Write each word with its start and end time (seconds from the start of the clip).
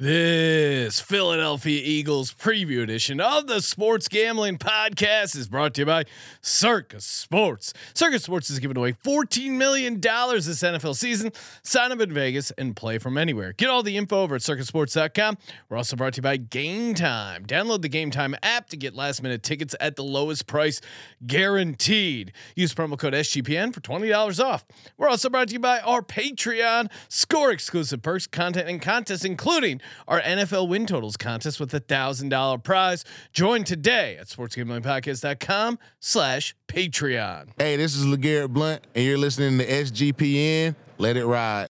This 0.00 0.98
Philadelphia 0.98 1.82
Eagles 1.84 2.32
preview 2.32 2.82
edition 2.82 3.20
of 3.20 3.46
the 3.46 3.60
Sports 3.60 4.08
Gambling 4.08 4.56
Podcast 4.56 5.36
is 5.36 5.46
brought 5.46 5.74
to 5.74 5.82
you 5.82 5.84
by 5.84 6.04
Circa 6.40 7.02
Sports. 7.02 7.74
Circa 7.92 8.18
Sports 8.18 8.48
is 8.48 8.60
giving 8.60 8.78
away 8.78 8.94
$14 8.94 9.50
million 9.50 10.00
this 10.00 10.62
NFL 10.62 10.96
season. 10.96 11.32
Sign 11.64 11.92
up 11.92 12.00
in 12.00 12.14
Vegas 12.14 12.50
and 12.52 12.74
play 12.74 12.96
from 12.96 13.18
anywhere. 13.18 13.52
Get 13.52 13.68
all 13.68 13.82
the 13.82 13.98
info 13.98 14.22
over 14.22 14.36
at 14.36 14.40
circasports.com. 14.40 15.36
We're 15.68 15.76
also 15.76 15.96
brought 15.96 16.14
to 16.14 16.20
you 16.20 16.22
by 16.22 16.38
Game 16.38 16.94
Time. 16.94 17.44
Download 17.44 17.82
the 17.82 17.90
Game 17.90 18.10
Time 18.10 18.34
app 18.42 18.70
to 18.70 18.78
get 18.78 18.94
last 18.94 19.22
minute 19.22 19.42
tickets 19.42 19.76
at 19.80 19.96
the 19.96 20.02
lowest 20.02 20.46
price 20.46 20.80
guaranteed. 21.26 22.32
Use 22.56 22.72
promo 22.72 22.98
code 22.98 23.12
SGPN 23.12 23.74
for 23.74 23.80
$20 23.80 24.42
off. 24.42 24.64
We're 24.96 25.10
also 25.10 25.28
brought 25.28 25.48
to 25.48 25.52
you 25.52 25.60
by 25.60 25.80
our 25.80 26.00
Patreon. 26.00 26.90
Score 27.10 27.50
exclusive 27.50 28.00
perks, 28.00 28.26
content, 28.26 28.66
and 28.66 28.80
contests, 28.80 29.26
including 29.26 29.82
our 30.08 30.20
NFL 30.20 30.68
win 30.68 30.86
totals 30.86 31.16
contest 31.16 31.60
with 31.60 31.72
a 31.74 31.80
thousand 31.80 32.30
dollar 32.30 32.58
prize. 32.58 33.04
Join 33.32 33.64
today 33.64 34.16
at 34.18 34.26
sportsgamblingpodcast.com 34.26 35.78
slash 36.00 36.54
Patreon. 36.68 37.48
Hey, 37.58 37.76
this 37.76 37.94
is 37.96 38.04
LeGarrette 38.04 38.50
Blount, 38.50 38.86
and 38.94 39.04
you're 39.04 39.18
listening 39.18 39.58
to 39.58 39.66
SGPN. 39.66 40.74
Let 40.98 41.16
it 41.16 41.26
ride. 41.26 41.68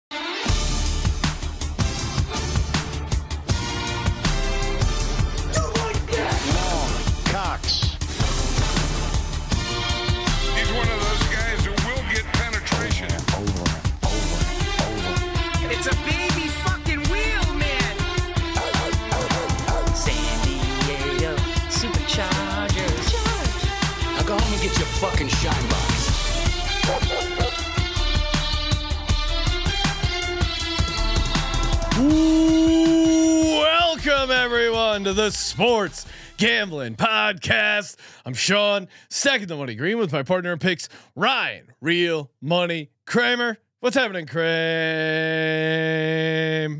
Everyone 34.90 35.04
to 35.04 35.14
the 35.14 35.30
Sports 35.30 36.08
Gambling 36.38 36.96
Podcast. 36.96 37.96
I'm 38.26 38.34
Sean, 38.34 38.88
second 39.08 39.48
the 39.48 39.56
money 39.56 39.76
green 39.76 40.00
with 40.00 40.12
my 40.12 40.24
partner 40.24 40.52
in 40.52 40.58
picks, 40.58 40.90
Ryan, 41.16 41.72
real 41.80 42.32
money 42.42 42.90
Kramer. 43.06 43.60
What's 43.82 43.96
happening, 43.96 44.26
Kramer? 44.26 44.50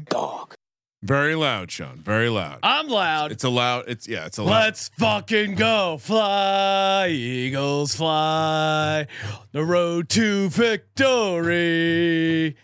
Dog. 0.10 0.56
Very 1.04 1.36
loud, 1.36 1.70
Sean. 1.70 1.98
Very 1.98 2.30
loud. 2.30 2.58
I'm 2.64 2.88
loud. 2.88 3.32
It's 3.32 3.44
a 3.44 3.50
loud. 3.50 3.84
It's 3.88 4.08
yeah. 4.08 4.26
It's 4.26 4.40
a 4.40 4.44
loud. 4.44 4.64
Let's 4.64 4.90
fucking 4.98 5.54
go. 5.54 6.00
Fly, 6.00 7.10
Eagles, 7.10 7.96
fly. 7.96 9.06
The 9.52 9.64
road 9.64 10.10
to 10.10 10.50
victory. 10.50 12.56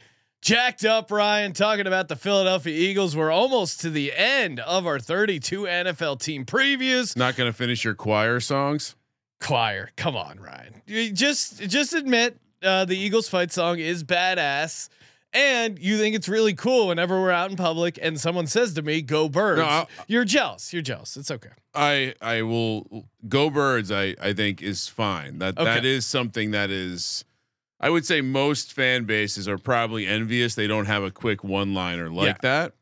Jacked 0.49 0.85
up, 0.85 1.09
Ryan, 1.09 1.53
talking 1.53 1.87
about 1.87 2.07
the 2.07 2.15
Philadelphia 2.15 2.71
Eagles. 2.71 3.15
We're 3.15 3.31
almost 3.31 3.81
to 3.81 3.89
the 3.89 4.13
end 4.13 4.59
of 4.59 4.85
our 4.85 4.99
32 4.99 5.63
NFL 5.63 6.19
team 6.19 6.45
previews. 6.45 7.17
Not 7.17 7.35
gonna 7.35 7.51
finish 7.51 7.83
your 7.83 7.95
choir 7.95 8.39
songs. 8.39 8.95
Choir, 9.41 9.89
come 9.97 10.15
on, 10.15 10.39
Ryan. 10.39 10.83
You 10.85 11.11
just 11.11 11.61
just 11.67 11.95
admit 11.95 12.37
uh, 12.61 12.85
the 12.85 12.95
Eagles 12.95 13.27
fight 13.27 13.51
song 13.51 13.79
is 13.79 14.03
badass. 14.03 14.89
And 15.33 15.79
you 15.79 15.97
think 15.97 16.15
it's 16.15 16.29
really 16.29 16.53
cool 16.53 16.89
whenever 16.89 17.19
we're 17.19 17.31
out 17.31 17.49
in 17.49 17.57
public 17.57 17.97
and 17.99 18.21
someone 18.21 18.45
says 18.45 18.75
to 18.75 18.83
me, 18.83 19.01
"Go 19.01 19.27
birds." 19.27 19.57
No, 19.61 19.65
I'll- 19.65 19.89
You're 20.07 20.25
jealous. 20.25 20.71
You're 20.71 20.83
jealous. 20.83 21.17
It's 21.17 21.31
okay. 21.31 21.49
I 21.73 22.13
I 22.21 22.43
will 22.43 23.07
go 23.27 23.49
birds. 23.49 23.91
I 23.91 24.15
I 24.21 24.33
think 24.33 24.61
is 24.61 24.87
fine. 24.87 25.39
That 25.39 25.55
that 25.55 25.79
Okay. 25.79 25.89
is 25.95 26.05
something 26.05 26.51
that 26.51 26.69
is. 26.69 27.25
I 27.79 27.89
would 27.89 28.05
say 28.05 28.21
most 28.21 28.71
fan 28.73 29.03
bases 29.05 29.47
are 29.47 29.57
probably 29.57 30.07
envious 30.07 30.55
they 30.55 30.67
don't 30.67 30.85
have 30.85 31.03
a 31.03 31.11
quick 31.11 31.43
one 31.43 31.73
liner 31.73 32.09
like 32.09 32.27
Yeah. 32.27 32.37
that. 32.41 32.73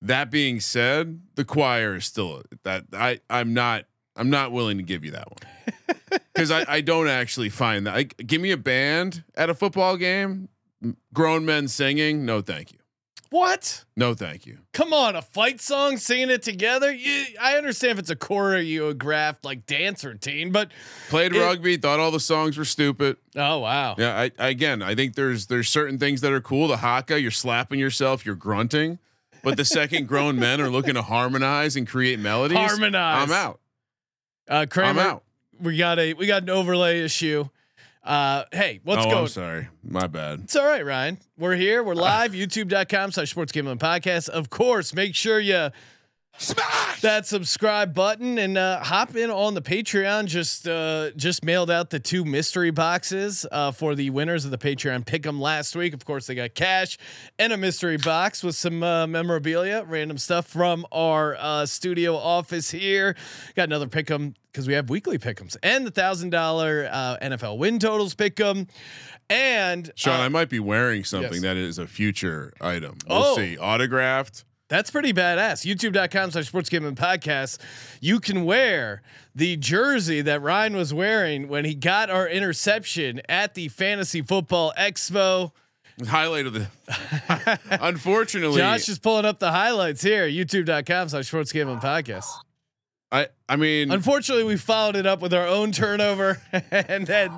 That 0.00 0.30
being 0.30 0.58
said, 0.58 1.20
the 1.36 1.44
choir 1.44 1.96
is 1.96 2.06
still 2.06 2.42
that 2.64 2.84
I 2.92 3.20
I'm 3.30 3.54
not 3.54 3.84
I'm 4.16 4.30
not 4.30 4.50
willing 4.52 4.78
to 4.78 4.82
give 4.82 5.04
you 5.04 5.12
that 5.12 5.28
one 5.30 6.20
because 6.34 6.50
I 6.50 6.64
I 6.66 6.80
don't 6.80 7.08
actually 7.08 7.50
find 7.50 7.86
that. 7.86 7.94
Like, 7.94 8.16
give 8.26 8.40
me 8.40 8.50
a 8.50 8.56
band 8.56 9.22
at 9.36 9.48
a 9.48 9.54
football 9.54 9.96
game, 9.96 10.48
grown 11.14 11.44
men 11.44 11.68
singing. 11.68 12.24
No, 12.26 12.40
thank 12.40 12.72
you. 12.72 12.78
What? 13.32 13.84
No, 13.96 14.12
thank 14.14 14.46
you. 14.46 14.58
Come 14.72 14.92
on, 14.92 15.16
a 15.16 15.22
fight 15.22 15.60
song, 15.60 15.96
singing 15.96 16.30
it 16.30 16.42
together. 16.42 16.92
You, 16.92 17.24
I 17.40 17.56
understand 17.56 17.92
if 17.92 17.98
it's 18.00 18.10
a 18.10 18.16
choreographed 18.16 19.38
like 19.44 19.66
dance 19.66 20.04
routine, 20.04 20.52
but 20.52 20.70
Played 21.08 21.34
It- 21.34 21.40
rugby, 21.40 21.76
thought 21.78 21.98
all 21.98 22.10
the 22.10 22.20
songs 22.20 22.56
were 22.58 22.64
stupid. 22.64 23.16
oh 23.34 23.58
wow, 23.58 23.96
Yeah, 23.98 24.16
I, 24.18 24.30
I 24.38 24.48
again, 24.48 24.82
I 24.82 24.94
think 24.94 25.14
there's 25.14 25.46
there's 25.46 25.68
certain 25.68 25.98
things 25.98 26.20
that 26.20 26.32
are 26.32 26.40
cool. 26.40 26.68
The 26.68 26.76
haka, 26.76 27.20
you're 27.20 27.30
slapping 27.30 27.80
yourself, 27.80 28.24
you're 28.26 28.34
grunting, 28.34 28.98
but 29.42 29.56
the 29.56 29.64
second 29.64 30.06
grown 30.08 30.38
men 30.38 30.60
are 30.60 30.70
looking 30.70 30.94
to 30.94 31.02
harmonize 31.02 31.74
and 31.74 31.88
create 31.88 32.18
melodies. 32.18 32.58
Harmonize. 32.58 33.28
I'm 33.30 33.32
out. 33.34 33.60
uh, 34.48 34.66
Kramer, 34.68 35.00
I'm 35.00 35.06
out. 35.06 35.24
we 35.58 35.76
got 35.76 35.98
a 35.98 36.12
we 36.14 36.26
got 36.26 36.42
an 36.42 36.50
overlay 36.50 37.00
issue. 37.00 37.48
Uh, 38.04 38.44
hey, 38.50 38.80
what's 38.82 39.06
oh, 39.06 39.10
going? 39.10 39.22
I'm 39.22 39.28
sorry. 39.28 39.68
My 39.84 40.06
bad. 40.06 40.40
It's 40.40 40.56
all 40.56 40.66
right, 40.66 40.84
Ryan. 40.84 41.18
We're 41.38 41.54
here. 41.54 41.82
We're 41.82 41.94
live. 41.96 42.32
YouTube.com 42.32 43.12
slash 43.12 43.30
sports 43.30 43.52
gambling 43.52 43.78
podcast. 43.78 44.28
Of 44.28 44.50
course, 44.50 44.92
make 44.92 45.14
sure 45.14 45.38
you 45.38 45.70
Smash! 46.38 47.00
that 47.02 47.26
subscribe 47.26 47.94
button 47.94 48.38
and 48.38 48.56
uh, 48.56 48.80
hop 48.82 49.14
in 49.16 49.30
on 49.30 49.54
the 49.54 49.62
Patreon. 49.62 50.26
Just 50.26 50.66
uh, 50.66 51.10
just 51.12 51.44
mailed 51.44 51.70
out 51.70 51.90
the 51.90 52.00
two 52.00 52.24
mystery 52.24 52.70
boxes 52.70 53.46
uh, 53.52 53.70
for 53.70 53.94
the 53.94 54.10
winners 54.10 54.44
of 54.44 54.50
the 54.50 54.58
Patreon 54.58 55.04
pick 55.04 55.26
'em 55.26 55.40
last 55.40 55.76
week. 55.76 55.94
Of 55.94 56.04
course, 56.04 56.26
they 56.26 56.34
got 56.34 56.54
cash 56.54 56.96
and 57.38 57.52
a 57.52 57.56
mystery 57.56 57.96
box 57.96 58.42
with 58.42 58.56
some 58.56 58.82
uh, 58.82 59.06
memorabilia, 59.06 59.84
random 59.86 60.18
stuff 60.18 60.46
from 60.46 60.86
our 60.90 61.36
uh, 61.38 61.66
studio 61.66 62.16
office 62.16 62.70
here. 62.70 63.14
Got 63.54 63.64
another 63.64 63.88
pick 63.88 64.10
'em 64.10 64.34
because 64.52 64.66
we 64.66 64.74
have 64.74 64.88
weekly 64.90 65.18
pick 65.18 65.40
'ems 65.40 65.56
and 65.62 65.86
the 65.86 65.90
thousand 65.90 66.30
dollar 66.30 66.88
uh, 66.90 67.18
NFL 67.22 67.58
win 67.58 67.78
totals 67.78 68.14
pick 68.14 68.40
'em. 68.40 68.66
And 69.30 69.90
Sean, 69.96 70.20
I 70.20 70.28
might 70.28 70.48
be 70.48 70.58
wearing 70.60 71.04
something 71.04 71.34
yes. 71.34 71.42
that 71.42 71.56
is 71.56 71.78
a 71.78 71.86
future 71.86 72.52
item. 72.60 72.96
We'll 73.08 73.18
Oh. 73.22 73.36
see. 73.36 73.56
Autographed. 73.58 74.44
That's 74.72 74.90
pretty 74.90 75.12
badass. 75.12 75.66
YouTube.com 75.66 76.30
slash 76.30 76.46
sports 76.46 76.70
gaming 76.70 76.94
podcast. 76.94 77.58
You 78.00 78.20
can 78.20 78.46
wear 78.46 79.02
the 79.34 79.58
jersey 79.58 80.22
that 80.22 80.40
Ryan 80.40 80.76
was 80.76 80.94
wearing 80.94 81.48
when 81.48 81.66
he 81.66 81.74
got 81.74 82.08
our 82.08 82.26
interception 82.26 83.20
at 83.28 83.52
the 83.52 83.68
fantasy 83.68 84.22
football 84.22 84.72
expo. 84.78 85.52
Highlight 86.06 86.46
of 86.46 86.54
the. 86.54 86.68
Unfortunately, 87.82 88.56
Josh 88.56 88.88
is 88.88 88.98
pulling 88.98 89.26
up 89.26 89.40
the 89.40 89.50
highlights 89.50 90.00
here. 90.00 90.26
YouTube.com 90.26 91.10
slash 91.10 91.26
sports 91.26 91.52
gaming 91.52 91.78
podcast. 91.78 92.30
I 93.12 93.26
I 93.46 93.56
mean, 93.56 93.90
Unfortunately, 93.90 94.44
we 94.44 94.56
followed 94.56 94.96
it 94.96 95.04
up 95.04 95.20
with 95.20 95.34
our 95.34 95.46
own 95.46 95.72
turnover 95.72 96.40
and 96.70 97.06
then 97.06 97.30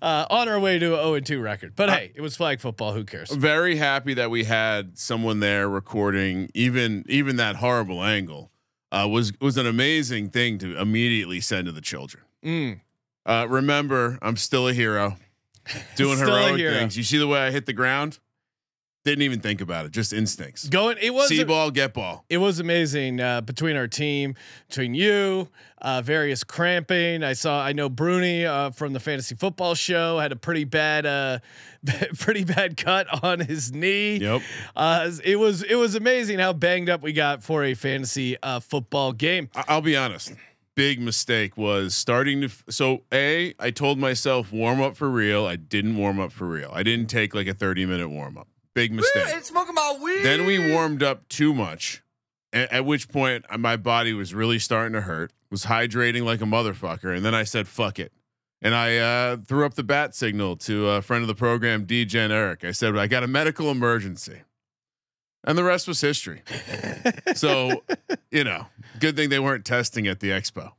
uh, 0.00 0.26
on 0.30 0.48
our 0.48 0.60
way 0.60 0.78
to 0.78 0.94
a 0.94 1.02
0 1.02 1.20
2 1.20 1.40
record. 1.40 1.74
But 1.76 1.90
hey, 1.90 2.12
it 2.14 2.20
was 2.20 2.36
flag 2.36 2.60
football. 2.60 2.92
Who 2.92 3.04
cares? 3.04 3.30
very 3.30 3.76
happy 3.76 4.14
that 4.14 4.30
we 4.30 4.44
had 4.44 4.98
someone 4.98 5.40
there 5.40 5.68
recording 5.68 6.50
even 6.54 7.04
even 7.08 7.36
that 7.36 7.56
horrible 7.56 8.02
angle 8.02 8.50
uh, 8.92 9.06
was 9.10 9.32
was 9.40 9.56
an 9.56 9.66
amazing 9.66 10.30
thing 10.30 10.58
to 10.58 10.78
immediately 10.78 11.40
send 11.40 11.66
to 11.66 11.72
the 11.72 11.80
children. 11.80 12.24
Mm. 12.44 12.80
Uh, 13.26 13.46
remember, 13.48 14.18
I'm 14.22 14.36
still 14.36 14.68
a 14.68 14.72
hero, 14.72 15.16
doing 15.96 16.18
heroic 16.18 16.56
hero. 16.56 16.72
things. 16.72 16.96
You 16.96 17.02
see 17.02 17.18
the 17.18 17.26
way 17.26 17.40
I 17.40 17.50
hit 17.50 17.66
the 17.66 17.72
ground? 17.74 18.18
Didn't 19.08 19.22
even 19.22 19.40
think 19.40 19.62
about 19.62 19.86
it, 19.86 19.92
just 19.92 20.12
instincts. 20.12 20.68
Going, 20.68 20.98
it 21.00 21.14
was 21.14 21.28
See 21.28 21.42
ball, 21.42 21.70
get 21.70 21.94
ball. 21.94 22.26
it 22.28 22.36
was 22.36 22.60
amazing 22.60 23.20
uh, 23.20 23.40
between 23.40 23.74
our 23.74 23.88
team, 23.88 24.34
between 24.68 24.92
you, 24.92 25.48
uh, 25.80 26.02
various 26.02 26.44
cramping. 26.44 27.22
I 27.24 27.32
saw, 27.32 27.62
I 27.64 27.72
know 27.72 27.88
Bruni 27.88 28.44
uh, 28.44 28.68
from 28.70 28.92
the 28.92 29.00
fantasy 29.00 29.34
football 29.34 29.74
show 29.74 30.18
had 30.18 30.30
a 30.30 30.36
pretty 30.36 30.64
bad, 30.64 31.06
uh, 31.06 31.38
pretty 32.18 32.44
bad 32.44 32.76
cut 32.76 33.06
on 33.24 33.40
his 33.40 33.72
knee. 33.72 34.18
Yep. 34.18 34.42
Uh, 34.76 35.10
it 35.24 35.36
was 35.36 35.62
it 35.62 35.76
was 35.76 35.94
amazing 35.94 36.38
how 36.38 36.52
banged 36.52 36.90
up 36.90 37.00
we 37.02 37.14
got 37.14 37.42
for 37.42 37.64
a 37.64 37.72
fantasy 37.72 38.36
uh, 38.42 38.60
football 38.60 39.12
game. 39.14 39.48
I- 39.54 39.64
I'll 39.68 39.80
be 39.80 39.96
honest. 39.96 40.34
Big 40.74 41.00
mistake 41.00 41.56
was 41.56 41.96
starting 41.96 42.42
to. 42.42 42.46
F- 42.48 42.62
so 42.68 43.04
a, 43.10 43.54
I 43.58 43.70
told 43.70 43.98
myself 43.98 44.52
warm 44.52 44.82
up 44.82 44.96
for 44.98 45.08
real. 45.08 45.46
I 45.46 45.56
didn't 45.56 45.96
warm 45.96 46.20
up 46.20 46.30
for 46.30 46.46
real. 46.46 46.70
I 46.74 46.82
didn't 46.82 47.06
take 47.06 47.34
like 47.34 47.46
a 47.48 47.54
30 47.54 47.86
minute 47.86 48.10
warm 48.10 48.36
up. 48.36 48.46
Big 48.78 48.92
mistake. 48.92 49.44
smoking 49.44 49.74
my 49.74 49.98
weed. 50.02 50.22
Then 50.22 50.46
we 50.46 50.72
warmed 50.72 51.02
up 51.02 51.28
too 51.28 51.52
much, 51.52 52.02
at, 52.52 52.72
at 52.72 52.84
which 52.84 53.08
point 53.08 53.44
uh, 53.50 53.58
my 53.58 53.76
body 53.76 54.12
was 54.12 54.34
really 54.34 54.58
starting 54.58 54.92
to 54.92 55.02
hurt. 55.02 55.32
Was 55.50 55.64
hydrating 55.64 56.24
like 56.24 56.40
a 56.42 56.44
motherfucker, 56.44 57.16
and 57.16 57.24
then 57.24 57.34
I 57.34 57.44
said 57.44 57.66
fuck 57.68 57.98
it, 57.98 58.12
and 58.60 58.74
I 58.74 58.98
uh, 58.98 59.36
threw 59.38 59.64
up 59.64 59.74
the 59.74 59.82
bat 59.82 60.14
signal 60.14 60.56
to 60.58 60.88
a 60.88 61.02
friend 61.02 61.22
of 61.22 61.28
the 61.28 61.34
program, 61.34 61.84
Degen 61.86 62.30
Eric. 62.30 62.64
I 62.64 62.72
said 62.72 62.96
I 62.96 63.06
got 63.06 63.22
a 63.22 63.26
medical 63.26 63.70
emergency. 63.70 64.42
and 65.44 65.56
the 65.56 65.64
rest 65.64 65.88
was 65.88 66.00
history. 66.02 66.42
so, 67.34 67.82
you 68.30 68.44
know, 68.44 68.66
good 69.00 69.16
thing 69.16 69.30
they 69.30 69.38
weren't 69.38 69.64
testing 69.64 70.06
at 70.06 70.20
the 70.20 70.28
expo. 70.30 70.72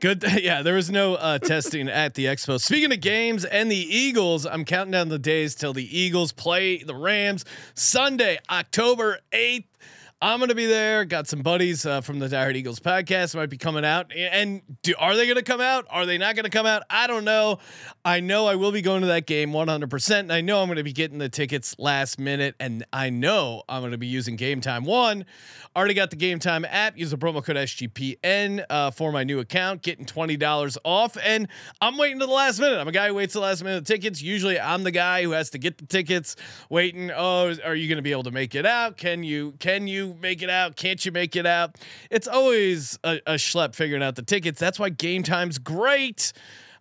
Good. 0.00 0.24
Yeah, 0.46 0.62
there 0.62 0.74
was 0.74 0.90
no 0.90 1.14
uh, 1.14 1.38
testing 1.38 1.88
at 1.88 2.14
the 2.14 2.26
expo. 2.26 2.60
Speaking 2.60 2.92
of 2.92 3.00
games 3.00 3.44
and 3.44 3.70
the 3.70 3.76
Eagles, 3.76 4.46
I'm 4.46 4.64
counting 4.64 4.92
down 4.92 5.08
the 5.08 5.18
days 5.18 5.54
till 5.54 5.72
the 5.72 5.98
Eagles 5.98 6.30
play 6.30 6.82
the 6.82 6.94
Rams 6.94 7.44
Sunday, 7.74 8.38
October 8.50 9.20
8th. 9.32 9.64
I'm 10.22 10.40
gonna 10.40 10.54
be 10.54 10.64
there. 10.64 11.04
Got 11.04 11.28
some 11.28 11.42
buddies 11.42 11.84
uh, 11.84 12.00
from 12.00 12.20
the 12.20 12.28
Dire 12.30 12.50
Eagles 12.52 12.80
podcast 12.80 13.34
might 13.34 13.50
be 13.50 13.58
coming 13.58 13.84
out. 13.84 14.10
And 14.16 14.62
do, 14.82 14.94
are 14.98 15.14
they 15.14 15.28
gonna 15.28 15.42
come 15.42 15.60
out? 15.60 15.84
Are 15.90 16.06
they 16.06 16.16
not 16.16 16.34
gonna 16.36 16.48
come 16.48 16.64
out? 16.64 16.84
I 16.88 17.06
don't 17.06 17.24
know. 17.24 17.58
I 18.02 18.20
know 18.20 18.46
I 18.46 18.54
will 18.54 18.72
be 18.72 18.80
going 18.80 19.02
to 19.02 19.08
that 19.08 19.26
game 19.26 19.52
100. 19.52 19.90
percent 19.90 20.20
And 20.24 20.32
I 20.32 20.40
know 20.40 20.62
I'm 20.62 20.68
gonna 20.68 20.82
be 20.82 20.94
getting 20.94 21.18
the 21.18 21.28
tickets 21.28 21.76
last 21.78 22.18
minute, 22.18 22.54
and 22.58 22.82
I 22.94 23.10
know 23.10 23.62
I'm 23.68 23.82
gonna 23.82 23.98
be 23.98 24.06
using 24.06 24.36
Game 24.36 24.62
Time 24.62 24.86
One. 24.86 25.26
Already 25.76 25.92
got 25.92 26.08
the 26.08 26.16
Game 26.16 26.38
Time 26.38 26.64
app. 26.64 26.96
Use 26.96 27.10
the 27.10 27.18
promo 27.18 27.44
code 27.44 27.56
SGPN 27.56 28.64
uh, 28.70 28.92
for 28.92 29.12
my 29.12 29.22
new 29.22 29.40
account, 29.40 29.82
getting 29.82 30.06
twenty 30.06 30.38
dollars 30.38 30.78
off. 30.82 31.18
And 31.22 31.46
I'm 31.82 31.98
waiting 31.98 32.20
to 32.20 32.26
the 32.26 32.32
last 32.32 32.58
minute. 32.58 32.78
I'm 32.78 32.88
a 32.88 32.92
guy 32.92 33.08
who 33.08 33.14
waits 33.14 33.34
the 33.34 33.40
last 33.40 33.62
minute 33.62 33.84
tickets. 33.84 34.22
Usually, 34.22 34.58
I'm 34.58 34.82
the 34.82 34.90
guy 34.92 35.24
who 35.24 35.32
has 35.32 35.50
to 35.50 35.58
get 35.58 35.76
the 35.76 35.84
tickets. 35.84 36.36
Waiting. 36.70 37.10
Oh, 37.10 37.54
are 37.62 37.74
you 37.74 37.86
gonna 37.86 38.00
be 38.00 38.12
able 38.12 38.22
to 38.22 38.30
make 38.30 38.54
it 38.54 38.64
out? 38.64 38.96
Can 38.96 39.22
you? 39.22 39.52
Can 39.58 39.86
you? 39.86 40.05
Make 40.14 40.42
it 40.42 40.50
out? 40.50 40.76
Can't 40.76 41.04
you 41.04 41.12
make 41.12 41.36
it 41.36 41.46
out? 41.46 41.76
It's 42.10 42.28
always 42.28 42.98
a, 43.04 43.20
a 43.26 43.34
schlep 43.34 43.74
figuring 43.74 44.02
out 44.02 44.16
the 44.16 44.22
tickets. 44.22 44.58
That's 44.58 44.78
why 44.78 44.90
game 44.90 45.22
time's 45.22 45.58
great. 45.58 46.32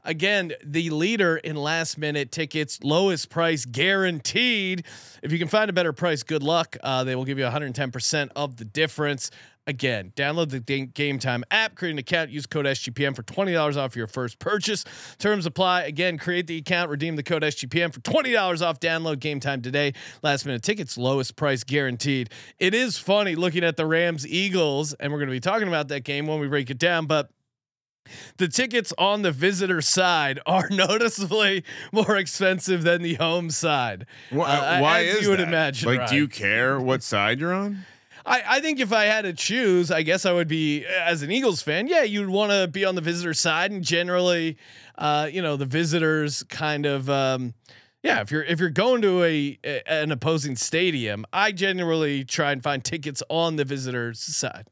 Again, 0.06 0.54
the 0.64 0.92
leader 0.92 1.38
in 1.38 1.56
last 1.56 1.98
minute 1.98 2.32
tickets, 2.32 2.80
lowest 2.84 3.30
price 3.30 3.66
guaranteed. 3.66 4.86
If 5.24 5.32
you 5.32 5.40
can 5.40 5.48
find 5.48 5.68
a 5.68 5.74
better 5.74 5.94
price, 5.94 6.22
good 6.22 6.44
luck. 6.44 6.78
Uh, 6.84 7.04
they 7.04 7.16
will 7.16 7.26
give 7.26 7.40
you 7.40 7.46
110% 7.46 8.30
of 8.36 8.58
the 8.58 8.66
difference. 8.66 9.32
Again, 9.68 10.14
download 10.16 10.50
the 10.52 10.60
Game 10.86 11.18
Time 11.18 11.44
app, 11.50 11.74
create 11.74 11.94
an 11.94 11.98
account, 11.98 12.30
use 12.30 12.46
code 12.46 12.66
SGPN 12.68 13.16
for 13.16 13.24
$20 13.24 13.78
off 13.78 13.96
your 13.96 14.06
first 14.06 14.38
purchase. 14.38 14.86
Terms 15.18 15.48
apply. 15.48 15.84
Again, 15.84 16.20
create 16.20 16.46
the 16.46 16.58
account, 16.58 16.92
redeem 16.92 17.16
the 17.16 17.24
code 17.24 17.42
SGPN 17.42 17.92
for 17.92 18.00
$20 18.02 18.62
off. 18.62 18.80
Download 18.80 19.20
Game 19.20 19.40
Time 19.40 19.64
today. 19.64 19.94
Last 20.22 20.46
minute 20.46 20.62
tickets, 20.62 21.00
lowest 21.00 21.36
price 21.36 21.64
guaranteed. 21.64 22.30
It 22.60 22.76
is 22.76 23.00
funny 23.00 23.34
looking 23.34 23.64
at 23.64 23.76
the 23.76 23.88
Rams 23.88 24.28
Eagles, 24.28 24.94
and 24.94 25.12
we're 25.12 25.18
going 25.18 25.30
to 25.30 25.36
be 25.36 25.40
talking 25.40 25.68
about 25.68 25.88
that 25.88 26.02
game 26.02 26.28
when 26.28 26.40
we 26.40 26.48
break 26.48 26.70
it 26.70 26.78
down, 26.78 27.08
but 27.08 27.32
the 28.38 28.48
tickets 28.48 28.94
on 29.00 29.24
the 29.24 29.32
visitor 29.32 29.82
side 29.82 30.40
are 30.46 30.70
noticeably 30.70 31.64
more 31.92 32.18
expensive 32.18 32.84
than 32.84 33.02
the 33.02 33.16
home 33.16 33.50
side. 33.50 34.06
Why, 34.30 34.46
Uh, 34.58 34.82
why 34.82 35.06
as 35.06 35.16
is 35.16 35.22
you 35.24 35.30
would 35.32 35.40
that? 35.40 35.48
imagine? 35.48 35.90
Like, 35.98 36.08
do 36.08 36.16
you 36.16 36.28
care 36.28 36.80
what 36.80 37.02
side 37.02 37.40
you're 37.40 37.52
on? 37.52 37.84
I, 38.26 38.42
I 38.48 38.60
think 38.60 38.80
if 38.80 38.92
I 38.92 39.06
had 39.06 39.22
to 39.24 39.34
choose, 39.34 39.92
I 39.92 40.02
guess 40.02 40.26
I 40.26 40.34
would 40.34 40.48
be 40.48 40.84
as 40.86 41.22
an 41.22 41.32
Eagles 41.32 41.62
fan. 41.62 41.88
Yeah, 41.88 42.04
you'd 42.04 42.30
want 42.30 42.52
to 42.52 42.68
be 42.68 42.84
on 42.84 42.96
the 42.96 43.02
visitor 43.02 43.34
side, 43.34 43.72
and 43.72 43.84
generally, 43.84 44.58
uh, 44.98 45.30
you 45.32 45.42
know, 45.42 45.56
the 45.58 45.66
visitors 45.66 46.44
kind 46.44 46.86
of. 46.86 47.10
Um, 47.10 47.54
yeah, 48.04 48.22
if 48.22 48.32
you're 48.32 48.44
if 48.44 48.60
you're 48.60 48.70
going 48.70 49.02
to 49.04 49.24
a, 49.24 49.60
a 49.64 49.82
an 49.92 50.12
opposing 50.12 50.56
stadium, 50.56 51.26
I 51.34 51.52
generally 51.52 52.24
try 52.24 52.52
and 52.52 52.62
find 52.64 52.84
tickets 52.84 53.22
on 53.30 53.56
the 53.56 53.66
visitors 53.66 54.20
side. 54.20 54.68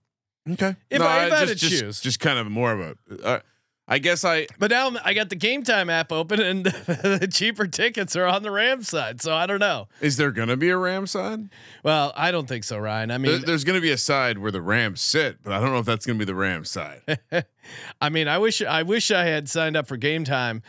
Okay. 0.50 0.76
If 0.90 1.02
I- 1.02 1.26
if 1.28 1.34
I 1.34 1.38
had 1.40 1.48
just, 1.48 1.64
to 1.64 1.70
just, 1.70 1.82
choose. 1.82 2.02
just 2.02 2.20
kind 2.20 2.38
of 2.38 2.50
more 2.52 2.72
of 2.74 2.80
a. 2.80 3.24
Uh, 3.26 3.40
I 3.86 4.00
guess 4.00 4.24
I. 4.24 4.48
But 4.60 4.72
now 4.72 4.88
I'm- 4.88 5.14
got 5.16 5.30
the 5.30 5.36
Game 5.36 5.62
Time 5.64 5.90
app 5.90 6.12
open, 6.12 6.40
and 6.42 6.66
the 6.66 7.28
cheaper 7.32 7.68
tickets 7.68 8.16
are 8.16 8.26
on 8.26 8.42
the 8.42 8.50
Rams 8.50 8.88
side. 8.88 9.22
So 9.22 9.36
I 9.36 9.46
don't 9.46 9.60
know. 9.60 9.90
Is 10.00 10.16
there 10.16 10.32
gonna 10.32 10.56
be 10.56 10.70
a 10.70 10.78
Ram 10.78 11.06
side? 11.06 11.50
Well, 11.84 12.14
I 12.16 12.32
don't 12.32 12.48
think 12.48 12.64
so, 12.64 12.78
Ryan. 12.78 13.12
I 13.12 13.18
There- 13.18 13.32
mean, 13.34 13.44
there's 13.46 13.66
gonna 13.66 13.82
be 13.82 13.92
a 13.92 13.98
side 13.98 14.38
where 14.38 14.52
the 14.52 14.62
Rams 14.62 15.02
sit, 15.02 15.44
but 15.44 15.52
I 15.52 15.60
don't 15.60 15.72
know 15.74 15.80
if 15.80 15.86
that's 15.86 16.06
gonna 16.06 16.18
be 16.18 16.24
the 16.26 16.34
Rams 16.34 16.72
side. 16.72 17.02
I 18.02 18.10
mean, 18.10 18.28
I 18.30 18.38
wish 18.38 18.62
I 18.62 18.84
wish 18.84 19.12
I 19.12 19.26
had 19.26 19.50
signed 19.50 19.76
up 19.76 19.88
for 19.88 19.98
Game 19.98 20.24
Time 20.24 20.62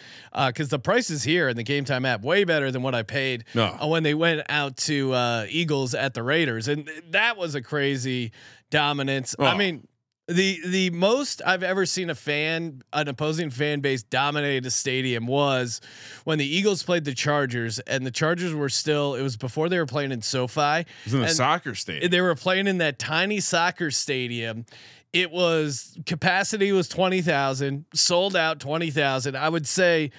because 0.46 0.68
the 0.70 0.78
prices 0.80 1.22
here 1.22 1.48
in 1.48 1.56
the 1.56 1.62
Game 1.62 1.84
Time 1.84 2.04
app 2.04 2.22
way 2.22 2.42
better 2.42 2.72
than 2.72 2.82
what 2.82 2.94
I 2.96 3.04
paid 3.04 3.44
No. 3.54 3.76
uh, 3.80 3.86
when 3.86 4.02
they 4.02 4.14
went 4.14 4.42
out 4.48 4.76
to 4.78 5.12
uh, 5.12 5.46
Eagles 5.48 5.94
at 5.94 6.14
the 6.14 6.22
Raiders, 6.24 6.66
and 6.66 6.90
that 7.10 7.36
was 7.36 7.54
a 7.54 7.62
crazy 7.62 8.32
dominance. 8.70 9.36
I 9.38 9.52
Oh. 9.52 9.56
mean. 9.56 9.86
The 10.26 10.58
the 10.66 10.88
most 10.88 11.42
I've 11.44 11.62
ever 11.62 11.84
seen 11.84 12.08
a 12.08 12.14
fan 12.14 12.80
an 12.94 13.08
opposing 13.08 13.50
fan 13.50 13.80
base 13.80 14.02
dominate 14.02 14.64
a 14.64 14.70
stadium 14.70 15.26
was 15.26 15.82
when 16.24 16.38
the 16.38 16.46
Eagles 16.46 16.82
played 16.82 17.04
the 17.04 17.12
Chargers 17.12 17.78
and 17.80 18.06
the 18.06 18.10
Chargers 18.10 18.54
were 18.54 18.70
still 18.70 19.14
it 19.16 19.22
was 19.22 19.36
before 19.36 19.68
they 19.68 19.78
were 19.78 19.84
playing 19.84 20.12
in 20.12 20.22
SoFi 20.22 20.80
It 20.80 20.86
was 21.04 21.14
in 21.14 21.22
a 21.24 21.28
soccer 21.28 21.74
stadium. 21.74 22.10
they 22.10 22.22
were 22.22 22.34
playing 22.34 22.68
in 22.68 22.78
that 22.78 22.98
tiny 22.98 23.40
soccer 23.40 23.90
stadium. 23.90 24.64
It 25.12 25.30
was 25.30 25.96
capacity 26.06 26.72
was 26.72 26.88
20,000, 26.88 27.84
sold 27.92 28.34
out 28.34 28.60
20,000. 28.60 29.36
I 29.36 29.48
would 29.50 29.66
say 29.66 30.10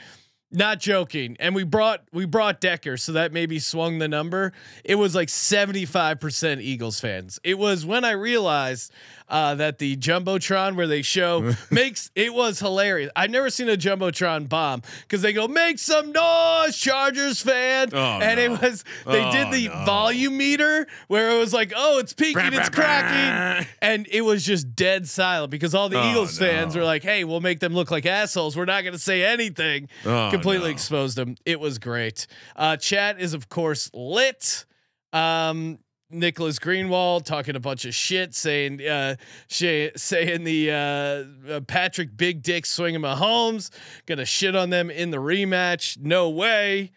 not 0.52 0.80
joking. 0.80 1.36
And 1.40 1.54
we 1.54 1.64
brought 1.64 2.02
we 2.14 2.26
brought 2.26 2.62
Decker, 2.62 2.98
so 2.98 3.12
that 3.14 3.34
maybe 3.34 3.60
swung 3.60 3.98
the 3.98 4.08
number. 4.08 4.54
It 4.84 4.96
was 4.96 5.16
like 5.16 5.28
75% 5.28 6.62
Eagles 6.62 7.00
fans. 7.00 7.40
It 7.44 7.58
was 7.58 7.86
when 7.86 8.06
I 8.06 8.12
realized 8.12 8.92
uh, 9.28 9.56
that 9.56 9.80
the 9.80 9.98
Jumbotron 9.98 10.76
where 10.76 10.88
they 10.88 11.02
show 11.02 11.54
makes 11.72 12.12
it 12.16 12.34
was 12.34 12.60
hilarious. 12.60 13.10
I've 13.16 13.32
never 13.32 13.50
seen 13.50 13.70
a 13.70 13.78
Jumbotron 13.78 14.48
bomb 14.48 14.82
because 15.02 15.22
they 15.22 15.34
go, 15.34 15.48
make 15.48 15.80
some 15.80 16.12
noise, 16.12 16.78
Chargers 16.78 17.42
fan. 17.42 17.90
Oh, 17.94 18.20
and 18.22 18.38
no. 18.38 18.44
it 18.44 18.62
was 18.62 18.84
they 19.08 19.24
Oh, 19.24 19.32
did 19.32 19.52
the 19.52 19.68
no. 19.70 19.86
volume 19.86 20.38
meter 20.38 20.86
where 21.08 21.32
it 21.36 21.40
was 21.40 21.54
like, 21.54 21.74
oh, 21.76 21.98
it's 22.00 22.14
peaking, 22.14 22.54
it's 22.54 22.70
cracking, 22.70 23.68
and 23.82 24.08
it 24.12 24.22
was 24.22 24.46
just 24.46 24.76
dead 24.76 25.08
silent 25.08 25.50
because 25.52 25.74
all 25.74 25.90
the 25.90 26.00
Oh, 26.00 26.12
Eagles 26.12 26.38
fans 26.38 26.76
were 26.76 26.84
like, 26.84 27.02
hey, 27.04 27.24
we'll 27.24 27.42
make 27.42 27.60
them 27.60 27.74
look 27.74 27.90
like 27.92 28.06
assholes. 28.06 28.56
We're 28.56 28.66
not 28.66 28.82
going 28.84 28.94
to 28.94 29.00
say 29.00 29.24
anything. 29.24 29.90
Oh, 30.06 30.30
Completely 30.32 30.68
no. 30.68 30.72
exposed 30.74 31.18
them. 31.18 31.36
It 31.46 31.60
was 31.60 31.80
great. 31.80 32.28
Uh, 32.56 32.78
chat 32.78 33.20
is 33.20 33.34
of 33.34 33.50
course 33.50 33.90
lit. 33.94 34.66
Um, 35.14 35.80
Nicholas 36.16 36.58
Greenwald 36.60 37.26
talking 37.26 37.56
a 37.56 37.60
bunch 37.60 37.86
of 37.86 37.94
shit, 37.94 38.34
saying 38.34 38.82
uh, 38.86 39.16
sh- 39.48 39.90
saying 39.96 40.44
the 40.44 40.72
uh, 40.72 41.54
uh, 41.56 41.60
Patrick 41.62 42.16
Big 42.16 42.42
Dick 42.42 42.66
swinging 42.66 43.02
Mahomes 43.02 43.70
gonna 44.06 44.26
shit 44.26 44.56
on 44.56 44.70
them 44.70 44.90
in 44.90 45.12
the 45.12 45.18
rematch. 45.18 45.98
No 46.00 46.30
way. 46.30 46.92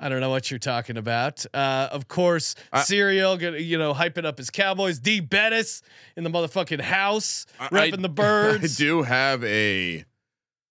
I 0.00 0.08
don't 0.08 0.20
know 0.20 0.30
what 0.30 0.50
you're 0.50 0.58
talking 0.60 0.96
about. 0.96 1.44
Uh, 1.52 1.88
of 1.90 2.06
course, 2.08 2.54
I- 2.72 2.82
Serial 2.82 3.36
gonna 3.36 3.58
you 3.58 3.78
know 3.78 3.94
hyping 3.94 4.24
up 4.24 4.38
his 4.38 4.50
Cowboys. 4.50 4.98
D 4.98 5.20
Bettis 5.20 5.82
in 6.16 6.24
the 6.24 6.30
motherfucking 6.30 6.80
house, 6.80 7.46
I- 7.58 7.68
repping 7.68 7.92
I- 7.98 8.02
the 8.02 8.08
birds. 8.08 8.80
I 8.80 8.84
do 8.84 9.02
have 9.02 9.42
a, 9.44 10.04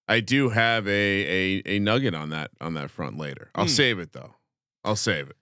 I 0.08 0.20
do 0.20 0.50
have 0.50 0.88
a 0.88 0.92
a 0.92 1.62
a 1.66 1.80
nugget 1.80 2.14
on 2.14 2.30
that 2.30 2.52
on 2.62 2.74
that 2.76 2.90
front 2.92 3.18
later. 3.18 3.50
I'll 3.56 3.66
Hmm. 3.66 3.70
save 3.70 4.00
it 4.00 4.14
though. 4.14 4.36
I'll 4.84 4.96
save 4.96 5.30
it. 5.30 5.37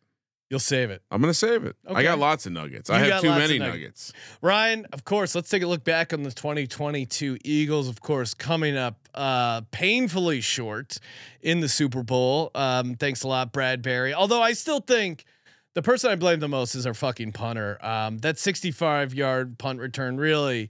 You'll 0.50 0.60
save 0.60 0.92
it. 0.92 1.02
I'm 1.10 1.22
gonna 1.22 1.34
save 1.34 1.66
it. 1.66 1.76
I 1.88 2.04
got 2.04 2.20
lots 2.20 2.46
of 2.46 2.52
nuggets. 2.52 2.90
I 2.90 3.00
have 3.00 3.22
too 3.22 3.30
many 3.30 3.58
nuggets. 3.58 4.14
nuggets. 4.14 4.14
Ryan, 4.42 4.86
of 4.94 5.04
course, 5.04 5.34
let's 5.34 5.50
take 5.50 5.64
a 5.64 5.68
look 5.68 5.84
back 5.84 6.14
on 6.14 6.22
the 6.22 6.32
2022 6.32 7.40
Eagles, 7.44 7.88
of 7.88 8.00
course, 8.00 8.36
coming 8.36 8.78
up 8.78 9.10
uh, 9.16 9.62
painfully 9.72 10.42
short 10.42 11.00
in 11.42 11.62
the 11.62 11.70
Super 11.70 12.04
Bowl. 12.04 12.52
Um, 12.54 12.94
thanks 12.96 13.24
a 13.24 13.28
lot, 13.28 13.54
Bradberry. 13.54 14.14
Although 14.14 14.42
I 14.42 14.54
still 14.54 14.82
think 14.82 15.26
the 15.74 15.82
person 15.82 16.12
I 16.12 16.16
blame 16.16 16.40
the 16.40 16.48
most 16.48 16.76
is 16.76 16.86
our 16.86 16.94
fucking 16.94 17.32
punter. 17.32 17.84
Um, 17.84 18.20
that 18.20 18.38
65 18.38 19.16
yard 19.16 19.58
punt 19.58 19.80
return 19.80 20.18
really 20.18 20.70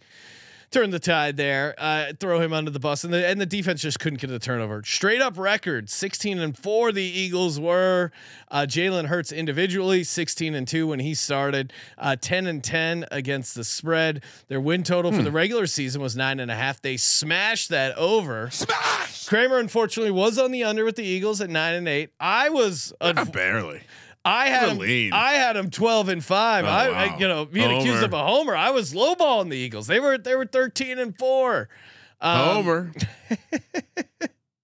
turned 0.75 0.91
the 0.91 0.99
tide 0.99 1.37
there. 1.37 1.73
Uh, 1.77 2.11
throw 2.19 2.41
him 2.41 2.51
under 2.51 2.69
the 2.69 2.79
bus, 2.79 3.05
and 3.05 3.13
the 3.13 3.25
and 3.25 3.39
the 3.39 3.45
defense 3.45 3.81
just 3.81 3.97
couldn't 3.97 4.19
get 4.19 4.29
a 4.29 4.37
turnover. 4.37 4.83
Straight 4.83 5.21
up 5.21 5.37
record: 5.37 5.89
sixteen 5.89 6.37
and 6.37 6.57
four. 6.57 6.91
The 6.91 7.01
Eagles 7.01 7.59
were. 7.59 8.11
Uh, 8.51 8.65
Jalen 8.67 9.05
Hurts 9.05 9.31
individually 9.31 10.03
sixteen 10.03 10.53
and 10.53 10.67
two 10.67 10.87
when 10.87 10.99
he 10.99 11.13
started. 11.13 11.71
Uh, 11.97 12.17
ten 12.19 12.45
and 12.45 12.61
ten 12.61 13.05
against 13.09 13.55
the 13.55 13.63
spread. 13.63 14.21
Their 14.49 14.59
win 14.59 14.83
total 14.83 15.13
for 15.13 15.23
the 15.23 15.31
regular 15.31 15.65
season 15.65 16.01
was 16.01 16.17
nine 16.17 16.41
and 16.41 16.51
a 16.51 16.55
half. 16.55 16.81
They 16.81 16.97
smashed 16.97 17.69
that 17.69 17.95
over. 17.97 18.49
Smash. 18.49 19.27
Kramer 19.27 19.59
unfortunately 19.59 20.11
was 20.11 20.37
on 20.37 20.51
the 20.51 20.65
under 20.65 20.83
with 20.83 20.97
the 20.97 21.05
Eagles 21.05 21.39
at 21.39 21.49
nine 21.49 21.75
and 21.75 21.87
eight. 21.87 22.09
I 22.19 22.49
was. 22.49 22.93
Barely. 23.31 23.81
I 24.25 24.47
had 24.47 24.75
him. 24.75 25.13
I 25.13 25.33
had 25.33 25.55
him 25.55 25.69
twelve 25.69 26.09
and 26.09 26.23
five. 26.23 26.65
Oh, 26.65 26.67
I, 26.67 26.87
I, 26.87 27.17
you 27.17 27.27
know, 27.27 27.45
being 27.45 27.71
accused 27.71 28.03
of 28.03 28.11
a 28.11 28.25
homer. 28.25 28.55
I 28.55 28.71
was 28.71 28.93
lowballing 28.93 29.49
the 29.49 29.57
Eagles. 29.57 29.85
They 29.85 29.99
were 29.99 30.17
they 30.17 30.35
were 30.35 30.47
thirteen 30.47 30.97
and 30.97 31.17
four. 31.17 31.69
Um, 32.19 32.39
Homer. 32.39 32.93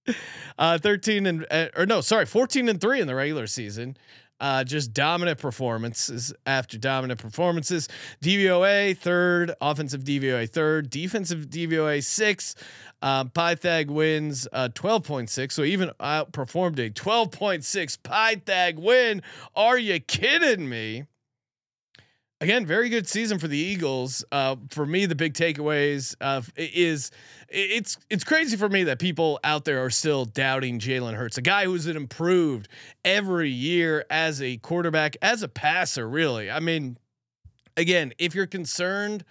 uh, 0.58 0.78
thirteen 0.78 1.26
and 1.26 1.46
uh, 1.48 1.68
or 1.76 1.86
no, 1.86 2.00
sorry, 2.00 2.26
fourteen 2.26 2.68
and 2.68 2.80
three 2.80 3.00
in 3.00 3.06
the 3.06 3.14
regular 3.14 3.46
season. 3.46 3.96
Uh, 4.40 4.64
just 4.64 4.92
dominant 4.92 5.38
performances 5.38 6.34
after 6.46 6.76
dominant 6.76 7.20
performances. 7.20 7.88
DVOA 8.20 8.98
third, 8.98 9.54
offensive 9.60 10.02
DVOA 10.02 10.50
third, 10.50 10.90
defensive 10.90 11.46
DVOA 11.46 12.02
six. 12.02 12.56
Um, 13.02 13.30
Pythag 13.30 13.88
wins 13.88 14.48
uh, 14.52 14.68
12.6, 14.72 15.52
so 15.52 15.62
even 15.64 15.90
outperformed 16.00 16.78
a 16.78 16.88
12.6 16.88 17.98
Pythag 17.98 18.76
win. 18.76 19.22
Are 19.54 19.78
you 19.78 20.00
kidding 20.00 20.68
me? 20.68 21.04
again, 22.42 22.66
very 22.66 22.88
good 22.88 23.08
season 23.08 23.38
for 23.38 23.48
the 23.48 23.56
Eagles. 23.56 24.24
Uh, 24.32 24.56
for 24.70 24.84
me, 24.84 25.06
the 25.06 25.14
big 25.14 25.32
takeaways 25.32 26.14
uh, 26.20 26.42
is 26.56 27.10
it's 27.48 27.96
it's 28.10 28.24
crazy 28.24 28.56
for 28.56 28.68
me 28.68 28.84
that 28.84 28.98
people 28.98 29.38
out 29.44 29.64
there 29.64 29.82
are 29.82 29.90
still 29.90 30.24
doubting 30.24 30.78
Jalen 30.78 31.14
Hurts, 31.14 31.38
a 31.38 31.42
guy 31.42 31.64
who's 31.64 31.86
improved 31.86 32.68
every 33.04 33.50
year 33.50 34.04
as 34.10 34.42
a 34.42 34.58
quarterback, 34.58 35.16
as 35.22 35.42
a 35.42 35.48
passer. 35.48 36.06
Really, 36.06 36.50
I 36.50 36.60
mean, 36.60 36.98
again, 37.76 38.12
if 38.18 38.34
you're 38.34 38.46
concerned 38.46 39.24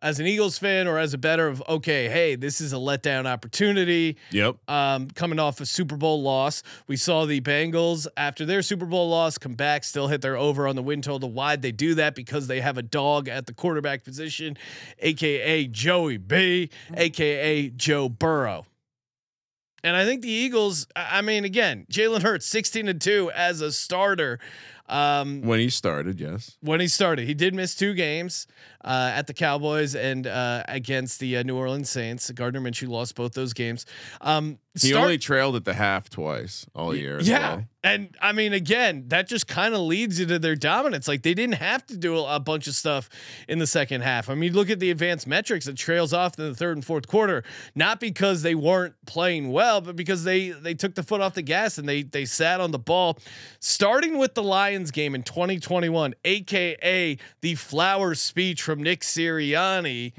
as 0.00 0.20
an 0.20 0.26
Eagles 0.26 0.58
fan 0.58 0.86
or 0.86 0.98
as 0.98 1.14
a 1.14 1.18
better 1.18 1.48
of 1.48 1.62
okay, 1.68 2.08
hey, 2.08 2.36
this 2.36 2.60
is 2.60 2.72
a 2.72 2.76
letdown 2.76 3.26
opportunity. 3.26 4.16
Yep. 4.30 4.56
Um, 4.68 5.08
coming 5.10 5.38
off 5.38 5.60
a 5.60 5.66
Super 5.66 5.96
Bowl 5.96 6.22
loss, 6.22 6.62
we 6.86 6.96
saw 6.96 7.24
the 7.24 7.40
Bengals 7.40 8.06
after 8.16 8.44
their 8.44 8.62
Super 8.62 8.86
Bowl 8.86 9.08
loss 9.08 9.38
come 9.38 9.54
back, 9.54 9.84
still 9.84 10.08
hit 10.08 10.20
their 10.20 10.36
over 10.36 10.68
on 10.68 10.76
the 10.76 10.82
win 10.82 11.02
total. 11.02 11.30
Why'd 11.30 11.62
they 11.62 11.72
do 11.72 11.94
that? 11.96 12.14
Because 12.14 12.46
they 12.46 12.60
have 12.60 12.78
a 12.78 12.82
dog 12.82 13.28
at 13.28 13.46
the 13.46 13.52
quarterback 13.54 14.04
position, 14.04 14.56
aka 15.00 15.66
Joey 15.66 16.16
B, 16.16 16.70
aka 16.94 17.68
Joe 17.70 18.08
Burrow. 18.08 18.66
And 19.84 19.96
I 19.96 20.04
think 20.04 20.22
the 20.22 20.30
Eagles, 20.30 20.88
I 20.96 21.22
mean, 21.22 21.44
again, 21.44 21.86
Jalen 21.90 22.22
Hurts, 22.22 22.46
16 22.46 22.88
and 22.88 23.00
2 23.00 23.30
as 23.32 23.60
a 23.60 23.70
starter. 23.70 24.40
Um, 24.88 25.42
When 25.42 25.60
he 25.60 25.70
started, 25.70 26.18
yes. 26.18 26.56
when 26.60 26.80
he 26.80 26.88
started. 26.88 27.28
He 27.28 27.34
did 27.34 27.54
miss 27.54 27.74
two 27.74 27.94
games 27.94 28.46
uh, 28.84 29.12
at 29.14 29.26
the 29.26 29.34
Cowboys 29.34 29.94
and 29.94 30.26
uh, 30.26 30.62
against 30.68 31.20
the 31.20 31.36
uh, 31.38 31.42
New 31.42 31.56
Orleans 31.56 31.90
Saints. 31.90 32.30
Gardner 32.30 32.60
Minshew 32.60 32.88
lost 32.88 33.14
both 33.14 33.32
those 33.34 33.52
games. 33.52 33.86
Um, 34.20 34.58
He 34.80 34.88
start- 34.90 35.02
only 35.04 35.18
trailed 35.18 35.56
at 35.56 35.64
the 35.64 35.74
half 35.74 36.08
twice 36.08 36.64
all 36.74 36.94
year. 36.94 37.18
yeah, 37.20 37.56
well. 37.56 37.64
and 37.82 38.16
I 38.22 38.32
mean, 38.32 38.52
again, 38.52 39.04
that 39.08 39.26
just 39.28 39.48
kind 39.48 39.74
of 39.74 39.80
leads 39.80 40.20
you 40.20 40.26
to 40.26 40.38
their 40.38 40.54
dominance. 40.54 41.08
Like 41.08 41.22
they 41.22 41.34
didn't 41.34 41.56
have 41.56 41.84
to 41.86 41.96
do 41.96 42.16
a, 42.16 42.36
a 42.36 42.40
bunch 42.40 42.68
of 42.68 42.74
stuff 42.74 43.08
in 43.48 43.58
the 43.58 43.66
second 43.66 44.02
half. 44.02 44.30
I 44.30 44.34
mean, 44.36 44.52
look 44.52 44.70
at 44.70 44.78
the 44.78 44.90
advanced 44.92 45.26
metrics; 45.26 45.66
it 45.66 45.76
trails 45.76 46.12
off 46.12 46.38
in 46.38 46.44
the 46.44 46.54
third 46.54 46.76
and 46.76 46.84
fourth 46.84 47.08
quarter, 47.08 47.42
not 47.74 47.98
because 47.98 48.42
they 48.42 48.54
weren't 48.54 48.94
playing 49.06 49.50
well, 49.50 49.80
but 49.80 49.96
because 49.96 50.22
they 50.22 50.50
they 50.50 50.74
took 50.74 50.94
the 50.94 51.02
foot 51.02 51.20
off 51.20 51.34
the 51.34 51.42
gas 51.42 51.78
and 51.78 51.88
they 51.88 52.02
they 52.04 52.24
sat 52.24 52.60
on 52.60 52.70
the 52.70 52.78
ball. 52.78 53.18
Starting 53.58 54.18
with 54.18 54.34
the 54.34 54.42
Lions 54.42 54.92
game 54.92 55.16
in 55.16 55.24
2021, 55.24 56.14
aka 56.24 57.18
the 57.40 57.54
flower 57.56 58.14
speech 58.14 58.67
from 58.68 58.82
Nick 58.82 59.00
Sirianni, 59.00 60.12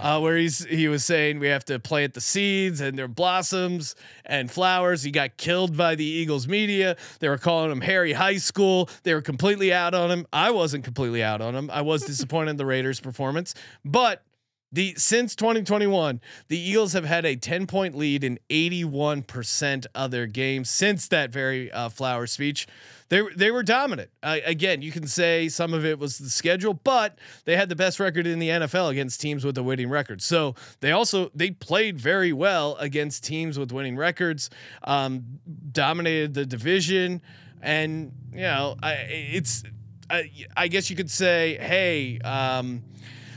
uh, 0.00 0.18
where 0.18 0.36
he's 0.36 0.64
he 0.64 0.88
was 0.88 1.04
saying 1.04 1.38
we 1.38 1.46
have 1.46 1.64
to 1.66 1.78
plant 1.78 2.14
the 2.14 2.20
seeds 2.20 2.80
and 2.80 2.98
their 2.98 3.06
blossoms 3.06 3.94
and 4.26 4.50
flowers. 4.50 5.04
He 5.04 5.12
got 5.12 5.36
killed 5.36 5.76
by 5.76 5.94
the 5.94 6.04
Eagles 6.04 6.48
media. 6.48 6.96
They 7.20 7.28
were 7.28 7.38
calling 7.38 7.70
him 7.70 7.80
Harry 7.80 8.12
High 8.12 8.38
School. 8.38 8.90
They 9.04 9.14
were 9.14 9.22
completely 9.22 9.72
out 9.72 9.94
on 9.94 10.10
him. 10.10 10.26
I 10.32 10.50
wasn't 10.50 10.82
completely 10.82 11.22
out 11.22 11.40
on 11.40 11.54
him. 11.54 11.70
I 11.72 11.82
was 11.82 12.02
disappointed 12.02 12.50
in 12.50 12.56
the 12.56 12.66
Raiders' 12.66 12.98
performance, 12.98 13.54
but. 13.84 14.24
The 14.72 14.94
since 14.96 15.36
2021, 15.36 16.20
the 16.48 16.58
Eagles 16.58 16.94
have 16.94 17.04
had 17.04 17.26
a 17.26 17.36
10 17.36 17.66
point 17.66 17.94
lead 17.94 18.24
in 18.24 18.38
81% 18.48 19.86
of 19.94 20.10
their 20.10 20.26
games 20.26 20.70
since 20.70 21.08
that 21.08 21.30
very 21.30 21.70
uh, 21.70 21.90
flower 21.90 22.26
speech. 22.26 22.66
They 23.10 23.20
they 23.36 23.50
were 23.50 23.62
dominant. 23.62 24.10
Uh, 24.22 24.38
again, 24.46 24.80
you 24.80 24.90
can 24.90 25.06
say 25.06 25.50
some 25.50 25.74
of 25.74 25.84
it 25.84 25.98
was 25.98 26.16
the 26.16 26.30
schedule, 26.30 26.72
but 26.72 27.18
they 27.44 27.56
had 27.56 27.68
the 27.68 27.76
best 27.76 28.00
record 28.00 28.26
in 28.26 28.38
the 28.38 28.48
NFL 28.48 28.90
against 28.90 29.20
teams 29.20 29.44
with 29.44 29.58
a 29.58 29.62
winning 29.62 29.90
record. 29.90 30.22
So 30.22 30.54
they 30.80 30.92
also 30.92 31.30
they 31.34 31.50
played 31.50 32.00
very 32.00 32.32
well 32.32 32.76
against 32.76 33.24
teams 33.24 33.58
with 33.58 33.70
winning 33.70 33.98
records. 33.98 34.48
Um, 34.84 35.24
dominated 35.70 36.32
the 36.32 36.46
division, 36.46 37.20
and 37.60 38.12
you 38.32 38.40
know 38.40 38.76
I, 38.82 38.92
it's 38.94 39.62
I, 40.08 40.30
I 40.56 40.68
guess 40.68 40.88
you 40.88 40.96
could 40.96 41.10
say, 41.10 41.58
hey. 41.60 42.18
Um, 42.20 42.82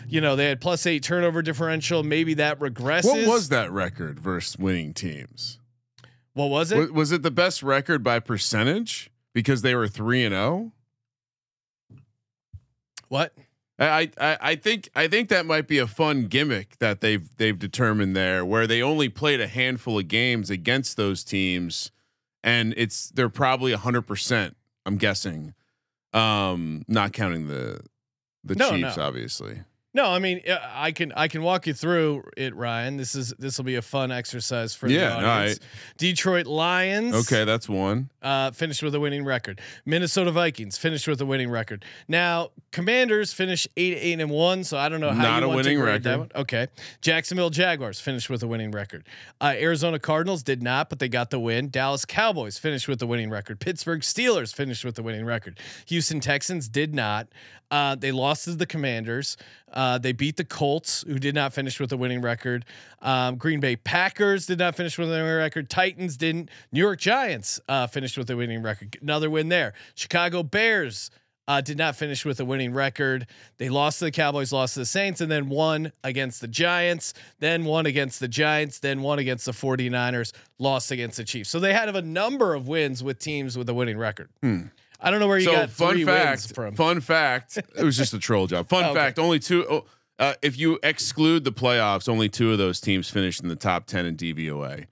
you 0.07 0.21
know 0.21 0.35
they 0.35 0.45
had 0.45 0.62
plus 0.62 0.85
eight 0.85 1.03
turnover 1.03 1.41
differential. 1.41 2.03
Maybe 2.03 2.33
that 2.35 2.59
regresses. 2.59 3.05
What 3.05 3.27
was 3.27 3.50
that 3.50 3.71
record 3.71 4.19
versus 4.19 4.57
winning 4.57 4.93
teams? 4.93 5.59
What 6.33 6.50
was 6.50 6.71
it? 6.71 6.77
Was, 6.77 6.91
was 6.91 7.12
it 7.12 7.24
the 7.24 7.31
best 7.31 7.63
record 7.63 8.03
by 8.03 8.19
percentage 8.19 9.09
because 9.33 9.62
they 9.62 9.75
were 9.75 9.88
three 9.88 10.24
and 10.24 10.33
zero? 10.33 10.71
what? 13.07 13.33
I, 13.77 14.09
I 14.19 14.38
I 14.41 14.55
think 14.55 14.89
I 14.95 15.07
think 15.09 15.27
that 15.29 15.45
might 15.45 15.67
be 15.67 15.79
a 15.79 15.88
fun 15.88 16.27
gimmick 16.27 16.77
that 16.79 17.01
they've 17.01 17.27
they've 17.38 17.57
determined 17.59 18.15
there, 18.15 18.45
where 18.45 18.67
they 18.67 18.81
only 18.81 19.09
played 19.09 19.41
a 19.41 19.47
handful 19.47 20.00
of 20.00 20.07
games 20.07 20.50
against 20.50 20.95
those 20.95 21.25
teams, 21.25 21.91
and 22.41 22.74
it's 22.77 23.09
they're 23.09 23.27
probably 23.27 23.74
hundred 23.74 24.03
percent. 24.03 24.55
I'm 24.85 24.95
guessing, 24.97 25.55
um, 26.13 26.85
not 26.88 27.12
counting 27.12 27.47
the 27.47 27.81
the 28.45 28.55
No, 28.55 28.69
Chiefs, 28.71 28.95
no. 28.95 29.03
obviously. 29.03 29.62
No, 29.96 30.06
I 30.08 30.20
mean 30.20 30.42
I 30.74 30.92
can 30.92 31.14
I 31.14 31.30
can 31.30 31.42
walk 31.42 31.68
you 31.68 31.74
through 31.74 32.25
it, 32.36 32.54
Ryan. 32.54 32.98
This 32.98 33.16
is 33.16 33.34
this 33.40 33.58
will 33.58 33.64
be 33.64 33.75
a 33.75 33.82
fun 33.82 34.12
exercise 34.12 34.75
for 34.75 34.88
Yeah, 34.88 35.10
the 35.16 35.22
no, 35.22 35.28
audience. 35.28 35.60
Detroit 35.98 36.48
Lions. 36.48 37.16
Okay, 37.16 37.46
that's 37.46 37.70
one. 37.70 38.10
uh, 38.22 38.52
finished 38.52 38.84
with 38.84 38.94
a 38.94 39.00
winning 39.00 39.24
record. 39.24 39.62
Minnesota 39.86 40.32
Vikings 40.32 40.78
finished 40.78 41.08
with 41.08 41.22
a 41.22 41.25
winning 41.25 41.50
record. 41.50 41.86
Now, 42.10 42.50
Commanders 42.74 43.32
finished 43.32 43.70
eight 43.78 43.98
eight 43.98 44.20
and 44.20 44.30
one, 44.30 44.66
so 44.66 44.78
I 44.78 44.90
don't 44.90 45.00
know 45.00 45.12
how 45.12 45.22
Not 45.24 45.40
you 45.44 45.46
a 45.46 45.48
want 45.56 45.64
to 45.64 45.70
winning 45.70 45.86
that 45.86 46.06
record. 46.06 46.20
one. 46.20 46.42
Okay, 46.44 46.68
Jacksonville 47.00 47.50
Jaguars 47.50 48.02
finished 48.02 48.30
with 48.30 48.44
a 48.44 48.48
winning 48.48 48.72
record. 48.72 49.08
Uh, 49.40 49.54
Arizona 49.58 49.98
Cardinals 49.98 50.44
did 50.44 50.62
not, 50.62 50.90
but 50.90 51.00
they 51.00 51.08
got 51.08 51.30
the 51.30 51.40
win. 51.40 51.70
Dallas 51.70 52.04
Cowboys 52.04 52.58
finished 52.58 52.90
with 52.90 53.02
a 53.02 53.08
winning 53.08 53.30
record. 53.30 53.62
Pittsburgh 53.62 54.02
Steelers 54.02 54.54
finished 54.54 54.84
with 54.84 55.00
a 55.00 55.04
winning 55.04 55.24
record. 55.25 55.58
Houston 55.88 56.20
Texans 56.20 56.68
did 56.68 56.94
not. 56.94 57.30
Uh, 57.72 57.96
they 57.96 58.12
lost 58.12 58.44
to 58.44 58.52
the 58.56 58.66
Commanders. 58.66 59.38
Uh, 59.75 59.98
they 59.98 60.13
beat 60.13 60.38
the 60.38 60.46
Colts, 60.46 61.03
who 61.08 61.20
did 61.20 61.36
not 61.36 61.53
finish 61.53 61.79
with 61.79 61.91
a 61.91 61.98
winning 61.98 62.22
record. 62.22 62.65
Um, 63.01 63.36
Green 63.36 63.60
Bay 63.60 63.75
Packers 63.75 64.46
did 64.46 64.60
not 64.60 64.75
finish 64.75 64.98
with 64.98 65.10
a 65.10 65.12
winning 65.12 65.27
record. 65.27 65.70
Titans 65.70 66.17
didn't. 66.17 66.50
New 66.72 66.79
York 66.79 67.00
Giants 67.00 67.60
uh, 67.67 67.88
finished 67.88 68.17
with 68.17 68.29
a 68.29 68.38
winning 68.38 68.62
record. 68.63 68.98
Another 69.01 69.29
win 69.29 69.50
there. 69.50 69.74
Chicago 69.94 70.44
Bears 70.44 71.12
uh, 71.48 71.62
did 71.62 71.77
not 71.77 71.96
finish 71.96 72.25
with 72.25 72.39
a 72.39 72.46
winning 72.46 72.74
record. 72.74 73.27
They 73.58 73.70
lost 73.70 74.00
to 74.00 74.05
the 74.05 74.12
Cowboys, 74.12 74.51
lost 74.51 74.74
to 74.75 74.79
the 74.82 74.86
Saints, 74.86 75.22
and 75.22 75.32
then 75.32 75.50
won 75.50 75.91
against 76.03 76.41
the 76.41 76.48
Giants, 76.48 77.13
then 77.39 77.65
won 77.65 77.86
against 77.86 78.20
the 78.20 78.27
Giants, 78.27 78.79
then 78.79 79.01
won 79.01 79.20
against 79.20 79.46
the 79.46 79.51
49ers, 79.51 80.34
lost 80.58 80.91
against 80.91 81.17
the 81.17 81.24
Chiefs. 81.24 81.50
So 81.50 81.60
they 81.60 81.74
had 81.74 81.94
a 81.94 82.01
number 82.01 82.55
of 82.55 82.67
wins 82.67 83.03
with 83.03 83.20
teams 83.20 83.58
with 83.58 83.70
a 83.70 83.74
winning 83.74 83.98
record. 83.98 84.29
I 85.02 85.12
don't 85.12 85.20
know 85.20 85.28
where 85.28 85.38
you 85.38 85.46
so 85.46 85.52
got 85.54 85.70
fun 85.70 85.94
three 85.94 86.06
wins 86.06 86.46
fact. 86.46 86.56
from. 86.56 86.75
Fun 86.75 87.02
fact. 87.02 87.58
It 87.58 87.84
was 87.84 87.98
just 87.98 88.14
a 88.14 88.20
troll 88.20 88.48
job. 88.48 88.68
Fun 88.70 88.86
Okay. 88.86 88.94
fact. 88.96 89.20
Only 89.20 89.40
two. 89.40 89.66
Oh, 89.70 89.86
uh, 90.18 90.34
if 90.42 90.58
you 90.58 90.80
exclude 90.84 91.44
the 91.44 91.52
playoffs, 91.52 92.08
only 92.08 92.30
two 92.30 92.52
of 92.52 92.58
those 92.58 92.80
teams 92.80 93.10
finished 93.10 93.42
in 93.42 93.50
the 93.50 93.56
top 93.58 93.86
ten 93.86 94.06
in 94.06 94.16
DVOA. 94.16 94.86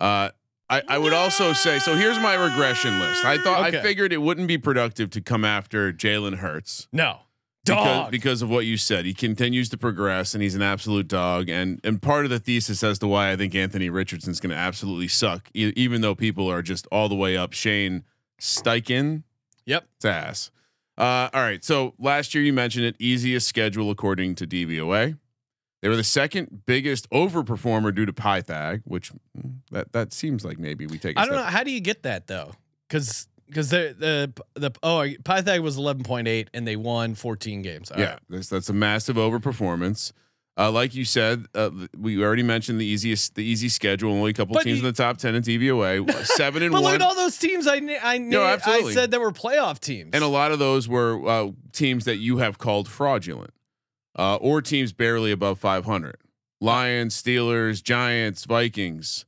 Uh, 0.00 0.30
I, 0.70 0.82
I 0.86 0.98
would 0.98 1.12
also 1.14 1.52
say 1.54 1.78
so. 1.78 1.96
Here's 1.96 2.18
my 2.18 2.34
regression 2.34 2.98
list. 3.00 3.24
I 3.24 3.38
thought 3.38 3.66
Okay. 3.68 3.78
I 3.78 3.82
figured 3.82 4.12
it 4.12 4.18
wouldn't 4.22 4.46
be 4.48 4.58
productive 4.58 5.10
to 5.10 5.20
come 5.20 5.44
after 5.44 5.92
Jalen 5.92 6.36
Hurts 6.36 6.86
No. 6.92 7.20
because 7.64 7.84
Dog. 7.84 8.10
because 8.12 8.42
of 8.42 8.50
what 8.50 8.66
you 8.66 8.76
said. 8.76 9.04
He 9.06 9.14
continues 9.14 9.68
to 9.70 9.78
progress 9.78 10.34
and 10.34 10.42
he's 10.42 10.54
an 10.54 10.62
absolute 10.62 11.08
dog. 11.08 11.48
And 11.48 11.80
and 11.82 12.00
part 12.00 12.24
of 12.26 12.30
the 12.30 12.38
thesis 12.38 12.84
as 12.84 12.98
to 13.00 13.08
why 13.08 13.32
I 13.32 13.36
think 13.36 13.54
Anthony 13.54 13.88
Richardson's 13.90 14.38
going 14.40 14.50
to 14.50 14.56
absolutely 14.56 15.08
suck, 15.08 15.48
e- 15.54 15.72
even 15.74 16.02
though 16.02 16.14
people 16.14 16.48
are 16.50 16.62
just 16.62 16.86
all 16.92 17.08
the 17.08 17.16
way 17.16 17.34
up. 17.36 17.52
Shane 17.54 18.04
Steichen 18.40 19.24
yep. 19.68 19.86
it's 19.96 20.04
ass. 20.04 20.50
Uh, 20.96 21.30
all 21.32 21.42
right. 21.42 21.62
So 21.64 21.94
last 21.98 22.34
year 22.34 22.42
you 22.42 22.52
mentioned 22.52 22.84
it, 22.84 22.96
easiest 22.98 23.46
schedule 23.46 23.90
according 23.90 24.34
to 24.36 24.46
DVOA. 24.46 25.16
They 25.80 25.88
were 25.88 25.96
the 25.96 26.02
second 26.02 26.62
biggest 26.66 27.08
overperformer 27.10 27.94
due 27.94 28.04
to 28.04 28.12
Pythag, 28.12 28.82
which 28.84 29.12
mm, 29.12 29.58
that 29.70 29.92
that 29.92 30.12
seems 30.12 30.44
like 30.44 30.58
maybe 30.58 30.86
we 30.86 30.98
take. 30.98 31.16
I 31.16 31.22
I 31.22 31.26
don't 31.26 31.36
know. 31.36 31.44
How 31.44 31.62
do 31.62 31.70
you 31.70 31.80
get 31.80 32.02
that 32.02 32.26
though? 32.26 32.50
Because 32.88 33.28
because 33.46 33.70
the 33.70 33.94
the 33.96 34.42
the 34.54 34.72
oh 34.82 35.06
Pythag 35.22 35.60
was 35.60 35.76
eleven 35.76 36.02
point 36.02 36.26
eight 36.26 36.50
and 36.52 36.66
they 36.66 36.74
won 36.74 37.14
fourteen 37.14 37.62
games. 37.62 37.92
All 37.92 38.00
yeah, 38.00 38.12
right. 38.12 38.20
that's 38.28 38.48
that's 38.48 38.68
a 38.68 38.72
massive 38.72 39.16
overperformance. 39.16 40.12
Uh, 40.58 40.72
like 40.72 40.92
you 40.92 41.04
said, 41.04 41.46
uh, 41.54 41.70
we 41.96 42.20
already 42.20 42.42
mentioned 42.42 42.80
the 42.80 42.84
easiest, 42.84 43.36
the 43.36 43.44
easy 43.44 43.68
schedule. 43.68 44.12
Only 44.12 44.32
a 44.32 44.34
couple 44.34 44.54
But 44.54 44.64
teams 44.64 44.80
you- 44.80 44.86
in 44.86 44.92
the 44.92 44.96
top 44.96 45.16
ten 45.18 45.36
in 45.36 45.42
DVOA. 45.42 46.10
Seven 46.24 46.64
and 46.64 46.72
But 46.72 46.82
one. 46.82 46.92
look 46.94 47.00
at 47.00 47.06
all 47.06 47.14
those 47.14 47.38
teams 47.38 47.68
I 47.68 47.78
na- 47.78 47.94
I 48.02 48.18
na- 48.18 48.38
No, 48.38 48.42
I 48.66 48.90
said 48.92 49.12
that 49.12 49.20
were 49.20 49.30
playoff 49.30 49.78
teams. 49.78 50.10
And 50.14 50.24
a 50.24 50.28
lot 50.28 50.50
of 50.50 50.58
those 50.58 50.88
were 50.88 51.24
uh, 51.28 51.50
teams 51.72 52.06
that 52.06 52.16
you 52.16 52.38
have 52.38 52.58
called 52.58 52.88
fraudulent, 52.88 53.52
uh, 54.18 54.34
or 54.36 54.60
teams 54.60 54.92
barely 54.92 55.30
above 55.30 55.60
500. 55.60 56.16
Lions, 56.60 57.22
Steelers, 57.22 57.80
Giants, 57.80 58.44
Vikings. 58.44 59.26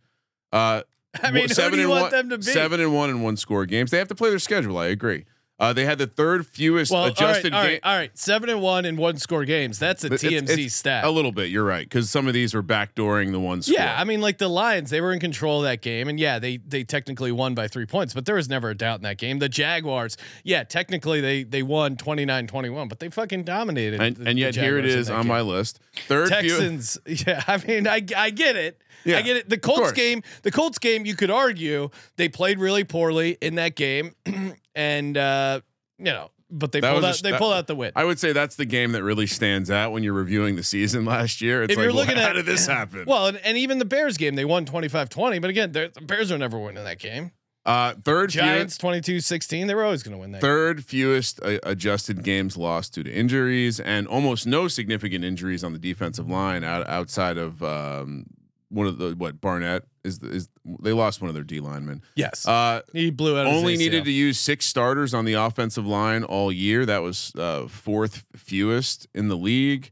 Uh, 0.53 0.83
I 1.23 1.31
mean, 1.31 1.49
wh- 1.49 1.57
who 1.57 1.71
do 1.71 1.77
you 1.77 1.83
and 1.83 1.91
want 1.91 2.03
one, 2.03 2.11
them 2.11 2.31
to 2.31 2.39
be? 2.39 2.43
Seven 2.43 2.81
and 2.81 2.93
one 2.93 3.09
in 3.09 3.23
one 3.23 3.37
score 3.37 3.67
games. 3.67 3.93
They 3.93 3.99
have 3.99 4.09
to 4.09 4.17
play 4.17 4.31
their 4.31 4.41
schedule. 4.41 4.79
I 4.79 4.87
agree. 4.87 5.27
Uh, 5.61 5.73
they 5.75 5.85
had 5.85 5.99
the 5.99 6.07
third 6.07 6.47
fewest 6.47 6.91
Well, 6.91 7.05
adjusted 7.05 7.53
all 7.53 7.61
right, 7.61 7.67
all 7.67 7.71
right, 7.73 7.81
all 7.85 7.97
right. 7.97 8.19
Seven 8.19 8.49
and 8.49 8.63
one 8.63 8.87
in 8.87 8.97
one 8.97 9.19
score 9.19 9.45
games. 9.45 9.79
That's 9.79 10.03
a 10.03 10.07
It's- 10.07 10.23
TMZ 10.23 10.65
it's 10.65 10.75
stat. 10.75 11.05
A 11.05 11.11
little 11.11 11.33
bit, 11.33 11.51
you're 11.51 11.65
right, 11.65 11.87
because 11.87 12.09
some 12.09 12.27
of 12.27 12.33
these 12.35 12.55
were 12.55 12.63
backdooring 12.63 13.31
the 13.33 13.39
one 13.39 13.61
score. 13.61 13.75
Yeah, 13.79 13.95
I 14.01 14.05
mean, 14.05 14.21
like 14.23 14.39
the 14.39 14.49
Lions, 14.49 14.89
they 14.89 15.03
were 15.03 15.13
in 15.13 15.21
control 15.21 15.59
of 15.59 15.65
that 15.65 15.83
game, 15.83 16.09
and 16.09 16.19
yeah, 16.19 16.39
they 16.39 16.57
they 16.57 16.83
technically 16.83 17.31
won 17.31 17.55
by 17.55 17.69
three 17.69 17.85
points, 17.87 18.15
but 18.15 18.25
there 18.25 18.37
was 18.37 18.49
never 18.49 18.71
a 18.71 18.75
doubt 18.75 18.97
in 19.01 19.03
that 19.03 19.19
game. 19.19 19.39
The 19.39 19.49
Jaguars, 19.51 20.17
yeah, 20.45 20.65
technically 20.65 21.21
they 21.21 21.43
they 21.43 21.63
won 21.63 21.95
29-21, 21.97 22.89
but 22.89 22.99
they 22.99 23.11
fucking 23.11 23.45
dominated. 23.45 24.01
and, 24.01 24.17
the- 24.17 24.29
and 24.31 24.39
yet 24.39 24.55
here 24.57 24.79
it 24.79 24.87
is 24.87 25.11
on 25.11 25.23
game. 25.23 25.29
my 25.29 25.43
list. 25.43 25.79
Third 26.09 26.29
few- 26.29 26.49
Texans. 26.59 26.99
Yeah, 27.27 27.43
I 27.47 27.59
mean, 27.67 27.87
I 27.87 28.03
I 28.17 28.31
get 28.31 28.57
it. 28.57 28.81
Yeah, 29.05 29.19
I 29.19 29.23
get 29.23 29.37
it. 29.37 29.49
The 29.49 29.59
Colts 29.59 29.93
game, 29.93 30.23
the 30.43 30.51
Colts 30.51 30.79
game, 30.79 31.05
you 31.07 31.15
could 31.17 31.31
argue 31.31 31.89
they 32.17 32.29
played 32.29 32.59
really 32.59 32.85
poorly 32.85 33.37
in 33.41 33.55
that 33.57 33.75
game, 33.75 34.15
and 34.81 35.17
uh, 35.17 35.61
you 35.99 36.05
know, 36.07 36.31
but 36.51 36.73
they 36.73 36.81
That 36.81 36.93
pulled 36.93 37.05
out 37.05 37.17
sh- 37.17 37.21
they 37.23 37.31
that- 37.33 37.39
pulled 37.39 37.53
out 37.53 37.67
the 37.67 37.77
win. 37.77 37.93
I 37.95 38.05
would 38.05 38.19
say 38.19 38.33
that's 38.33 38.57
the 38.57 38.65
game 38.65 38.93
that 38.93 39.03
really 39.05 39.27
stands 39.27 39.71
out 39.71 39.93
when 39.93 40.03
you're 40.03 40.13
reviewing 40.15 40.57
the 40.57 40.63
season 40.65 41.05
last 41.17 41.41
year. 41.41 41.63
It's 41.63 41.73
If 41.73 41.77
like, 41.77 41.85
you're 41.85 41.93
well, 41.95 42.03
looking 42.07 42.17
how 42.17 42.31
at- 42.31 42.33
did 42.35 42.47
this 42.47 42.67
happen? 42.67 43.05
Well, 43.07 43.27
and, 43.29 43.37
and 43.39 43.57
even 43.59 43.79
the 43.79 43.85
Bears 43.85 44.17
game, 44.17 44.35
they 44.35 44.45
won 44.45 44.65
25-20, 44.67 45.41
but 45.41 45.51
again, 45.51 45.73
the 45.73 45.93
Bears 46.03 46.33
are 46.33 46.39
never 46.39 46.59
winning 46.59 46.83
that 46.85 46.99
game. 46.99 47.31
uh, 47.67 47.93
third 48.05 48.31
Giants 48.31 48.79
fewest, 48.79 49.07
22-16, 49.07 49.67
they 49.67 49.75
were 49.75 49.85
always 49.85 50.03
going 50.03 50.13
to 50.17 50.19
win 50.19 50.33
that. 50.33 50.41
third 50.41 50.83
fewest 50.85 51.41
uh, 51.43 51.59
adjusted 51.63 52.25
games 52.25 52.57
lost 52.57 52.95
due 52.95 53.03
to 53.05 53.13
injuries, 53.13 53.79
and 53.79 54.09
almost 54.09 54.47
no 54.47 54.67
significant 54.67 55.25
injuries 55.25 55.63
on 55.63 55.73
the 55.73 55.79
defensive 55.79 56.29
line 56.29 56.65
out, 56.65 56.89
outside 56.89 57.37
of 57.37 57.63
um, 57.63 58.25
one 58.71 58.87
of 58.87 58.97
the 58.99 59.11
what 59.15 59.41
Barnett 59.43 59.85
is 60.05 60.19
is 60.23 60.49
they 60.65 60.93
lost 60.93 61.21
one 61.21 61.29
of 61.29 61.35
their 61.35 61.45
D 61.45 61.61
linemen. 61.61 62.03
Yes. 62.15 62.47
Uh, 62.47 62.83
he 62.93 63.11
blew 63.11 63.39
out 63.39 63.47
only 63.47 63.77
needed 63.77 64.05
to 64.05 64.13
use 64.13 64.39
six 64.39 64.67
starters 64.67 65.15
on 65.15 65.25
the 65.25 65.35
offensive 65.35 65.87
line 65.87 66.25
all 66.25 66.51
year. 66.53 66.87
That 66.87 67.03
was 67.03 67.33
uh, 67.37 67.67
fourth 67.69 68.25
fewest 68.35 69.07
in 69.15 69.29
the 69.29 69.37
league. 69.37 69.91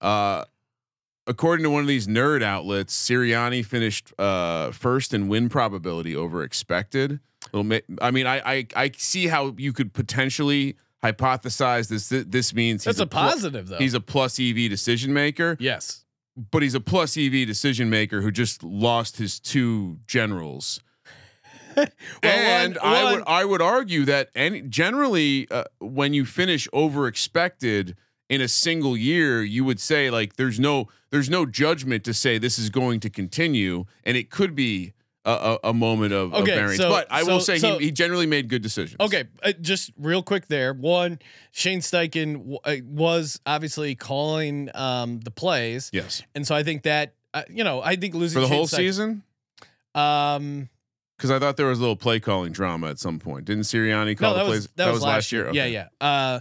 Uh, 0.00 0.44
according 1.26 1.64
to 1.64 1.70
one 1.70 1.82
of 1.82 1.88
these 1.88 2.06
nerd 2.06 2.42
outlets, 2.42 2.94
Sirianni 3.08 3.64
finished 3.64 4.12
uh, 4.18 4.70
first 4.72 5.14
in 5.14 5.28
win 5.28 5.48
probability 5.48 6.14
over 6.14 6.42
expected. 6.42 7.20
I 7.52 8.10
mean, 8.10 8.26
I, 8.26 8.40
I 8.44 8.66
I 8.74 8.90
see 8.96 9.26
how 9.26 9.54
you 9.56 9.72
could 9.72 9.92
potentially 9.92 10.76
hypothesize 11.02 11.88
this. 11.88 12.08
This 12.08 12.54
means 12.54 12.84
That's 12.84 12.98
a 12.98 13.06
plu- 13.06 13.20
positive 13.20 13.68
though. 13.68 13.78
He's 13.78 13.94
a 13.94 14.00
plus 14.00 14.40
EV 14.40 14.70
decision 14.70 15.12
maker, 15.12 15.56
yes. 15.60 16.03
But 16.36 16.62
he's 16.62 16.74
a 16.74 16.80
plus 16.80 17.16
EV 17.16 17.46
decision 17.46 17.88
maker 17.90 18.20
who 18.22 18.30
just 18.30 18.62
lost 18.64 19.16
his 19.18 19.38
two 19.40 19.98
generals. 20.06 20.80
And 22.22 22.76
one- 22.76 22.84
I 22.84 23.02
one- 23.04 23.12
would 23.14 23.22
I 23.26 23.44
would 23.44 23.62
argue 23.62 24.04
that 24.04 24.30
any 24.34 24.62
generally 24.62 25.48
uh, 25.50 25.64
when 25.80 26.14
you 26.14 26.24
finish 26.24 26.68
over 26.72 27.08
expected 27.08 27.96
in 28.28 28.40
a 28.40 28.46
single 28.48 28.96
year, 28.96 29.42
you 29.42 29.64
would 29.64 29.80
say 29.80 30.08
like 30.10 30.36
there's 30.36 30.60
no 30.60 30.88
there's 31.10 31.28
no 31.28 31.44
judgment 31.46 32.04
to 32.04 32.14
say 32.14 32.38
this 32.38 32.58
is 32.60 32.70
going 32.70 33.00
to 33.00 33.10
continue, 33.10 33.86
and 34.04 34.16
it 34.16 34.30
could 34.30 34.54
be 34.54 34.92
a, 35.24 35.30
a, 35.64 35.68
a 35.70 35.74
moment 35.74 36.12
of, 36.12 36.34
of 36.34 36.42
Okay, 36.42 36.54
variance. 36.54 36.76
so- 36.76 36.88
but 36.90 37.06
I 37.10 37.22
will 37.22 37.40
say 37.40 37.58
so- 37.58 37.78
he, 37.78 37.86
he 37.86 37.90
generally 37.90 38.26
made 38.26 38.48
good 38.48 38.62
decisions. 38.62 38.96
Okay, 39.00 39.24
uh, 39.42 39.52
just 39.60 39.90
real 39.98 40.22
quick 40.22 40.46
there. 40.48 40.72
One, 40.74 41.18
Shane 41.52 41.80
Steichen 41.80 42.34
w- 42.34 42.58
uh, 42.64 42.76
was 42.86 43.40
obviously 43.46 43.94
calling 43.94 44.70
um, 44.74 45.20
the 45.20 45.30
plays, 45.30 45.90
Yes. 45.92 46.22
and 46.34 46.46
so 46.46 46.54
I 46.54 46.62
think 46.62 46.82
that 46.82 47.14
uh, 47.32 47.42
you 47.48 47.64
know 47.64 47.80
I 47.82 47.96
think 47.96 48.14
losing 48.14 48.36
For 48.36 48.40
the 48.42 48.46
Shane 48.48 48.56
whole 48.56 48.66
Steichen- 48.66 48.76
season, 48.76 49.22
Um, 49.94 50.68
because 51.16 51.30
I 51.30 51.38
thought 51.38 51.56
there 51.56 51.66
was 51.66 51.78
a 51.78 51.80
little 51.82 51.96
play 51.96 52.18
calling 52.20 52.52
drama 52.52 52.88
at 52.90 52.98
some 52.98 53.18
point. 53.20 53.44
Didn't 53.44 53.62
Sirianni 53.64 54.18
call 54.18 54.32
no, 54.32 54.38
the 54.38 54.42
that 54.42 54.46
plays? 54.48 54.58
was 54.62 54.68
that, 54.76 54.92
was, 54.92 55.02
last 55.02 55.32
year. 55.32 55.44
Yeah, 55.52 55.62
Okay. 55.62 55.72
yeah. 55.72 55.86
Uh, 56.00 56.40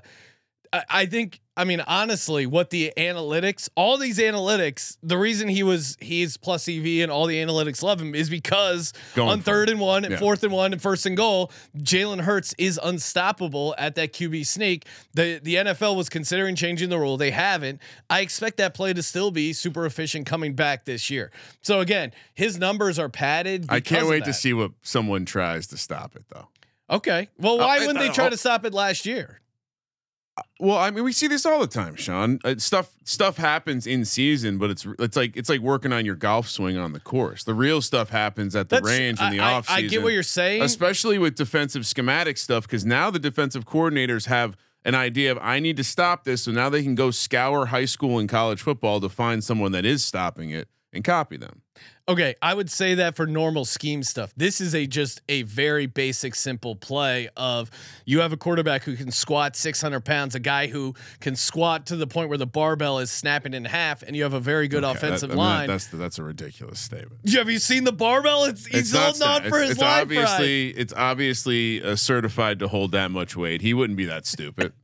I, 0.74 0.84
I 0.89 1.06
think. 1.06 1.39
I 1.56 1.65
mean, 1.65 1.82
honestly, 1.86 2.48
what 2.48 2.72
the 2.72 2.92
analytics, 2.98 3.70
all 3.75 3.98
these 4.00 4.18
analytics, 4.18 4.98
the 5.03 5.20
reason 5.20 5.48
he 5.48 5.62
was 5.62 5.96
he's 6.01 6.36
plus 6.36 6.68
EV 6.68 7.03
and 7.03 7.12
all 7.12 7.27
the 7.27 7.36
analytics 7.38 7.84
love 7.84 8.01
him 8.01 8.15
is 8.15 8.27
because 8.27 8.92
Going 9.13 9.30
on 9.30 9.42
third 9.42 9.70
and 9.70 9.80
one 9.80 10.03
and 10.03 10.13
Yeah. 10.13 10.18
fourth 10.20 10.44
and 10.44 10.51
one 10.51 10.74
and 10.74 10.82
first 10.82 11.06
and 11.06 11.15
goal, 11.15 11.51
Jalen 11.77 12.22
Hurts 12.22 12.56
is 12.58 12.80
unstoppable 12.84 13.75
at 13.77 13.94
that 13.96 14.13
QB 14.13 14.48
sneak. 14.48 14.88
The 15.13 15.39
the 15.44 15.56
NFL 15.58 15.96
was 15.96 16.10
considering 16.10 16.56
changing 16.56 16.89
the 16.89 16.98
rule. 16.98 17.18
They 17.18 17.30
haven't. 17.30 17.80
I 18.10 18.22
expect 18.22 18.58
that 18.58 18.74
play 18.74 18.94
to 18.94 19.03
still 19.03 19.30
be 19.30 19.53
super 19.53 19.86
efficient 19.86 20.25
coming 20.25 20.56
back 20.56 20.86
this 20.86 21.12
year. 21.12 21.32
So 21.62 21.82
again, 21.82 22.13
his 22.34 22.58
numbers 22.58 22.98
are 22.98 23.09
padded. 23.09 23.68
I 23.70 23.79
can't 23.79 24.07
wait 24.07 24.25
to 24.25 24.33
see 24.33 24.53
what 24.53 24.72
someone 24.81 25.25
tries 25.25 25.68
to 25.68 25.77
stop 25.77 26.16
it 26.16 26.24
though. 26.29 26.48
Okay. 26.90 27.29
Well, 27.38 27.62
Uh, 27.62 27.66
why 27.68 27.75
I- 27.77 27.79
wouldn't 27.86 28.00
they 28.00 28.09
try 28.09 28.25
oh. 28.25 28.29
to 28.31 28.38
stop 28.38 28.66
it 28.66 28.74
last 28.74 29.05
year? 29.05 29.40
Well, 30.59 30.77
I 30.77 30.91
mean, 30.91 31.03
we 31.03 31.11
see 31.11 31.27
this 31.27 31.46
all 31.46 31.59
the 31.59 31.67
time, 31.67 31.96
Sean. 31.96 32.39
Uh, 32.43 32.55
stuff 32.57 32.91
stuff 33.03 33.37
happens 33.37 33.85
in 33.85 34.05
season, 34.05 34.57
but 34.57 34.69
it's 34.72 34.85
it's 35.00 35.15
like 35.15 35.35
it's 35.35 35.50
like 35.50 35.61
working 35.61 35.91
on 35.93 36.05
your 36.05 36.15
golf 36.15 36.48
swing 36.48 36.77
on 36.77 36.93
the 36.93 37.00
course. 37.00 37.43
The 37.43 37.53
real 37.53 37.81
stuff 37.81 38.09
happens 38.09 38.55
at 38.55 38.69
the 38.69 38.77
That's- 38.77 38.98
range 38.98 39.19
in 39.19 39.31
the 39.31 39.39
I, 39.39 39.53
off 39.53 39.69
I 39.69 39.81
get 39.81 40.01
what 40.01 40.13
you're 40.13 40.24
saying. 40.24 40.61
especially 40.61 41.17
with 41.19 41.35
defensive 41.35 41.85
schematic 41.85 42.37
stuff, 42.37 42.63
because 42.65 42.85
now 42.85 43.09
the 43.11 43.19
defensive 43.19 43.65
coordinators 43.65 44.27
have 44.27 44.55
an 44.85 44.96
idea 44.96 45.31
of 45.31 45.37
I 45.41 45.59
need 45.59 45.77
to 45.77 45.83
stop 45.83 46.24
this, 46.24 46.43
so 46.43 46.51
now 46.51 46.69
they 46.69 46.81
can 46.83 46.96
go 46.96 47.11
scour 47.11 47.67
high 47.67 47.85
school 47.85 48.17
and 48.19 48.29
college 48.29 48.61
football 48.61 49.01
to 49.01 49.09
find 49.09 49.43
someone 49.43 49.72
that 49.74 49.85
is 49.85 50.03
stopping 50.05 50.50
it 50.51 50.67
and 50.93 51.03
copy 51.03 51.35
them. 51.37 51.63
Okay, 52.05 52.35
I 52.41 52.53
would 52.53 52.69
say 52.69 52.96
that 52.96 53.15
for 53.15 53.25
normal 53.25 53.63
scheme 53.63 54.03
stuff. 54.03 54.33
This 54.35 54.59
is 54.59 54.75
a 54.75 54.85
just 54.85 55.22
a 55.29 55.43
very 55.43 55.85
basic, 55.85 56.35
simple 56.35 56.75
play 56.75 57.29
of 57.37 57.72
you 58.03 58.19
have 58.19 58.33
a 58.33 58.37
quarterback 58.37 58.83
who 58.83 58.98
can 58.98 59.09
squat 59.09 59.55
600 59.55 60.01
pounds, 60.01 60.35
a 60.35 60.41
guy 60.41 60.67
who 60.67 60.96
can 61.22 61.37
squat 61.37 61.85
to 61.85 61.96
the 61.96 62.05
point 62.05 62.27
where 62.27 62.37
the 62.37 62.46
barbell 62.46 63.00
is 63.00 63.09
snapping 63.09 63.53
in 63.53 63.63
half, 63.63 64.03
and 64.03 64.17
you 64.17 64.24
have 64.24 64.33
a 64.33 64.41
very 64.41 64.67
good 64.67 64.83
Okay, 64.83 64.98
offensive 64.98 65.29
that- 65.29 65.35
I 65.35 65.37
mean, 65.37 65.46
line. 65.46 65.67
that's 65.67 65.87
that's 65.87 66.19
a 66.19 66.24
ridiculous 66.24 66.81
statement. 66.81 67.22
Yeah, 67.24 67.39
have 67.39 67.50
you 67.50 67.59
seen 67.59 67.85
the 67.85 67.93
barbell? 67.93 68.43
It's 68.46 68.65
he's 68.65 68.93
not 68.93 69.17
holding 69.17 69.24
on 69.24 69.41
for 69.43 69.59
it's, 69.59 69.61
his 69.61 69.72
it's 69.72 69.79
life. 69.81 70.01
obviously 70.01 70.69
it's 70.72 70.93
obviously 70.93 71.81
uh, 71.81 71.96
certified 71.96 72.59
to 72.59 72.67
hold 72.67 72.91
that 72.91 73.11
much 73.11 73.37
weight. 73.37 73.61
He 73.61 73.74
wouldn't 73.74 73.96
be 73.96 74.05
that 74.05 74.25
stupid. 74.25 74.74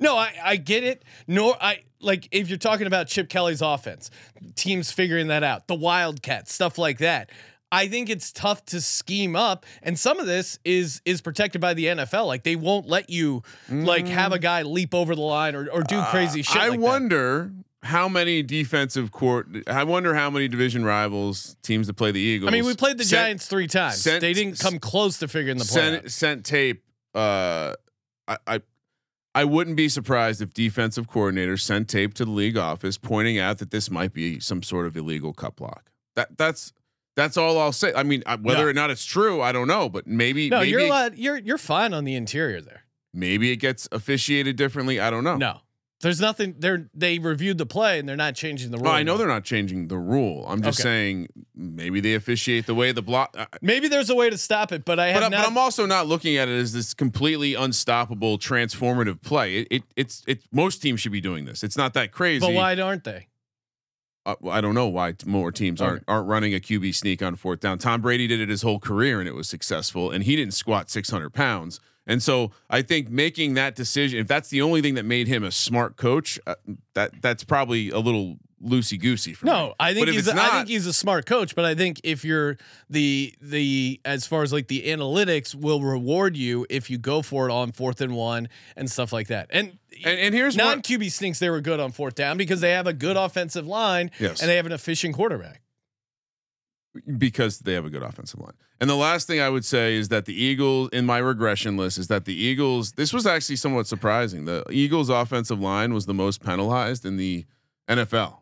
No, 0.00 0.16
I, 0.16 0.32
I 0.42 0.56
get 0.56 0.84
it. 0.84 1.04
Nor 1.26 1.56
I 1.62 1.80
like 2.00 2.28
if 2.30 2.48
you're 2.48 2.58
talking 2.58 2.86
about 2.86 3.08
Chip 3.08 3.28
Kelly's 3.28 3.62
offense, 3.62 4.10
teams 4.54 4.90
figuring 4.92 5.28
that 5.28 5.42
out, 5.42 5.68
the 5.68 5.74
Wildcats, 5.74 6.52
stuff 6.52 6.78
like 6.78 6.98
that. 6.98 7.30
I 7.72 7.88
think 7.88 8.08
it's 8.08 8.30
tough 8.30 8.64
to 8.66 8.80
scheme 8.80 9.34
up, 9.34 9.66
and 9.82 9.98
some 9.98 10.20
of 10.20 10.26
this 10.26 10.60
is 10.64 11.02
is 11.04 11.20
protected 11.20 11.60
by 11.60 11.74
the 11.74 11.86
NFL. 11.86 12.26
Like 12.26 12.44
they 12.44 12.54
won't 12.54 12.86
let 12.86 13.10
you 13.10 13.42
like 13.68 14.06
have 14.06 14.32
a 14.32 14.38
guy 14.38 14.62
leap 14.62 14.94
over 14.94 15.16
the 15.16 15.22
line 15.22 15.56
or, 15.56 15.68
or 15.70 15.82
do 15.82 16.00
crazy 16.04 16.42
shit. 16.42 16.56
Mm. 16.56 16.60
I 16.60 16.68
like 16.68 16.78
that. 16.78 16.84
wonder 16.84 17.52
how 17.82 18.08
many 18.08 18.42
defensive 18.44 19.10
court. 19.10 19.48
I 19.66 19.82
wonder 19.84 20.14
how 20.14 20.30
many 20.30 20.46
division 20.46 20.84
rivals 20.84 21.56
teams 21.62 21.88
that 21.88 21.94
play 21.94 22.12
the 22.12 22.20
Eagles. 22.20 22.48
I 22.48 22.52
mean, 22.52 22.64
we 22.64 22.76
played 22.76 22.96
the 22.96 23.04
sent- 23.04 23.22
Giants 23.22 23.46
three 23.46 23.66
times. 23.66 24.00
sent- 24.00 24.20
they 24.20 24.32
didn't 24.34 24.60
come 24.60 24.78
close 24.78 25.18
to 25.18 25.26
figuring 25.26 25.58
the 25.58 25.64
play. 25.64 25.80
Sent, 25.80 26.12
sent 26.12 26.46
tape. 26.46 26.84
Uh, 27.12 27.74
I, 28.28 28.36
I 28.46 28.60
I 29.34 29.44
wouldn't 29.44 29.76
be 29.76 29.88
surprised 29.88 30.40
if 30.40 30.54
defensive 30.54 31.08
coordinators 31.10 31.60
sent 31.60 31.88
tape 31.88 32.14
to 32.14 32.24
the 32.24 32.30
league 32.30 32.56
office 32.56 32.96
pointing 32.98 33.38
out 33.38 33.58
that 33.58 33.70
this 33.72 33.90
might 33.90 34.12
be 34.12 34.38
some 34.40 34.62
sort 34.62 34.86
of 34.86 34.96
illegal 34.96 35.32
cut 35.32 35.56
block. 35.56 35.90
That 36.14 36.36
that's 36.38 36.72
that's 37.16 37.36
all 37.36 37.58
I'll 37.58 37.72
say. 37.72 37.92
I 37.94 38.02
mean, 38.04 38.22
whether 38.42 38.60
Yeah. 38.64 38.66
or 38.70 38.72
not 38.72 38.90
it's 38.90 39.04
true, 39.04 39.40
I 39.42 39.50
don't 39.52 39.66
know. 39.68 39.88
But 39.88 40.06
maybe 40.06 40.48
no, 40.50 40.58
maybe 40.58 40.70
you're 40.70 40.80
it, 40.80 40.88
allowed, 40.88 41.18
you're 41.18 41.38
you're 41.38 41.58
fine 41.58 41.92
on 41.92 42.04
the 42.04 42.14
interior 42.14 42.60
there. 42.60 42.84
maybe 43.12 43.50
it 43.50 43.56
gets 43.56 43.88
officiated 43.92 44.56
differently. 44.56 45.00
I 45.00 45.10
don't 45.10 45.24
know. 45.24 45.36
No, 45.36 45.60
there's 46.04 46.20
nothing. 46.20 46.54
They're 46.58 46.88
they 46.94 47.18
reviewed 47.18 47.58
the 47.58 47.66
play 47.66 47.98
and 47.98 48.08
they're 48.08 48.14
not 48.16 48.36
changing 48.36 48.70
the 48.70 48.78
rule. 48.78 48.86
I 48.88 49.02
know 49.02 49.16
they're 49.16 49.26
not 49.26 49.42
changing 49.44 49.88
the 49.88 49.98
rule. 49.98 50.46
I'm 50.48 50.62
just 50.62 50.78
Okay. 50.78 50.88
saying 50.88 51.28
maybe 51.54 51.98
they 52.00 52.14
officiate 52.14 52.66
the 52.66 52.74
way 52.74 52.92
the 52.92 53.02
block. 53.02 53.34
uh, 53.36 53.46
Maybe 53.60 53.88
there's 53.88 54.10
a 54.10 54.14
way 54.14 54.30
to 54.30 54.38
stop 54.38 54.70
it, 54.70 54.84
but 54.84 55.00
I 55.00 55.08
have 55.08 55.22
But, 55.22 55.28
not. 55.30 55.42
but 55.42 55.48
I'm 55.48 55.58
also 55.58 55.84
not 55.86 56.06
looking 56.06 56.36
at 56.36 56.48
it 56.48 56.56
as 56.56 56.72
this 56.72 56.94
completely 56.94 57.54
unstoppable, 57.54 58.38
transformative 58.38 59.20
play. 59.22 59.56
It, 59.56 59.68
it 59.70 59.82
it's 59.96 60.22
it. 60.26 60.42
Most 60.52 60.80
teams 60.82 61.00
should 61.00 61.12
be 61.12 61.20
doing 61.20 61.44
this. 61.44 61.64
It's 61.64 61.76
not 61.76 61.94
that 61.94 62.12
crazy. 62.12 62.40
but 62.46 62.52
why 62.54 62.76
aren't 62.80 63.04
they? 63.04 63.26
Uh, 64.26 64.36
I 64.50 64.60
don't 64.62 64.74
know 64.74 64.88
why 64.88 65.14
more 65.26 65.52
teams 65.52 65.82
aren't 65.82 66.02
aren't 66.08 66.26
running 66.28 66.54
a 66.54 66.58
QB 66.60 66.94
sneak 66.94 67.22
on 67.22 67.36
fourth 67.36 67.60
down. 67.60 67.78
Tom 67.78 68.00
Brady 68.00 68.26
did 68.26 68.40
it 68.40 68.48
his 68.48 68.62
whole 68.62 68.78
career 68.80 69.20
and 69.20 69.28
it 69.28 69.34
was 69.34 69.48
successful, 69.48 70.10
and 70.10 70.24
he 70.24 70.34
didn't 70.36 70.54
squat 70.54 70.88
600 70.90 71.30
pounds. 71.30 71.80
And 72.06 72.22
so 72.22 72.50
I 72.68 72.82
think 72.82 73.08
making 73.08 73.54
that 73.54 73.74
decision, 73.74 74.18
if 74.18 74.28
that's 74.28 74.48
the 74.50 74.60
only 74.62 74.82
thing 74.82 74.94
that 74.94 75.04
made 75.04 75.26
him 75.28 75.42
a 75.42 75.50
smart 75.50 75.96
coach, 75.96 76.38
uh, 76.46 76.54
that 76.94 77.22
that's 77.22 77.44
probably 77.44 77.88
a 77.90 77.98
little 77.98 78.36
loosey 78.62 78.98
goosey 78.98 79.34
for 79.34 79.44
me. 79.46 79.52
No, 79.52 79.74
I 79.78 79.92
think 79.94 80.08
he's. 80.08 80.26
A, 80.28 80.32
I 80.32 80.34
not- 80.34 80.52
think 80.52 80.68
he's 80.68 80.86
a 80.86 80.92
smart 80.92 81.26
coach, 81.26 81.54
but 81.54 81.64
I 81.66 81.74
think 81.74 82.00
if 82.04 82.24
you're 82.24 82.56
the 82.90 83.34
the 83.40 84.00
as 84.04 84.26
far 84.26 84.42
as 84.42 84.52
like 84.52 84.68
the 84.68 84.82
analytics 84.82 85.54
will 85.54 85.82
reward 85.82 86.36
you 86.36 86.66
if 86.70 86.88
you 86.90 86.98
go 86.98 87.20
for 87.22 87.48
it 87.48 87.52
on 87.52 87.72
fourth 87.72 88.00
and 88.00 88.14
one 88.14 88.48
and 88.76 88.90
stuff 88.90 89.12
like 89.12 89.28
that. 89.28 89.46
And 89.50 89.78
And, 90.04 90.18
and 90.18 90.34
here's 90.34 90.56
non 90.56 90.82
QB 90.82 91.10
stinks 91.10 91.38
they 91.38 91.50
were 91.50 91.60
good 91.60 91.80
on 91.80 91.92
fourth 91.92 92.14
down 92.14 92.36
because 92.36 92.60
they 92.60 92.70
have 92.72 92.86
a 92.86 92.92
good 92.94 93.16
offensive 93.16 93.66
line 93.66 94.10
Yes. 94.18 94.40
and 94.40 94.48
they 94.50 94.56
have 94.56 94.66
an 94.66 94.72
efficient 94.72 95.14
quarterback. 95.14 95.60
Because 97.16 97.60
they 97.60 97.74
have 97.74 97.84
a 97.84 97.90
good 97.90 98.02
offensive 98.02 98.40
line. 98.40 98.54
And 98.80 98.88
the 98.88 98.96
last 98.96 99.26
thing 99.26 99.40
I 99.40 99.48
would 99.48 99.64
say 99.64 99.94
is 99.94 100.08
that 100.08 100.26
the 100.26 100.34
Eagles 100.34 100.90
in 100.92 101.06
my 101.06 101.18
regression 101.18 101.76
list 101.76 101.98
is 101.98 102.08
that 102.08 102.24
the 102.24 102.34
Eagles 102.34 102.92
this 102.92 103.12
was 103.12 103.26
actually 103.26 103.56
somewhat 103.56 103.86
surprising. 103.86 104.44
The 104.44 104.64
Eagles 104.70 105.08
offensive 105.08 105.60
line 105.60 105.94
was 105.94 106.06
the 106.06 106.14
most 106.14 106.42
penalized 106.42 107.04
in 107.04 107.16
the 107.16 107.46
NFL. 107.88 108.38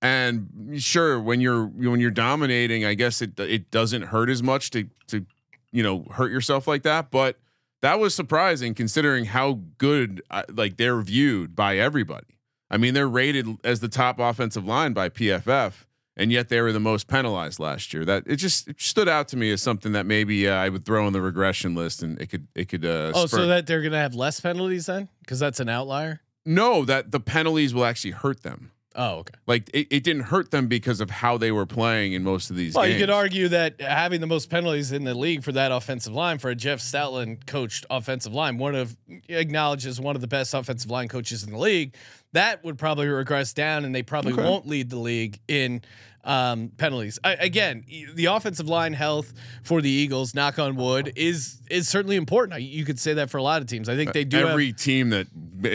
And 0.00 0.76
sure, 0.78 1.18
when 1.20 1.40
you're 1.40 1.66
when 1.66 2.00
you're 2.00 2.10
dominating, 2.10 2.84
I 2.84 2.94
guess 2.94 3.20
it 3.20 3.38
it 3.38 3.70
doesn't 3.70 4.02
hurt 4.02 4.30
as 4.30 4.42
much 4.42 4.70
to 4.70 4.88
to 5.08 5.26
you 5.72 5.82
know 5.82 6.04
hurt 6.10 6.30
yourself 6.30 6.66
like 6.66 6.82
that, 6.82 7.10
but 7.10 7.38
that 7.80 7.98
was 7.98 8.14
surprising 8.14 8.74
considering 8.74 9.26
how 9.26 9.60
good 9.78 10.22
uh, 10.30 10.42
like 10.52 10.76
they're 10.76 11.00
viewed 11.00 11.54
by 11.54 11.78
everybody. 11.78 12.38
I 12.70 12.76
mean, 12.76 12.94
they're 12.94 13.08
rated 13.08 13.46
as 13.64 13.80
the 13.80 13.88
top 13.88 14.18
offensive 14.18 14.66
line 14.66 14.92
by 14.92 15.08
PFF, 15.08 15.72
and 16.18 16.30
yet 16.30 16.48
they 16.50 16.60
were 16.60 16.72
the 16.72 16.80
most 16.80 17.06
penalized 17.08 17.58
last 17.60 17.94
year. 17.94 18.04
That 18.04 18.24
it 18.26 18.36
just 18.36 18.68
it 18.68 18.80
stood 18.80 19.08
out 19.08 19.28
to 19.28 19.36
me 19.36 19.50
as 19.52 19.62
something 19.62 19.92
that 19.92 20.04
maybe 20.04 20.46
uh, 20.48 20.54
I 20.54 20.68
would 20.68 20.84
throw 20.84 21.06
on 21.06 21.12
the 21.14 21.22
regression 21.22 21.74
list, 21.74 22.02
and 22.02 22.20
it 22.20 22.26
could 22.28 22.46
it 22.54 22.68
could. 22.68 22.84
Uh, 22.84 23.12
Oh, 23.14 23.26
so 23.26 23.46
that 23.46 23.66
they're 23.66 23.82
gonna 23.82 23.98
have 23.98 24.14
less 24.14 24.40
penalties 24.40 24.86
then, 24.86 25.08
because 25.20 25.38
that's 25.38 25.60
an 25.60 25.68
outlier. 25.68 26.20
no, 26.44 26.84
that 26.84 27.10
the 27.12 27.20
penalties 27.20 27.72
will 27.72 27.84
actually 27.84 28.10
hurt 28.12 28.42
them. 28.42 28.72
Oh, 29.00 29.18
okay. 29.18 29.34
Like 29.46 29.70
it, 29.72 29.86
it 29.90 30.02
didn't 30.02 30.24
hurt 30.24 30.50
them 30.50 30.66
because 30.66 31.00
of 31.00 31.08
how 31.08 31.38
they 31.38 31.52
were 31.52 31.66
playing 31.66 32.14
in 32.14 32.24
most 32.24 32.50
of 32.50 32.56
these. 32.56 32.74
Well, 32.74 32.84
games. 32.84 32.94
you 32.98 33.06
could 33.06 33.10
argue 33.14 33.46
that 33.48 33.80
having 33.80 34.20
the 34.20 34.26
most 34.26 34.50
penalties 34.50 34.90
in 34.90 35.04
the 35.04 35.14
league 35.14 35.44
for 35.44 35.52
that 35.52 35.70
offensive 35.70 36.12
line 36.14 36.38
for 36.38 36.50
a 36.50 36.54
Jeff 36.56 36.80
Stoutland 36.80 37.46
coached 37.46 37.86
offensive 37.90 38.34
line, 38.34 38.58
one 38.58 38.74
of 38.74 38.96
acknowledges 39.28 40.00
one 40.00 40.16
of 40.16 40.20
the 40.20 40.26
best 40.26 40.52
offensive 40.52 40.90
line 40.90 41.06
coaches 41.06 41.44
in 41.44 41.52
the 41.52 41.58
league, 41.58 41.94
that 42.32 42.64
would 42.64 42.76
probably 42.76 43.06
regress 43.06 43.52
down, 43.52 43.84
and 43.84 43.94
they 43.94 44.02
probably 44.02 44.32
Okay. 44.32 44.42
won't 44.42 44.66
lead 44.66 44.90
the 44.90 44.98
league 44.98 45.38
in 45.46 45.82
um, 46.28 46.70
penalties. 46.76 47.18
I, 47.24 47.32
again, 47.34 47.84
the 48.14 48.26
offensive 48.26 48.68
line 48.68 48.92
health 48.92 49.32
for 49.64 49.80
the 49.80 49.90
Eagles, 49.90 50.34
knock 50.34 50.58
on 50.58 50.76
wood, 50.76 51.12
is 51.16 51.60
is 51.70 51.88
certainly 51.88 52.16
important. 52.16 52.54
I, 52.54 52.58
you 52.58 52.84
could 52.84 53.00
say 53.00 53.14
that 53.14 53.30
for 53.30 53.38
a 53.38 53.42
lot 53.42 53.62
of 53.62 53.66
teams. 53.66 53.88
I 53.88 53.96
think 53.96 54.12
they 54.12 54.24
do 54.24 54.36
have- 54.36 54.50
every 54.50 54.72
team 54.72 55.10
that 55.10 55.26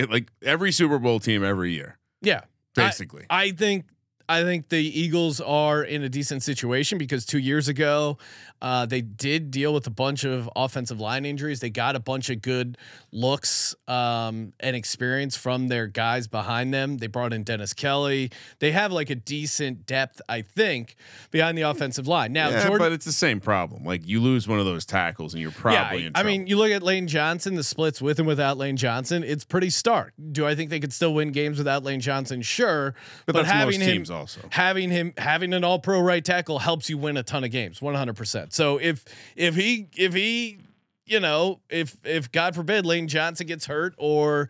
like 0.09 0.29
every 0.41 0.71
Super 0.71 0.99
Bowl 0.99 1.19
team 1.19 1.43
every 1.43 1.73
year, 1.73 1.97
yeah, 2.21 2.41
basically. 2.75 3.25
I 3.29 3.51
think 3.51 3.85
I 4.29 4.43
think 4.43 4.69
the 4.69 4.77
Eagles 4.77 5.41
are 5.41 5.83
in 5.83 6.03
a 6.03 6.09
decent 6.09 6.43
situation 6.43 6.97
because 6.97 7.25
two 7.25 7.39
years 7.39 7.67
ago, 7.67 8.17
uh, 8.62 8.86
they 8.86 9.01
did 9.01 9.51
deal 9.51 9.73
with 9.73 9.86
a 9.88 9.91
bunch 9.91 10.23
of 10.23 10.49
offensive 10.55 10.99
line 11.01 11.25
injuries. 11.25 11.59
They 11.59 11.69
got 11.69 11.97
a 11.97 11.99
bunch 11.99 12.29
of 12.29 12.41
good 12.41 12.77
looks 13.12 13.75
um, 13.89 14.53
and 14.62 14.75
experience 14.75 15.36
from 15.36 15.67
their 15.67 15.88
guys 15.88 16.27
behind 16.27 16.73
them. 16.73 16.97
They 16.97 17.07
brought 17.07 17.33
in 17.33 17.43
Dennis 17.43 17.73
Kelly. 17.73 18.31
They 18.59 18.71
have 18.71 18.93
like 18.93 19.09
a 19.09 19.15
decent 19.15 19.86
depth, 19.86 20.21
I 20.29 20.41
think, 20.41 20.95
behind 21.29 21.57
the 21.57 21.63
offensive 21.63 22.07
line. 22.07 22.31
Now, 22.31 22.49
yeah, 22.49 22.63
Jordan, 22.65 22.79
but 22.79 22.91
it's 22.93 23.05
the 23.05 23.12
same 23.12 23.41
problem. 23.41 23.83
Like 23.83 24.07
you 24.07 24.21
lose 24.21 24.47
one 24.47 24.59
of 24.59 24.65
those 24.65 24.86
tackles, 24.86 25.33
and 25.33 25.41
you're 25.41 25.51
probably 25.51 26.03
yeah, 26.03 26.07
in 26.07 26.12
I 26.15 26.21
trouble. 26.21 26.38
mean, 26.38 26.47
you 26.47 26.55
look 26.55 26.71
at 26.71 26.81
Lane 26.81 27.07
Johnson, 27.07 27.55
the 27.55 27.63
splits 27.63 28.01
with 28.01 28.19
and 28.19 28.27
without 28.27 28.57
Lane 28.57 28.77
Johnson, 28.77 29.25
it's 29.25 29.43
pretty 29.43 29.69
stark. 29.69 30.13
Do 30.31 30.47
I 30.47 30.55
think 30.55 30.69
they 30.69 30.79
could 30.79 30.93
still 30.93 31.13
win 31.13 31.33
games 31.33 31.57
without 31.57 31.83
Lane 31.83 31.99
Johnson? 31.99 32.41
Sure, 32.41 32.95
but, 33.25 33.33
that's 33.33 33.49
having 33.49 33.79
most 33.79 33.88
him, 33.89 33.97
teams 33.97 34.09
also. 34.13 34.41
having 34.52 34.89
him 34.89 35.13
having 35.17 35.54
an 35.54 35.63
all 35.63 35.80
pro 35.80 35.99
right 35.99 36.23
tackle 36.23 36.60
helps 36.60 36.89
you 36.89 36.97
win 36.97 37.17
a 37.17 37.23
ton 37.23 37.43
of 37.43 37.52
games 37.52 37.80
100% 37.80 38.54
so 38.54 38.78
if 38.78 39.04
if 39.36 39.56
he 39.56 39.88
if 39.97 40.13
he 40.13 40.60
you 41.06 41.19
know 41.19 41.60
if 41.69 41.97
if 42.04 42.32
god 42.32 42.56
forbid 42.56 42.86
lane 42.86 43.08
johnson 43.08 43.47
gets 43.47 43.65
hurt 43.65 43.93
or 43.97 44.49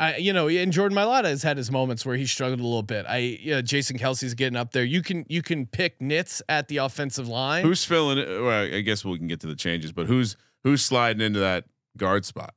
I, 0.00 0.16
you 0.16 0.32
know, 0.32 0.48
and 0.48 0.72
Jordan 0.72 0.96
Mailata 0.96 1.24
has 1.24 1.42
had 1.42 1.56
his 1.56 1.72
moments 1.72 2.06
where 2.06 2.16
he 2.16 2.24
struggled 2.24 2.60
a 2.60 2.62
little 2.62 2.82
bit. 2.82 3.04
I, 3.08 3.16
you 3.16 3.50
know, 3.50 3.62
Jason 3.62 3.98
Kelce's 3.98 4.34
getting 4.34 4.56
up 4.56 4.70
there. 4.70 4.84
You 4.84 5.02
can 5.02 5.26
you 5.28 5.42
can 5.42 5.66
pick 5.66 6.00
nits 6.00 6.40
at 6.48 6.68
the 6.68 6.76
offensive 6.76 7.26
line. 7.26 7.64
Who's 7.64 7.84
filling 7.84 8.18
it? 8.18 8.28
Well, 8.28 8.74
I 8.74 8.80
guess 8.82 9.04
we 9.04 9.18
can 9.18 9.26
get 9.26 9.40
to 9.40 9.48
the 9.48 9.56
changes, 9.56 9.90
but 9.90 10.06
who's 10.06 10.36
who's 10.62 10.84
sliding 10.84 11.20
into 11.20 11.40
that 11.40 11.64
guard 11.96 12.24
spot? 12.24 12.54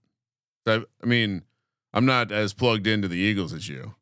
I, 0.67 0.83
I 1.01 1.05
mean, 1.07 1.41
I'm 1.93 2.05
not 2.05 2.31
as 2.31 2.53
plugged 2.53 2.85
into 2.85 3.07
the 3.07 3.17
Eagles 3.17 3.53
as 3.53 3.67
you, 3.67 3.95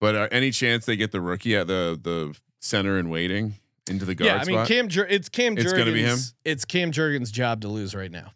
but 0.00 0.14
uh, 0.14 0.28
any 0.32 0.50
chance 0.50 0.86
they 0.86 0.96
get 0.96 1.12
the 1.12 1.20
rookie 1.20 1.56
at 1.56 1.66
the 1.66 1.98
the 2.02 2.36
center 2.60 2.98
and 2.98 3.10
waiting 3.10 3.54
into 3.88 4.04
the 4.04 4.14
guard 4.14 4.26
yeah, 4.26 4.34
I 4.36 4.44
mean 4.44 4.56
spot? 4.56 4.68
Cam. 4.68 4.88
Jur- 4.88 5.06
it's 5.08 5.28
Cam. 5.28 5.56
It's 5.56 5.72
Jurgens, 5.72 5.78
gonna 5.78 5.92
be 5.92 6.02
him? 6.02 6.18
It's 6.44 6.64
Cam 6.64 6.92
Jurgens' 6.92 7.30
job 7.30 7.60
to 7.62 7.68
lose 7.68 7.94
right 7.94 8.10
now. 8.10 8.32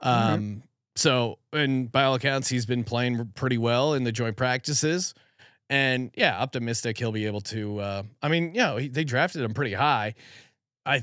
Um. 0.00 0.62
So, 0.96 1.38
and 1.52 1.90
by 1.90 2.04
all 2.04 2.14
accounts, 2.14 2.48
he's 2.48 2.66
been 2.66 2.84
playing 2.84 3.32
pretty 3.34 3.58
well 3.58 3.94
in 3.94 4.04
the 4.04 4.12
joint 4.12 4.36
practices, 4.36 5.14
and 5.70 6.10
yeah, 6.14 6.38
optimistic 6.38 6.98
he'll 6.98 7.12
be 7.12 7.26
able 7.26 7.40
to. 7.42 7.78
Uh, 7.78 8.02
I 8.22 8.28
mean, 8.28 8.54
you 8.54 8.60
know, 8.60 8.76
he, 8.76 8.88
they 8.88 9.04
drafted 9.04 9.42
him 9.42 9.54
pretty 9.54 9.72
high. 9.72 10.14
I, 10.84 11.02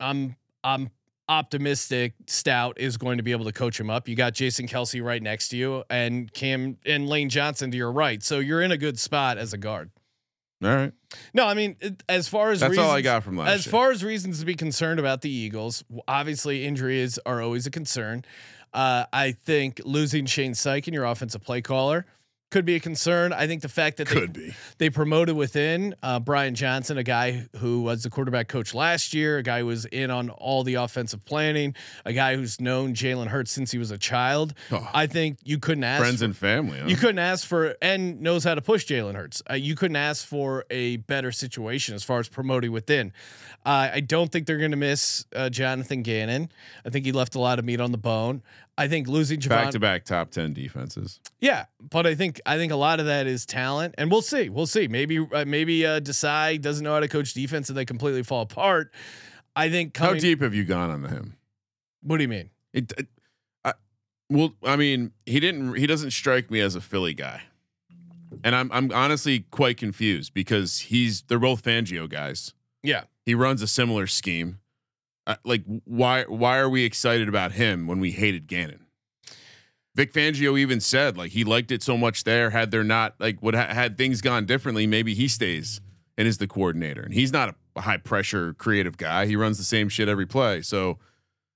I'm, 0.00 0.36
I'm 0.64 0.90
optimistic. 1.28 2.14
Stout 2.26 2.78
is 2.78 2.96
going 2.96 3.16
to 3.18 3.22
be 3.22 3.32
able 3.32 3.44
to 3.46 3.52
coach 3.52 3.78
him 3.78 3.90
up. 3.90 4.08
You 4.08 4.16
got 4.16 4.34
Jason 4.34 4.66
Kelce 4.66 5.02
right 5.04 5.22
next 5.22 5.48
to 5.48 5.56
you, 5.56 5.84
and 5.90 6.32
Cam 6.32 6.78
and 6.86 7.08
Lane 7.08 7.28
Johnson 7.28 7.70
to 7.70 7.76
your 7.76 7.92
right. 7.92 8.22
So 8.22 8.38
you're 8.38 8.62
in 8.62 8.72
a 8.72 8.76
good 8.78 8.98
spot 8.98 9.38
as 9.38 9.52
a 9.52 9.58
guard. 9.58 9.90
All 10.64 10.70
right, 10.74 10.92
No, 11.34 11.46
I 11.46 11.52
mean, 11.52 11.76
it, 11.80 12.02
as 12.08 12.28
far 12.28 12.50
as 12.50 12.60
that's 12.60 12.78
all 12.78 12.84
I 12.90 12.96
reasons- 12.96 13.02
got 13.04 13.22
from 13.24 13.36
last 13.36 13.50
as 13.50 13.66
year. 13.66 13.70
far 13.72 13.90
as 13.90 14.02
reasons 14.02 14.40
to 14.40 14.46
be 14.46 14.54
concerned 14.54 14.98
about 14.98 15.20
the 15.20 15.28
Eagles, 15.30 15.84
obviously 16.08 16.64
injuries 16.64 17.18
are 17.26 17.42
always 17.42 17.66
a 17.66 17.70
concern. 17.70 18.24
Uh, 18.72 19.04
I 19.12 19.32
think 19.32 19.82
losing 19.84 20.24
Shane 20.24 20.54
Syke, 20.54 20.86
and 20.86 20.94
your 20.94 21.04
offensive 21.04 21.42
play 21.42 21.60
caller, 21.60 22.06
could 22.50 22.64
be 22.64 22.76
a 22.76 22.80
concern. 22.80 23.32
I 23.32 23.46
think 23.46 23.62
the 23.62 23.68
fact 23.68 23.96
that 23.96 24.08
they, 24.08 24.26
be. 24.26 24.54
they 24.78 24.90
promoted 24.90 25.36
within 25.36 25.94
uh, 26.02 26.20
Brian 26.20 26.54
Johnson, 26.54 26.96
a 26.96 27.02
guy 27.02 27.46
who 27.56 27.82
was 27.82 28.04
the 28.04 28.10
quarterback 28.10 28.46
coach 28.48 28.72
last 28.72 29.12
year, 29.12 29.38
a 29.38 29.42
guy 29.42 29.60
who 29.60 29.66
was 29.66 29.84
in 29.86 30.10
on 30.10 30.30
all 30.30 30.62
the 30.62 30.74
offensive 30.74 31.24
planning, 31.24 31.74
a 32.04 32.12
guy 32.12 32.36
who's 32.36 32.60
known 32.60 32.94
Jalen 32.94 33.26
Hurts 33.26 33.50
since 33.50 33.72
he 33.72 33.78
was 33.78 33.90
a 33.90 33.98
child. 33.98 34.54
Oh. 34.70 34.88
I 34.94 35.06
think 35.06 35.38
you 35.44 35.58
couldn't 35.58 35.84
ask 35.84 36.00
Friends 36.02 36.20
for- 36.20 36.24
and 36.26 36.36
family. 36.36 36.78
Huh? 36.78 36.86
you 36.86 36.96
couldn't 36.96 37.18
ask 37.18 37.46
for 37.46 37.76
and 37.82 38.20
knows 38.20 38.44
how 38.44 38.54
to 38.54 38.62
push 38.62 38.86
Jalen 38.86 39.16
Hurts. 39.16 39.42
Uh, 39.50 39.54
you 39.54 39.74
couldn't 39.74 39.96
ask 39.96 40.26
for 40.26 40.64
a 40.70 40.98
better 40.98 41.32
situation 41.32 41.94
as 41.94 42.04
far 42.04 42.20
as 42.20 42.28
promoting 42.28 42.70
within. 42.70 43.12
Uh, 43.64 43.90
I 43.94 44.00
don't 44.00 44.30
think 44.30 44.46
they're 44.46 44.58
going 44.58 44.70
to 44.70 44.76
miss 44.76 45.26
uh, 45.34 45.50
Jonathan 45.50 46.02
Gannon. 46.02 46.50
I 46.84 46.90
think 46.90 47.04
he 47.04 47.10
left 47.10 47.34
a 47.34 47.40
lot 47.40 47.58
of 47.58 47.64
meat 47.64 47.80
on 47.80 47.90
the 47.90 47.98
bone. 47.98 48.42
I 48.78 48.88
think 48.88 49.08
losing 49.08 49.40
back 49.40 49.70
to 49.70 49.80
back 49.80 50.04
top 50.04 50.30
ten 50.30 50.52
defenses. 50.52 51.20
yeah, 51.40 51.64
but 51.80 52.06
I 52.06 52.14
think 52.14 52.40
I 52.44 52.56
think 52.56 52.72
a 52.72 52.76
lot 52.76 53.00
of 53.00 53.06
that 53.06 53.26
is 53.26 53.46
talent, 53.46 53.94
and 53.96 54.10
we'll 54.10 54.22
see. 54.22 54.48
We'll 54.48 54.66
see. 54.66 54.86
Maybe 54.86 55.18
uh, 55.18 55.44
maybe 55.46 55.86
uh, 55.86 56.00
Desai 56.00 56.60
doesn't 56.60 56.84
know 56.84 56.92
how 56.92 57.00
to 57.00 57.08
coach 57.08 57.32
defense, 57.32 57.68
and 57.68 57.78
they 57.78 57.84
completely 57.84 58.22
fall 58.22 58.42
apart. 58.42 58.92
I 59.54 59.70
think 59.70 59.96
How 59.96 60.12
deep 60.12 60.42
have 60.42 60.54
you 60.54 60.64
gone 60.64 60.90
on 60.90 61.04
him? 61.04 61.36
What 62.02 62.18
do 62.18 62.22
you 62.22 62.28
mean? 62.28 62.50
It, 62.74 62.92
it 62.98 63.06
I, 63.64 63.72
well, 64.28 64.52
I 64.62 64.76
mean, 64.76 65.12
he 65.24 65.40
didn't. 65.40 65.76
He 65.76 65.86
doesn't 65.86 66.10
strike 66.10 66.50
me 66.50 66.60
as 66.60 66.74
a 66.74 66.80
Philly 66.82 67.14
guy, 67.14 67.42
and 68.44 68.54
I'm 68.54 68.70
I'm 68.70 68.92
honestly 68.92 69.46
quite 69.50 69.78
confused 69.78 70.34
because 70.34 70.80
he's 70.80 71.22
they're 71.22 71.38
both 71.38 71.62
Fangio 71.62 72.08
guys. 72.08 72.52
Yeah. 72.82 73.04
He 73.24 73.34
runs 73.34 73.62
a 73.62 73.66
similar 73.66 74.06
scheme. 74.06 74.60
Like 75.44 75.64
why 75.84 76.24
why 76.24 76.58
are 76.58 76.68
we 76.68 76.84
excited 76.84 77.28
about 77.28 77.52
him 77.52 77.86
when 77.86 78.00
we 78.00 78.12
hated 78.12 78.46
Gannon? 78.46 78.86
Vic 79.94 80.12
Fangio 80.12 80.58
even 80.58 80.80
said 80.80 81.16
like 81.16 81.32
he 81.32 81.42
liked 81.42 81.72
it 81.72 81.82
so 81.82 81.96
much 81.96 82.24
there. 82.24 82.50
Had 82.50 82.70
there 82.70 82.84
not 82.84 83.14
like 83.18 83.42
would 83.42 83.54
ha- 83.54 83.72
had 83.72 83.96
things 83.96 84.20
gone 84.20 84.46
differently, 84.46 84.86
maybe 84.86 85.14
he 85.14 85.26
stays 85.26 85.80
and 86.18 86.28
is 86.28 86.38
the 86.38 86.46
coordinator. 86.46 87.02
And 87.02 87.14
he's 87.14 87.32
not 87.32 87.48
a, 87.48 87.54
a 87.76 87.80
high 87.82 87.96
pressure 87.96 88.54
creative 88.54 88.96
guy. 88.98 89.26
He 89.26 89.36
runs 89.36 89.58
the 89.58 89.64
same 89.64 89.88
shit 89.88 90.08
every 90.08 90.26
play. 90.26 90.62
So 90.62 90.98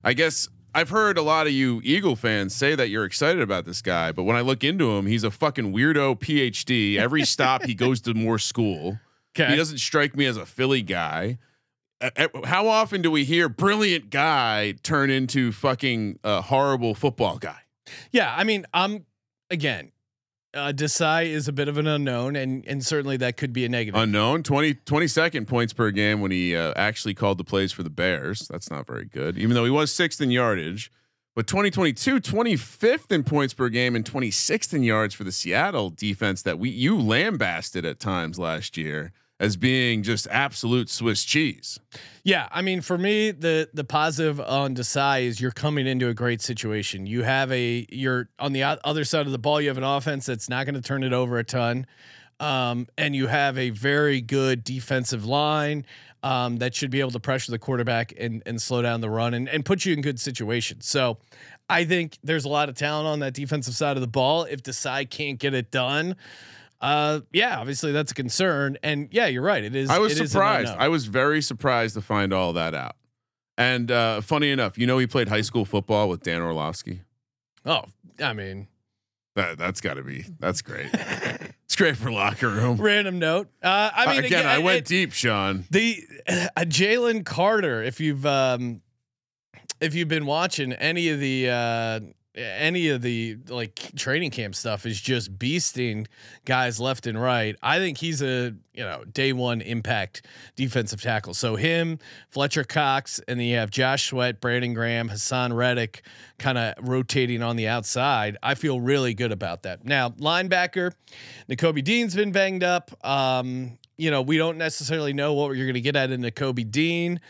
I 0.03 0.15
guess 0.15 0.49
I've 0.75 0.91
heard 0.91 1.19
a 1.19 1.23
lot 1.23 1.47
of 1.47 1.53
you 1.53 1.81
Eagle 1.85 2.17
fans 2.17 2.55
say 2.55 2.75
that 2.75 2.89
you're 2.89 3.05
excited 3.05 3.43
about 3.43 3.67
this 3.67 3.83
guy, 3.83 4.13
but 4.13 4.23
when 4.23 4.37
I 4.37 4.41
look 4.41 4.65
into 4.65 4.91
him, 4.93 5.07
he's 5.07 5.25
a 5.25 5.31
fucking 5.31 5.73
weirdo 5.73 6.19
PhD. 6.19 6.97
Every 6.97 7.25
stop 7.25 7.65
he 7.65 7.75
goes 7.75 8.01
to 8.03 8.15
more 8.15 8.39
school. 8.39 8.99
Okay. 9.39 9.53
He 9.53 9.57
doesn't 9.57 9.79
strike 9.79 10.17
me 10.17 10.27
as 10.27 10.37
a 10.37 10.45
Philly 10.45 10.83
guy. 10.83 11.39
Uh, 12.01 12.11
uh, 12.17 12.29
How 12.45 12.69
often 12.69 13.03
do 13.03 13.11
we 13.11 13.25
hear 13.25 13.49
brilliant 13.49 14.11
guy 14.11 14.75
turn 14.83 15.11
into 15.11 15.53
fucking 15.53 16.19
uh, 16.25 16.41
horrible 16.41 16.95
football 16.95 17.39
guy? 17.39 17.59
Yeah, 18.11 18.35
I 18.37 18.45
mean, 18.45 18.67
I'm 18.73 19.07
again. 19.51 19.93
Uh, 20.53 20.73
Desai 20.75 21.27
is 21.27 21.47
a 21.47 21.53
bit 21.53 21.69
of 21.69 21.79
an 21.79 21.87
unknown, 21.87 22.35
and 22.35 22.65
and 22.67 22.85
certainly 22.85 23.17
that 23.19 23.37
could 23.37 23.53
be 23.53 23.65
a 23.65 23.69
negative. 23.69 24.01
Unknown 24.01 24.43
20 24.43 24.75
22nd 24.75 25.47
points 25.47 25.73
per 25.73 25.91
game 25.91 26.21
when 26.21 26.33
he 26.33 26.57
uh, 26.57 26.73
actually 26.75 27.15
called 27.15 27.39
the 27.39 27.45
plays 27.45 27.71
for 27.71 27.83
the 27.83 27.91
Bears. 27.91 28.49
That's 28.49 28.71
not 28.71 28.87
very 28.87 29.05
good, 29.05 29.39
even 29.39 29.55
though 29.55 29.65
he 29.65 29.71
was 29.71 29.93
sixth 29.93 30.21
in 30.21 30.31
yardage. 30.31 30.91
But 31.37 31.47
2022, 31.47 32.21
25th 32.21 33.13
in 33.13 33.23
points 33.23 33.55
per 33.55 33.69
game 33.69 33.95
and 33.95 34.05
26th 34.05 34.75
in 34.75 34.83
yards 34.83 35.15
for 35.15 35.23
the 35.23 35.31
Seattle 35.31 35.91
defense 35.91 36.43
that 36.43 36.59
we 36.59 36.71
you 36.71 37.01
lambasted 37.01 37.85
at 37.85 38.01
times 38.01 38.37
last 38.37 38.77
year 38.77 39.13
as 39.40 39.57
being 39.57 40.05
just 40.05 40.29
absolute 40.31 40.90
Swiss 40.90 41.24
cheese. 41.24 41.81
Yeah, 42.22 42.46
I 42.53 42.61
mean, 42.62 42.83
for 42.83 42.98
me, 42.98 43.33
the 43.33 43.68
the 43.74 43.83
positive 43.83 44.38
on 44.38 44.76
Desai 44.76 45.22
is 45.22 45.40
you're 45.40 45.50
coming 45.50 45.87
into 45.87 46.09
a 46.09 46.14
great 46.14 46.42
situation. 46.42 47.07
You 47.07 47.22
have 47.22 47.50
a 47.50 47.87
you're 47.90 48.29
on 48.38 48.53
the 48.53 48.62
other 48.62 49.05
side 49.05 49.26
of 49.26 49.33
the 49.33 49.38
ball. 49.38 49.61
You 49.61 49.68
have 49.68 49.79
an 49.79 49.85
offense 49.85 50.26
that's 50.26 50.48
not 50.48 50.66
going 50.66 50.74
to 50.74 50.83
turn 50.83 51.03
it 51.03 51.12
over 51.14 51.38
a 51.38 51.44
ton. 51.44 51.87
um, 52.40 52.87
and 52.96 53.14
you 53.14 53.26
have 53.26 53.59
a 53.59 53.70
very 53.70 54.20
good 54.20 54.64
defensive 54.64 55.24
line 55.24 55.85
um, 56.22 56.57
that 56.59 56.74
should 56.74 56.90
be 56.90 57.00
able 57.00 57.11
to 57.12 57.20
pressure 57.20 57.50
the 57.50 57.59
quarterback 57.59 58.12
and 58.18 58.42
and 58.46 58.61
slow 58.61 58.83
down 58.83 59.00
the 59.00 59.11
run 59.11 59.35
and 59.35 59.48
and 59.48 59.64
put 59.64 59.85
you 59.85 59.92
in 59.92 60.00
good 60.03 60.20
situations. 60.20 60.87
So. 60.87 61.18
I 61.72 61.85
think 61.85 62.18
there's 62.24 62.44
a 62.44 62.48
lot 62.48 62.68
of 62.68 62.74
talent 62.74 63.07
on 63.07 63.20
that 63.20 63.33
defensive 63.33 63.76
side 63.76 63.96
of 63.96 64.00
the 64.00 64.09
ball. 64.09 64.42
If 64.42 64.61
Desai 64.64 65.09
can't 65.09 65.38
get 65.38 65.55
it 65.55 65.70
done, 65.70 66.16
uh, 66.81 67.21
yeah, 67.33 67.59
obviously 67.59 67.93
that's 67.93 68.12
a 68.12 68.14
concern. 68.14 68.79
And 68.83 69.09
yeah, 69.11 69.27
you're 69.27 69.43
right. 69.43 69.62
It 69.62 69.75
is. 69.77 69.90
I 69.90 69.99
was 69.99 70.16
surprised. 70.16 70.75
I 70.79 70.88
was 70.88 71.07
very 71.07 71.43
surprised 71.43 71.95
to 71.95 72.01
find 72.01 72.33
all 72.33 72.53
that 72.55 72.75
out. 72.75 72.97
And 73.59 73.90
uh, 73.90 74.21
funny 74.23 74.51
enough, 74.51 74.79
you 74.79 74.87
know, 74.87 74.97
he 74.99 75.07
played 75.07 75.29
high 75.29 75.43
school 75.43 75.64
football 75.66 76.09
with 76.09 76.23
Dan 76.23 76.40
Orlovsky. 76.40 77.03
oh, 77.66 77.85
I 78.23 78.33
mean, 78.33 78.69
That 79.37 79.59
that's 79.59 79.81
got 79.83 79.95
to 79.95 80.03
be 80.03 80.25
that's 80.38 80.62
great. 80.62 80.88
it's 81.64 81.77
great 81.77 81.97
for 81.97 82.11
locker 82.11 82.49
room. 82.49 82.77
random 82.81 83.19
note. 83.19 83.49
Uh, 83.62 83.90
I 83.95 84.14
mean, 84.14 84.25
again, 84.25 84.47
I 84.47 84.59
went 84.59 84.79
it- 84.79 84.85
deep, 84.87 85.12
Sean. 85.12 85.64
the 85.71 86.03
uh, 86.27 86.49
Jalen 86.61 87.25
Carter. 87.27 87.83
If 87.83 88.01
you've 88.01 88.25
um, 88.25 88.81
if 89.81 89.95
you've 89.95 90.09
been 90.09 90.27
watching 90.27 90.73
any 90.73 91.11
of 91.11 91.21
the 91.21 91.51
uh, 91.51 92.01
any 92.35 92.88
of 92.88 93.03
the 93.03 93.38
like 93.49 93.75
training 93.97 94.31
camp 94.31 94.55
stuff, 94.55 94.87
is 94.87 95.01
just 95.01 95.37
beasting 95.38 96.07
guys 96.45 96.81
left 96.81 97.07
and 97.07 97.21
right. 97.21 97.57
I 97.62 97.79
think 97.79 97.99
he's 97.99 98.23
a 98.23 98.55
you 98.73 98.85
know 98.85 99.05
day 99.12 99.33
one 99.33 99.61
impact 99.61 100.27
defensive 100.57 101.03
tackle. 101.03 101.35
So 101.35 101.57
him, 101.57 101.99
Fletcher 102.29 102.64
Cox, 102.64 103.21
and 103.27 103.40
then 103.40 103.47
you 103.47 103.57
have 103.57 103.71
Josh 103.71 104.09
Sweat, 104.09 104.40
Brandon 104.40 104.75
Graham, 104.75 105.09
Haason 105.09 105.55
Reddick, 105.55 106.03
kind 106.38 106.59
of 106.59 106.75
rotating 106.81 107.43
on 107.43 107.57
the 107.57 107.69
outside. 107.69 108.37
I 108.43 108.55
feel 108.55 108.81
really 108.81 109.14
good 109.14 109.33
about 109.33 109.64
that. 109.64 109.85
Now 109.85 110.11
linebacker, 110.11 110.93
Nakobe 111.49 111.83
Dean's 111.83 112.14
been 112.14 112.33
banged 112.33 112.64
up. 112.64 112.93
Um, 113.05 113.79
you 113.97 114.11
know, 114.11 114.23
we 114.23 114.38
don't 114.38 114.57
necessarily 114.57 115.12
know 115.12 115.35
what 115.35 115.57
you're 115.57 115.66
going 115.66 115.75
to 115.75 115.81
get 115.81 115.95
at 115.95 116.11
in 116.11 116.23
Nakobe 116.23 116.71
Dean. 116.71 117.21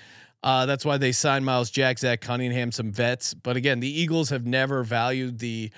Uh, 0.42 0.64
that's 0.66 0.84
why 0.84 0.96
they 0.96 1.12
signed 1.12 1.44
Myles 1.44 1.70
Jack, 1.70 1.98
Zach 1.98 2.20
Cunningham, 2.20 2.72
some 2.72 2.92
vets. 2.92 3.34
But 3.34 3.56
again, 3.56 3.80
the 3.80 4.00
Eagles 4.00 4.30
have 4.30 4.46
never 4.46 4.82
valued 4.82 5.38
the 5.38 5.70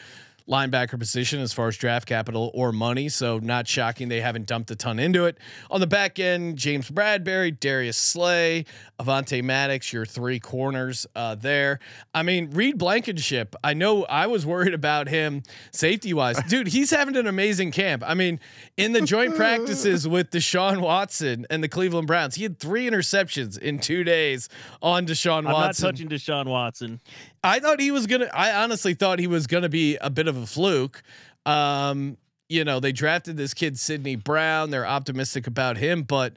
linebacker 0.49 0.99
position 0.99 1.41
as 1.41 1.53
far 1.53 1.69
as 1.69 1.77
draft 1.77 2.07
capital 2.07 2.51
or 2.55 2.73
money. 2.73 3.09
So 3.09 3.39
not 3.39 3.67
shocking 3.67 4.09
they 4.09 4.21
haven't 4.21 4.47
dumped 4.47 4.71
a 4.71 4.77
ton 4.77 4.99
into 4.99 5.25
it. 5.25 5.39
On 5.71 5.81
the 5.81 5.87
back 5.87 6.19
end, 6.19 6.57
James 6.57 6.91
Bradberry, 6.91 7.59
Darius 7.59 7.97
Slay, 7.97 8.65
Avonte 9.01 9.43
Maddox, 9.43 9.93
your 9.93 10.07
three 10.07 10.39
corners 10.41 11.07
uh, 11.15 11.35
there. 11.35 11.81
I 12.15 12.23
mean, 12.23 12.51
Reed 12.51 12.79
Blankenship. 12.79 13.55
I 13.65 13.75
know 13.75 14.05
I 14.05 14.27
was 14.27 14.47
worried 14.47 14.75
about 14.75 15.09
him 15.09 15.43
safety 15.73 16.13
wise. 16.15 16.41
Dude, 16.49 16.69
he's 16.69 16.91
having 16.91 17.17
an 17.17 17.27
amazing 17.27 17.73
camp. 17.73 18.03
I 18.07 18.15
mean, 18.15 18.41
in 18.77 18.93
the 18.93 19.01
joint 19.03 19.35
practices 19.37 20.07
with 20.13 20.31
Deshaun 20.31 20.81
Watson 20.81 21.47
and 21.51 21.63
the 21.63 21.69
Cleveland 21.69 22.07
Browns, 22.07 22.35
he 22.35 22.43
had 22.43 22.59
three 22.59 22.89
interceptions 22.89 23.59
in 23.59 23.79
two 23.79 24.05
days 24.05 24.49
on 24.81 25.07
Deshaun 25.07 25.39
I'm 25.39 25.45
not 25.45 25.53
Watson. 25.53 25.87
touching 25.87 26.09
Deshaun 26.09 26.47
Watson. 26.47 27.01
I 27.45 27.61
thought 27.61 27.81
he 27.81 27.91
was 27.91 28.07
gonna. 28.07 28.31
I 28.33 28.63
honestly 28.63 28.95
thought 28.95 29.19
he 29.19 29.27
was 29.27 29.47
gonna 29.47 29.69
be 29.69 29.97
a 29.97 30.11
bit 30.11 30.29
of 30.29 30.37
a 30.37 30.47
fluke. 30.47 31.03
Um, 31.45 32.17
you 32.49 32.65
know, 32.65 32.81
they 32.81 32.93
drafted 32.93 33.37
this 33.37 33.55
kid 33.55 33.79
Sydney 33.79 34.17
Brown. 34.17 34.71
They're 34.71 34.87
optimistic 34.87 35.47
about 35.47 35.77
him, 35.79 36.03
but 36.03 36.35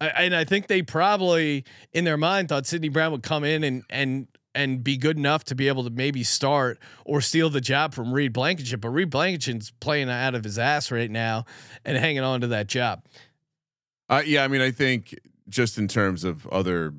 I, 0.00 0.08
and 0.08 0.34
I 0.34 0.44
think 0.44 0.66
they 0.66 0.82
probably 0.82 1.64
in 1.92 2.04
their 2.04 2.16
mind 2.16 2.48
thought 2.48 2.66
Sydney 2.66 2.88
Brown 2.88 3.12
would 3.12 3.22
come 3.22 3.44
in 3.44 3.64
and 3.64 3.84
and 3.88 4.26
and 4.54 4.84
be 4.84 4.96
good 4.96 5.16
enough 5.16 5.44
to 5.44 5.54
be 5.54 5.68
able 5.68 5.84
to 5.84 5.90
maybe 5.90 6.22
start 6.22 6.78
or 7.06 7.20
steal 7.20 7.48
the 7.48 7.60
job 7.60 7.94
from 7.94 8.12
Reed 8.12 8.32
Blankenship. 8.32 8.80
But 8.80 8.90
Reed 8.90 9.10
Blankenship's 9.10 9.72
playing 9.80 10.10
out 10.10 10.34
of 10.34 10.44
his 10.44 10.58
ass 10.58 10.90
right 10.90 11.10
now 11.10 11.46
and 11.84 11.96
hanging 11.96 12.22
on 12.22 12.42
to 12.42 12.48
that 12.48 12.66
job. 12.66 13.04
Uh, 14.10 14.22
yeah, 14.26 14.44
I 14.44 14.48
mean, 14.48 14.60
I 14.60 14.70
think 14.70 15.18
just 15.48 15.78
in 15.78 15.88
terms 15.88 16.24
of 16.24 16.46
other 16.48 16.92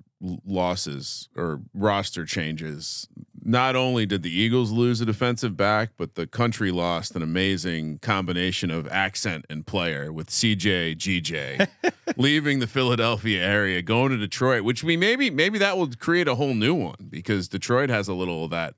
losses 0.46 1.30
or 1.36 1.62
roster 1.74 2.26
changes, 2.26 3.08
not 3.46 3.76
only 3.76 4.06
did 4.06 4.24
the 4.24 4.32
Eagles 4.32 4.72
lose 4.72 5.02
a 5.02 5.06
defensive 5.06 5.58
back, 5.58 5.92
but 5.98 6.16
the 6.16 6.26
country 6.26 6.72
lost 6.72 7.16
an 7.16 7.22
amazing 7.22 8.00
combination 8.00 8.72
of 8.72 8.88
accent 8.88 9.46
and 9.50 9.66
player 9.68 10.12
with 10.14 10.30
CJ 10.30 10.96
GJ 10.98 11.68
leaving 12.18 12.60
the 12.60 12.68
Philadelphia 12.68 13.44
area, 13.44 13.82
going 13.82 14.12
to 14.12 14.18
Detroit, 14.18 14.64
which 14.64 14.84
we 14.84 14.96
maybe 14.98 15.30
maybe 15.30 15.58
that 15.60 15.78
will 15.78 15.90
create 16.00 16.28
a 16.28 16.36
whole 16.36 16.54
new 16.54 16.74
one 16.74 17.08
because 17.10 17.48
Detroit 17.48 17.90
has 17.90 18.08
a 18.08 18.14
little 18.14 18.46
of 18.46 18.52
that. 18.52 18.76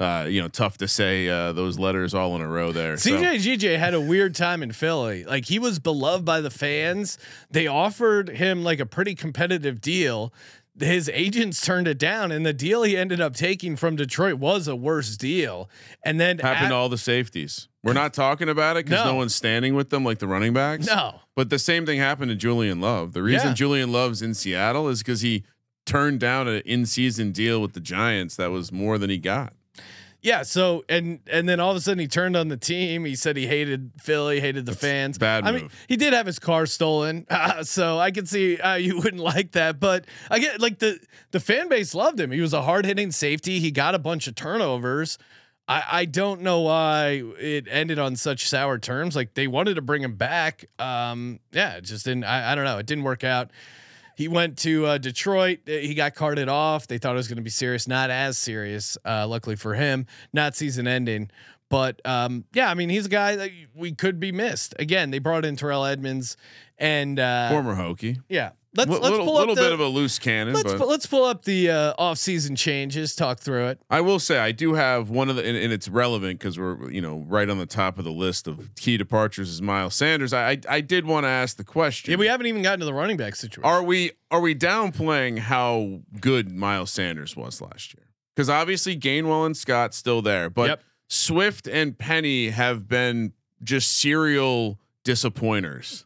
Uh, 0.00 0.26
you 0.30 0.40
know, 0.40 0.46
tough 0.46 0.78
to 0.78 0.86
say 0.86 1.28
uh, 1.28 1.50
those 1.50 1.76
letters 1.76 2.14
all 2.14 2.36
in 2.36 2.40
a 2.40 2.46
row 2.46 2.70
there. 2.70 2.96
So- 2.96 3.10
CJ 3.10 3.58
GJ 3.58 3.78
had 3.80 3.94
a 3.94 4.00
weird 4.00 4.32
time 4.32 4.62
in 4.62 4.70
Philly. 4.70 5.24
Like 5.24 5.46
he 5.46 5.58
was 5.58 5.80
beloved 5.80 6.24
by 6.24 6.40
the 6.40 6.50
fans. 6.50 7.18
They 7.50 7.66
offered 7.66 8.28
him 8.28 8.62
like 8.62 8.78
a 8.78 8.86
pretty 8.86 9.16
competitive 9.16 9.80
deal. 9.80 10.32
His 10.80 11.10
agents 11.12 11.60
turned 11.64 11.88
it 11.88 11.98
down, 11.98 12.30
and 12.32 12.44
the 12.46 12.52
deal 12.52 12.82
he 12.82 12.96
ended 12.96 13.20
up 13.20 13.34
taking 13.34 13.74
from 13.76 13.96
Detroit 13.96 14.34
was 14.34 14.68
a 14.68 14.76
worse 14.76 15.16
deal. 15.16 15.68
And 16.04 16.20
then 16.20 16.38
happened 16.38 16.66
at- 16.66 16.68
to 16.70 16.74
all 16.74 16.88
the 16.88 16.98
safeties. 16.98 17.68
We're 17.82 17.92
not 17.94 18.12
talking 18.12 18.48
about 18.48 18.76
it 18.76 18.84
because 18.84 19.04
no. 19.04 19.12
No. 19.12 19.16
one's 19.16 19.34
standing 19.34 19.74
with 19.74 19.90
them 19.90 20.04
like 20.04 20.18
the 20.18 20.26
running 20.26 20.52
backs. 20.52 20.86
no, 20.86 21.20
But 21.36 21.48
the 21.48 21.58
same 21.58 21.86
thing 21.86 21.98
happened 21.98 22.30
to 22.30 22.34
Julian 22.36 22.80
Love. 22.80 23.12
The 23.12 23.22
reason 23.22 23.48
Yeah. 23.48 23.54
Julian 23.54 23.92
Love's 23.92 24.20
in 24.20 24.34
Seattle 24.34 24.88
is 24.88 24.98
because 24.98 25.20
he 25.22 25.44
turned 25.86 26.20
down 26.20 26.48
an 26.48 26.60
in-season 26.66 27.32
deal 27.32 27.62
with 27.62 27.72
the 27.72 27.80
Giants 27.80 28.36
that 28.36 28.50
was 28.50 28.70
more 28.72 28.98
than 28.98 29.08
he 29.10 29.16
got. 29.18 29.54
Yeah. 30.22 30.42
So 30.42 30.84
and 30.88 31.20
and 31.30 31.48
then 31.48 31.60
all 31.60 31.70
of 31.70 31.76
a 31.76 31.80
sudden 31.80 31.98
he 31.98 32.08
turned 32.08 32.36
on 32.36 32.48
the 32.48 32.56
team. 32.56 33.04
He 33.04 33.14
said 33.14 33.36
he 33.36 33.46
hated 33.46 33.92
Philly, 33.98 34.40
hated 34.40 34.66
the 34.66 34.74
fans. 34.74 35.18
bad 35.18 35.44
I 35.44 35.52
mean, 35.52 35.70
he 35.88 35.96
did 35.96 36.12
have 36.12 36.26
his 36.26 36.38
car 36.38 36.66
stolen, 36.66 37.26
uh, 37.30 37.62
so 37.62 37.98
I 37.98 38.10
can 38.10 38.26
see 38.26 38.58
uh, 38.58 38.74
you 38.74 38.96
wouldn't 38.98 39.22
like 39.22 39.52
that. 39.52 39.80
But 39.80 40.06
I 40.30 40.38
get 40.38 40.60
like 40.60 40.78
the 40.78 40.98
the 41.30 41.40
fan 41.40 41.68
base 41.68 41.94
loved 41.94 42.18
him. 42.18 42.30
He 42.30 42.40
was 42.40 42.52
a 42.52 42.62
hard 42.62 42.84
hitting 42.84 43.12
safety. 43.12 43.60
He 43.60 43.70
got 43.70 43.94
a 43.94 43.98
bunch 43.98 44.26
of 44.26 44.34
turnovers. 44.34 45.18
I, 45.68 45.82
I 45.90 46.04
don't 46.06 46.40
know 46.40 46.60
why 46.60 47.22
it 47.38 47.66
ended 47.70 47.98
on 47.98 48.16
such 48.16 48.48
sour 48.48 48.78
terms. 48.78 49.14
Like 49.14 49.34
they 49.34 49.46
wanted 49.46 49.74
to 49.74 49.82
bring 49.82 50.02
him 50.02 50.14
back. 50.14 50.64
Um, 50.78 51.40
yeah, 51.52 51.74
it 51.74 51.82
just 51.82 52.06
didn't. 52.06 52.24
I, 52.24 52.52
I 52.52 52.54
don't 52.54 52.64
know. 52.64 52.78
It 52.78 52.86
didn't 52.86 53.04
work 53.04 53.22
out. 53.22 53.50
He 54.18 54.26
went 54.26 54.58
to 54.58 54.84
uh, 54.84 54.98
Detroit. 54.98 55.60
He 55.64 55.94
got 55.94 56.16
carted 56.16 56.48
off. 56.48 56.88
They 56.88 56.98
thought 56.98 57.12
it 57.12 57.18
was 57.18 57.28
going 57.28 57.36
to 57.36 57.42
be 57.42 57.50
serious. 57.50 57.86
Not 57.86 58.10
as 58.10 58.36
serious. 58.36 58.98
Uh, 59.04 59.28
luckily 59.28 59.54
for 59.54 59.74
him, 59.74 60.06
not 60.32 60.56
season 60.56 60.88
ending. 60.88 61.30
But 61.68 62.00
um, 62.04 62.44
yeah, 62.52 62.68
I 62.68 62.74
mean, 62.74 62.88
he's 62.88 63.06
a 63.06 63.10
guy 63.10 63.36
that 63.36 63.52
we 63.76 63.92
could 63.92 64.18
be 64.18 64.32
missed. 64.32 64.74
Again, 64.80 65.12
they 65.12 65.20
brought 65.20 65.44
in 65.44 65.54
Terrell 65.54 65.84
Edmunds, 65.84 66.36
and 66.78 67.20
uh, 67.20 67.48
Former 67.50 67.76
Hokie. 67.76 68.20
yeah, 68.28 68.50
let's 68.78 68.90
L- 68.90 69.00
let's 69.00 69.10
little 69.10 69.26
pull 69.26 69.36
up 69.36 69.40
little 69.40 69.54
the, 69.54 69.60
bit 69.60 69.72
of 69.72 69.80
a 69.80 69.86
loose 69.86 70.18
cannon, 70.18 70.54
let's 70.54 70.72
pu- 70.72 70.84
let's 70.84 71.06
pull 71.06 71.24
up 71.24 71.44
the 71.44 71.70
uh, 71.70 71.94
off-season 71.98 72.56
changes. 72.56 73.14
Talk 73.14 73.40
through 73.40 73.66
it. 73.66 73.80
I 73.90 74.00
will 74.00 74.18
say 74.18 74.38
I 74.38 74.52
do 74.52 74.74
have 74.74 75.10
one 75.10 75.28
of 75.28 75.36
the, 75.36 75.44
and, 75.46 75.56
and 75.56 75.72
it's 75.72 75.88
relevant 75.88 76.38
because 76.38 76.58
we're 76.58 76.90
you 76.90 77.00
know 77.00 77.24
right 77.26 77.48
on 77.50 77.58
the 77.58 77.66
top 77.66 77.98
of 77.98 78.04
the 78.04 78.12
list 78.12 78.46
of 78.46 78.74
key 78.76 78.96
departures 78.96 79.50
is 79.50 79.60
Miles 79.60 79.94
Sanders. 79.94 80.32
I 80.32 80.50
I, 80.50 80.60
I 80.68 80.80
did 80.80 81.04
want 81.04 81.24
to 81.24 81.28
ask 81.28 81.56
the 81.56 81.64
question. 81.64 82.10
Yeah, 82.12 82.16
we 82.16 82.26
haven't 82.26 82.46
even 82.46 82.62
gotten 82.62 82.80
to 82.80 82.86
the 82.86 82.94
running 82.94 83.16
back 83.16 83.36
situation. 83.36 83.68
Are 83.68 83.82
we 83.82 84.12
are 84.30 84.40
we 84.40 84.54
downplaying 84.54 85.38
how 85.38 86.00
good 86.20 86.50
Miles 86.50 86.90
Sanders 86.90 87.36
was 87.36 87.60
last 87.60 87.94
year? 87.94 88.06
Because 88.34 88.48
obviously 88.48 88.96
Gainwell 88.96 89.44
and 89.46 89.56
Scott 89.56 89.94
still 89.94 90.22
there, 90.22 90.48
but 90.48 90.68
Yep. 90.68 90.82
Swift 91.08 91.66
and 91.66 91.98
Penny 91.98 92.50
have 92.50 92.86
been 92.86 93.32
just 93.62 93.92
serial 93.98 94.78
disappointers 95.04 96.04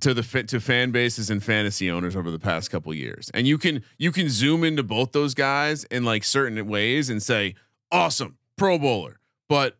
to 0.00 0.14
the 0.14 0.22
fit 0.22 0.48
to 0.48 0.60
fan 0.60 0.90
bases 0.90 1.30
and 1.30 1.42
fantasy 1.42 1.90
owners 1.90 2.16
over 2.16 2.30
the 2.30 2.38
past 2.38 2.70
couple 2.70 2.92
years. 2.94 3.30
And 3.34 3.46
you 3.46 3.58
can 3.58 3.84
you 3.98 4.12
can 4.12 4.28
zoom 4.28 4.64
into 4.64 4.82
both 4.82 5.12
those 5.12 5.34
guys 5.34 5.84
in 5.84 6.04
like 6.04 6.24
certain 6.24 6.66
ways 6.66 7.10
and 7.10 7.22
say, 7.22 7.54
awesome, 7.90 8.38
Pro 8.56 8.78
Bowler. 8.78 9.18
But 9.48 9.76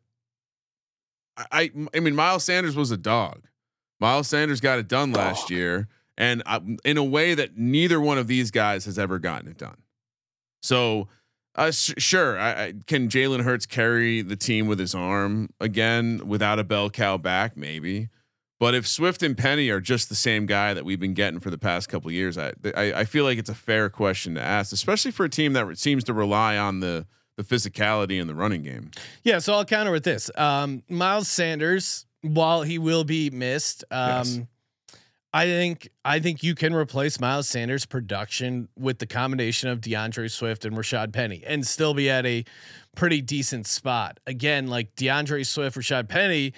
I 1.36 1.46
I, 1.50 1.70
I 1.94 2.00
mean 2.00 2.14
Miles 2.14 2.44
Sanders 2.44 2.76
was 2.76 2.90
a 2.90 2.96
dog. 2.96 3.48
Miles 4.00 4.28
Sanders 4.28 4.60
got 4.60 4.80
it 4.80 4.88
done 4.88 5.12
last 5.12 5.48
year, 5.48 5.86
and 6.18 6.42
uh, 6.44 6.58
in 6.84 6.96
a 6.96 7.04
way 7.04 7.34
that 7.34 7.56
neither 7.56 8.00
one 8.00 8.18
of 8.18 8.26
these 8.26 8.50
guys 8.50 8.84
has 8.84 8.98
ever 8.98 9.20
gotten 9.20 9.48
it 9.48 9.56
done. 9.56 9.76
So, 10.60 11.06
uh, 11.54 11.70
sh- 11.70 11.94
sure, 11.98 12.36
I, 12.36 12.64
I, 12.64 12.74
can 12.88 13.08
Jalen 13.08 13.42
Hurts 13.42 13.64
carry 13.64 14.20
the 14.20 14.34
team 14.34 14.66
with 14.66 14.80
his 14.80 14.92
arm 14.92 15.50
again 15.60 16.22
without 16.26 16.58
a 16.58 16.64
bell 16.64 16.90
cow 16.90 17.16
back? 17.16 17.56
Maybe, 17.56 18.08
but 18.62 18.76
if 18.76 18.86
Swift 18.86 19.24
and 19.24 19.36
Penny 19.36 19.70
are 19.70 19.80
just 19.80 20.08
the 20.08 20.14
same 20.14 20.46
guy 20.46 20.72
that 20.72 20.84
we've 20.84 21.00
been 21.00 21.14
getting 21.14 21.40
for 21.40 21.50
the 21.50 21.58
past 21.58 21.88
couple 21.88 22.06
of 22.10 22.14
years, 22.14 22.38
I, 22.38 22.52
I 22.76 22.92
I 22.92 23.04
feel 23.04 23.24
like 23.24 23.36
it's 23.36 23.50
a 23.50 23.56
fair 23.56 23.90
question 23.90 24.36
to 24.36 24.40
ask, 24.40 24.72
especially 24.72 25.10
for 25.10 25.24
a 25.24 25.28
team 25.28 25.54
that 25.54 25.76
seems 25.78 26.04
to 26.04 26.12
rely 26.12 26.56
on 26.56 26.78
the 26.78 27.04
the 27.34 27.42
physicality 27.42 28.20
in 28.20 28.28
the 28.28 28.36
running 28.36 28.62
game. 28.62 28.92
Yeah, 29.24 29.40
so 29.40 29.54
I'll 29.54 29.64
counter 29.64 29.90
with 29.90 30.04
this. 30.04 30.30
Um, 30.36 30.84
Miles 30.88 31.26
Sanders, 31.26 32.06
while 32.20 32.62
he 32.62 32.78
will 32.78 33.02
be 33.02 33.30
missed, 33.30 33.82
um, 33.90 34.08
Yes. 34.08 34.40
I 35.34 35.46
think 35.46 35.88
I 36.04 36.20
think 36.20 36.44
you 36.44 36.54
can 36.54 36.72
replace 36.72 37.18
Miles 37.18 37.48
Sanders' 37.48 37.84
production 37.84 38.68
with 38.78 39.00
the 39.00 39.06
combination 39.08 39.70
of 39.70 39.80
D'Andre 39.80 40.28
Swift 40.28 40.64
and 40.64 40.76
Rashaad 40.76 41.12
Penny, 41.12 41.42
and 41.44 41.66
still 41.66 41.94
be 41.94 42.08
at 42.08 42.24
a 42.26 42.44
pretty 42.94 43.22
decent 43.22 43.66
spot. 43.66 44.20
Again, 44.28 44.68
like 44.68 44.94
D'Andre 44.94 45.42
Swift, 45.42 45.76
Rashaad 45.76 46.08
Penny. 46.08 46.52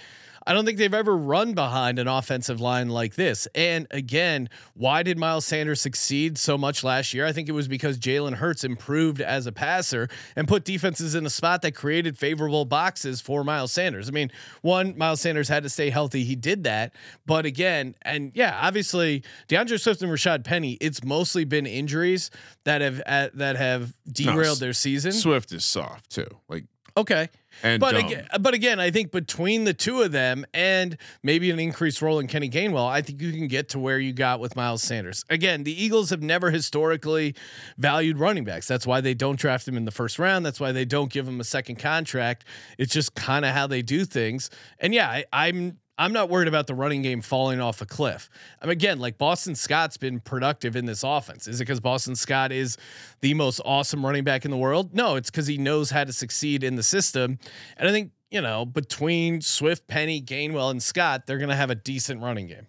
I 0.46 0.52
don't 0.52 0.64
think 0.64 0.78
they've 0.78 0.92
ever 0.92 1.16
run 1.16 1.54
behind 1.54 1.98
an 1.98 2.08
offensive 2.08 2.60
line 2.60 2.88
like 2.88 3.14
this. 3.14 3.48
And 3.54 3.86
again, 3.90 4.48
why 4.74 5.02
did 5.02 5.18
Miles 5.18 5.44
Sanders 5.44 5.80
succeed 5.80 6.36
so 6.36 6.58
much 6.58 6.84
last 6.84 7.14
year? 7.14 7.24
I 7.26 7.32
think 7.32 7.48
it 7.48 7.52
was 7.52 7.68
because 7.68 7.98
Jalen 7.98 8.34
Hurts 8.34 8.64
improved 8.64 9.20
as 9.20 9.46
a 9.46 9.52
passer 9.52 10.08
and 10.36 10.46
put 10.46 10.64
defenses 10.64 11.14
in 11.14 11.24
a 11.24 11.30
spot 11.30 11.62
that 11.62 11.74
created 11.74 12.18
favorable 12.18 12.64
boxes 12.64 13.20
for 13.20 13.42
Miles 13.44 13.72
Sanders. 13.72 14.08
I 14.08 14.12
mean, 14.12 14.30
one, 14.62 14.96
Miles 14.98 15.20
Sanders 15.20 15.48
had 15.48 15.62
to 15.62 15.68
stay 15.70 15.90
healthy. 15.90 16.24
He 16.24 16.36
did 16.36 16.64
that. 16.64 16.92
But 17.26 17.46
again, 17.46 17.94
and 18.02 18.32
yeah, 18.34 18.58
obviously 18.60 19.22
D'Andre 19.48 19.78
Swift 19.78 20.02
and 20.02 20.12
Rashaad 20.12 20.44
Penny, 20.44 20.72
it's 20.80 21.02
mostly 21.02 21.44
been 21.44 21.66
injuries 21.66 22.30
that 22.64 22.80
have 22.80 23.02
uh, 23.06 23.28
that 23.34 23.56
have 23.56 23.94
derailed 24.10 24.56
S- 24.56 24.58
their 24.58 24.72
season. 24.72 25.12
Swift 25.12 25.52
is 25.52 25.64
soft 25.64 26.10
too. 26.10 26.26
Like 26.48 26.64
Okay. 26.96 27.28
and 27.64 27.80
But 27.80 27.92
dumb. 27.92 28.06
again, 28.06 28.28
but 28.40 28.54
again, 28.54 28.78
I 28.78 28.92
think 28.92 29.10
between 29.10 29.64
the 29.64 29.74
two 29.74 30.02
of 30.02 30.12
them 30.12 30.46
and 30.54 30.96
maybe 31.24 31.50
an 31.50 31.58
increased 31.58 32.00
role 32.00 32.20
in 32.20 32.28
Kenny 32.28 32.48
Gainwell, 32.48 32.88
I 32.88 33.02
think 33.02 33.20
you 33.20 33.32
can 33.32 33.48
get 33.48 33.70
to 33.70 33.80
where 33.80 33.98
you 33.98 34.12
got 34.12 34.38
with 34.38 34.54
Miles 34.54 34.82
Sanders. 34.82 35.24
Again, 35.28 35.64
the 35.64 35.82
Eagles 35.82 36.10
have 36.10 36.22
never 36.22 36.50
historically 36.52 37.34
valued 37.78 38.18
running 38.18 38.44
backs. 38.44 38.68
That's 38.68 38.86
why 38.86 39.00
they 39.00 39.14
don't 39.14 39.38
draft 39.38 39.66
him 39.66 39.76
in 39.76 39.84
the 39.86 39.90
first 39.90 40.20
round. 40.20 40.46
That's 40.46 40.60
why 40.60 40.70
they 40.70 40.84
don't 40.84 41.10
give 41.10 41.26
him 41.26 41.40
a 41.40 41.44
second 41.44 41.76
contract. 41.80 42.44
It's 42.78 42.92
just 42.92 43.14
kind 43.16 43.44
of 43.44 43.52
how 43.52 43.66
they 43.66 43.82
do 43.82 44.04
things. 44.04 44.48
And 44.78 44.94
yeah, 44.94 45.08
I, 45.10 45.24
I'm 45.32 45.78
I'm 45.96 46.12
not 46.12 46.28
worried 46.28 46.48
about 46.48 46.66
the 46.66 46.74
running 46.74 47.02
game 47.02 47.20
falling 47.20 47.60
off 47.60 47.80
a 47.80 47.86
cliff. 47.86 48.28
I 48.60 48.66
mean, 48.66 48.72
again, 48.72 48.98
like 48.98 49.16
Boston 49.16 49.54
Scott's 49.54 49.96
been 49.96 50.18
productive 50.20 50.74
in 50.74 50.86
this 50.86 51.04
offense. 51.04 51.46
Is 51.46 51.60
it 51.60 51.64
because 51.64 51.78
Boston 51.80 52.16
Scott 52.16 52.50
is 52.50 52.76
the 53.20 53.32
most 53.34 53.60
awesome 53.64 54.04
running 54.04 54.24
back 54.24 54.44
in 54.44 54.50
the 54.50 54.56
world? 54.56 54.92
No, 54.94 55.14
it's 55.16 55.30
because 55.30 55.46
he 55.46 55.56
knows 55.56 55.90
how 55.90 56.02
to 56.04 56.12
succeed 56.12 56.64
in 56.64 56.74
the 56.76 56.82
system. 56.82 57.38
And 57.76 57.88
I 57.88 57.92
think, 57.92 58.10
you 58.30 58.40
know, 58.40 58.64
between 58.64 59.40
Swift, 59.40 59.86
Penny, 59.86 60.20
Gainwell, 60.20 60.72
and 60.72 60.82
Scott, 60.82 61.26
they're 61.26 61.38
going 61.38 61.50
to 61.50 61.54
have 61.56 61.70
a 61.70 61.76
decent 61.76 62.20
running 62.20 62.48
game. 62.48 62.66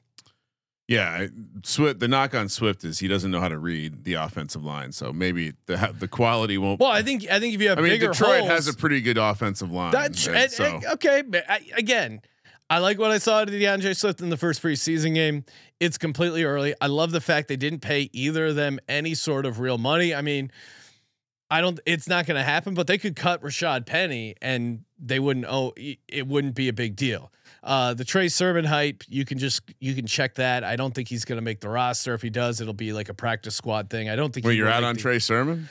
yeah, 0.88 1.10
I- 1.10 1.30
Swift. 1.64 2.00
The 2.00 2.08
knock 2.08 2.36
on 2.36 2.48
Swift 2.48 2.84
is 2.84 3.00
he 3.00 3.08
doesn't 3.08 3.32
know 3.32 3.40
how 3.42 3.50
to 3.50 3.58
read 3.58 4.04
the 4.04 4.14
offensive 4.14 4.64
line. 4.64 4.92
So 4.92 5.12
maybe 5.12 5.54
the 5.66 5.96
the 5.98 6.08
quality 6.08 6.60
won't. 6.60 6.80
Well, 6.80 6.92
I 6.92 7.02
think 7.02 7.26
I 7.32 7.40
think 7.40 7.56
if 7.56 7.62
you 7.62 7.70
have 7.70 7.80
I 7.80 7.82
mean, 7.82 8.00
Detroit 8.00 8.42
holes, 8.42 8.52
has 8.52 8.68
a 8.68 8.74
pretty 8.76 9.02
good 9.02 9.18
offensive 9.18 9.72
line. 9.72 9.92
That's 9.92 10.28
and 10.28 10.36
and- 10.36 10.52
so 10.52 10.82
okay. 10.94 11.24
But 11.24 11.50
I, 11.50 11.62
again, 11.76 12.22
I 12.70 12.80
like 12.80 12.98
what 12.98 13.12
I 13.12 13.20
saw 13.20 13.44
of 13.44 13.50
D'Andre 13.52 13.94
Swift 13.94 14.22
in 14.22 14.30
the 14.30 14.38
first 14.38 14.62
preseason 14.64 15.14
game. 15.14 15.46
It's 15.80 15.98
completely 15.98 16.44
early. 16.44 16.74
I 16.82 16.88
love 16.88 17.12
the 17.12 17.22
fact 17.22 17.48
they 17.48 17.58
didn't 17.58 17.82
pay 17.82 18.10
either 18.12 18.48
of 18.48 18.56
them 18.56 18.80
any 18.88 19.14
sort 19.14 19.46
of 19.46 19.60
real 19.60 19.78
money. 19.78 20.16
I 20.16 20.22
mean, 20.22 20.52
I 21.52 21.62
don't. 21.62 21.80
It's 21.86 22.08
not 22.08 22.26
going 22.26 22.38
to 22.38 22.44
happen, 22.44 22.74
but 22.74 22.88
they 22.88 22.98
could 22.98 23.16
cut 23.16 23.44
Rashaad 23.44 23.86
Penny 23.86 24.36
and 24.42 24.84
they 25.00 25.20
wouldn't. 25.20 25.46
Oh, 25.48 25.74
it 25.78 26.28
wouldn't 26.28 26.56
be 26.56 26.68
a 26.70 26.74
big 26.74 26.96
deal. 26.96 27.32
Uh, 27.64 27.94
the 27.94 28.06
Trey 28.06 28.30
Sermon 28.30 28.66
hype, 28.66 29.04
you 29.08 29.26
can 29.26 29.38
just 29.38 29.62
you 29.80 29.94
can 29.94 30.08
check 30.08 30.36
that. 30.36 30.64
I 30.64 30.76
don't 30.76 30.94
think 30.94 31.08
he's 31.08 31.24
going 31.26 31.38
to 31.38 31.44
make 31.44 31.62
the 31.62 31.70
roster. 31.70 32.16
If 32.16 32.22
he 32.24 32.30
does, 32.32 32.62
it'll 32.62 32.74
be 32.74 32.94
like 32.94 33.10
a 33.10 33.14
practice 33.14 33.56
squad 33.56 33.90
thing. 33.92 34.10
I 34.10 34.16
don't 34.16 34.34
think. 34.34 34.48
he 34.48 34.54
you're 34.54 34.70
out 34.70 34.84
on 34.84 34.96
the- 34.96 35.02
Trey 35.02 35.20
Sermon. 35.20 35.70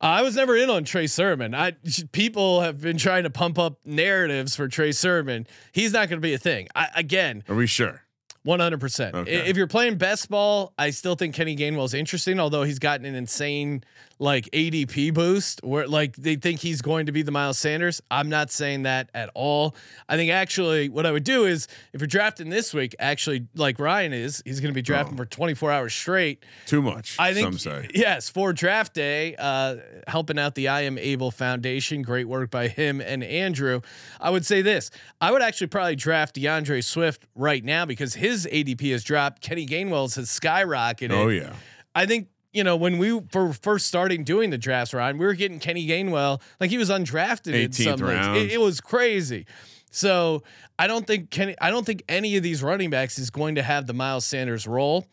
I 0.00 0.22
was 0.22 0.36
never 0.36 0.56
in 0.56 0.68
on 0.68 0.84
Trey 0.84 1.06
Sermon. 1.06 1.54
I 1.54 1.72
people 2.12 2.60
have 2.60 2.80
been 2.80 2.98
trying 2.98 3.22
to 3.22 3.30
pump 3.30 3.58
up 3.58 3.78
narratives 3.84 4.54
for 4.54 4.68
Trey 4.68 4.92
Sermon. 4.92 5.46
He's 5.72 5.92
not 5.92 6.08
going 6.08 6.18
to 6.20 6.26
be 6.26 6.34
a 6.34 6.38
thing. 6.38 6.68
I, 6.74 6.88
again, 6.94 7.42
Are 7.48 7.54
we 7.54 7.66
sure? 7.66 8.02
one 8.42 8.60
hundred 8.60 8.80
percent. 8.80 9.26
If 9.26 9.56
you're 9.56 9.66
playing 9.66 9.96
best 9.96 10.28
ball, 10.28 10.74
I 10.78 10.90
still 10.90 11.14
think 11.16 11.34
Kenny 11.34 11.56
Gainwell 11.56 11.86
is 11.86 11.94
interesting. 11.94 12.38
Although 12.38 12.62
he's 12.62 12.78
gotten 12.78 13.06
an 13.06 13.14
insane 13.14 13.82
like 14.18 14.46
ADP 14.52 15.12
boost, 15.12 15.62
where 15.62 15.86
like 15.86 16.16
they 16.16 16.36
think 16.36 16.60
he's 16.60 16.80
going 16.80 17.06
to 17.06 17.12
be 17.12 17.22
the 17.22 17.30
Miles 17.30 17.58
Sanders. 17.58 18.00
I'm 18.10 18.28
not 18.30 18.50
saying 18.50 18.84
that 18.84 19.10
at 19.12 19.28
all. 19.34 19.76
I 20.08 20.16
think 20.16 20.30
actually 20.30 20.88
what 20.88 21.04
I 21.04 21.12
would 21.12 21.24
do 21.24 21.44
is 21.44 21.68
if 21.92 22.00
you're 22.00 22.06
drafting 22.08 22.48
this 22.48 22.72
week, 22.72 22.94
actually 22.98 23.46
like 23.54 23.78
Ryan 23.78 24.12
is, 24.14 24.42
he's 24.46 24.60
going 24.60 24.72
to 24.72 24.74
be 24.74 24.82
drafting 24.82 25.14
Oh. 25.14 25.18
for 25.18 25.26
24 25.26 25.70
hours 25.70 25.94
straight. 25.94 26.44
Too 26.66 26.80
much. 26.80 27.16
I 27.18 27.34
think 27.34 27.44
some 27.46 27.58
say. 27.58 27.88
yes 27.94 28.30
for 28.30 28.52
draft 28.54 28.94
day, 28.94 29.34
uh, 29.38 29.76
helping 30.08 30.38
out 30.38 30.54
the 30.54 30.68
I 30.68 30.82
Am 30.82 30.96
Able 30.96 31.30
Foundation. 31.30 32.00
Great 32.02 32.26
work 32.26 32.50
by 32.50 32.68
him 32.68 33.00
and 33.02 33.22
Andrew. 33.22 33.82
I 34.20 34.30
would 34.30 34.46
say 34.46 34.62
this: 34.62 34.90
I 35.20 35.30
would 35.30 35.42
actually 35.42 35.66
probably 35.66 35.96
draft 35.96 36.36
D'Andre 36.36 36.80
Swift 36.80 37.26
right 37.34 37.62
now 37.64 37.84
because 37.84 38.14
his 38.14 38.46
ADP 38.50 38.92
has 38.92 39.04
dropped. 39.04 39.42
Kenny 39.42 39.66
Gainwell's 39.66 40.14
has 40.14 40.28
skyrocketed. 40.28 41.12
Oh 41.12 41.28
yeah. 41.28 41.52
I 41.94 42.06
think 42.06 42.28
you 42.56 42.64
know 42.64 42.76
when 42.76 42.98
we 42.98 43.12
were 43.12 43.52
first 43.52 43.86
starting 43.86 44.24
doing 44.24 44.50
the 44.50 44.58
drafts, 44.58 44.94
Ryan, 44.94 45.18
we 45.18 45.26
were 45.26 45.34
getting 45.34 45.58
Kenny 45.58 45.86
Gainwell 45.86 46.40
like 46.58 46.70
he 46.70 46.78
was 46.78 46.90
undrafted 46.90 47.54
in 47.54 47.70
18th 47.70 47.84
some 47.84 48.00
round. 48.00 48.36
It, 48.38 48.52
it 48.52 48.60
was 48.60 48.80
crazy. 48.80 49.46
So 49.90 50.42
I 50.78 50.86
don't 50.86 51.06
think 51.06 51.30
Kenny. 51.30 51.54
I 51.60 51.70
don't 51.70 51.84
think 51.84 52.02
any 52.08 52.36
of 52.36 52.42
these 52.42 52.62
running 52.62 52.90
backs 52.90 53.18
is 53.18 53.30
going 53.30 53.56
to 53.56 53.62
have 53.62 53.86
the 53.86 53.94
Miles 53.94 54.24
Sanders 54.24 54.66
role. 54.66 55.06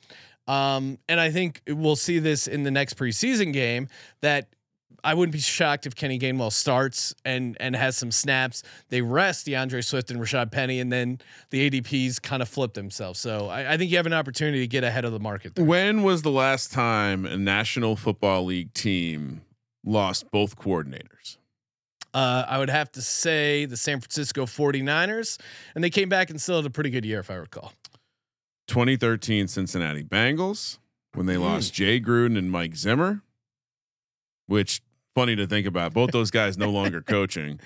Um, 0.48 0.98
and 1.08 1.20
I 1.20 1.32
think 1.32 1.62
we'll 1.68 1.96
see 1.96 2.20
this 2.20 2.48
in 2.48 2.64
the 2.64 2.72
next 2.72 2.98
preseason 2.98 3.54
game 3.54 3.88
that 4.22 4.48
I 5.06 5.14
wouldn't 5.14 5.34
be 5.34 5.40
shocked 5.40 5.86
if 5.86 5.96
Kenny 5.96 6.18
Gainwell 6.18 6.52
starts 6.52 7.14
and 7.26 7.58
and 7.60 7.76
has 7.76 7.98
some 7.98 8.12
snaps. 8.12 8.64
They 8.90 9.02
rest 9.02 9.46
D'Andre 9.48 9.82
Swift 9.82 10.10
and 10.12 10.20
Rashaad 10.20 10.52
Penny, 10.52 10.80
and 10.80 10.92
then 10.92 11.20
the 11.50 11.70
ADPs 11.70 12.22
kind 12.22 12.42
of 12.42 12.48
flip 12.48 12.74
themselves. 12.74 13.20
So 13.20 13.48
I, 13.48 13.74
I 13.74 13.78
think 13.78 13.92
you 13.92 13.98
have 13.98 14.06
an 14.06 14.14
opportunity 14.14 14.60
to 14.60 14.68
get 14.68 14.84
ahead 14.84 15.04
of 15.06 15.12
the 15.12 15.20
market. 15.20 15.56
There. 15.56 15.66
When 15.66 16.04
was 16.04 16.22
the 16.22 16.32
last 16.32 16.72
time 16.72 17.26
a 17.26 17.38
National 17.38 17.96
Football 17.96 18.46
League 18.46 18.74
team 18.74 19.42
lost 19.84 20.32
both 20.32 20.58
coordinators? 20.58 21.38
Uh, 22.14 22.46
I 22.48 22.60
would 22.60 22.70
have 22.70 22.92
to 22.92 23.02
say 23.02 23.66
the 23.66 23.76
San 23.76 24.00
Francisco 24.00 24.46
49ers, 24.46 25.40
and 25.74 25.84
they 25.84 25.90
came 25.90 26.10
back 26.10 26.30
and 26.30 26.40
still 26.40 26.58
had 26.58 26.66
a 26.66 26.70
pretty 26.70 26.92
good 26.92 27.04
year, 27.06 27.20
if 27.20 27.32
I 27.32 27.36
recall. 27.36 27.74
2013 28.68 29.48
Cincinnati 29.48 30.04
Bengals 30.04 30.78
when 31.14 31.26
they 31.26 31.36
Hmm. 31.36 31.42
lost 31.42 31.74
Jay 31.74 32.00
Gruden 32.00 32.38
and 32.38 32.50
Mike 32.52 32.76
Zimmer, 32.76 33.22
which 34.48 34.82
funny 35.16 35.36
to 35.36 35.48
think 35.48 35.68
about. 35.68 35.94
Both 35.94 36.12
those 36.12 36.32
guys 36.32 36.58
no 36.58 36.70
longer 36.70 37.02
coaching. 37.08 37.60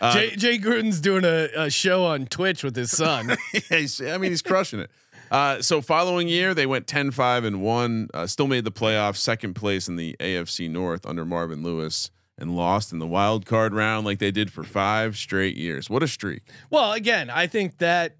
Uh, 0.00 0.12
Jay, 0.12 0.30
Jay 0.36 0.58
Gruden's 0.58 1.00
doing 1.00 1.24
a, 1.24 1.48
a 1.56 1.70
show 1.70 2.04
on 2.04 2.26
Twitch 2.26 2.62
with 2.64 2.74
his 2.76 2.90
son. 2.90 3.30
I 3.70 4.18
mean, 4.18 4.30
he's 4.30 4.42
crushing 4.42 4.80
it. 4.80 4.90
Uh, 5.30 5.62
so 5.62 5.80
following 5.80 6.28
year, 6.28 6.52
they 6.54 6.66
went 6.66 6.86
10, 6.86 7.10
5 7.10 7.44
and 7.44 7.62
one, 7.62 8.08
uh, 8.12 8.26
still 8.26 8.46
made 8.46 8.64
the 8.64 8.70
playoffs, 8.72 9.16
second 9.16 9.54
place 9.54 9.88
in 9.88 9.96
the 9.96 10.14
AFC 10.20 10.68
North 10.70 11.06
under 11.06 11.24
Marvin 11.24 11.62
Lewis 11.62 12.10
and 12.36 12.54
lost 12.56 12.92
in 12.92 12.98
the 12.98 13.06
wild 13.06 13.46
card 13.46 13.72
round 13.72 14.04
like 14.04 14.18
they 14.18 14.30
did 14.30 14.52
for 14.52 14.62
five 14.64 15.16
straight 15.16 15.56
years. 15.56 15.88
What 15.88 16.02
a 16.02 16.08
streak. 16.08 16.42
well, 16.70 16.92
again, 16.92 17.30
I 17.30 17.46
think 17.46 17.78
that 17.78 18.16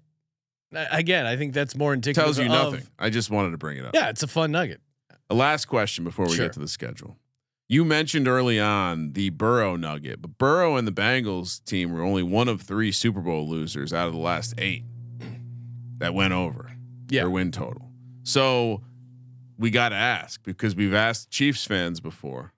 again, 0.73 1.25
I 1.25 1.35
think 1.37 1.53
that's 1.53 1.75
more 1.75 1.93
indicative. 1.93 2.23
Tells 2.23 2.39
you 2.39 2.45
of- 2.45 2.73
nothing. 2.73 2.87
I 2.97 3.09
just 3.09 3.29
wanted 3.29 3.51
to 3.51 3.57
bring 3.57 3.77
it 3.77 3.85
up. 3.85 3.93
Yeah, 3.93 4.09
it's 4.09 4.23
a 4.23 4.27
fun 4.27 4.51
nugget. 4.51 4.81
A 5.29 5.35
last 5.35 5.65
question 5.65 6.03
before 6.03 6.25
we 6.27 6.35
Sure. 6.35 6.45
get 6.45 6.53
to 6.53 6.59
the 6.59 6.67
schedule. 6.67 7.17
You 7.67 7.83
mentioned 7.83 8.27
early 8.27 8.59
on 8.59 9.13
the 9.13 9.31
Burrow 9.31 9.75
nugget, 9.75 10.21
but 10.21 10.37
Burrow 10.37 10.75
and 10.75 10.87
the 10.87 10.91
Bengals 10.91 11.63
team 11.65 11.91
were 11.91 12.01
only 12.03 12.21
one 12.21 12.47
of 12.47 12.61
three 12.61 12.91
Super 12.91 13.21
Bowl 13.21 13.47
losers 13.49 13.91
out 13.91 14.07
of 14.07 14.13
the 14.13 14.19
last 14.19 14.53
eight 14.59 14.83
that 15.97 16.13
went 16.13 16.33
over 16.33 16.71
Yeah. 17.09 17.21
their 17.21 17.29
win 17.31 17.51
total. 17.51 17.89
So 18.23 18.81
we 19.57 19.71
got 19.71 19.89
to 19.89 19.95
ask 19.95 20.43
because 20.43 20.75
we've 20.75 20.93
asked 20.93 21.31
Chiefs 21.31 21.65
fans 21.65 21.99
before, 21.99 22.53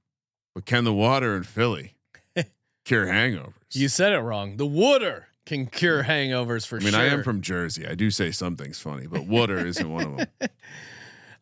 but 0.53 0.65
can 0.65 0.83
the 0.83 0.93
water 0.93 1.37
in 1.37 1.43
Philly 1.43 1.95
cure 2.85 3.05
hangovers? 3.07 3.53
You 3.73 3.87
said 3.87 4.11
it 4.11 4.19
wrong. 4.19 4.57
The 4.57 4.65
water 4.65 5.27
can 5.45 5.67
cure 5.67 6.03
hangovers 6.03 6.67
for 6.67 6.81
sure. 6.81 6.89
I 6.89 6.91
mean, 6.91 6.93
sure. 6.93 7.01
I 7.01 7.05
am 7.13 7.23
from 7.23 7.39
Jersey. 7.39 7.87
I 7.87 7.95
do 7.95 8.11
say 8.11 8.31
something's 8.31 8.79
funny, 8.81 9.07
but 9.07 9.25
water 9.25 9.57
isn't 9.65 9.89
one 9.89 10.03
of 10.03 10.17
them. 10.17 10.27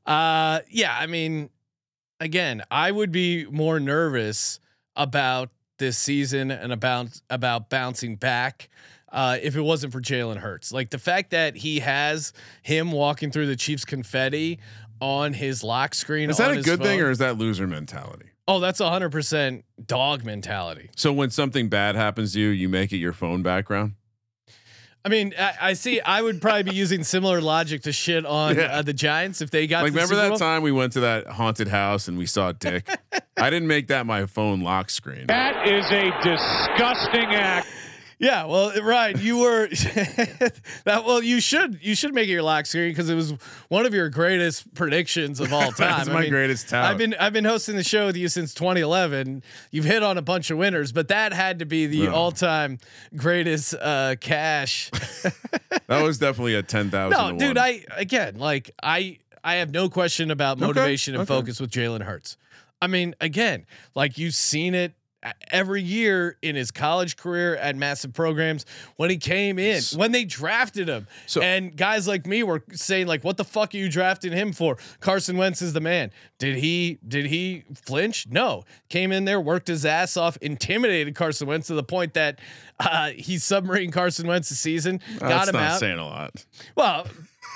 Uh, 0.07 0.59
yeah, 0.69 0.95
I 0.95 1.07
mean, 1.07 1.49
again, 2.19 2.63
I 2.71 2.91
would 2.91 3.11
be 3.11 3.45
more 3.45 3.79
nervous 3.79 4.59
about 4.95 5.49
this 5.77 5.97
season 5.97 6.51
and 6.51 6.71
about 6.71 7.19
about 7.29 7.69
bouncing 7.69 8.15
back. 8.15 8.69
Uh, 9.11 9.37
if 9.41 9.55
it 9.55 9.61
wasn't 9.61 9.93
for 9.93 10.01
Jalen 10.01 10.37
Hurts, 10.37 10.73
like 10.73 10.89
the 10.89 10.97
fact 10.97 11.31
that 11.31 11.55
he 11.55 11.79
has 11.79 12.33
him 12.63 12.91
walking 12.91 13.31
through 13.31 13.47
the 13.47 13.55
Chiefs 13.55 13.85
confetti 13.85 14.59
on 14.99 15.31
his 15.33 15.63
lock 15.63 15.93
screen, 15.95 16.29
Is 16.29 16.37
that 16.37 16.51
a 16.51 16.61
good 16.61 16.81
thing 16.81 16.99
or 17.01 17.09
is 17.09 17.19
that 17.19 17.37
loser 17.37 17.67
mentality? 17.67 18.25
oh, 18.47 18.59
that's 18.59 18.79
hundred 18.79 19.11
percent 19.11 19.63
dog 19.85 20.23
mentality. 20.25 20.89
So 20.95 21.13
when 21.13 21.29
something 21.29 21.69
bad 21.69 21.95
happens 21.95 22.33
to 22.33 22.39
you, 22.39 22.49
you 22.49 22.67
make 22.69 22.91
it 22.91 22.97
your 22.97 23.13
phone 23.13 23.41
background. 23.41 23.93
I 25.05 25.09
mean, 25.09 25.35
I, 25.37 25.53
I 25.61 25.73
see. 25.73 26.01
I 26.01 26.19
would 26.19 26.41
probably 26.41 26.63
be 26.63 26.75
using 26.75 27.03
similar 27.03 27.39
logic 27.39 27.83
to 27.83 27.91
shit 27.91 28.25
on 28.25 28.55
Yeah. 28.55 28.63
uh, 28.63 28.81
the 28.81 28.91
Giants 28.93 29.39
if 29.39 29.51
they 29.51 29.67
got. 29.67 29.83
Like 29.83 29.93
the 29.93 29.97
remember 29.97 30.15
Super 30.15 30.21
that 30.23 30.29
Bowl. 30.29 30.37
time 30.39 30.63
we 30.63 30.71
went 30.71 30.93
to 30.93 31.01
that 31.01 31.27
haunted 31.27 31.67
house 31.67 32.07
and 32.07 32.17
we 32.17 32.25
saw 32.25 32.51
Dick? 32.53 32.89
I 33.37 33.51
didn't 33.51 33.67
make 33.67 33.87
that 33.89 34.07
my 34.07 34.25
phone 34.25 34.61
lock 34.61 34.89
screen. 34.89 35.27
That 35.27 35.67
is 35.67 35.85
a 35.91 36.09
disgusting 36.23 37.35
act. 37.35 37.67
Yeah, 38.17 38.45
well, 38.45 38.71
right. 38.81 39.17
you 39.19 39.39
were 39.39 39.67
that. 40.85 41.03
Well, 41.05 41.21
you 41.21 41.41
should 41.41 41.79
you 41.81 41.95
should 41.95 42.13
make 42.13 42.29
it 42.29 42.31
your 42.31 42.43
lock 42.43 42.65
screen 42.65 42.89
because 42.91 43.09
it 43.09 43.15
was 43.15 43.31
one 43.67 43.85
of 43.85 43.93
your 43.93 44.07
greatest 44.09 44.73
predictions 44.73 45.39
of 45.41 45.51
all 45.51 45.71
time. 45.71 45.97
That's 45.97 46.09
my 46.09 46.29
greatest 46.29 46.69
talent. 46.69 46.91
I've 46.91 46.97
been 46.97 47.13
I've 47.19 47.33
been 47.33 47.43
hosting 47.45 47.75
the 47.75 47.83
show 47.83 48.05
with 48.05 48.15
you 48.15 48.27
since 48.29 48.53
2011. 48.53 49.43
You've 49.71 49.85
hit 49.85 50.01
on 50.01 50.17
a 50.17 50.21
bunch 50.21 50.49
of 50.49 50.57
winners, 50.57 50.91
but 50.93 51.09
that 51.09 51.33
had 51.33 51.59
to 51.59 51.65
be 51.65 51.87
the 51.87 52.03
No. 52.05 52.13
all 52.13 52.31
time 52.31 52.77
greatest 53.15 53.73
uh, 53.79 54.15
cash. 54.19 54.91
That 55.87 56.01
was 56.01 56.17
definitely 56.17 56.55
a 56.55 56.63
ten 56.63 56.89
thousand. 56.89 57.37
no, 57.37 57.47
dude, 57.47 57.57
I 57.59 57.83
again 57.95 58.37
like 58.39 58.71
I 58.81 59.19
I 59.43 59.55
have 59.55 59.69
no 59.71 59.87
question 59.87 60.31
about 60.31 60.57
Okay, 60.57 60.65
motivation 60.65 61.13
and 61.13 61.21
okay. 61.21 61.27
focus 61.27 61.59
with 61.59 61.69
Jalen 61.69 62.01
Hurts. 62.01 62.37
I 62.81 62.87
mean, 62.87 63.13
again, 63.21 63.67
like 63.93 64.17
you've 64.17 64.33
seen 64.33 64.73
it 64.73 64.93
every 65.51 65.81
year 65.81 66.37
in 66.41 66.55
his 66.55 66.71
college 66.71 67.17
career 67.17 67.55
at 67.55 67.75
massive 67.75 68.13
programs 68.13 68.65
when 68.97 69.09
he 69.09 69.17
came 69.17 69.57
in, 69.59 69.81
when 69.95 70.11
they 70.11 70.25
drafted 70.25 70.87
him. 70.87 71.07
So- 71.25 71.41
and 71.41 71.75
guys 71.75 72.07
like 72.07 72.25
me 72.27 72.43
were 72.43 72.63
saying 72.73 73.07
like 73.07 73.23
what 73.23 73.37
the 73.37 73.43
fuck 73.43 73.73
are 73.73 73.77
you 73.77 73.89
drafting 73.89 74.31
him 74.31 74.53
for? 74.53 74.77
Carson 74.99 75.37
Wentz 75.37 75.61
is 75.61 75.73
the 75.73 75.81
man. 75.81 76.11
Did 76.37 76.57
he 76.57 76.99
did 77.07 77.25
he 77.27 77.63
flinch? 77.85 78.27
No. 78.29 78.63
Came 78.89 79.11
in 79.11 79.25
there, 79.25 79.39
worked 79.41 79.67
his 79.67 79.85
ass 79.85 80.17
off, 80.17 80.37
intimidated 80.41 81.15
Carson 81.15 81.47
Wentz 81.47 81.67
to 81.67 81.73
the 81.73 81.83
point 81.83 82.13
that 82.15 82.39
uh, 82.79 83.09
he 83.11 83.37
submarine 83.37 83.91
Carson 83.91 84.27
Wentz 84.27 84.49
the 84.49 84.55
season, 84.55 84.99
got 85.19 85.29
That's 85.29 85.49
him 85.49 85.53
not 85.55 85.71
out. 85.71 85.79
saying 85.79 85.97
a 85.97 86.05
lot. 86.05 86.45
Well, 86.75 87.07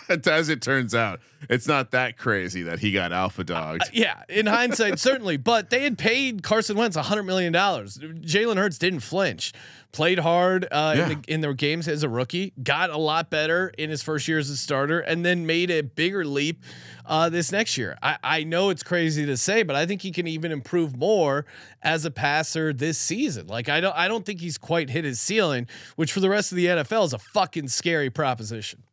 As 0.27 0.49
it 0.49 0.61
turns 0.61 0.95
out, 0.95 1.19
it's 1.49 1.67
not 1.67 1.91
that 1.91 2.17
crazy 2.17 2.63
that 2.63 2.79
he 2.79 2.91
got 2.91 3.11
alpha 3.11 3.43
dogged. 3.43 3.89
Yeah, 3.93 4.21
in 4.27 4.45
hindsight, 4.47 4.99
certainly. 4.99 5.37
But 5.37 5.69
they 5.69 5.83
had 5.83 5.97
paid 5.97 6.43
Carson 6.43 6.75
Wentz 6.77 6.95
hundred 6.97 7.23
million 7.23 7.53
dollars. 7.53 7.97
Jalen 7.97 8.57
Hurts 8.57 8.77
didn't 8.77 9.01
flinch, 9.01 9.53
played 9.91 10.19
hard 10.19 10.65
uh, 10.71 10.93
Yeah. 10.97 11.09
in, 11.09 11.21
the, 11.21 11.33
in 11.33 11.41
their 11.41 11.53
games 11.53 11.87
as 11.87 12.03
a 12.03 12.09
rookie, 12.09 12.53
got 12.61 12.89
a 12.89 12.97
lot 12.97 13.29
better 13.29 13.71
in 13.77 13.89
his 13.89 14.01
first 14.03 14.27
year 14.27 14.39
as 14.39 14.49
a 14.49 14.57
starter, 14.57 14.99
and 14.99 15.23
then 15.25 15.45
made 15.45 15.69
a 15.71 15.81
bigger 15.81 16.25
leap 16.25 16.63
uh, 17.05 17.29
this 17.29 17.51
next 17.51 17.77
year. 17.77 17.97
I, 18.01 18.17
I 18.23 18.43
know 18.43 18.69
it's 18.69 18.83
crazy 18.83 19.25
to 19.25 19.37
say, 19.37 19.63
but 19.63 19.75
I 19.75 19.85
think 19.85 20.01
he 20.01 20.11
can 20.11 20.27
even 20.27 20.51
improve 20.51 20.97
more 20.97 21.45
as 21.81 22.05
a 22.05 22.11
passer 22.11 22.73
this 22.73 22.97
season. 22.97 23.47
Like 23.47 23.69
I 23.69 23.79
don't, 23.81 23.95
I 23.95 24.07
don't 24.07 24.25
think 24.25 24.41
he's 24.41 24.57
quite 24.57 24.89
hit 24.89 25.05
his 25.05 25.19
ceiling, 25.19 25.67
which 25.95 26.11
for 26.11 26.19
the 26.19 26.29
rest 26.29 26.51
of 26.51 26.55
the 26.57 26.65
NFL 26.65 27.05
is 27.05 27.13
a 27.13 27.19
fucking 27.19 27.67
scary 27.69 28.09
proposition. 28.09 28.83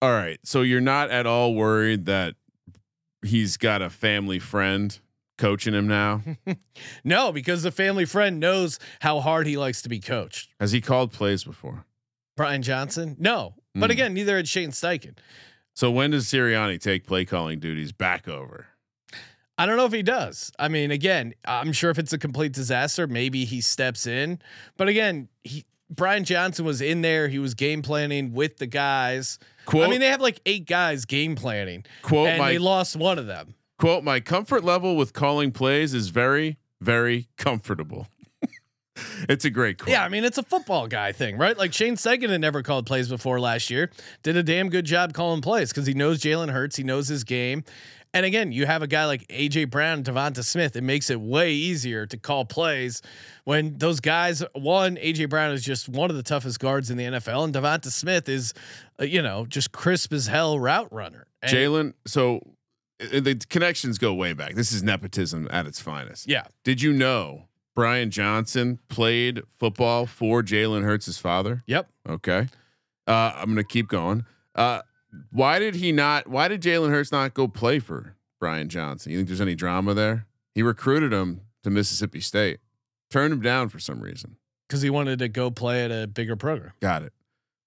All 0.00 0.10
right, 0.12 0.38
so 0.44 0.62
you're 0.62 0.80
not 0.80 1.10
at 1.10 1.26
all 1.26 1.54
worried 1.54 2.06
that 2.06 2.34
he's 3.22 3.56
got 3.56 3.82
a 3.82 3.90
family 3.90 4.38
friend 4.38 4.96
coaching 5.38 5.74
him 5.74 5.88
now. 5.88 6.22
No, 7.04 7.32
because 7.32 7.62
the 7.64 7.70
family 7.72 8.04
friend 8.04 8.38
knows 8.38 8.78
how 9.00 9.18
hard 9.20 9.46
he 9.46 9.56
likes 9.56 9.82
to 9.82 9.88
be 9.88 9.98
coached. 9.98 10.50
Has 10.60 10.70
he 10.72 10.80
called 10.80 11.12
plays 11.12 11.42
before? 11.42 11.84
Brian 12.36 12.62
Johnson? 12.62 13.16
No. 13.18 13.54
But 13.74 13.86
Hmm. 13.86 13.92
again, 13.92 14.14
neither 14.14 14.36
had 14.36 14.46
Shane 14.48 14.70
Steichen. 14.70 15.16
So 15.74 15.90
when 15.90 16.10
does 16.12 16.26
Sirianni 16.26 16.80
take 16.80 17.04
play 17.06 17.24
calling 17.24 17.58
duties 17.58 17.90
back 17.92 18.28
over? 18.28 18.66
I 19.56 19.66
don't 19.66 19.76
know 19.76 19.86
if 19.86 19.92
he 19.92 20.02
does. 20.04 20.52
I 20.58 20.68
mean, 20.68 20.90
again, 20.92 21.34
I'm 21.44 21.72
sure 21.72 21.90
if 21.90 21.98
it's 21.98 22.12
a 22.12 22.18
complete 22.18 22.52
disaster, 22.52 23.06
maybe 23.08 23.44
he 23.44 23.60
steps 23.60 24.06
in. 24.06 24.40
But 24.76 24.88
again, 24.88 25.28
he 25.42 25.64
Brian 25.90 26.24
Johnson 26.24 26.64
was 26.64 26.80
in 26.80 27.00
there. 27.02 27.28
He 27.28 27.38
was 27.38 27.54
game 27.54 27.82
planning 27.82 28.32
with 28.32 28.58
the 28.58 28.66
guys. 28.66 29.38
Quote, 29.64 29.86
I 29.86 29.90
mean, 29.90 30.00
they 30.00 30.08
have 30.08 30.20
like 30.20 30.40
eight 30.46 30.66
guys 30.66 31.04
game 31.04 31.34
planning, 31.34 31.84
quote 32.02 32.28
and 32.28 32.38
my 32.38 32.52
they 32.52 32.58
lost 32.58 32.96
one 32.96 33.18
of 33.18 33.26
them. 33.26 33.54
quote 33.78 34.02
my 34.04 34.20
comfort 34.20 34.64
level 34.64 34.96
with 34.96 35.12
calling 35.12 35.52
plays 35.52 35.94
is 35.94 36.08
very 36.08 36.58
very 36.80 37.28
comfortable. 37.36 38.06
it's 39.28 39.44
a 39.44 39.50
great 39.50 39.78
quote. 39.78 39.90
Yeah, 39.90 40.04
I 40.04 40.08
mean, 40.08 40.24
it's 40.24 40.38
a 40.38 40.42
football 40.42 40.86
guy 40.86 41.12
thing, 41.12 41.36
right? 41.36 41.56
Like 41.56 41.72
Shane 41.72 41.96
Steichen 41.96 42.30
had 42.30 42.40
never 42.40 42.62
called 42.62 42.86
plays 42.86 43.08
before 43.08 43.40
last 43.40 43.70
year. 43.70 43.90
Did 44.22 44.36
a 44.36 44.42
damn 44.42 44.68
good 44.68 44.84
job 44.84 45.12
calling 45.12 45.40
plays 45.40 45.70
because 45.70 45.86
he 45.86 45.94
knows 45.94 46.20
Jalen 46.20 46.50
Hurts, 46.50 46.76
he 46.76 46.84
knows 46.84 47.08
his 47.08 47.24
game. 47.24 47.64
And 48.18 48.26
again, 48.26 48.50
you 48.50 48.66
have 48.66 48.82
a 48.82 48.88
guy 48.88 49.04
like 49.06 49.28
AJ 49.28 49.70
Brown, 49.70 50.02
Devonta 50.02 50.42
Smith. 50.42 50.74
It 50.74 50.80
makes 50.82 51.08
it 51.08 51.20
way 51.20 51.52
easier 51.52 52.04
to 52.06 52.16
call 52.16 52.44
plays 52.44 53.00
when 53.44 53.78
those 53.78 54.00
guys. 54.00 54.42
One, 54.54 54.96
AJ 54.96 55.30
Brown 55.30 55.52
is 55.52 55.62
just 55.64 55.88
one 55.88 56.10
of 56.10 56.16
the 56.16 56.24
toughest 56.24 56.58
guards 56.58 56.90
in 56.90 56.96
the 56.96 57.04
NFL, 57.04 57.44
and 57.44 57.54
Devonta 57.54 57.92
Smith 57.92 58.28
is, 58.28 58.54
uh, 59.00 59.04
you 59.04 59.22
know, 59.22 59.46
just 59.46 59.70
crisp 59.70 60.12
as 60.12 60.26
hell 60.26 60.58
route 60.58 60.92
runner. 60.92 61.28
Jalen. 61.46 61.94
So 62.08 62.40
uh, 63.00 63.20
the 63.20 63.36
connections 63.48 63.98
go 63.98 64.12
way 64.12 64.32
back. 64.32 64.56
This 64.56 64.72
is 64.72 64.82
nepotism 64.82 65.46
at 65.52 65.66
its 65.68 65.80
finest. 65.80 66.26
yeah, 66.26 66.42
Did 66.64 66.82
you 66.82 66.92
know 66.92 67.44
Brian 67.76 68.10
Johnson 68.10 68.80
played 68.88 69.42
football 69.60 70.06
for 70.06 70.42
Jalen 70.42 70.82
Hurts' 70.82 71.18
father? 71.18 71.62
yep. 71.68 71.88
Okay. 72.08 72.48
Uh, 73.06 73.32
I'm 73.36 73.50
gonna 73.50 73.62
keep 73.62 73.86
going. 73.86 74.26
Uh, 74.56 74.80
why 75.30 75.58
did 75.58 75.74
he 75.74 75.92
not? 75.92 76.26
Why 76.26 76.48
did 76.48 76.62
Jalen 76.62 76.90
Hurts 76.90 77.12
not 77.12 77.34
go 77.34 77.48
play 77.48 77.78
for 77.78 78.16
Brian 78.40 78.68
Johnson? 78.68 79.12
You 79.12 79.18
think 79.18 79.28
there's 79.28 79.40
any 79.40 79.54
drama 79.54 79.94
there? 79.94 80.26
He 80.54 80.62
recruited 80.62 81.12
him 81.12 81.42
to 81.62 81.70
Mississippi 81.70 82.20
State, 82.20 82.60
turned 83.10 83.32
him 83.32 83.40
down 83.40 83.68
for 83.68 83.78
some 83.78 84.00
reason. 84.00 84.36
Because 84.68 84.82
he 84.82 84.90
wanted 84.90 85.18
to 85.20 85.28
go 85.28 85.50
play 85.50 85.84
at 85.84 85.90
a 85.90 86.06
bigger 86.06 86.36
program. 86.36 86.72
Got 86.80 87.02
it. 87.02 87.12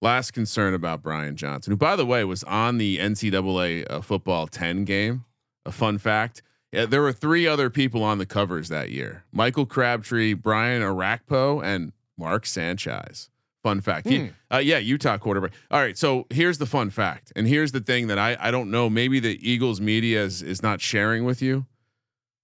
Last 0.00 0.32
concern 0.32 0.74
about 0.74 1.02
Brian 1.02 1.36
Johnson, 1.36 1.72
who 1.72 1.76
by 1.76 1.96
the 1.96 2.06
way 2.06 2.24
was 2.24 2.44
on 2.44 2.78
the 2.78 2.98
NCAA 2.98 3.90
uh, 3.90 4.00
football 4.00 4.46
10 4.46 4.84
game. 4.84 5.24
A 5.64 5.72
fun 5.72 5.98
fact. 5.98 6.42
Yeah, 6.72 6.86
there 6.86 7.02
were 7.02 7.12
three 7.12 7.46
other 7.46 7.70
people 7.70 8.02
on 8.02 8.18
the 8.18 8.26
covers 8.26 8.68
that 8.68 8.90
year: 8.90 9.24
Michael 9.30 9.66
Crabtree, 9.66 10.34
Brian 10.34 10.82
Orakpo, 10.82 11.62
and 11.62 11.92
Mark 12.16 12.46
Sanchez. 12.46 13.30
Fun 13.62 13.80
fact. 13.80 14.08
He- 14.08 14.18
Hmm. 14.18 14.26
uh, 14.52 14.58
yeah, 14.58 14.78
Utah 14.78 15.18
quarterback. 15.18 15.52
All 15.70 15.80
right, 15.80 15.96
so 15.96 16.26
here's 16.30 16.58
the 16.58 16.66
fun 16.66 16.90
fact, 16.90 17.32
and 17.36 17.46
here's 17.46 17.70
the 17.72 17.80
thing 17.80 18.08
that 18.08 18.18
I 18.18 18.36
I 18.40 18.50
don't 18.50 18.70
know. 18.70 18.90
Maybe 18.90 19.20
the 19.20 19.38
Eagles 19.48 19.80
media 19.80 20.24
is 20.24 20.42
is 20.42 20.62
not 20.62 20.80
sharing 20.80 21.24
with 21.24 21.40
you, 21.40 21.66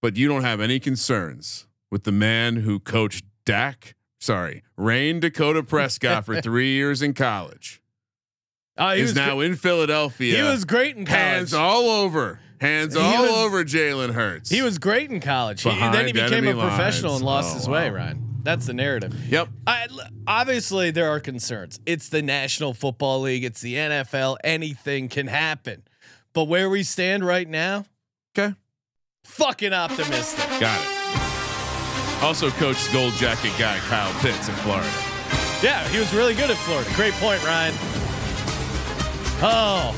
but 0.01 0.15
you 0.15 0.27
don't 0.29 0.43
have 0.43 0.61
any 0.61 0.79
concerns 0.79 1.67
with 1.91 2.03
the 2.03 2.11
man 2.13 2.57
who 2.57 2.79
coached 2.79 3.25
Dak. 3.45 3.95
Sorry, 4.21 4.63
Rayne 4.77 5.19
Dakota 5.19 5.61
Prescott 5.63 6.25
for 6.25 6.39
three 6.41 6.71
years 6.73 7.01
in 7.01 7.13
college. 7.13 7.81
Uh, 8.77 8.93
he 8.95 9.01
is 9.01 9.09
was 9.09 9.15
now 9.17 9.41
in 9.41 9.55
Philadelphia. 9.55 10.37
he 10.37 10.41
was 10.41 10.63
great 10.63 10.95
in 10.95 11.03
college. 11.05 11.19
hands 11.19 11.53
all 11.53 11.89
over, 11.89 12.39
hands 12.61 12.93
He 12.95 12.99
all 13.01 13.23
was- 13.23 13.31
over 13.31 13.65
Jalen 13.65 14.13
Hurts. 14.13 14.49
He 14.49 14.61
was 14.61 14.77
great 14.77 15.11
in 15.11 15.19
college. 15.19 15.63
He, 15.63 15.69
then 15.69 16.05
he 16.07 16.13
became 16.13 16.47
a 16.47 16.53
professional 16.53 17.11
lines. 17.11 17.21
and 17.21 17.25
lost 17.25 17.51
Oh, 17.51 17.57
his 17.59 17.67
way. 17.67 17.89
Ryan, 17.89 18.23
that's 18.43 18.65
the 18.65 18.73
narrative. 18.73 19.13
Yep. 19.31 19.49
I, 19.67 19.87
obviously, 20.27 20.91
there 20.91 21.09
are 21.09 21.19
concerns. 21.19 21.79
It's 21.85 22.09
the 22.09 22.21
National 22.21 22.73
Football 22.73 23.21
League. 23.21 23.43
It's 23.43 23.61
the 23.61 23.75
NFL. 23.75 24.37
Anything 24.43 25.07
can 25.09 25.27
happen. 25.27 25.83
But 26.33 26.45
where 26.45 26.69
we 26.69 26.83
stand 26.83 27.25
right 27.25 27.47
now, 27.47 27.85
Okay. 28.37 28.55
fucking 29.25 29.73
optimistic. 29.73 30.47
Got 30.59 30.79
it. 30.81 32.23
Also 32.23 32.49
coached 32.51 32.91
gold 32.93 33.13
jacket 33.13 33.51
guy 33.57 33.77
Kyle 33.87 34.13
Pitts 34.21 34.47
in 34.49 34.55
Florida. 34.55 34.89
Yeah, 35.63 35.85
he 35.89 35.99
was 35.99 36.13
really 36.13 36.35
good 36.35 36.49
at 36.49 36.57
Florida. 36.57 36.89
Great 36.95 37.13
point, 37.13 37.43
Ryan. 37.45 37.73
Oh, 39.41 39.93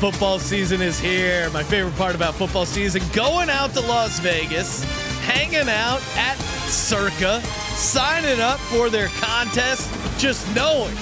football 0.00 0.38
season 0.38 0.80
is 0.80 0.98
here. 0.98 1.50
My 1.50 1.62
favorite 1.62 1.94
part 1.96 2.14
about 2.14 2.34
football 2.34 2.64
season 2.64 3.02
going 3.12 3.50
out 3.50 3.72
to 3.74 3.80
Las 3.82 4.18
Vegas, 4.20 4.84
hanging 5.26 5.68
out 5.68 6.00
at 6.16 6.36
Circa, 6.68 7.40
signing 7.74 8.40
up 8.40 8.60
for 8.60 8.88
their 8.88 9.08
contest, 9.20 9.90
just 10.18 10.46
knowing 10.54 10.94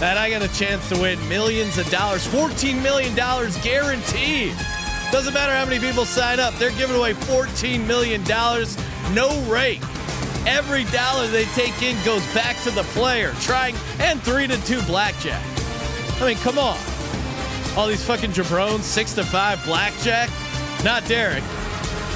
that 0.00 0.18
I 0.18 0.28
got 0.28 0.42
a 0.42 0.48
chance 0.48 0.88
to 0.88 1.00
win 1.00 1.18
millions 1.28 1.78
of 1.78 1.88
dollars, 1.88 2.26
$14 2.26 2.82
million 2.82 3.14
guaranteed. 3.14 4.54
Doesn't 5.12 5.32
matter 5.32 5.52
how 5.52 5.64
many 5.64 5.78
people 5.78 6.04
sign 6.04 6.40
up, 6.40 6.54
they're 6.54 6.72
giving 6.72 6.96
away 6.96 7.14
$14 7.14 7.86
million, 7.86 8.22
no 9.14 9.40
rate. 9.50 9.82
Every 10.46 10.84
dollar 10.84 11.28
they 11.28 11.44
take 11.46 11.80
in 11.80 11.96
goes 12.04 12.26
back 12.34 12.60
to 12.64 12.70
the 12.72 12.82
player, 12.92 13.32
trying 13.40 13.76
and 14.00 14.20
three 14.22 14.46
to 14.48 14.62
two 14.66 14.82
blackjack. 14.82 15.44
I 16.20 16.26
mean, 16.26 16.36
come 16.38 16.58
on. 16.58 16.78
All 17.76 17.86
these 17.86 18.04
fucking 18.04 18.32
jabrones, 18.32 18.82
six 18.82 19.14
to 19.14 19.24
five 19.24 19.64
blackjack. 19.64 20.28
Not 20.84 21.06
Derek. 21.06 21.42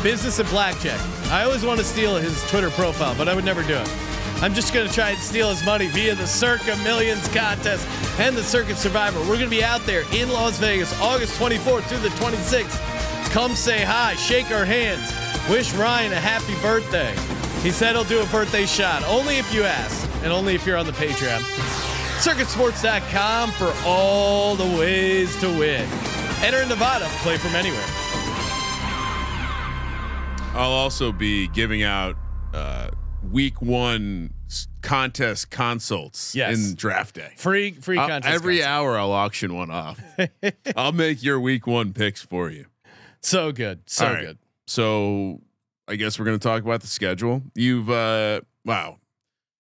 Business 0.03 0.39
and 0.39 0.49
blackjack. 0.49 1.01
I 1.31 1.43
always 1.43 1.65
want 1.65 1.81
to 1.81 1.85
steal 1.85 2.17
his 2.17 2.49
Twitter 2.49 2.71
profile, 2.71 3.17
but 3.19 3.29
I 3.29 3.35
would 3.35 3.45
never 3.45 3.63
do 3.63 3.75
it. 3.75 3.93
I'm 4.41 4.55
just 4.55 4.73
gonna 4.73 4.89
try 4.89 5.11
and 5.11 5.19
steal 5.19 5.51
his 5.51 5.65
money 5.65 5.89
via 5.89 6.15
the 6.15 6.27
Circa 6.27 6.77
Millions 6.85 7.27
contest 7.29 7.85
and 8.21 8.37
the 8.37 8.43
Circa 8.43 8.77
Survivor. 8.77 9.19
We're 9.21 9.39
gonna 9.39 9.49
be 9.49 9.65
out 9.65 9.85
there 9.87 10.05
in 10.15 10.29
Las 10.29 10.57
Vegas, 10.59 10.99
August 11.01 11.37
24th 11.37 11.83
through 11.87 11.99
the 11.99 12.11
26th. 12.11 12.81
Come 13.33 13.57
say 13.57 13.83
hi, 13.83 14.15
shake 14.15 14.53
our 14.53 14.65
hands, 14.65 15.13
wish 15.51 15.75
Ryan 15.75 16.13
a 16.13 16.21
happy 16.21 16.55
birthday. 16.63 17.13
He 17.63 17.73
said 17.73 17.97
he'll 17.97 18.05
do 18.05 18.23
a 18.23 18.27
birthday 18.27 18.67
shot 18.67 19.03
only 19.09 19.39
if 19.39 19.53
you 19.53 19.65
ask, 19.65 20.09
and 20.23 20.33
only 20.33 20.55
if 20.55 20.65
you're 20.65 20.77
on 20.77 20.87
the 20.87 20.93
Patreon. 20.93 21.41
circasports.com 22.21 23.51
for 23.51 23.73
all 23.85 24.55
the 24.55 24.79
ways 24.79 25.37
to 25.41 25.49
win. 25.49 25.89
Enter 26.43 26.65
Nevada, 26.67 27.07
play 27.23 27.37
from 27.37 27.57
anywhere. 27.57 28.08
I'll 30.59 30.73
also 30.73 31.13
be 31.13 31.47
giving 31.49 31.85
out 31.85 32.17
uh, 32.53 32.89
week 33.31 33.63
one 33.63 34.35
contest 34.83 35.51
consults 35.51 36.35
Yes. 36.35 36.59
in 36.71 36.75
draft 36.75 37.15
day. 37.15 37.33
Free 37.37 37.73
free 37.73 37.97
I'll- 37.97 38.21
every 38.25 38.65
hour 38.65 38.99
I'll 38.99 39.13
auction 39.13 39.55
one 39.55 39.71
off. 39.71 40.01
I'll 40.77 40.91
make 40.93 41.23
your 41.23 41.39
week 41.39 41.67
one 41.69 41.93
picks 41.93 42.23
for 42.23 42.51
you. 42.51 42.67
So 43.21 43.53
good. 43.53 43.83
So 43.87 44.05
right. 44.07 44.21
good. 44.27 44.39
So 44.67 45.41
I 45.87 45.95
guess 45.95 46.19
we're 46.19 46.25
going 46.25 46.39
to 46.39 46.43
talk 46.49 46.63
about 46.63 46.81
the 46.81 46.87
schedule. 46.89 47.43
You've 47.55 47.89
uh 47.89 48.41
wow. 48.65 48.99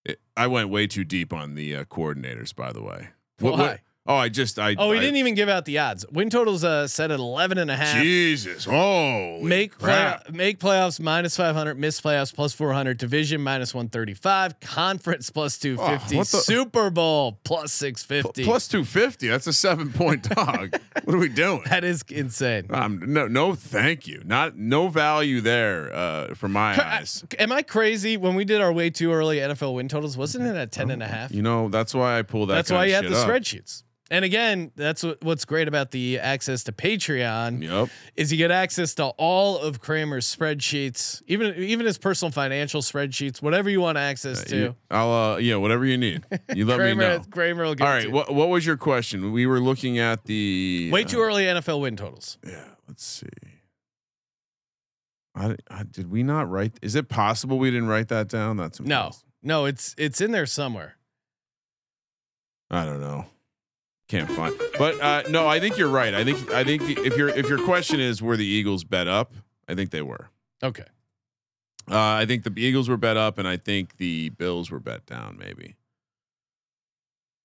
It- 0.04 0.20
I 0.36 0.48
went 0.48 0.68
way 0.68 0.88
too 0.88 1.04
deep 1.04 1.32
on 1.32 1.54
the 1.54 1.76
uh, 1.76 1.84
coordinators 1.84 2.52
by 2.56 2.72
the 2.72 2.82
way. 2.82 3.10
what, 3.38 3.52
Why? 3.54 3.80
Oh, 4.08 4.16
I 4.16 4.28
just 4.28 4.58
I 4.58 4.74
Oh, 4.78 4.88
we 4.88 4.96
I- 4.96 5.00
didn't 5.00 5.16
even 5.18 5.34
give 5.34 5.48
out 5.48 5.64
the 5.66 5.78
odds. 5.78 6.04
Win 6.10 6.30
totals 6.30 6.64
uh, 6.64 6.88
set 6.88 7.10
at 7.12 7.20
11 7.20 7.58
and 7.58 7.70
a 7.70 7.76
half. 7.76 8.02
Jesus. 8.02 8.66
Oh. 8.68 9.38
Make 9.40 9.78
play, 9.78 10.16
make 10.32 10.58
playoffs 10.58 10.98
minus 10.98 11.36
500, 11.36 11.78
miss 11.78 12.00
playoffs 12.00 12.34
plus 12.34 12.52
400, 12.52 12.98
division 12.98 13.40
minus 13.40 13.74
135, 13.74 14.58
conference 14.60 15.30
plus 15.30 15.58
250, 15.58 16.18
Oh, 16.18 16.22
Super 16.24 16.90
Bowl 16.90 17.38
plus 17.44 17.72
650. 17.74 18.44
Plus 18.44 18.66
250. 18.68 19.28
That's 19.28 19.46
a 19.46 19.52
7 19.52 19.92
point 19.92 20.22
dog. 20.28 20.74
what 21.04 21.14
are 21.14 21.18
we 21.18 21.28
doing? 21.28 21.62
that 21.68 21.84
is 21.84 22.02
insane. 22.08 22.66
Um, 22.70 23.02
no, 23.06 23.28
no, 23.28 23.54
thank 23.54 24.06
you. 24.06 24.22
Not 24.24 24.56
no 24.56 24.88
value 24.88 25.40
there 25.40 25.92
uh, 25.94 26.34
for 26.34 26.48
my 26.48 26.74
eyes. 26.82 27.24
Am 27.38 27.52
I 27.52 27.62
crazy? 27.62 28.16
When 28.16 28.34
we 28.34 28.44
did 28.44 28.60
our 28.60 28.72
way 28.72 28.90
too 28.90 29.12
early 29.12 29.36
NFL 29.38 29.74
win 29.74 29.88
totals, 29.88 30.16
wasn't 30.16 30.46
it 30.46 30.56
at 30.56 30.72
10 30.72 30.90
and 30.90 31.02
a 31.02 31.06
half? 31.06 31.32
You 31.32 31.42
know, 31.42 31.68
that's 31.68 31.94
why 31.94 32.18
I 32.18 32.22
pull 32.22 32.46
that. 32.46 32.54
That's 32.54 32.70
why 32.72 32.86
you 32.86 32.94
have 32.94 33.04
the 33.04 33.16
up. 33.16 33.28
spreadsheets. 33.28 33.82
And 34.10 34.24
again, 34.24 34.72
that's 34.74 35.02
what, 35.02 35.22
what's 35.22 35.44
great 35.44 35.68
about 35.68 35.90
the 35.90 36.18
access 36.18 36.64
to 36.64 36.72
Patreon 36.72 37.62
Yep. 37.62 37.88
is 38.16 38.32
you 38.32 38.38
get 38.38 38.50
access 38.50 38.94
to 38.94 39.04
all 39.18 39.58
of 39.58 39.80
Kramer's 39.80 40.24
spreadsheets, 40.34 41.22
even 41.26 41.54
even 41.56 41.84
his 41.84 41.98
personal 41.98 42.32
financial 42.32 42.80
spreadsheets, 42.80 43.42
whatever 43.42 43.68
you 43.68 43.82
want 43.82 43.98
access 43.98 44.42
to. 44.44 44.56
You- 44.56 44.76
I'll 44.90 45.12
uh, 45.12 45.36
yeah, 45.36 45.56
whatever 45.56 45.84
you 45.84 45.98
need. 45.98 46.24
You 46.54 46.64
let 46.64 46.78
me 46.80 46.94
know. 46.94 47.20
Kramer 47.30 47.64
will 47.64 47.74
give 47.74 47.86
All 47.86 47.92
right. 47.92 48.10
What 48.10 48.34
what 48.34 48.48
was 48.48 48.64
your 48.64 48.78
question? 48.78 49.30
We 49.32 49.46
were 49.46 49.60
looking 49.60 49.98
at 49.98 50.24
the 50.24 50.88
Way 50.90 51.02
uh, 51.04 51.08
too 51.08 51.20
early 51.20 51.44
NFL 51.44 51.82
win 51.82 51.96
totals. 51.96 52.38
Yeah. 52.46 52.64
Let's 52.86 53.04
see. 53.04 53.26
I, 55.34 55.56
I 55.70 55.82
did 55.84 56.10
we 56.10 56.22
not 56.22 56.50
write? 56.50 56.78
Is 56.82 56.94
it 56.94 57.08
possible 57.08 57.58
we 57.58 57.70
didn't 57.70 57.88
write 57.88 58.08
that 58.08 58.28
down? 58.28 58.56
That's 58.56 58.80
No, 58.80 59.10
no, 59.42 59.66
it's 59.66 59.94
it's 59.98 60.20
in 60.22 60.32
there 60.32 60.46
somewhere. 60.46 60.96
I 62.70 62.84
don't 62.84 63.00
know. 63.00 63.26
Can't 64.08 64.30
find. 64.30 64.54
But 64.78 65.00
uh, 65.02 65.22
no, 65.28 65.46
I 65.46 65.60
think 65.60 65.76
you're 65.76 65.90
right. 65.90 66.14
I 66.14 66.24
think 66.24 66.50
I 66.50 66.64
think 66.64 66.82
if 66.88 67.16
your 67.16 67.28
if 67.28 67.48
your 67.48 67.62
question 67.64 68.00
is 68.00 68.22
were 68.22 68.36
the 68.36 68.46
Eagles 68.46 68.82
bet 68.84 69.06
up, 69.06 69.34
I 69.68 69.74
think 69.74 69.90
they 69.90 70.02
were. 70.02 70.30
Okay. 70.62 70.84
Uh, 71.90 71.96
I 71.98 72.26
think 72.26 72.44
the 72.44 72.52
Eagles 72.60 72.88
were 72.88 72.96
bet 72.96 73.16
up, 73.16 73.38
and 73.38 73.46
I 73.48 73.56
think 73.58 73.96
the 73.98 74.30
Bills 74.30 74.70
were 74.70 74.80
bet 74.80 75.06
down, 75.06 75.36
maybe. 75.38 75.76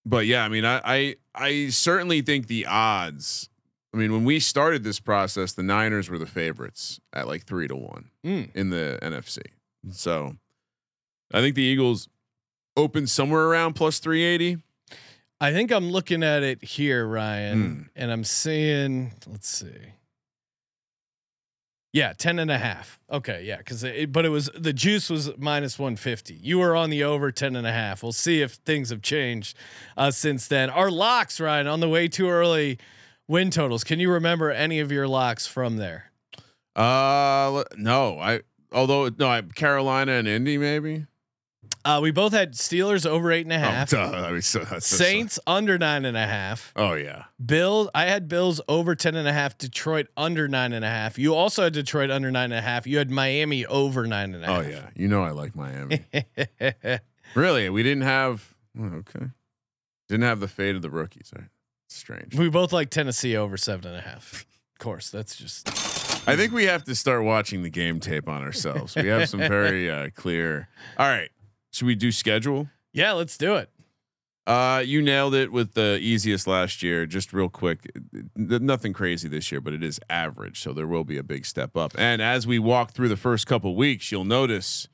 But 0.05 0.25
yeah, 0.25 0.43
I 0.43 0.49
mean, 0.49 0.65
I 0.65 0.81
I, 0.83 1.15
I 1.35 1.67
certainly 1.69 2.21
think 2.21 2.47
the 2.47 2.65
odds. 2.65 3.49
I 3.93 3.97
mean, 3.97 4.11
when 4.11 4.23
we 4.25 4.39
started 4.39 4.83
this 4.83 4.99
process, 4.99 5.53
the 5.53 5.63
Niners 5.63 6.09
were 6.09 6.17
the 6.17 6.25
favorites 6.25 6.99
at 7.13 7.27
like 7.27 7.43
three 7.45 7.67
to 7.67 7.75
one 7.75 8.09
Mm. 8.25 8.49
in 8.55 8.69
the 8.69 8.97
NFC. 9.01 9.39
So, 9.91 10.35
I 11.33 11.41
think 11.41 11.55
the 11.55 11.61
Eagles 11.61 12.09
opened 12.75 13.09
somewhere 13.09 13.43
around 13.45 13.73
plus 13.73 13.99
three 13.99 14.23
eighty. 14.23 14.57
I 15.43 15.51
think 15.51 15.71
I'm 15.71 15.91
looking 15.91 16.23
at 16.23 16.41
it 16.41 16.63
here, 16.63 17.05
Ryan, 17.05 17.61
Hmm. 17.63 17.81
and 17.95 18.11
I'm 18.11 18.23
seeing, 18.23 19.11
let's 19.27 19.49
see. 19.49 19.75
Yeah, 21.91 22.13
10 22.17 22.39
and 22.39 22.49
a 22.49 22.57
half. 22.57 22.97
Okay. 23.11 23.43
Yeah. 23.43 23.61
Cause 23.61 23.83
it, 23.83 24.11
but 24.11 24.25
it 24.25 24.29
was, 24.29 24.49
the 24.55 24.73
juice 24.73 25.09
was 25.09 25.29
minus 25.37 25.77
150. 25.77 26.33
You 26.33 26.59
were 26.59 26.75
on 26.75 26.89
the 26.89 27.03
over 27.03 27.31
10 27.31 27.55
and 27.55 27.67
a 27.67 27.71
half. 27.71 28.01
We'll 28.01 28.11
see 28.13 28.41
if 28.41 28.53
things 28.53 28.89
have 28.89 29.01
changed 29.03 29.55
uh, 29.95 30.09
since 30.09 30.47
then. 30.47 30.69
Our 30.71 30.89
locks, 30.89 31.39
Ryan, 31.39 31.67
on 31.67 31.81
the 31.81 31.89
way 31.89 32.07
too 32.07 32.29
early 32.29 32.79
win 33.27 33.51
totals. 33.51 33.83
Can 33.83 33.99
you 33.99 34.09
remember 34.11 34.49
any 34.49 34.79
of 34.79 34.91
your 34.91 35.07
locks 35.07 35.45
from 35.45 35.77
there? 35.77 36.11
Uh, 36.75 37.63
no, 37.77 38.17
I. 38.17 38.41
Although 38.71 39.09
no, 39.19 39.27
I 39.27 39.41
Carolina 39.43 40.13
and 40.13 40.27
Indy 40.27 40.57
maybe. 40.57 41.05
Uh, 41.85 41.99
we 42.01 42.11
both 42.11 42.31
had 42.31 42.53
Steelers 42.53 43.05
over 43.05 43.29
eight 43.31 43.45
and 43.45 43.51
a 43.51 43.59
half. 43.59 43.93
Oh. 43.93 43.99
I 43.99 44.31
mean, 44.31 44.41
so 44.41 44.59
that's- 44.59 44.85
Saints 44.85 45.37
under 45.45 45.77
nine 45.77 46.05
and 46.05 46.15
a 46.15 46.25
half. 46.25 46.71
Oh 46.77 46.93
yeah. 46.93 47.25
Bills, 47.45 47.89
I 47.93 48.05
had 48.05 48.29
Bills 48.29 48.61
over 48.69 48.95
10 48.95 49.15
and 49.15 49.27
a 49.27 49.33
half, 49.33 49.57
Detroit 49.57 50.07
under 50.15 50.47
nine 50.47 50.71
and 50.71 50.85
a 50.85 50.89
half. 50.89 51.19
You 51.19 51.35
also 51.35 51.63
had 51.65 51.73
Detroit 51.73 52.09
under 52.09 52.31
nine 52.31 52.53
and 52.53 52.59
a 52.59 52.61
half. 52.61 52.87
You 52.87 52.99
had 52.99 53.11
Miami 53.11 53.65
over 53.65 54.07
nine 54.07 54.33
and 54.33 54.45
a 54.45 54.47
Oh 54.49 54.61
half. 54.61 54.67
yeah. 54.71 54.89
You 54.95 55.09
know 55.09 55.23
I 55.23 55.31
like 55.31 55.55
Miami. 55.55 55.99
Really? 57.35 57.69
We 57.69 57.81
didn't 57.83 58.03
have 58.03 58.53
oh, 58.79 58.83
okay. 58.99 59.25
Didn't 60.07 60.23
have 60.23 60.39
the 60.39 60.47
fate 60.47 60.75
of 60.75 60.81
the 60.83 60.89
rookies. 60.89 61.31
Right? 61.35 61.47
Strange. 61.89 62.35
we 62.37 62.49
both 62.49 62.71
like 62.71 62.89
Tennessee 62.91 63.35
over 63.35 63.57
seven 63.57 63.87
and 63.87 63.97
a 63.97 64.01
half. 64.01 64.45
Of 64.75 64.79
course, 64.79 65.09
that's 65.09 65.35
just 65.35 65.67
I 66.27 66.35
think 66.35 66.53
we 66.53 66.65
have 66.65 66.83
to 66.85 66.95
start 66.95 67.23
watching 67.23 67.63
the 67.63 67.69
game 67.69 67.99
tape 67.99 68.29
on 68.29 68.41
ourselves. 68.43 68.95
We 68.95 69.07
have 69.07 69.27
some 69.29 69.39
very 69.39 69.89
uh, 69.89 70.09
clear. 70.15 70.67
All 70.97 71.07
right. 71.07 71.29
Should 71.73 71.87
we 71.87 71.95
do 71.95 72.11
schedule? 72.11 72.69
yeah. 72.93 73.11
Let's 73.13 73.37
do 73.37 73.55
it. 73.55 73.69
Uh, 74.45 74.83
you 74.85 75.01
nailed 75.01 75.33
it 75.33 75.51
with 75.53 75.73
the 75.73 75.97
easiest 76.01 76.47
last 76.47 76.83
year. 76.83 77.05
Just 77.05 77.31
real 77.31 77.47
quick, 77.47 77.89
nothing 78.35 78.91
crazy 78.91 79.29
this 79.29 79.51
year, 79.51 79.61
but 79.61 79.71
it 79.73 79.81
is 79.81 80.01
average, 80.09 80.59
so 80.59 80.73
there 80.73 80.85
will 80.85 81.05
be 81.05 81.17
a 81.17 81.23
big 81.23 81.45
step 81.45 81.77
up. 81.77 81.93
And 81.97 82.21
as 82.21 82.45
we 82.45 82.59
walk 82.59 82.91
through 82.91 83.07
the 83.07 83.17
first 83.17 83.47
couple 83.47 83.73
weeks, 83.73 84.11
you'll 84.11 84.25
notice 84.25 84.89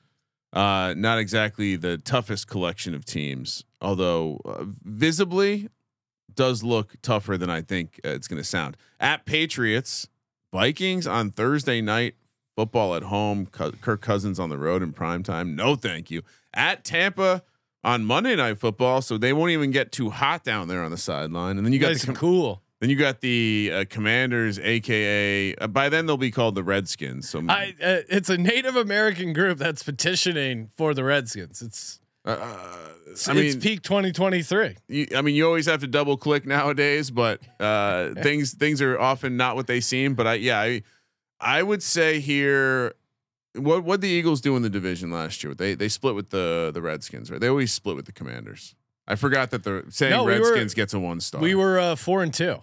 uh, 0.53 0.93
not 0.95 1.17
exactly 1.17 1.75
the 1.75 1.97
toughest 1.97 2.47
collection 2.47 2.93
of 2.93 3.05
teams, 3.05 3.65
although 3.81 4.39
uh, 4.45 4.65
visibly 4.83 5.67
does 6.35 6.63
look 6.63 6.95
tougher 7.01 7.35
than 7.35 7.49
I 7.49 7.61
think 7.61 7.99
uh, 8.05 8.09
it's 8.09 8.27
going 8.27 8.41
to 8.41 8.47
sound. 8.47 8.77
At 8.99 9.25
Patriots, 9.25 10.07
Vikings 10.53 11.07
on 11.07 11.31
Thursday 11.31 11.81
night, 11.81 12.15
football 12.55 12.93
at 12.93 13.03
home, 13.03 13.47
Kirk 13.47 14.01
Cousins 14.01 14.39
on 14.39 14.49
the 14.49 14.57
road 14.57 14.83
in 14.83 14.93
prime 14.93 15.23
time. 15.23 15.55
No, 15.55 15.75
thank 15.75 16.11
you. 16.11 16.21
At 16.53 16.83
Tampa 16.83 17.43
on 17.83 18.05
Monday 18.05 18.35
night 18.35 18.57
football, 18.57 19.01
so 19.01 19.17
they 19.17 19.33
won't 19.33 19.51
even 19.51 19.71
get 19.71 19.91
too 19.91 20.09
hot 20.09 20.43
down 20.43 20.67
there 20.67 20.83
on 20.83 20.91
the 20.91 20.97
sideline. 20.97 21.57
And 21.57 21.65
then 21.65 21.73
you 21.73 21.79
got 21.79 21.95
the 21.95 22.05
com- 22.07 22.15
cool. 22.15 22.61
then 22.79 22.89
you 22.89 22.95
got 22.95 23.21
the 23.21 23.71
uh, 23.73 23.85
Commanders, 23.89 24.59
aka 24.59 25.55
uh, 25.55 25.67
by 25.67 25.89
then 25.89 26.05
they'll 26.05 26.17
be 26.17 26.31
called 26.31 26.55
the 26.55 26.63
Redskins. 26.63 27.29
So 27.29 27.41
I, 27.47 27.75
uh, 27.81 28.01
it's 28.09 28.29
a 28.29 28.37
Native 28.37 28.75
American 28.75 29.33
group 29.33 29.57
that's 29.57 29.83
petitioning 29.83 30.71
for 30.75 30.93
the 30.93 31.03
Redskins. 31.03 31.61
It's, 31.61 31.99
uh, 32.25 32.31
uh, 32.31 32.77
it's, 33.07 33.27
I 33.27 33.33
it's 33.35 33.55
mean, 33.55 33.61
peak 33.61 33.81
2023. 33.81 34.75
you, 34.87 35.07
I 35.15 35.21
mean, 35.21 35.35
you 35.35 35.45
always 35.45 35.65
have 35.67 35.79
to 35.81 35.87
double 35.87 36.17
click 36.17 36.45
nowadays, 36.45 37.11
but 37.11 37.41
uh, 37.59 38.13
things 38.21 38.53
things 38.53 38.81
are 38.81 38.99
often 38.99 39.37
not 39.37 39.55
what 39.55 39.67
they 39.67 39.79
seem. 39.79 40.15
But 40.15 40.27
I 40.27 40.33
yeah, 40.35 40.59
I 40.59 40.83
I 41.39 41.63
would 41.63 41.81
say 41.81 42.19
here, 42.19 42.93
what 43.55 43.83
what 43.83 44.01
the 44.01 44.07
Eagles 44.07 44.41
do 44.41 44.55
in 44.55 44.61
the 44.61 44.69
division 44.69 45.11
last 45.11 45.43
year? 45.43 45.53
They 45.53 45.73
they 45.75 45.89
split 45.89 46.15
with 46.15 46.29
the 46.29 46.71
the 46.73 46.81
Redskins, 46.81 47.31
right? 47.31 47.39
They 47.39 47.47
always 47.47 47.73
split 47.73 47.95
with 47.95 48.05
the 48.05 48.11
Commanders. 48.11 48.75
I 49.07 49.15
forgot 49.15 49.49
that 49.51 49.63
the 49.63 49.85
saying 49.89 50.11
No, 50.11 50.23
we 50.23 50.33
were- 50.33 50.39
Redskins 50.41 50.73
gets 50.73 50.93
a 50.93 50.99
one 50.99 51.19
star. 51.19 51.41
We 51.41 51.55
were 51.55 51.79
uh, 51.79 51.95
four 51.95 52.21
and 52.21 52.33
two. 52.33 52.61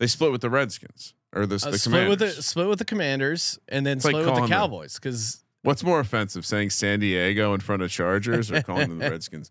they 0.00 0.06
split 0.08 0.32
with 0.32 0.40
the 0.40 0.50
Redskins 0.50 1.14
or 1.32 1.46
the, 1.46 1.56
Uh, 1.64 1.70
the 1.70 1.78
split 1.78 2.08
with 2.08 2.18
the 2.18 2.30
split 2.30 2.68
with 2.68 2.78
the 2.80 2.84
Commanders, 2.84 3.58
and 3.68 3.86
then 3.86 3.98
It's 3.98 4.04
like 4.04 4.14
split 4.14 4.26
with 4.26 4.42
the 4.42 4.48
Cowboys 4.48 4.94
because 4.94 5.44
What's 5.62 5.82
more 5.82 5.98
offensive, 6.00 6.46
saying 6.46 6.70
San 6.70 7.00
Diego 7.00 7.52
in 7.52 7.60
front 7.60 7.82
of 7.82 7.90
Chargers 7.90 8.50
or 8.50 8.62
calling 8.62 8.88
them 8.88 8.98
the 8.98 9.10
Redskins? 9.10 9.50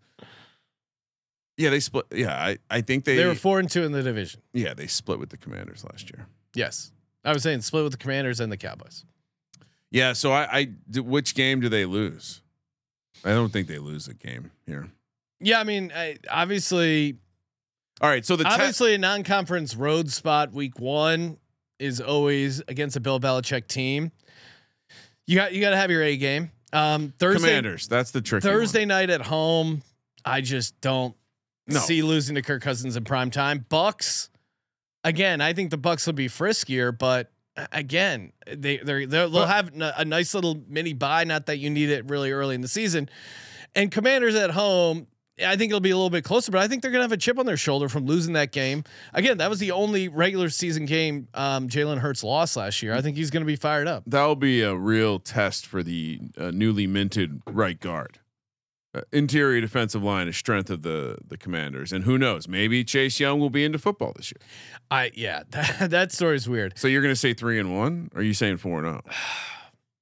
Yeah, 1.58 1.70
they 1.70 1.80
split. 1.80 2.06
Yeah, 2.12 2.32
I, 2.34 2.58
I 2.70 2.80
think 2.80 3.04
they, 3.04 3.16
they 3.16 3.26
were 3.26 3.34
four 3.34 3.58
and 3.58 3.68
two 3.70 3.82
in 3.82 3.92
the 3.92 4.02
division. 4.02 4.40
yeah 4.52 4.74
they 4.74 4.86
split 4.86 5.18
with 5.18 5.30
the 5.30 5.36
Commanders 5.36 5.84
last 5.84 6.10
year. 6.10 6.26
Yes, 6.54 6.92
I 7.24 7.32
was 7.32 7.42
saying 7.42 7.60
split 7.62 7.82
with 7.84 7.92
the 7.92 7.98
Commanders 7.98 8.40
and 8.40 8.50
the 8.52 8.56
Cowboys. 8.56 9.04
Yeah, 9.90 10.12
so 10.12 10.32
I, 10.32 10.58
I 10.94 11.00
which 11.00 11.34
game 11.34 11.60
do 11.60 11.68
they 11.68 11.84
lose? 11.86 12.42
I 13.24 13.30
don't 13.30 13.52
think 13.52 13.68
they 13.68 13.78
lose 13.78 14.06
a 14.08 14.14
game 14.14 14.50
here. 14.66 14.88
Yeah, 15.40 15.60
I 15.60 15.64
mean, 15.64 15.92
I, 15.94 16.18
obviously, 16.30 17.16
All 18.00 18.08
right, 18.10 18.24
so 18.24 18.36
the 18.36 18.44
te- 18.44 18.50
obviously 18.50 18.94
a 18.94 18.98
non-conference 18.98 19.74
road 19.76 20.10
spot 20.10 20.52
week 20.52 20.78
one 20.78 21.38
is 21.78 22.00
always 22.00 22.60
against 22.68 22.96
a 22.96 23.00
Bill 23.00 23.18
Belichick 23.20 23.66
team. 23.68 24.12
You 25.26 25.36
got 25.36 25.52
you 25.52 25.60
got 25.60 25.70
to 25.70 25.76
have 25.76 25.90
your 25.90 26.02
A 26.02 26.16
game. 26.16 26.50
Um, 26.72 27.12
Thursday 27.18 27.46
Commanders, 27.48 27.88
that's 27.88 28.10
the 28.10 28.20
tricky 28.20 28.46
one. 28.46 28.56
Thursday 28.56 28.84
night 28.84 29.10
at 29.10 29.22
home, 29.22 29.82
I 30.24 30.40
just 30.42 30.78
don't 30.80 31.14
No. 31.66 31.78
see 31.80 32.02
losing 32.02 32.34
to 32.34 32.42
Kirk 32.42 32.62
Cousins 32.62 32.96
in 32.96 33.04
prime 33.04 33.30
time. 33.30 33.64
Bucks, 33.68 34.28
again, 35.04 35.40
I 35.40 35.52
think 35.54 35.70
the 35.70 35.76
Bucks 35.78 36.04
will 36.06 36.12
be 36.14 36.28
friskier, 36.28 36.96
but 36.96 37.30
again, 37.72 38.32
they 38.46 38.78
they're, 38.78 39.06
they'll 39.06 39.46
have 39.46 39.70
n- 39.74 39.92
a 39.96 40.04
nice 40.04 40.34
little 40.34 40.60
mini 40.68 40.92
buy. 40.92 41.24
Not 41.24 41.46
that 41.46 41.58
you 41.58 41.70
need 41.70 41.90
it 41.90 42.08
really 42.08 42.30
early 42.32 42.54
in 42.54 42.60
the 42.60 42.68
season. 42.68 43.08
And 43.74 43.90
Commanders 43.90 44.34
at 44.34 44.50
home, 44.50 45.06
I 45.44 45.56
think 45.56 45.70
it'll 45.70 45.80
be 45.80 45.90
a 45.90 45.96
little 45.96 46.10
bit 46.10 46.24
closer, 46.24 46.50
but 46.50 46.60
I 46.60 46.68
think 46.68 46.82
they're 46.82 46.90
gonna 46.90 47.04
have 47.04 47.12
a 47.12 47.16
chip 47.16 47.38
on 47.38 47.46
their 47.46 47.56
shoulder 47.56 47.88
from 47.88 48.06
losing 48.06 48.32
that 48.32 48.50
game. 48.50 48.82
Again, 49.14 49.38
that 49.38 49.48
was 49.50 49.58
the 49.60 49.70
only 49.70 50.08
regular 50.08 50.48
season 50.48 50.84
game 50.86 51.28
um, 51.34 51.68
Jalen 51.68 51.98
Hurts 51.98 52.24
lost 52.24 52.56
last 52.56 52.82
year. 52.82 52.94
I 52.94 53.02
think 53.02 53.16
he's 53.16 53.30
gonna 53.30 53.44
be 53.44 53.56
fired 53.56 53.86
up. 53.86 54.02
That'll 54.06 54.34
be 54.36 54.62
a 54.62 54.74
real 54.74 55.18
test 55.18 55.66
for 55.66 55.82
the 55.82 56.20
uh, 56.36 56.50
newly 56.50 56.86
minted 56.86 57.40
right 57.46 57.78
guard. 57.78 58.18
Interior 59.12 59.60
defensive 59.60 60.02
line 60.02 60.28
is 60.28 60.36
strength 60.36 60.70
of 60.70 60.82
the 60.82 61.18
the 61.26 61.36
Commanders, 61.36 61.92
and 61.92 62.04
who 62.04 62.18
knows? 62.18 62.48
Maybe 62.48 62.84
Chase 62.84 63.18
Young 63.20 63.40
will 63.40 63.50
be 63.50 63.64
into 63.64 63.78
football 63.78 64.12
this 64.16 64.32
year. 64.32 64.40
I 64.90 65.10
yeah, 65.14 65.42
that, 65.50 65.90
that 65.90 66.12
story's 66.12 66.48
weird. 66.48 66.78
So 66.78 66.88
you're 66.88 67.02
going 67.02 67.12
to 67.12 67.20
say 67.20 67.34
three 67.34 67.58
and 67.58 67.76
one? 67.76 68.10
Or 68.14 68.20
are 68.20 68.24
you 68.24 68.34
saying 68.34 68.58
four 68.58 68.78
and 68.78 68.86
oh? 68.86 69.00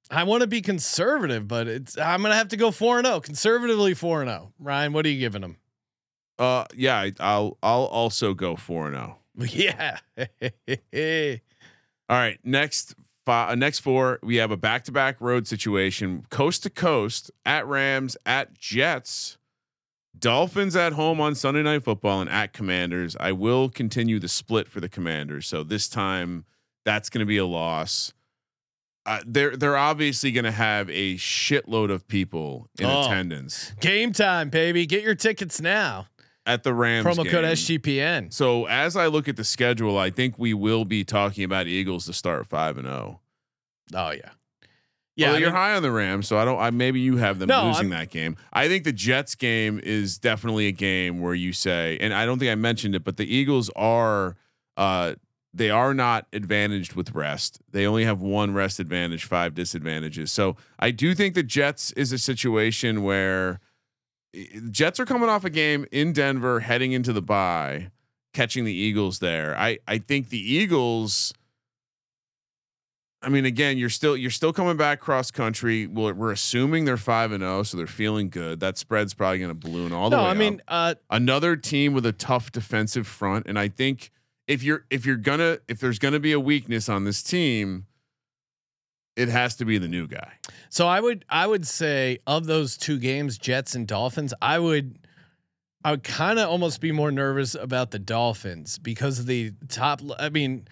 I 0.09 0.23
want 0.23 0.41
to 0.41 0.47
be 0.47 0.61
conservative, 0.61 1.47
but 1.47 1.67
it's 1.67 1.97
I'm 1.97 2.21
gonna 2.21 2.35
have 2.35 2.47
to 2.49 2.57
go 2.57 2.71
four 2.71 2.97
and 2.97 3.05
zero. 3.05 3.19
Conservatively 3.19 3.93
four 3.93 4.21
and 4.21 4.29
zero. 4.29 4.53
Ryan, 4.59 4.93
what 4.93 5.05
are 5.05 5.09
you 5.09 5.19
giving 5.19 5.41
them? 5.41 5.57
Uh, 6.39 6.65
yeah, 6.75 6.97
I, 6.97 7.13
I'll 7.19 7.57
I'll 7.61 7.85
also 7.85 8.33
go 8.33 8.55
four 8.55 8.87
and 8.87 8.95
oh. 8.95 9.15
Yeah. 9.45 9.97
All 12.09 12.15
right, 12.17 12.39
next 12.43 12.95
five, 13.27 13.51
uh, 13.51 13.55
next 13.55 13.79
four, 13.79 14.19
we 14.23 14.37
have 14.37 14.51
a 14.51 14.57
back-to-back 14.57 15.19
road 15.19 15.47
situation, 15.47 16.25
coast 16.29 16.63
to 16.63 16.69
coast, 16.69 17.29
at 17.45 17.67
Rams, 17.67 18.15
at 18.25 18.57
Jets, 18.57 19.37
Dolphins 20.17 20.75
at 20.75 20.93
home 20.93 21.19
on 21.21 21.35
Sunday 21.35 21.61
Night 21.61 21.83
Football, 21.83 22.21
and 22.21 22.29
at 22.29 22.53
Commanders. 22.53 23.15
I 23.19 23.33
will 23.33 23.69
continue 23.69 24.17
the 24.17 24.29
split 24.29 24.67
for 24.69 24.79
the 24.79 24.87
Commanders, 24.89 25.45
so 25.45 25.61
this 25.63 25.87
time 25.89 26.45
that's 26.85 27.09
going 27.09 27.19
to 27.19 27.25
be 27.25 27.37
a 27.37 27.45
loss. 27.45 28.13
Uh, 29.05 29.19
they're 29.25 29.55
they're 29.55 29.77
obviously 29.77 30.31
going 30.31 30.43
to 30.45 30.51
have 30.51 30.89
a 30.89 31.15
shitload 31.15 31.91
of 31.91 32.07
people 32.07 32.67
in 32.79 32.85
Oh. 32.85 33.05
attendance 33.05 33.71
Game 33.79 34.11
time, 34.11 34.49
baby. 34.49 34.85
Get 34.85 35.03
your 35.03 35.15
tickets 35.15 35.61
now. 35.61 36.07
At 36.47 36.63
the 36.63 36.73
Rams 36.73 37.05
Promo 37.05 37.23
game. 37.23 37.31
code 37.33 37.45
SGPN. 37.45 38.33
So 38.33 38.65
as 38.65 38.95
I 38.95 39.05
look 39.07 39.27
at 39.27 39.35
the 39.35 39.43
schedule, 39.43 39.97
I 39.97 40.09
think 40.09 40.39
we 40.39 40.53
will 40.55 40.85
be 40.85 41.03
talking 41.03 41.43
about 41.43 41.67
Eagles 41.67 42.05
to 42.07 42.13
start 42.13 42.47
five 42.47 42.77
and 42.77 42.87
zero. 42.87 43.19
Oh 43.93 44.09
yeah. 44.11 44.31
Yeah, 45.15 45.29
Yeah, 45.29 45.33
I 45.33 45.37
you're 45.39 45.47
mean- 45.49 45.55
high 45.55 45.73
on 45.75 45.81
the 45.83 45.91
Rams, 45.91 46.27
so 46.27 46.37
I 46.37 46.45
don't. 46.45 46.59
I 46.59 46.69
maybe 46.69 46.99
you 46.99 47.17
have 47.17 47.39
them 47.39 47.47
No, 47.49 47.67
losing 47.67 47.91
I'm- 47.91 47.99
that 47.99 48.09
game. 48.11 48.37
I 48.53 48.67
think 48.67 48.83
the 48.83 48.91
Jets 48.93 49.35
game 49.35 49.79
is 49.83 50.17
definitely 50.19 50.67
a 50.67 50.71
game 50.71 51.19
where 51.21 51.33
you 51.33 51.53
say, 51.53 51.97
and 51.99 52.13
I 52.13 52.25
don't 52.25 52.37
think 52.39 52.51
I 52.51 52.55
mentioned 52.55 52.95
it, 52.95 53.03
but 53.03 53.17
the 53.17 53.25
Eagles 53.25 53.69
are, 53.75 54.35
uh, 54.77 55.15
they 55.53 55.71
are 55.71 55.95
not 55.95 56.27
advantaged 56.33 56.93
with 56.93 57.15
rest. 57.15 57.59
They 57.71 57.87
only 57.87 58.03
have 58.05 58.21
one 58.21 58.53
rest 58.53 58.79
advantage, 58.79 59.23
five 59.25 59.55
disadvantages. 59.55 60.31
So 60.31 60.55
I 60.77 60.91
do 60.91 61.15
think 61.15 61.33
the 61.33 61.41
Jets 61.41 61.91
is 61.93 62.11
a 62.11 62.19
situation 62.19 63.01
where 63.01 63.59
Jets 64.71 64.99
are 64.99 65.05
coming 65.05 65.29
off 65.29 65.43
a 65.45 65.49
game 65.49 65.85
in 65.91 66.13
Denver, 66.13 66.59
heading 66.59 66.91
into 66.91 67.13
the 67.13 67.21
bye, 67.21 67.91
catching 68.33 68.65
the 68.65 68.73
Eagles 68.73 69.19
there. 69.19 69.57
I 69.57 69.79
I 69.87 69.97
think 69.97 70.29
the 70.29 70.39
Eagles. 70.39 71.33
I 73.19 73.29
mean, 73.29 73.45
again, 73.45 73.77
you're 73.79 73.89
still 73.89 74.15
you're 74.15 74.29
still 74.29 74.53
coming 74.53 74.77
back 74.77 74.99
cross 74.99 75.31
country. 75.31 75.87
Well, 75.87 76.13
we're 76.13 76.31
assuming 76.31 76.85
they're 76.85 76.97
five 76.97 77.31
and 77.31 77.41
zero, 77.41 77.63
so 77.63 77.75
they're 77.75 77.87
feeling 77.87 78.29
good. 78.29 78.59
That 78.59 78.77
spread's 78.77 79.13
probably 79.15 79.39
going 79.39 79.49
to 79.49 79.55
balloon 79.55 79.91
all 79.91 80.09
the 80.09 80.17
No, 80.17 80.23
way. 80.23 80.29
I 80.29 80.33
mean, 80.35 80.61
uh, 80.67 80.95
another 81.09 81.55
team 81.55 81.93
with 81.93 82.05
a 82.05 82.11
tough 82.13 82.51
defensive 82.51 83.07
front, 83.07 83.47
and 83.47 83.57
I 83.57 83.69
think 83.69 84.11
if 84.47 84.61
you're 84.61 84.85
if 84.91 85.03
you're 85.05 85.17
gonna 85.17 85.57
if 85.67 85.79
there's 85.79 85.97
gonna 85.99 86.19
be 86.19 86.31
a 86.31 86.39
weakness 86.39 86.87
on 86.89 87.05
this 87.05 87.23
team, 87.23 87.87
it 89.17 89.29
has 89.29 89.55
to 89.57 89.65
be 89.65 89.77
the 89.77 89.87
new 89.87 90.07
guy. 90.07 90.33
so 90.69 90.87
I 90.87 90.99
would 91.01 91.25
I 91.29 91.45
would 91.47 91.67
say 91.67 92.19
of 92.25 92.45
those 92.45 92.77
two 92.77 92.99
games, 92.99 93.37
Jets 93.37 93.75
and 93.75 93.87
Dolphins, 93.87 94.33
I 94.41 94.59
would 94.59 94.99
I 95.83 95.91
would 95.91 96.03
kind 96.03 96.39
of 96.39 96.49
almost 96.49 96.81
be 96.81 96.91
more 96.91 97.11
nervous 97.11 97.55
about 97.55 97.91
the 97.91 97.99
Dolphins 97.99 98.77
because 98.77 99.19
of 99.19 99.25
the 99.25 99.53
top. 99.69 100.01
I 100.19 100.29
mean, 100.29 100.67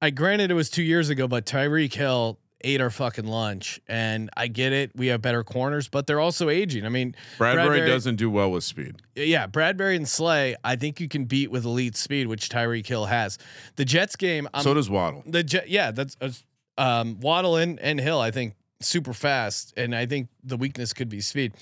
I 0.00 0.10
granted 0.10 0.50
it 0.50 0.54
was 0.54 0.70
two 0.70 0.82
years 0.82 1.08
ago, 1.10 1.26
but 1.28 1.44
Tyreek 1.46 1.92
Hill 1.94 2.38
ate 2.60 2.80
our 2.80 2.90
fucking 2.90 3.26
lunch, 3.26 3.80
and 3.88 4.30
I 4.36 4.46
get 4.48 4.72
it. 4.72 4.92
We 4.94 5.08
have 5.08 5.20
better 5.20 5.44
corners, 5.44 5.88
but 5.88 6.06
they're 6.06 6.20
also 6.20 6.48
aging. 6.48 6.86
I 6.86 6.88
mean, 6.88 7.14
Bradberry, 7.38 7.80
Bradberry- 7.80 7.86
doesn't 7.86 8.16
do 8.16 8.30
well 8.30 8.50
with 8.50 8.64
speed. 8.64 8.96
yeah, 9.14 9.46
Bradberry 9.46 9.96
and 9.96 10.08
Slay, 10.08 10.56
I 10.64 10.76
think 10.76 10.98
you 11.00 11.08
can 11.08 11.24
beat 11.26 11.50
with 11.50 11.64
elite 11.64 11.96
speed, 11.96 12.26
which 12.26 12.48
Tyreek 12.48 12.86
Hill 12.86 13.06
has. 13.06 13.38
The 13.76 13.84
Jets 13.84 14.16
game, 14.16 14.48
I'm, 14.54 14.62
so 14.62 14.72
does 14.72 14.88
Waddle. 14.88 15.22
the 15.26 15.42
Jet, 15.42 15.68
yeah, 15.68 15.90
that's 15.90 16.16
uh, 16.22 16.30
um, 16.78 17.20
Waddle 17.20 17.56
and, 17.56 17.78
and 17.80 18.00
Hill. 18.00 18.20
I 18.20 18.30
think 18.30 18.54
super 18.80 19.12
fast, 19.14 19.72
and 19.76 19.94
I 19.94 20.06
think 20.06 20.28
the 20.42 20.56
weakness 20.56 20.92
could 20.92 21.08
be 21.08 21.20
speed. 21.20 21.52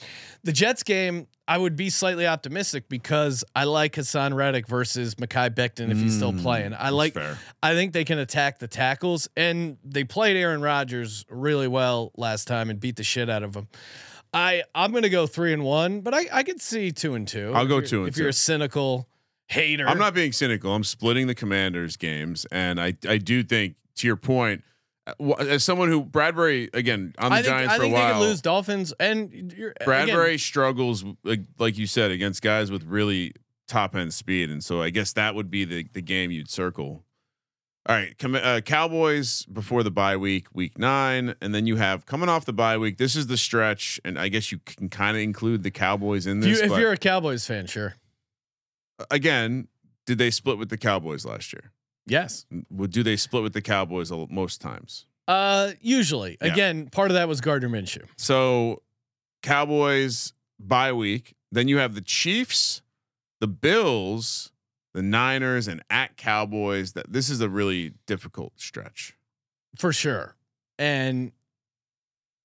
The 0.43 0.53
Jets 0.53 0.83
game, 0.83 1.29
I 1.47 1.57
would 1.59 1.77
be 1.77 1.89
slightly 1.91 2.27
optimistic 2.27 2.89
because 2.89 3.45
I 3.55 3.65
like 3.65 3.95
Haason 3.95 4.35
Reddick 4.35 4.67
versus 4.67 5.15
Mekhi 5.17 5.51
Becton 5.51 5.91
if 5.91 6.01
he's 6.01 6.15
still 6.17 6.33
Mm, 6.33 6.43
playing. 6.43 6.75
I 6.77 6.89
like. 6.91 7.15
fair. 7.15 7.39
I 7.63 7.75
think 7.75 7.93
they 7.93 8.05
can 8.05 8.19
attack 8.19 8.59
the 8.59 8.67
tackles, 8.69 9.29
and 9.37 9.77
they 9.85 10.03
played 10.05 10.37
Aaron 10.37 10.63
Rodgers 10.63 11.25
really 11.29 11.69
well 11.69 12.11
last 12.17 12.49
time 12.49 12.71
and 12.71 12.81
beat 12.81 12.97
the 12.97 13.05
shit 13.05 13.29
out 13.31 13.43
of 13.43 13.55
him. 13.55 13.69
I 14.35 14.63
I'm 14.75 14.93
gonna 14.93 15.11
go 15.11 15.27
three 15.27 15.53
and 15.53 15.63
one, 15.63 16.01
but 16.01 16.15
I 16.15 16.27
I 16.33 16.43
could 16.43 16.61
see 16.63 16.91
two 16.91 17.15
and 17.15 17.29
two. 17.29 17.53
I'll 17.55 17.67
go 17.67 17.81
two 17.83 18.01
and 18.01 18.09
if 18.09 18.17
you're 18.17 18.31
a 18.31 18.33
cynical 18.33 19.07
hater. 19.49 19.87
I'm 19.87 19.99
not 19.99 20.15
being 20.15 20.33
cynical. 20.33 20.75
I'm 20.75 20.85
splitting 20.85 21.27
the 21.27 21.35
Commanders 21.35 21.97
games, 21.99 22.47
and 22.51 22.81
I 22.81 22.95
I 23.07 23.19
do 23.19 23.43
think 23.43 23.75
to 23.97 24.07
your 24.07 24.17
point, 24.17 24.65
as 25.39 25.65
someone 25.65 25.89
who 25.89 26.05
Bradberry 26.05 26.75
again 26.75 27.15
on 27.19 27.31
the 27.31 27.37
I 27.37 27.43
think 27.43 27.55
Giants 27.55 27.75
I 27.75 27.77
for 27.77 27.83
a 27.83 27.85
think 27.87 27.95
they 27.97 28.01
while, 28.01 28.21
could 28.21 28.29
lose 28.29 28.41
Dolphins 28.41 28.93
and 29.01 29.53
you're, 29.57 29.75
Bradberry 29.81 30.27
again, 30.27 30.39
struggles 30.39 31.05
like, 31.59 31.79
you 31.79 31.87
said 31.87 32.11
against 32.11 32.43
guys 32.43 32.71
with 32.71 32.85
really 32.85 33.35
top 33.67 33.97
end 33.97 34.15
speed, 34.15 34.51
and 34.51 34.63
so 34.63 34.83
I 34.83 34.91
guess 34.91 35.13
that 35.15 35.35
would 35.35 35.51
be 35.51 35.65
the 35.65 35.87
the 35.93 36.03
game 36.03 36.31
you'd 36.31 36.51
circle. 36.51 37.05
All 37.85 37.97
right, 37.97 38.17
com- 38.17 38.37
uh, 38.37 38.61
Cowboys 38.61 39.45
before 39.47 39.83
the 39.83 39.91
bye 39.91 40.17
week, 40.17 40.47
week 40.55 40.79
nine, 40.79 41.35
and 41.41 41.53
then 41.53 41.67
you 41.67 41.77
have 41.77 42.07
coming 42.07 42.29
off 42.29 42.45
the 42.45 42.53
bye 42.53 42.79
week. 42.79 42.97
This 42.97 43.17
is 43.17 43.27
the 43.27 43.37
stretch, 43.37 44.01
and 44.05 44.17
I 44.17 44.29
guess 44.29 44.53
you 44.53 44.61
can 44.65 44.89
kind 44.89 45.17
of 45.17 45.23
include 45.23 45.65
the 45.65 45.73
Cowboys 45.73 46.29
in 46.29 46.41
if, 46.43 46.47
you, 46.47 46.55
this. 46.55 46.71
if 46.71 46.79
you're 46.79 46.93
a 46.93 46.97
Cowboys 46.97 47.45
fan, 47.45 47.67
sure. 47.67 47.95
again, 49.11 49.67
did 50.07 50.19
they 50.19 50.31
split 50.31 50.59
with 50.59 50.69
the 50.69 50.79
Cowboys 50.79 51.25
last 51.25 51.53
year? 51.53 51.73
Yes. 52.07 52.47
Do 52.89 53.03
they 53.03 53.17
split 53.17 53.43
with 53.43 53.53
the 53.53 53.63
Cowboys 53.63 54.11
most 54.31 54.61
times? 54.61 55.07
Uh, 55.29 55.73
usually, 55.81 56.37
Yeah. 56.43 56.53
again, 56.53 56.89
part 56.89 57.11
of 57.11 57.15
that 57.15 57.29
was 57.29 57.41
Gardner 57.41 57.69
Minshew. 57.69 58.05
So, 58.17 58.83
Cowboys 59.43 60.33
bye 60.59 60.93
week. 60.93 61.35
Then 61.51 61.69
you 61.69 61.79
have 61.79 61.95
the 61.95 62.01
Chiefs, 62.01 62.83
the 63.41 63.47
Bills, 63.47 64.53
the 64.95 65.03
Niners, 65.03 65.69
and 65.69 65.83
at 65.91 66.17
Cowboys. 66.17 66.93
That 66.93 67.13
this 67.13 67.29
is 67.31 67.41
a 67.41 67.49
really 67.49 67.95
difficult 68.07 68.53
stretch. 68.57 69.15
for 69.79 69.93
sure. 69.93 70.37
And 70.79 71.33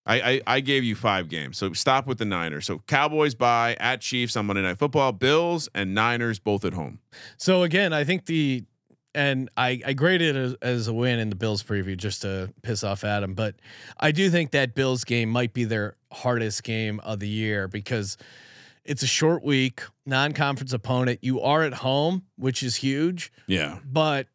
I, 0.06 0.22
I 0.22 0.42
I 0.48 0.60
gave 0.62 0.84
you 0.84 0.96
five 0.96 1.30
games, 1.30 1.58
so 1.58 1.74
stop 1.74 2.08
with 2.08 2.18
the 2.20 2.26
Niners. 2.26 2.66
So 2.66 2.80
Cowboys 2.88 3.36
bye 3.36 3.76
at 3.80 4.02
Chiefs 4.02 4.36
on 4.38 4.46
Monday 4.46 4.62
Night 4.62 4.78
Football. 4.78 5.12
Bills 5.14 5.68
and 5.76 5.94
Niners 5.94 6.40
both 6.40 6.64
at 6.64 6.74
home. 6.74 7.00
so 7.38 7.64
again, 7.64 7.92
I 7.94 8.04
think 8.04 8.26
the 8.28 8.64
and 9.18 9.50
I 9.58 9.82
I 9.86 9.94
graded 9.94 10.36
it 10.36 10.40
as, 10.40 10.54
as 10.62 10.88
a 10.88 10.94
win 10.94 11.20
in 11.20 11.30
the 11.30 11.36
Bills 11.36 11.64
preview 11.64 11.98
just 11.98 12.22
to 12.22 12.54
piss 12.62 12.84
off 12.84 13.04
Adam, 13.04 13.34
but 13.34 13.56
I 14.00 14.12
do 14.12 14.30
think 14.30 14.52
that 14.52 14.76
Bills 14.76 15.04
game 15.04 15.30
might 15.30 15.54
be 15.54 15.66
their 15.66 15.98
hardest 16.12 16.64
game 16.64 17.00
of 17.02 17.20
the 17.20 17.28
year 17.28 17.68
because 17.68 18.18
it's 18.86 19.04
a 19.04 19.08
short 19.08 19.44
week, 19.44 19.82
non-conference 20.06 20.72
opponent. 20.72 21.20
You 21.22 21.42
are 21.42 21.64
at 21.64 21.74
home, 21.74 22.24
which 22.38 22.64
is 22.64 22.78
huge. 22.78 23.34
Yeah, 23.48 23.80
but 23.84 24.28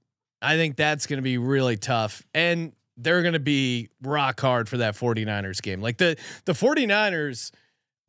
I 0.42 0.56
think 0.56 0.76
that's 0.76 1.06
going 1.06 1.18
to 1.18 1.22
be 1.22 1.38
really 1.38 1.76
tough. 1.76 2.22
And 2.34 2.72
they're 2.96 3.22
going 3.22 3.34
to 3.34 3.40
be 3.40 3.88
rock 4.02 4.40
hard 4.40 4.68
for 4.68 4.78
that 4.78 4.94
49ers 4.94 5.62
game. 5.62 5.80
Like 5.80 5.98
the 5.98 6.16
the 6.44 6.52
49ers, 6.52 7.52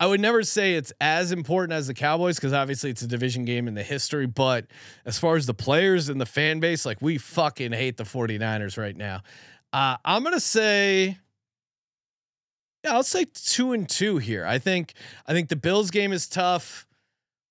I 0.00 0.06
would 0.06 0.20
never 0.20 0.42
say 0.42 0.74
it's 0.74 0.92
as 1.00 1.32
important 1.32 1.72
as 1.72 1.86
the 1.86 1.94
Cowboys 1.94 2.36
because 2.36 2.52
obviously 2.52 2.90
it's 2.90 3.02
a 3.02 3.06
division 3.06 3.44
game 3.44 3.68
in 3.68 3.74
the 3.74 3.82
history, 3.82 4.26
but 4.26 4.66
as 5.04 5.18
far 5.18 5.36
as 5.36 5.46
the 5.46 5.54
players 5.54 6.08
and 6.08 6.20
the 6.20 6.26
fan 6.26 6.60
base, 6.60 6.84
like 6.84 7.00
we 7.00 7.16
fucking 7.16 7.72
hate 7.72 7.96
the 7.96 8.04
49ers 8.04 8.76
right 8.76 8.96
now. 8.96 9.22
Uh, 9.72 9.96
I'm 10.04 10.22
going 10.22 10.34
to 10.34 10.40
say 10.40 11.18
yeah, 12.84 12.92
I'll 12.92 13.02
say 13.02 13.24
2 13.24 13.72
and 13.72 13.88
2 13.88 14.18
here. 14.18 14.44
I 14.44 14.58
think 14.58 14.92
I 15.26 15.32
think 15.32 15.48
the 15.48 15.56
Bills 15.56 15.90
game 15.90 16.12
is 16.12 16.28
tough. 16.28 16.86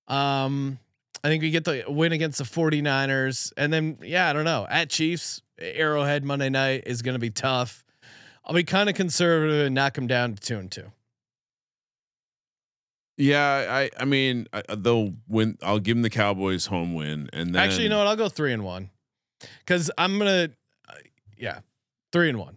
Um 0.06 0.78
I 1.24 1.28
think 1.28 1.42
we 1.42 1.50
get 1.50 1.64
the 1.64 1.84
win 1.88 2.12
against 2.12 2.36
the 2.36 2.44
49ers. 2.44 3.50
And 3.56 3.72
then, 3.72 3.96
yeah, 4.02 4.28
I 4.28 4.34
don't 4.34 4.44
know. 4.44 4.66
At 4.68 4.90
Chiefs, 4.90 5.40
Arrowhead 5.58 6.22
Monday 6.22 6.50
night 6.50 6.82
is 6.84 7.00
going 7.00 7.14
to 7.14 7.18
be 7.18 7.30
tough. 7.30 7.82
I'll 8.44 8.54
be 8.54 8.62
kind 8.62 8.90
of 8.90 8.94
conservative 8.94 9.64
and 9.66 9.74
knock 9.74 9.94
them 9.94 10.06
down 10.06 10.34
to 10.34 10.42
two 10.42 10.58
and 10.58 10.70
two. 10.70 10.92
Yeah. 13.16 13.66
I 13.70 13.90
I 13.98 14.04
mean 14.04 14.46
I, 14.52 14.62
they'll 14.76 15.14
win. 15.28 15.58
I'll 15.62 15.80
give 15.80 15.96
them 15.96 16.02
the 16.02 16.10
Cowboys 16.10 16.66
home 16.66 16.94
win, 16.94 17.30
and 17.32 17.54
then 17.54 17.62
Actually, 17.62 17.84
you 17.84 17.88
know 17.88 17.98
what? 17.98 18.06
I'll 18.06 18.16
go 18.16 18.28
three 18.28 18.52
and 18.52 18.64
one 18.64 18.90
because 19.60 19.90
I'm 19.96 20.18
going 20.18 20.48
to, 20.48 20.54
uh, 20.88 20.94
yeah, 21.36 21.60
three 22.12 22.28
and 22.28 22.38
one. 22.38 22.56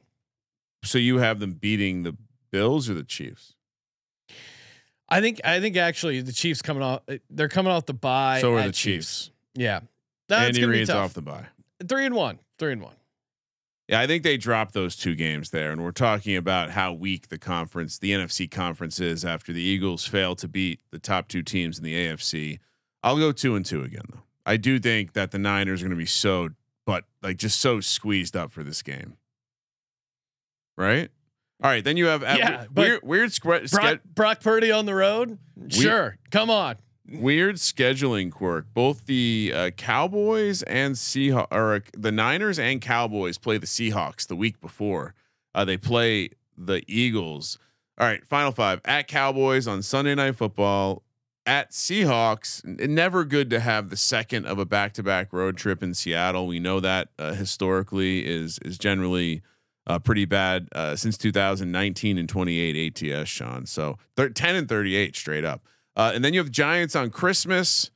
So 0.83 0.97
you 0.97 1.17
have 1.17 1.39
them 1.39 1.53
beating 1.53 2.03
the 2.03 2.15
Bills 2.51 2.89
or 2.89 2.93
the 2.93 3.03
Chiefs. 3.03 3.55
I 5.09 5.21
think, 5.21 5.39
I 5.45 5.59
think 5.61 5.77
actually 5.77 6.21
the 6.21 6.33
Chiefs 6.33 6.61
coming 6.61 6.83
off, 6.83 7.01
uh, 7.09 7.17
they're 7.29 7.47
coming 7.47 7.71
off 7.71 7.85
the 7.85 7.93
bye. 7.93 8.39
So 8.41 8.55
are 8.55 8.63
the 8.63 8.71
Chiefs. 8.71 9.31
Yeah. 9.55 9.81
That's 10.27 10.57
Andy 10.57 10.61
to 10.61 10.67
be 10.67 10.85
tough. 10.85 10.97
off 10.97 11.13
the 11.13 11.21
bye. 11.21 11.45
three 11.87 12.05
and 12.05 12.13
one, 12.13 12.39
three 12.59 12.73
and 12.73 12.81
one. 12.81 12.95
Yeah, 13.87 14.01
I 14.01 14.07
think 14.07 14.23
they 14.23 14.35
dropped 14.35 14.73
those 14.73 14.97
two 14.97 15.15
games 15.15 15.51
there, 15.51 15.71
and 15.71 15.81
we're 15.81 15.91
talking 15.91 16.35
about 16.35 16.71
how 16.71 16.91
weak 16.91 17.29
the 17.29 17.37
conference, 17.37 17.97
the 17.97 18.11
NFC 18.11 18.49
conference, 18.51 18.99
is 18.99 19.23
after 19.23 19.53
the 19.53 19.61
Eagles 19.61 20.05
fail 20.05 20.35
to 20.35 20.47
beat 20.47 20.81
the 20.91 20.99
top 20.99 21.29
two 21.29 21.41
teams 21.41 21.77
in 21.77 21.85
the 21.85 21.93
AFC. 21.95 22.59
I'll 23.01 23.17
go 23.17 23.31
two 23.31 23.55
and 23.55 23.65
two 23.65 23.83
again, 23.83 24.03
though. 24.11 24.19
I 24.45 24.57
do 24.57 24.77
think 24.79 25.13
that 25.13 25.31
the 25.31 25.39
Niners 25.39 25.81
are 25.81 25.85
going 25.85 25.91
to 25.91 25.95
be 25.97 26.05
so, 26.05 26.49
but 26.85 27.05
like 27.21 27.37
just 27.37 27.61
so 27.61 27.79
squeezed 27.79 28.35
up 28.35 28.51
for 28.51 28.61
this 28.63 28.81
game, 28.81 29.15
right? 30.77 31.09
All 31.63 31.69
right, 31.71 31.83
then 31.83 31.97
you 31.97 32.05
have 32.07 32.23
uh, 32.23 32.35
Yeah, 32.37 32.61
we- 32.63 32.67
but 32.73 32.81
weird, 32.87 33.03
weird, 33.03 33.31
scre- 33.33 33.55
Brock, 33.71 33.99
Brock 34.13 34.41
Purdy 34.41 34.71
on 34.71 34.85
the 34.85 34.93
road. 34.95 35.37
Sure, 35.69 36.17
come 36.29 36.49
on. 36.49 36.75
Weird 37.11 37.55
scheduling 37.55 38.31
quirk. 38.31 38.65
Both 38.73 39.05
the 39.05 39.51
uh, 39.55 39.69
Cowboys 39.71 40.63
and 40.63 40.95
Seahawks, 40.95 41.47
or 41.51 41.75
uh, 41.75 41.79
the 41.93 42.11
Niners 42.11 42.59
and 42.59 42.81
Cowboys 42.81 43.37
play 43.37 43.57
the 43.57 43.67
Seahawks 43.67 44.27
the 44.27 44.35
week 44.35 44.59
before. 44.61 45.13
Uh, 45.55 45.65
they 45.65 45.77
play 45.77 46.29
the 46.57 46.83
Eagles. 46.87 47.57
All 47.99 48.07
right, 48.07 48.25
final 48.25 48.51
five 48.51 48.81
at 48.85 49.07
Cowboys 49.07 49.67
on 49.67 49.81
Sunday 49.81 50.15
Night 50.15 50.35
Football. 50.35 51.03
At 51.45 51.71
Seahawks, 51.71 52.63
never 52.65 53.23
good 53.23 53.49
to 53.51 53.61
have 53.61 53.89
the 53.89 53.95
second 53.95 54.45
of 54.45 54.59
a 54.59 54.65
back-to-back 54.65 55.31
road 55.31 55.55
trip 55.55 55.81
in 55.81 55.93
Seattle. 55.93 56.45
We 56.45 56.59
know 56.59 56.81
that 56.81 57.07
uh, 57.17 57.33
historically 57.33 58.25
is 58.25 58.59
is 58.59 58.77
generally 58.77 59.41
uh, 59.87 59.97
pretty 59.99 60.25
bad 60.25 60.67
uh, 60.73 60.97
since 60.97 61.17
2019 61.17 62.17
and 62.17 62.27
28 62.27 63.01
ATS, 63.01 63.29
Sean. 63.29 63.65
So 63.65 63.97
thir- 64.17 64.29
10 64.29 64.55
and 64.55 64.69
38 64.69 65.15
straight 65.15 65.45
up. 65.45 65.61
Uh, 65.97 66.11
and 66.13 66.23
then 66.23 66.33
you 66.33 66.39
have 66.39 66.51
Giants 66.51 66.95
on 66.95 67.09
Christmas, 67.09 67.89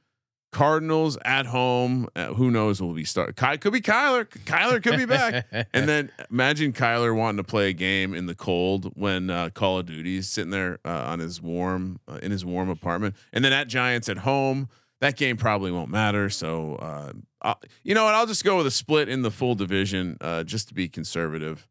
Cardinals 0.52 1.18
at 1.24 1.46
home. 1.46 2.08
Uh, 2.16 2.34
who 2.34 2.50
knows? 2.52 2.82
Will 2.82 2.94
be 2.94 3.06
start? 3.06 3.38
Ky- 3.38 3.58
could 3.60 3.72
be 3.72 3.80
Kyler. 3.80 4.26
Kyler 4.28 4.84
could 4.84 4.98
be 4.98 5.06
back. 5.06 5.46
and 5.74 5.88
then 5.88 6.12
imagine 6.30 6.74
Kyler 6.74 7.16
wanting 7.16 7.38
to 7.38 7.44
play 7.44 7.70
a 7.70 7.74
game 7.74 8.14
in 8.16 8.26
the 8.26 8.36
cold 8.36 8.92
when 8.98 9.30
uh, 9.30 9.52
Call 9.54 9.78
of 9.78 9.86
Duty's 9.86 10.28
sitting 10.28 10.50
there 10.52 10.80
uh, 10.84 10.90
on 10.90 11.20
his 11.20 11.42
warm 11.42 12.00
uh, 12.08 12.20
in 12.24 12.32
his 12.32 12.44
warm 12.44 12.70
apartment. 12.70 13.16
And 13.32 13.46
then 13.46 13.54
at 13.54 13.68
Giants 13.68 14.10
at 14.10 14.18
home, 14.18 14.68
that 15.00 15.16
game 15.16 15.38
probably 15.38 15.72
won't 15.72 15.90
matter. 15.92 16.30
So 16.32 16.76
uh, 16.78 17.12
I'll, 17.44 17.62
you 17.84 17.94
know 17.96 18.04
what? 18.06 18.16
I'll 18.16 18.26
just 18.28 18.44
go 18.44 18.58
with 18.58 18.68
a 18.68 18.72
split 18.72 19.10
in 19.10 19.22
the 19.22 19.32
full 19.32 19.54
division 19.56 20.18
uh, 20.22 20.44
just 20.44 20.68
to 20.70 20.74
be 20.74 20.90
conservative. 20.90 21.68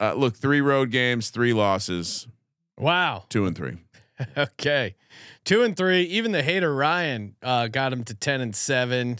Uh, 0.00 0.14
look, 0.14 0.36
three 0.36 0.60
road 0.60 0.90
games, 0.90 1.30
three 1.30 1.52
losses, 1.52 2.28
Wow. 2.78 3.24
two 3.28 3.46
and 3.46 3.54
three. 3.56 3.76
Okay. 4.36 4.94
Two 5.44 5.62
and 5.62 5.76
three. 5.76 6.02
Even 6.02 6.32
the 6.32 6.42
hater 6.42 6.74
Ryan 6.74 7.34
uh, 7.42 7.68
got 7.68 7.92
him 7.92 8.04
to 8.04 8.14
10 8.14 8.40
and 8.40 8.54
seven. 8.54 9.18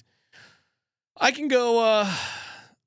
I 1.16 1.30
can 1.30 1.48
go. 1.48 1.82
Uh, 1.82 2.12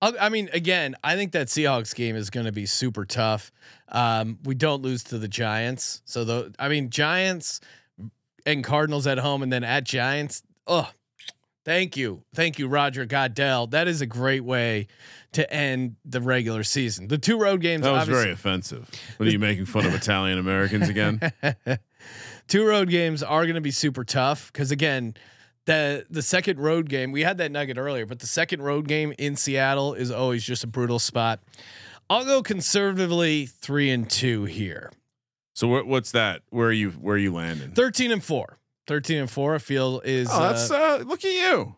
I'll, 0.01 0.13
I 0.19 0.29
mean, 0.29 0.49
again, 0.53 0.95
I 1.03 1.15
think 1.15 1.31
that 1.33 1.47
Seahawks 1.47 1.95
game 1.95 2.15
is 2.15 2.29
going 2.29 2.45
to 2.45 2.51
be 2.51 2.65
super 2.65 3.05
tough. 3.05 3.51
Um, 3.89 4.39
we 4.43 4.55
don't 4.55 4.81
lose 4.81 5.03
to 5.05 5.17
the 5.17 5.27
Giants. 5.27 6.01
So, 6.05 6.23
the, 6.23 6.53
I 6.59 6.69
mean, 6.69 6.89
Giants 6.89 7.61
and 8.45 8.63
Cardinals 8.63 9.07
at 9.07 9.17
home 9.17 9.43
and 9.43 9.51
then 9.51 9.63
at 9.63 9.83
Giants. 9.83 10.43
Oh, 10.67 10.89
thank 11.63 11.97
you. 11.97 12.23
Thank 12.33 12.59
you, 12.59 12.67
Roger 12.67 13.05
Goodell. 13.05 13.67
That 13.67 13.87
is 13.87 14.01
a 14.01 14.05
great 14.05 14.43
way 14.43 14.87
to 15.33 15.51
end 15.51 15.95
the 16.05 16.21
regular 16.21 16.63
season. 16.63 17.07
The 17.07 17.17
two 17.17 17.37
road 17.37 17.61
games. 17.61 17.83
That 17.83 17.91
was 17.91 18.07
very 18.07 18.31
offensive. 18.31 18.89
What 19.17 19.27
are 19.27 19.31
you 19.31 19.39
making 19.39 19.65
fun 19.65 19.85
of 19.85 19.93
Italian 19.93 20.37
Americans 20.37 20.89
again? 20.89 21.19
two 22.47 22.65
road 22.65 22.89
games 22.89 23.21
are 23.23 23.43
going 23.43 23.55
to 23.55 23.61
be 23.61 23.71
super 23.71 24.03
tough 24.03 24.51
because 24.51 24.71
again 24.71 25.15
the 25.65 26.05
the 26.09 26.21
second 26.21 26.59
road 26.59 26.89
game 26.89 27.11
we 27.11 27.21
had 27.21 27.37
that 27.37 27.51
nugget 27.51 27.77
earlier 27.77 28.05
but 28.05 28.19
the 28.19 28.27
second 28.27 28.61
road 28.61 28.87
game 28.87 29.13
in 29.17 29.35
seattle 29.35 29.93
is 29.93 30.11
always 30.11 30.43
just 30.43 30.63
a 30.63 30.67
brutal 30.67 30.99
spot 30.99 31.39
i'll 32.09 32.25
go 32.25 32.41
conservatively 32.43 33.45
three 33.47 33.89
and 33.89 34.09
two 34.09 34.45
here 34.45 34.91
So 35.55 35.67
what, 35.67 35.87
what's 35.87 36.11
that? 36.11 36.41
Where 36.49 36.67
are 36.67 36.71
you? 36.71 36.91
Where 36.91 37.15
are 37.15 37.19
you 37.19 37.33
landing? 37.33 37.71
13 37.71 38.11
and 38.11 38.23
four 38.23 38.57
13 38.87 39.17
and 39.19 39.29
four 39.31 39.55
i 39.55 39.57
feel 39.57 40.01
is 40.05 40.27
oh, 40.31 40.39
that's 40.39 40.69
uh, 40.69 40.99
uh, 40.99 41.03
look 41.05 41.23
at 41.25 41.31
you. 41.31 41.75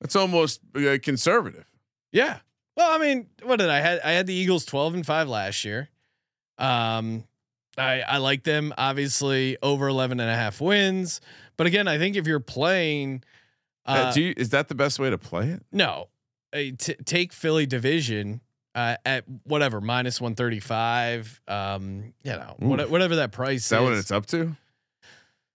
That's 0.00 0.14
almost 0.16 0.60
uh, 0.76 0.98
conservative. 1.02 1.64
yeah 2.12 2.38
well 2.76 2.90
i 2.94 2.98
mean 2.98 3.26
what 3.42 3.58
did 3.58 3.70
i 3.70 3.80
had 3.80 4.00
i 4.04 4.12
had 4.12 4.26
the 4.26 4.34
eagles 4.34 4.64
12 4.66 4.94
and 4.94 5.06
five 5.06 5.28
last 5.28 5.64
year 5.64 5.88
um 6.58 7.24
I, 7.76 8.00
I 8.02 8.16
like 8.18 8.44
them 8.44 8.72
obviously 8.78 9.56
over 9.62 9.88
11 9.88 10.20
and 10.20 10.30
a 10.30 10.34
half 10.34 10.60
wins 10.60 11.20
but 11.56 11.66
again 11.66 11.88
i 11.88 11.98
think 11.98 12.16
if 12.16 12.26
you're 12.26 12.40
playing 12.40 13.22
Uh, 13.86 13.90
uh, 14.08 14.12
do 14.12 14.22
you, 14.22 14.34
is 14.36 14.50
that 14.50 14.68
the 14.68 14.74
best 14.74 14.98
way 14.98 15.10
to 15.10 15.18
play 15.18 15.48
it? 15.50 15.62
No, 15.72 16.08
uh, 16.54 16.58
t- 16.78 16.94
take 17.04 17.32
Philly 17.32 17.66
division 17.66 18.40
uh, 18.74 18.96
at 19.04 19.24
whatever 19.44 19.80
minus 19.80 20.20
one 20.20 20.34
thirty 20.34 20.58
five. 20.60 21.40
Um, 21.46 22.14
you 22.22 22.32
know, 22.32 22.54
what, 22.58 22.88
whatever 22.90 23.16
that 23.16 23.30
price 23.32 23.64
Is 23.64 23.68
that 23.68 23.82
what 23.82 23.92
it's 23.92 24.10
up 24.10 24.24
to? 24.26 24.56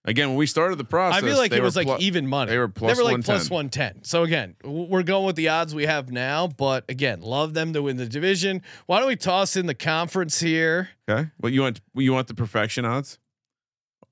Again, 0.06 0.28
when 0.30 0.38
we 0.38 0.46
started 0.46 0.78
the 0.78 0.84
process, 0.84 1.22
I 1.22 1.26
feel 1.26 1.36
like 1.36 1.50
they 1.50 1.58
it 1.58 1.62
was 1.62 1.76
like 1.76 2.00
even 2.00 2.26
money. 2.26 2.50
they 2.50 2.58
were 2.58 2.68
plus 2.68 2.96
they 2.96 3.02
were 3.02 3.10
like 3.10 3.22
plus 3.22 3.50
110. 3.50 3.54
one 3.54 3.68
ten. 3.68 4.04
So 4.04 4.22
again, 4.22 4.56
we're 4.64 5.02
going 5.02 5.26
with 5.26 5.36
the 5.36 5.48
odds 5.50 5.74
we 5.74 5.84
have 5.84 6.10
now. 6.10 6.46
But 6.46 6.84
again, 6.88 7.20
love 7.20 7.52
them 7.52 7.74
to 7.74 7.82
win 7.82 7.98
the 7.98 8.06
division. 8.06 8.62
Why 8.86 8.98
don't 8.98 9.08
we 9.08 9.16
toss 9.16 9.56
in 9.56 9.66
the 9.66 9.74
conference 9.74 10.40
here? 10.40 10.88
Okay. 11.08 11.28
What 11.36 11.52
you 11.52 11.60
want? 11.60 11.82
You 11.94 12.14
want 12.14 12.28
the 12.28 12.34
perfection 12.34 12.86
odds? 12.86 13.18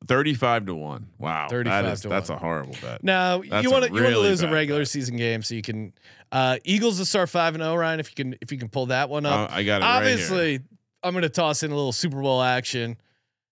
Thirty-five 0.06 0.66
to 0.66 0.74
one. 0.74 1.08
Wow. 1.18 1.48
35 1.50 1.84
that 1.84 1.92
is, 1.92 2.00
to 2.02 2.08
That's 2.08 2.28
one. 2.28 2.38
a 2.38 2.40
horrible 2.40 2.76
bet. 2.80 3.02
Now 3.02 3.38
That's 3.38 3.64
you 3.64 3.70
want 3.70 3.84
to 3.86 3.90
you 3.90 3.94
want 3.94 4.06
to 4.12 4.12
really 4.12 4.28
lose 4.28 4.42
a 4.42 4.48
regular 4.50 4.80
bet. 4.82 4.88
season 4.88 5.16
game 5.16 5.42
so 5.42 5.54
you 5.56 5.62
can 5.62 5.92
uh, 6.30 6.58
Eagles 6.64 6.98
to 6.98 7.04
start 7.04 7.30
five 7.30 7.54
and 7.54 7.64
zero. 7.64 7.74
Ryan, 7.74 7.98
if 7.98 8.10
you 8.10 8.14
can 8.14 8.36
if 8.40 8.52
you 8.52 8.58
can 8.58 8.68
pull 8.68 8.86
that 8.86 9.08
one 9.08 9.26
up. 9.26 9.50
Uh, 9.50 9.54
I 9.54 9.64
got 9.64 9.82
it. 9.82 9.84
right 9.86 10.04
here. 10.04 10.12
Obviously, 10.12 10.60
I'm 11.02 11.12
going 11.12 11.22
to 11.22 11.28
toss 11.28 11.62
in 11.62 11.72
a 11.72 11.74
little 11.74 11.92
Super 11.92 12.20
Bowl 12.20 12.42
action. 12.42 12.96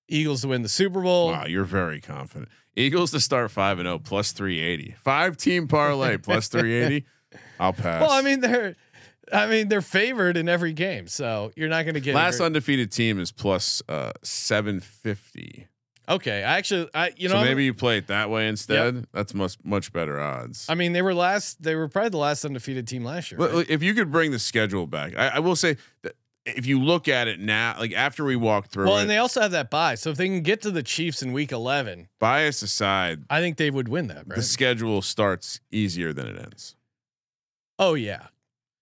Eagles 0.09 0.43
to 0.43 0.49
win 0.49 0.63
the 0.63 0.69
Super 0.69 1.01
Bowl. 1.01 1.29
Wow, 1.29 1.47
you're 1.47 1.65
very 1.65 2.01
confident. 2.01 2.49
Eagles 2.77 3.11
to 3.13 3.21
start 3.21 3.51
five 3.51 3.79
and 3.79 3.87
zero 3.87 3.99
plus 3.99 4.33
three 4.33 4.61
eighty. 4.61 4.95
Five 5.03 5.37
team 5.37 5.67
parlay 5.69 6.17
plus 6.23 6.49
three 6.49 6.75
eighty. 6.75 7.05
I'll 7.59 7.73
pass. 7.73 8.03
Well, 8.03 8.11
I 8.11 8.23
mean 8.23 8.41
they're, 8.41 8.77
I 9.33 9.47
mean 9.47 9.69
they're 9.69 9.81
favored 9.83 10.37
in 10.37 10.49
every 10.49 10.73
game, 10.73 11.07
so 11.09 11.53
you're 11.57 11.69
not 11.69 11.85
going 11.85 11.95
to 11.95 12.01
get 12.01 12.15
last 12.15 12.39
very- 12.39 12.47
undefeated 12.47 12.93
team 12.93 13.19
is 13.19 13.33
plus 13.33 13.83
uh, 13.89 14.13
seven 14.23 14.81
fifty. 14.81 15.67
Okay, 16.09 16.45
I 16.45 16.59
actually, 16.59 16.89
I 16.95 17.13
you 17.17 17.29
know, 17.29 17.35
So 17.35 17.41
maybe 17.43 17.65
you 17.65 17.75
play 17.75 17.99
it 17.99 18.07
that 18.07 18.31
way 18.31 18.47
instead. 18.47 19.07
That's 19.13 19.35
much 19.35 19.57
much 19.65 19.93
better 19.93 20.21
odds. 20.21 20.67
I 20.69 20.75
mean 20.77 20.93
they 20.93 21.03
were 21.03 21.15
last. 21.15 21.63
They 21.63 21.75
were 21.75 21.89
probably 21.89 22.11
the 22.11 22.19
last 22.19 22.45
undefeated 22.45 22.87
team 22.87 23.03
last 23.05 23.33
year. 23.33 23.41
Look, 23.41 23.53
right? 23.53 23.67
If 23.69 23.83
you 23.83 23.93
could 23.95 24.13
bring 24.13 24.31
the 24.31 24.39
schedule 24.39 24.87
back, 24.87 25.17
I, 25.17 25.29
I 25.29 25.39
will 25.41 25.57
say 25.57 25.79
that 26.03 26.15
if 26.47 26.65
you 26.67 26.81
look 26.81 27.09
at 27.09 27.29
it 27.29 27.41
now, 27.41 27.75
like 27.79 27.93
after 27.93 28.25
we 28.25 28.37
walk 28.37 28.69
through 28.69 28.87
Well, 28.87 28.99
it, 28.99 29.03
and 29.03 29.11
they 29.11 29.19
also 29.19 29.41
have 29.41 29.51
that 29.51 29.69
buy, 29.71 29.95
so 29.97 30.11
if 30.11 30.17
they 30.17 30.27
can 30.27 30.43
get 30.43 30.63
to 30.63 30.71
the 30.71 30.83
Chiefs 30.83 31.23
in 31.23 31.33
Week 31.33 31.53
11, 31.53 32.09
bias 32.19 32.63
aside, 32.63 33.25
I 33.29 33.41
think 33.41 33.57
they 33.57 33.71
would 33.71 33.89
win 33.89 34.07
that. 34.09 34.29
the 34.29 34.43
schedule 34.43 35.03
starts 35.03 35.61
easier 35.71 36.13
than 36.13 36.27
it 36.27 36.39
ends. 36.41 36.77
oh 37.79 37.95
yeah. 37.95 38.27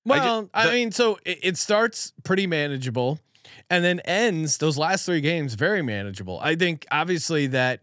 I 0.07 0.19
ju- 0.19 0.21
Well, 0.25 0.51
I, 0.53 0.71
mean, 0.71 0.93
so 0.93 1.19
it, 1.25 1.39
it 1.43 1.57
starts 1.57 2.13
pretty 2.25 2.47
manageable, 2.47 3.19
and 3.71 3.83
then 3.83 4.01
ends 4.01 4.59
those 4.59 4.77
last 4.77 5.07
three 5.07 5.23
games 5.23 5.55
very 5.55 5.81
manageable. 5.83 6.39
I 6.43 6.57
think 6.57 6.87
obviously 6.91 7.47
that 7.49 7.81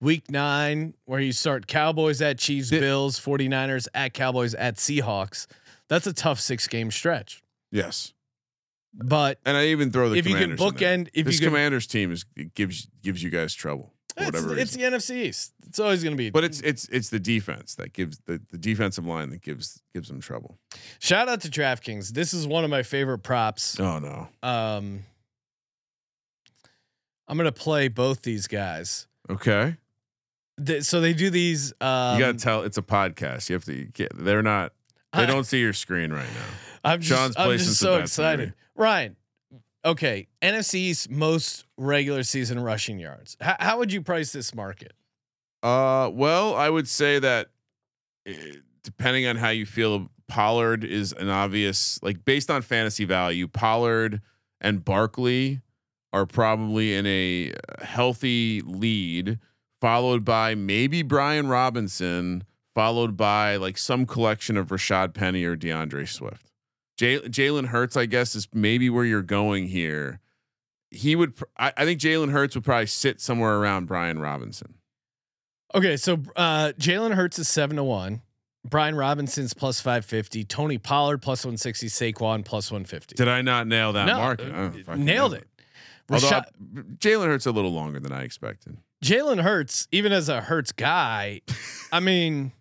week 0.00 0.30
nine 0.30 0.92
where 1.06 1.20
you 1.20 1.32
start 1.32 1.66
Cowboys 1.66 2.20
at 2.20 2.38
Chiefs, 2.38 2.68
Did- 2.68 2.80
Bills, 2.80 3.18
49ers 3.18 3.88
at 3.94 4.12
Cowboys 4.12 4.54
at 4.54 4.76
Seahawks. 4.76 5.46
That's 5.88 6.06
a 6.06 6.12
tough 6.12 6.40
six 6.40 6.68
game 6.68 6.90
stretch. 6.90 7.42
Yes, 7.70 8.12
But 8.94 9.38
and 9.46 9.56
I 9.56 9.66
even 9.66 9.90
throw 9.90 10.10
the 10.10 10.16
if 10.16 10.26
you 10.26 10.36
can 10.36 10.56
bookend, 10.56 11.08
if 11.14 11.26
this 11.26 11.34
you 11.34 11.40
can, 11.40 11.48
Commanders 11.48 11.86
team 11.86 12.12
is 12.12 12.24
it 12.36 12.54
gives 12.54 12.88
gives 13.02 13.22
you 13.22 13.30
guys 13.30 13.54
trouble 13.54 13.92
for 14.14 14.24
it's, 14.24 14.32
whatever 14.32 14.58
it's 14.58 14.72
the 14.74 14.82
NFC 14.82 15.16
East. 15.24 15.54
It's 15.66 15.78
always 15.78 16.02
going 16.02 16.12
to 16.12 16.18
be. 16.18 16.30
But 16.30 16.44
it's 16.44 16.60
it's 16.60 16.88
it's 16.88 17.08
the 17.08 17.18
defense 17.18 17.74
that 17.76 17.94
gives 17.94 18.18
the, 18.26 18.40
the 18.50 18.58
defensive 18.58 19.06
line 19.06 19.30
that 19.30 19.40
gives 19.40 19.82
gives 19.94 20.08
them 20.08 20.20
trouble. 20.20 20.58
shout 20.98 21.28
out 21.28 21.40
to 21.42 21.48
DraftKings. 21.48 22.10
This 22.10 22.34
is 22.34 22.46
one 22.46 22.64
of 22.64 22.70
my 22.70 22.82
favorite 22.82 23.20
props. 23.20 23.80
Oh 23.80 23.98
no. 23.98 24.28
Um, 24.42 25.04
I'm 27.28 27.38
going 27.38 27.46
to 27.46 27.52
play 27.52 27.88
both 27.88 28.20
these 28.22 28.46
guys. 28.46 29.06
Okay. 29.30 29.76
Th- 30.62 30.82
so 30.82 31.00
they 31.00 31.14
do 31.14 31.30
these. 31.30 31.72
Um, 31.80 32.18
you 32.18 32.24
got 32.26 32.32
to 32.32 32.38
tell 32.38 32.62
it's 32.62 32.76
a 32.76 32.82
podcast. 32.82 33.48
You 33.48 33.54
have 33.54 33.64
to 33.64 33.84
get, 33.86 34.12
they're 34.14 34.42
not 34.42 34.72
they 35.14 35.26
don't 35.26 35.44
see 35.44 35.60
your 35.60 35.72
screen 35.72 36.12
right 36.12 36.28
now. 36.34 36.71
I'm 36.84 37.00
just, 37.00 37.20
Sean's 37.20 37.36
I'm 37.36 37.58
just 37.58 37.78
so 37.78 37.98
excited. 37.98 38.38
maybe. 38.40 38.52
Ryan, 38.74 39.16
okay, 39.84 40.28
NFC's 40.40 41.08
most 41.08 41.64
regular 41.76 42.22
season 42.22 42.60
rushing 42.60 42.98
yards. 42.98 43.36
How, 43.40 43.56
how 43.58 43.78
would 43.78 43.92
you 43.92 44.02
price 44.02 44.32
this 44.32 44.54
market? 44.54 44.92
Uh, 45.62 46.10
well, 46.12 46.54
I 46.54 46.68
would 46.68 46.88
say 46.88 47.18
that 47.18 47.50
eh, 48.26 48.34
depending 48.82 49.26
on 49.26 49.36
how 49.36 49.50
you 49.50 49.66
feel, 49.66 50.08
Pollard 50.28 50.82
is 50.84 51.12
an 51.12 51.28
obvious 51.28 52.00
like 52.02 52.24
based 52.24 52.50
on 52.50 52.62
fantasy 52.62 53.04
value. 53.04 53.46
Pollard 53.46 54.20
and 54.60 54.84
Barkley 54.84 55.60
are 56.12 56.26
probably 56.26 56.94
in 56.94 57.06
a 57.06 57.52
uh, 57.52 57.84
healthy 57.84 58.60
lead, 58.64 59.38
followed 59.80 60.24
by 60.24 60.54
maybe 60.54 61.02
Brian 61.02 61.48
Robinson, 61.48 62.44
followed 62.74 63.16
by 63.16 63.56
like 63.56 63.78
some 63.78 64.06
collection 64.06 64.56
of 64.56 64.68
Rashaad 64.68 65.14
Penny 65.14 65.44
or 65.44 65.56
D'Andre 65.56 66.04
Swift. 66.06 66.51
Jalen 67.02 67.66
Hurts, 67.66 67.96
I 67.96 68.06
guess, 68.06 68.34
is 68.34 68.48
maybe 68.52 68.88
where 68.90 69.04
you're 69.04 69.22
going 69.22 69.68
here. 69.68 70.20
He 70.90 71.16
would, 71.16 71.36
pr- 71.36 71.44
I, 71.56 71.72
I 71.76 71.84
think 71.84 72.00
Jalen 72.00 72.30
Hurts 72.32 72.54
would 72.54 72.64
probably 72.64 72.86
sit 72.86 73.20
somewhere 73.20 73.56
around 73.56 73.86
Brian 73.86 74.18
Robinson. 74.18 74.74
Okay, 75.74 75.96
so 75.96 76.18
uh, 76.36 76.72
Jalen 76.78 77.14
Hurts 77.14 77.38
is 77.38 77.48
seven 77.48 77.76
to 77.76 77.84
one. 77.84 78.20
Brian 78.68 78.94
Robinson's 78.94 79.54
plus 79.54 79.80
five 79.80 80.04
fifty. 80.04 80.44
Tony 80.44 80.78
Pollard 80.78 81.18
plus 81.20 81.44
one 81.44 81.56
sixty. 81.56 81.88
Saquon 81.88 82.44
plus 82.44 82.70
one 82.70 82.84
fifty. 82.84 83.14
Did 83.16 83.26
I 83.26 83.42
not 83.42 83.66
nail 83.66 83.92
that 83.94 84.04
no, 84.06 84.16
market? 84.18 84.54
uh, 84.54 84.70
Oh, 84.86 84.94
nailed 84.94 85.34
it. 85.34 85.48
Rashaad, 86.08 86.44
Jalen 86.98 87.26
Hurts 87.26 87.46
a 87.46 87.50
little 87.52 87.72
longer 87.72 87.98
than 87.98 88.12
I 88.12 88.22
expected. 88.22 88.76
Jalen 89.02 89.42
Hurts, 89.42 89.88
even 89.90 90.12
as 90.12 90.28
a 90.28 90.40
Hurts 90.40 90.70
guy, 90.72 91.40
I 91.92 91.98
mean, 92.00 92.52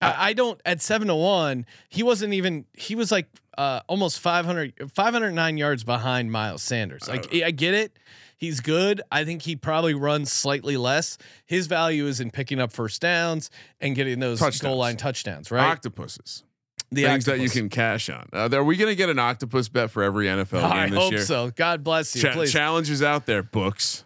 I, 0.00 0.28
I 0.28 0.32
don't 0.34 0.60
at 0.64 0.80
seven 0.80 1.08
to 1.08 1.16
one. 1.16 1.66
He 1.88 2.02
wasn't 2.02 2.34
even. 2.34 2.66
He 2.74 2.94
was 2.94 3.10
like 3.10 3.26
uh, 3.60 3.80
almost 3.88 4.20
500, 4.20 4.90
509 4.90 5.58
yards 5.58 5.84
behind 5.84 6.32
Miles 6.32 6.62
Sanders. 6.62 7.06
Like 7.06 7.34
I 7.34 7.50
get 7.50 7.74
it. 7.74 7.92
He's 8.38 8.60
good. 8.60 9.02
I 9.12 9.24
think 9.26 9.42
he 9.42 9.54
probably 9.54 9.92
runs 9.92 10.32
slightly 10.32 10.78
less. 10.78 11.18
His 11.44 11.66
value 11.66 12.06
is 12.06 12.20
in 12.20 12.30
picking 12.30 12.58
up 12.58 12.72
first 12.72 13.02
downs 13.02 13.50
and 13.78 13.94
getting 13.94 14.18
those 14.18 14.38
Touchdowns. 14.38 14.62
goal 14.62 14.76
line 14.78 14.96
touchdowns. 14.96 15.50
Right. 15.50 15.62
Octopuses, 15.70 16.42
the 16.90 17.02
things 17.04 17.26
that 17.26 17.40
you 17.40 17.50
can 17.50 17.68
cash 17.68 18.08
on. 18.08 18.30
Uh, 18.32 18.48
are 18.50 18.64
we 18.64 18.78
going 18.78 18.88
to 18.90 18.96
get 18.96 19.10
an 19.10 19.18
octopus 19.18 19.68
bet 19.68 19.90
for 19.90 20.02
every 20.02 20.24
NFL 20.24 20.62
I 20.62 20.84
game 20.86 20.94
this 20.94 20.98
hope 21.02 21.12
year? 21.12 21.24
so. 21.26 21.50
God 21.50 21.84
bless 21.84 22.16
you. 22.16 22.22
Cha- 22.22 22.32
please. 22.32 22.50
challenges 22.50 23.02
out 23.02 23.26
there, 23.26 23.42
books. 23.42 24.04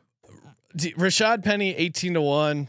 D- 0.74 0.94
Rashaad 0.94 1.44
Penny, 1.44 1.72
18 1.76 2.14
to 2.14 2.20
1. 2.20 2.68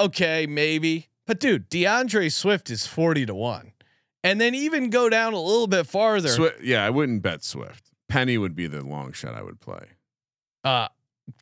Okay, 0.00 0.46
maybe. 0.48 1.06
But 1.24 1.38
dude, 1.38 1.68
D'Andre 1.68 2.28
Swift 2.30 2.68
is 2.68 2.84
40 2.84 3.26
to 3.26 3.34
1. 3.36 3.70
And 4.24 4.40
then 4.40 4.54
even 4.54 4.90
go 4.90 5.08
down 5.08 5.34
a 5.34 5.40
little 5.40 5.66
bit 5.68 5.86
farther. 5.86 6.30
Swi- 6.30 6.58
yeah, 6.62 6.84
I 6.84 6.90
wouldn't 6.90 7.22
bet 7.22 7.44
Swift. 7.44 7.84
Penny 8.08 8.36
would 8.38 8.56
be 8.56 8.66
the 8.66 8.82
long 8.82 9.12
shot 9.12 9.34
I 9.34 9.42
would 9.42 9.60
play. 9.60 9.86
Uh 10.64 10.88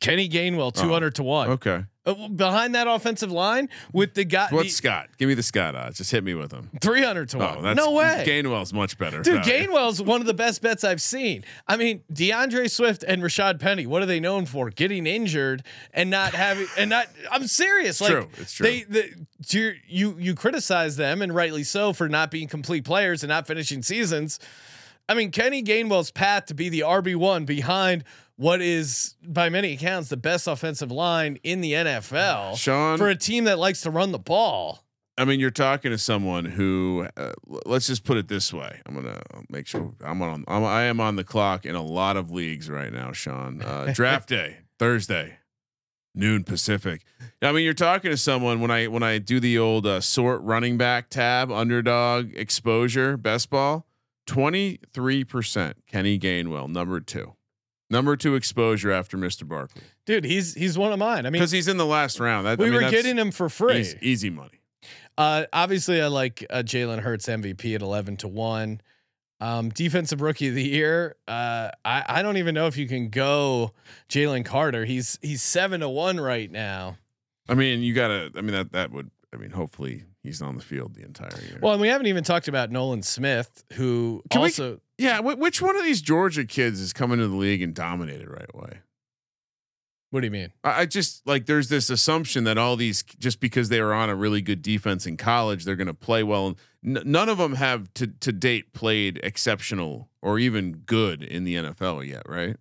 Kenny 0.01 0.29
Gainwell 0.29 0.73
200 0.73 1.15
to 1.15 1.23
1. 1.23 1.49
Okay. 1.51 1.85
Uh, 2.05 2.27
behind 2.27 2.75
that 2.75 2.85
offensive 2.85 3.31
line 3.31 3.69
with 3.93 4.13
the 4.13 4.25
guy 4.25 4.47
What's 4.49 4.67
the 4.67 4.73
Scott? 4.73 5.07
Give 5.17 5.29
me 5.29 5.35
the 5.35 5.43
Scott 5.43 5.73
odds. 5.73 5.97
Just 5.97 6.11
hit 6.11 6.21
me 6.21 6.33
with 6.33 6.51
them. 6.51 6.69
300 6.81 7.29
to 7.29 7.37
1. 7.37 7.57
Oh, 7.57 7.61
that's 7.61 7.77
no 7.77 7.91
way. 7.91 8.25
Gainwell's 8.27 8.73
much 8.73 8.97
better. 8.97 9.21
Dude. 9.21 9.41
Gainwell's 9.43 10.01
one 10.01 10.19
of 10.19 10.27
the 10.27 10.33
best 10.33 10.61
bets 10.61 10.83
I've 10.83 11.01
seen. 11.01 11.45
I 11.65 11.77
mean, 11.77 12.03
D'Andre 12.11 12.67
Swift 12.67 13.03
and 13.07 13.23
Rashaad 13.23 13.59
Penny, 13.59 13.85
what 13.85 14.01
are 14.01 14.05
they 14.05 14.19
known 14.19 14.45
for? 14.45 14.69
Getting 14.69 15.07
injured 15.07 15.63
and 15.93 16.09
not 16.09 16.33
having 16.33 16.67
and 16.77 16.89
not 16.89 17.07
I'm 17.31 17.47
serious. 17.47 18.01
like 18.01 18.11
true. 18.11 18.27
It's 18.37 18.51
true. 18.51 18.65
they 18.65 18.83
the 18.83 19.09
you 19.47 19.73
you 19.87 20.17
you 20.19 20.35
criticize 20.35 20.97
them 20.97 21.21
and 21.21 21.33
rightly 21.33 21.63
so 21.63 21.93
for 21.93 22.09
not 22.09 22.31
being 22.31 22.49
complete 22.49 22.83
players 22.83 23.23
and 23.23 23.29
not 23.29 23.47
finishing 23.47 23.81
seasons. 23.81 24.39
I 25.09 25.15
mean, 25.15 25.31
Kenny 25.31 25.63
Gainwell's 25.63 26.11
path 26.11 26.45
to 26.47 26.53
be 26.53 26.69
the 26.69 26.81
RB1 26.81 27.45
behind 27.45 28.03
what 28.35 28.61
is 28.61 29.15
by 29.25 29.49
many 29.49 29.73
accounts 29.73 30.09
the 30.09 30.17
best 30.17 30.47
offensive 30.47 30.91
line 30.91 31.37
in 31.43 31.61
the 31.61 31.73
NFL 31.73 32.57
Sean, 32.57 32.97
for 32.97 33.09
a 33.09 33.15
team 33.15 33.43
that 33.43 33.59
likes 33.59 33.81
to 33.81 33.91
run 33.91 34.11
the 34.11 34.19
ball. 34.19 34.83
I 35.15 35.25
mean, 35.25 35.39
you're 35.39 35.51
talking 35.51 35.91
to 35.91 35.97
someone 35.97 36.45
who, 36.45 37.07
uh, 37.15 37.33
let's 37.67 37.85
just 37.85 38.03
put 38.03 38.17
it 38.17 38.27
this 38.27 38.51
way. 38.51 38.81
I'm 38.85 38.95
gonna 38.95 39.21
make 39.49 39.67
sure 39.67 39.93
I'm 40.03 40.21
on. 40.23 40.43
I'm, 40.47 40.63
I 40.63 40.83
am 40.83 40.99
on 40.99 41.17
the 41.17 41.23
clock 41.23 41.65
in 41.65 41.75
a 41.75 41.83
lot 41.83 42.17
of 42.17 42.31
leagues 42.31 42.69
right 42.69 42.91
now, 42.91 43.11
Sean. 43.11 43.61
Uh, 43.61 43.91
draft 43.93 44.29
day 44.29 44.57
Thursday, 44.79 45.37
noon 46.15 46.43
Pacific. 46.43 47.03
I 47.43 47.51
mean, 47.51 47.63
you're 47.63 47.75
talking 47.75 48.09
to 48.09 48.17
someone 48.17 48.59
when 48.59 48.71
I 48.71 48.87
when 48.87 49.03
I 49.03 49.19
do 49.19 49.39
the 49.39 49.59
old 49.59 49.85
uh, 49.85 50.01
sort 50.01 50.41
running 50.41 50.77
back 50.77 51.11
tab, 51.11 51.51
underdog 51.51 52.31
exposure, 52.35 53.15
best 53.15 53.51
ball, 53.51 53.85
twenty 54.25 54.79
three 54.93 55.23
percent. 55.23 55.77
Kenny 55.87 56.17
Gainwell, 56.19 56.69
number 56.69 56.99
two, 56.99 57.33
number 57.89 58.15
two 58.15 58.35
exposure 58.35 58.91
after 58.91 59.17
Mr. 59.17 59.47
Barkley 59.47 59.83
Dude, 60.05 60.25
he's 60.25 60.53
he's 60.53 60.77
one 60.77 60.91
of 60.91 60.99
mine. 60.99 61.19
I 61.25 61.29
mean, 61.29 61.33
because 61.33 61.51
he's 61.51 61.67
in 61.67 61.77
the 61.77 61.85
last 61.85 62.19
round. 62.19 62.45
That, 62.45 62.59
we 62.59 62.67
I 62.67 62.69
mean, 62.69 62.83
were 62.83 62.89
getting 62.89 63.17
him 63.17 63.31
for 63.31 63.49
free. 63.49 63.79
easy, 63.79 63.97
easy 64.01 64.29
money. 64.29 64.59
Uh, 65.17 65.45
obviously, 65.53 66.01
I 66.01 66.07
like 66.07 66.45
uh, 66.49 66.63
Jalen 66.63 66.99
Hurts 66.99 67.27
MVP 67.27 67.75
at 67.75 67.81
eleven 67.81 68.17
to 68.17 68.27
one. 68.27 68.81
Um, 69.39 69.69
defensive 69.69 70.21
rookie 70.21 70.47
of 70.47 70.55
the 70.55 70.63
year. 70.63 71.15
Uh, 71.27 71.69
I 71.85 72.03
I 72.07 72.21
don't 72.21 72.37
even 72.37 72.55
know 72.55 72.67
if 72.67 72.77
you 72.77 72.87
can 72.87 73.09
go 73.09 73.71
Jalen 74.09 74.45
Carter. 74.45 74.85
He's 74.85 75.19
he's 75.21 75.43
seven 75.43 75.81
to 75.81 75.89
one 75.89 76.19
right 76.19 76.49
now. 76.49 76.97
I 77.47 77.55
mean, 77.55 77.81
you 77.81 77.93
gotta. 77.93 78.31
I 78.35 78.41
mean, 78.41 78.53
that 78.53 78.71
that 78.71 78.91
would. 78.91 79.11
I 79.33 79.37
mean, 79.37 79.51
hopefully 79.51 80.03
he's 80.23 80.41
on 80.41 80.55
the 80.57 80.63
field 80.63 80.95
the 80.95 81.03
entire 81.03 81.37
year. 81.41 81.59
Well, 81.61 81.73
and 81.73 81.81
we 81.81 81.87
haven't 81.89 82.07
even 82.07 82.23
talked 82.23 82.47
about 82.47 82.71
Nolan 82.71 83.03
Smith, 83.03 83.63
who 83.73 84.23
Can 84.29 84.41
we- 84.41 84.47
also 84.47 84.79
yeah. 84.97 85.19
Wh- 85.21 85.37
which 85.37 85.61
one 85.61 85.75
of 85.75 85.83
these 85.83 86.01
Georgia 86.01 86.45
kids 86.45 86.79
is 86.79 86.93
coming 86.93 87.19
to 87.19 87.27
the 87.27 87.35
league 87.35 87.61
and 87.61 87.73
dominated 87.75 88.29
right 88.29 88.49
away? 88.53 88.79
what 90.11 90.19
do 90.21 90.27
you 90.27 90.31
mean? 90.31 90.51
I, 90.63 90.81
I 90.81 90.85
just 90.85 91.25
like 91.25 91.47
there's 91.47 91.69
this 91.69 91.89
assumption 91.89 92.43
that 92.43 92.55
all 92.59 92.75
these 92.75 93.01
just 93.17 93.39
because 93.39 93.69
they 93.69 93.81
were 93.81 93.95
on 93.95 94.11
a 94.11 94.15
really 94.15 94.41
good 94.41 94.61
defense 94.61 95.07
in 95.07 95.17
college, 95.17 95.65
they're 95.65 95.75
going 95.75 95.87
to 95.87 95.93
play 95.95 96.21
well. 96.21 96.55
N- 96.85 97.01
none 97.03 97.29
of 97.29 97.39
them 97.39 97.55
have 97.55 97.91
to 97.95 98.05
to 98.07 98.31
date 98.31 98.73
played 98.73 99.19
exceptional 99.23 100.09
or 100.21 100.37
even 100.37 100.83
good 100.85 101.23
in 101.23 101.43
the 101.45 101.55
NFL 101.55 102.07
yet, 102.07 102.29
right? 102.29 102.55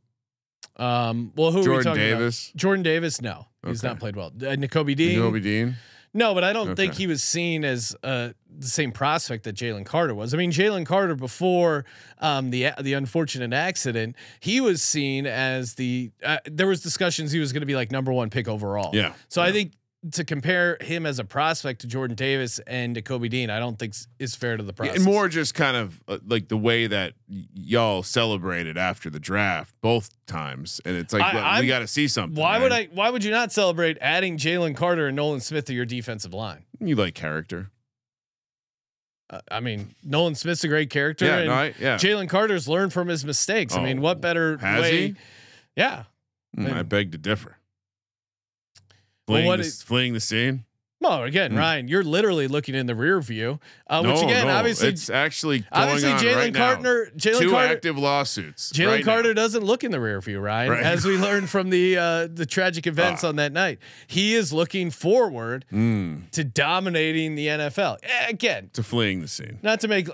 Um, 0.78 1.32
well, 1.36 1.52
who 1.52 1.58
are 1.58 1.60
we 1.60 1.64
Jordan 1.66 1.84
talking 1.84 2.00
Davis, 2.02 2.48
about? 2.48 2.56
Jordan 2.58 2.82
Davis. 2.82 3.20
No, 3.20 3.46
he's 3.66 3.84
Okay. 3.84 3.88
not 3.92 4.00
played 4.00 4.16
well. 4.16 4.28
Uh, 4.28 4.56
Dean. 4.56 4.68
Kobe 4.68 4.94
Dean. 4.94 5.76
No, 6.14 6.34
but 6.34 6.44
I 6.44 6.52
don't 6.52 6.76
think 6.76 6.94
he 6.94 7.06
was 7.06 7.22
seen 7.22 7.64
as 7.64 7.96
uh, 8.02 8.30
the 8.58 8.66
same 8.66 8.92
prospect 8.92 9.44
that 9.44 9.56
Jalen 9.56 9.86
Carter 9.86 10.14
was. 10.14 10.34
I 10.34 10.36
mean, 10.36 10.52
Jalen 10.52 10.84
Carter 10.84 11.14
before 11.14 11.86
um, 12.18 12.50
the 12.50 12.70
the 12.80 12.92
unfortunate 12.92 13.54
accident, 13.54 14.16
he 14.40 14.60
was 14.60 14.82
seen 14.82 15.26
as 15.26 15.74
the. 15.74 16.10
Uh, 16.22 16.38
there 16.44 16.66
was 16.66 16.82
discussions 16.82 17.32
he 17.32 17.38
was 17.38 17.52
going 17.52 17.62
to 17.62 17.66
be 17.66 17.76
like 17.76 17.90
number 17.90 18.12
one 18.12 18.28
pick 18.28 18.46
overall. 18.46 18.90
Yeah. 18.92 19.14
So 19.28 19.40
I 19.40 19.52
think 19.52 19.72
to 20.10 20.24
compare 20.24 20.76
him 20.80 21.06
as 21.06 21.20
a 21.20 21.24
prospect 21.24 21.82
to 21.82 21.86
Jordan 21.86 22.16
Davis 22.16 22.58
and 22.66 22.96
to 22.96 23.02
Kobe 23.02 23.28
Dean, 23.28 23.50
I 23.50 23.60
don't 23.60 23.78
think 23.78 23.94
is 24.18 24.34
fair 24.34 24.56
to 24.56 24.62
the 24.64 24.72
process. 24.72 24.96
and 24.96 25.04
more 25.04 25.28
just 25.28 25.54
kind 25.54 25.76
of 25.76 26.02
uh, 26.08 26.18
like 26.26 26.48
the 26.48 26.56
way 26.56 26.88
that 26.88 27.14
y- 27.28 27.44
y'all 27.54 28.02
celebrated 28.02 28.76
after 28.76 29.10
the 29.10 29.20
draft 29.20 29.72
both 29.80 30.10
times, 30.26 30.80
and 30.84 30.96
it's 30.96 31.12
like 31.12 31.22
I- 31.22 31.34
well, 31.34 31.60
we 31.60 31.68
got 31.68 31.78
to 31.80 31.86
see 31.86 32.08
something. 32.08 32.34
Why 32.40 32.58
would? 32.58 32.72
I? 32.72 32.86
Why 32.92 33.10
would 33.10 33.22
you 33.22 33.30
not 33.30 33.52
celebrate 33.52 33.96
adding 34.00 34.38
Jalen 34.38 34.74
Carter 34.74 35.06
and 35.06 35.14
Nolan 35.16 35.38
Smith 35.40 35.66
to 35.66 35.72
your 35.74 35.84
defensive 35.86 36.34
line? 36.34 36.64
You 36.80 36.96
like 36.96 37.14
character? 37.14 37.70
Uh, 39.30 39.40
I 39.50 39.60
mean, 39.60 39.94
Nolan 40.04 40.34
Smith's 40.34 40.64
a 40.64 40.68
great 40.68 40.90
character, 40.90 41.24
Yeah, 41.26 41.36
and 41.38 41.46
no, 41.48 41.54
I, 41.54 41.74
yeah. 41.80 41.96
Jalen 41.96 42.28
Carter's 42.28 42.68
learned 42.68 42.92
from 42.92 43.08
his 43.08 43.24
mistakes. 43.24 43.74
I 43.74 43.82
mean, 43.84 43.98
Oh, 44.00 44.02
what 44.02 44.20
better 44.20 44.58
has 44.58 44.82
way? 44.82 45.06
he? 45.08 45.14
Yeah. 45.76 46.04
Mm, 46.58 46.72
I 46.72 46.82
beg 46.82 47.12
to 47.12 47.18
differ. 47.18 47.56
Well, 49.28 49.36
Fleeing, 49.36 49.46
what 49.46 49.56
the, 49.58 49.64
is- 49.66 49.82
fleeing 49.82 50.12
the 50.14 50.20
scene. 50.20 50.64
Well, 51.00 51.24
again, 51.24 51.50
Hmm. 51.50 51.58
Ryan, 51.58 51.88
you're 51.88 52.04
literally 52.04 52.46
looking 52.46 52.76
in 52.76 52.86
the 52.86 52.94
rear 52.94 53.20
view, 53.20 53.58
uh, 53.88 54.04
which 54.04 54.22
again, 54.22 54.46
no, 54.46 54.52
obviously, 54.54 54.86
it's 54.90 55.10
actually 55.10 55.58
going 55.58 55.68
obviously 55.72 56.10
Jalen 56.10 56.36
right. 56.36 56.54
Carter, 56.54 57.10
Jalen 57.16 57.38
Two 57.40 57.50
Carter, 57.50 57.72
active 57.72 57.98
lawsuits. 57.98 58.72
Jalen 58.72 58.86
right 58.86 59.04
now. 59.04 59.12
Carter 59.12 59.34
doesn't 59.34 59.64
look 59.64 59.82
in 59.82 59.90
the 59.90 59.98
rear 60.00 60.20
view, 60.20 60.38
Ryan, 60.38 60.70
Right. 60.70 60.82
as 60.84 61.04
we 61.04 61.16
learned 61.18 61.50
from 61.50 61.70
the 61.70 61.98
uh, 61.98 62.28
the 62.32 62.46
tragic 62.46 62.86
events 62.86 63.24
Ah. 63.24 63.28
on 63.30 63.36
that 63.36 63.50
night. 63.52 63.80
He 64.06 64.34
is 64.36 64.52
looking 64.52 64.92
forward 64.92 65.64
Mm, 65.72 66.30
to 66.30 66.44
dominating 66.44 67.34
the 67.34 67.48
NFL. 67.48 67.98
Again, 68.28 68.70
to 68.74 68.84
fleeing 68.84 69.22
the 69.22 69.28
scene. 69.28 69.58
not 69.60 69.80
to 69.80 69.88
make 69.88 70.08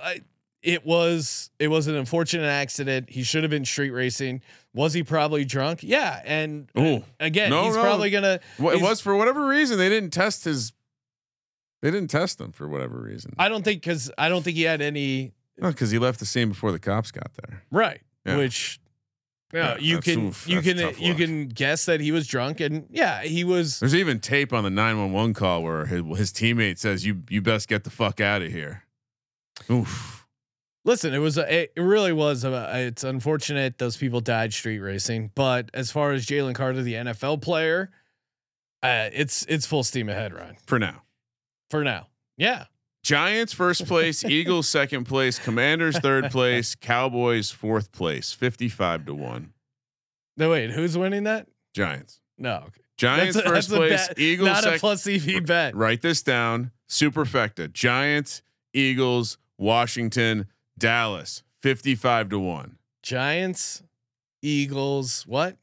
it 0.62 0.84
was 0.84 1.50
it 1.58 1.68
was 1.68 1.86
an 1.86 1.94
unfortunate 1.94 2.46
accident. 2.46 3.10
He 3.10 3.22
should 3.22 3.42
have 3.44 3.50
been 3.50 3.64
street 3.64 3.90
racing. 3.90 4.42
Was 4.74 4.92
he 4.94 5.02
probably 5.02 5.44
drunk? 5.44 5.80
Yeah, 5.82 6.20
and 6.24 6.68
uh, 6.76 6.80
Ooh. 6.80 7.04
again, 7.20 7.50
No, 7.50 7.64
he's 7.64 7.76
no. 7.76 7.82
probably 7.82 8.10
gonna. 8.10 8.40
Well, 8.58 8.74
it 8.76 8.82
was 8.82 9.00
for 9.00 9.16
whatever 9.16 9.46
reason 9.46 9.78
they 9.78 9.88
didn't 9.88 10.10
test 10.10 10.44
his. 10.44 10.72
They 11.80 11.90
didn't 11.92 12.08
test 12.10 12.40
him 12.40 12.50
for 12.52 12.68
whatever 12.68 12.98
reason. 13.00 13.34
I 13.38 13.48
don't 13.48 13.62
think 13.64 13.82
because 13.82 14.10
I 14.18 14.28
don't 14.28 14.42
think 14.42 14.56
he 14.56 14.64
had 14.64 14.80
any 14.82 15.32
No, 15.58 15.68
because 15.68 15.90
he 15.92 15.98
left 15.98 16.18
the 16.18 16.26
scene 16.26 16.48
before 16.48 16.72
the 16.72 16.80
cops 16.80 17.10
got 17.12 17.30
there. 17.42 17.62
right, 17.70 18.00
Yeah. 18.26 18.36
which. 18.36 18.80
Yeah, 19.54 19.76
Yeah, 19.76 19.76
you 19.80 20.00
can 20.00 20.26
oof, 20.26 20.46
you 20.46 20.60
can 20.60 20.76
you 20.98 21.14
can 21.14 21.48
guess 21.48 21.86
that 21.86 22.00
he 22.00 22.12
was 22.12 22.26
drunk 22.26 22.60
and 22.60 22.84
yeah 22.90 23.22
he 23.22 23.44
was 23.44 23.80
There's 23.80 23.94
even 23.94 24.20
tape 24.20 24.52
on 24.52 24.62
the 24.62 24.68
911 24.68 25.32
call 25.32 25.62
where 25.62 25.86
his, 25.86 26.02
his 26.18 26.32
teammate 26.32 26.76
says, 26.76 27.06
"You 27.06 27.22
you 27.30 27.40
best 27.40 27.66
get 27.66 27.84
the 27.84 27.90
fuck 27.90 28.20
out 28.20 28.42
of 28.42 28.52
here." 28.52 28.82
Oof. 29.70 30.17
Listen 30.88 31.14
it 31.14 31.18
was 31.18 31.38
a, 31.38 31.54
it 31.62 31.72
really 31.76 32.12
was 32.12 32.42
a, 32.44 32.70
it's 32.86 33.04
unfortunate 33.04 33.78
those 33.78 33.96
people 33.96 34.20
died 34.20 34.52
street 34.52 34.80
racing 34.80 35.30
but 35.36 35.70
as 35.74 35.90
far 35.92 36.10
as 36.12 36.26
Jalen 36.26 36.54
Carter 36.56 36.82
the 36.82 36.94
NFL 36.94 37.40
player 37.42 37.90
uh, 38.82 39.08
it's 39.12 39.44
it's 39.48 39.66
full 39.66 39.84
steam 39.84 40.08
ahead 40.08 40.32
Ryan 40.32 40.56
For 40.66 40.78
now. 40.78 41.02
for 41.70 41.84
now 41.84 42.08
yeah 42.36 42.64
Giants 43.04 43.52
first 43.52 43.86
place, 43.86 44.24
Eagles 44.38 44.68
second 44.68 45.04
place, 45.04 45.38
Commanders 45.38 45.98
third 45.98 46.30
place, 46.32 46.74
Cowboys 46.80 47.50
fourth 47.50 47.92
place, 47.92 48.32
55 48.32 49.06
to 49.06 49.14
1. 49.14 49.52
no 50.36 50.50
wait 50.50 50.70
who's 50.70 50.98
winning 50.98 51.22
that 51.24 51.46
Giants. 51.74 52.20
no 52.38 52.56
okay. 52.66 52.80
Giants 52.96 53.36
a- 53.36 53.42
first 53.42 53.68
place, 53.70 54.08
bet, 54.08 54.18
Eagles 54.18 54.48
not 54.48 54.58
a 54.58 54.62
second. 54.62 54.80
plus 54.80 55.06
EV 55.06 55.46
bet 55.46 55.76
Write 55.76 56.02
this 56.02 56.22
down. 56.22 56.72
Superfecta. 56.88 57.72
Giants, 57.72 58.42
Eagles, 58.72 59.38
Washington, 59.58 60.46
Dallas. 60.78 61.42
55 61.62 62.28
to 62.30 62.38
1. 62.38 62.76
Giants, 63.02 63.82
Eagles, 64.42 65.24
what? 65.26 65.56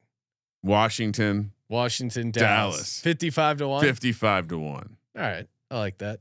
Washington, 0.64 1.52
Washington, 1.70 2.32
Dallas. 2.32 2.76
Dallas. 2.76 3.00
55 3.02 3.58
to 3.58 3.68
1. 3.68 3.82
55 3.84 4.48
to 4.50 4.58
1. 4.58 4.98
All 5.18 5.22
right. 5.22 5.48
I 5.72 5.78
like 5.78 5.98
that. 6.00 6.20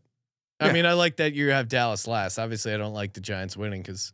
I 0.61 0.67
Yeah. 0.67 0.73
mean, 0.73 0.87
I 0.87 0.93
like 0.93 1.17
that 1.17 1.33
you 1.35 1.51
have 1.51 1.69
Dallas 1.69 2.07
last. 2.07 2.39
Obviously, 2.39 2.73
I 2.73 2.77
don't 2.77 2.95
like 2.95 3.13
the 3.15 3.21
Giants 3.21 3.57
winning 3.57 3.83
because 3.83 4.13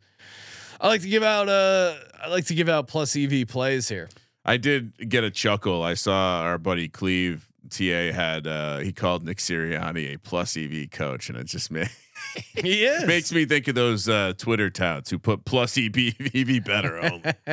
I 0.79 0.87
like 0.87 1.01
to 1.01 1.09
give 1.09 1.23
out 1.23 1.47
uh 1.49 1.95
I 2.19 2.27
like 2.29 2.45
to 2.45 2.55
give 2.55 2.67
out 2.69 2.87
plus 2.87 3.15
EV 3.15 3.47
plays 3.47 3.87
here. 3.87 4.09
I 4.43 4.57
did 4.57 5.09
get 5.09 5.23
a 5.23 5.29
chuckle. 5.29 5.83
I 5.83 5.93
saw 5.93 6.41
our 6.41 6.57
buddy 6.57 6.87
Cleve 6.87 7.47
TA 7.69 8.11
had 8.11 8.47
uh 8.47 8.79
he 8.79 8.91
called 8.91 9.23
Nick 9.23 9.37
Sirianni 9.37 10.15
a 10.15 10.17
plus 10.17 10.57
EV 10.57 10.89
coach 10.91 11.29
and 11.29 11.37
it 11.37 11.45
just 11.45 11.69
ma- 11.71 11.83
He 12.55 12.85
is. 12.85 13.05
makes 13.05 13.31
me 13.31 13.45
think 13.45 13.67
of 13.67 13.75
those 13.75 14.07
uh 14.07 14.33
Twitter 14.37 14.69
touts 14.69 15.09
who 15.09 15.19
put 15.19 15.45
plus 15.45 15.77
EV 15.77 16.63
better 16.65 16.99
on. 16.99 17.21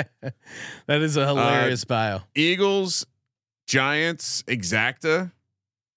that 0.86 1.02
is 1.02 1.16
a 1.16 1.26
hilarious 1.26 1.84
bio. 1.84 2.20
Eagles, 2.34 3.06
Giants, 3.66 4.42
exacta, 4.44 5.32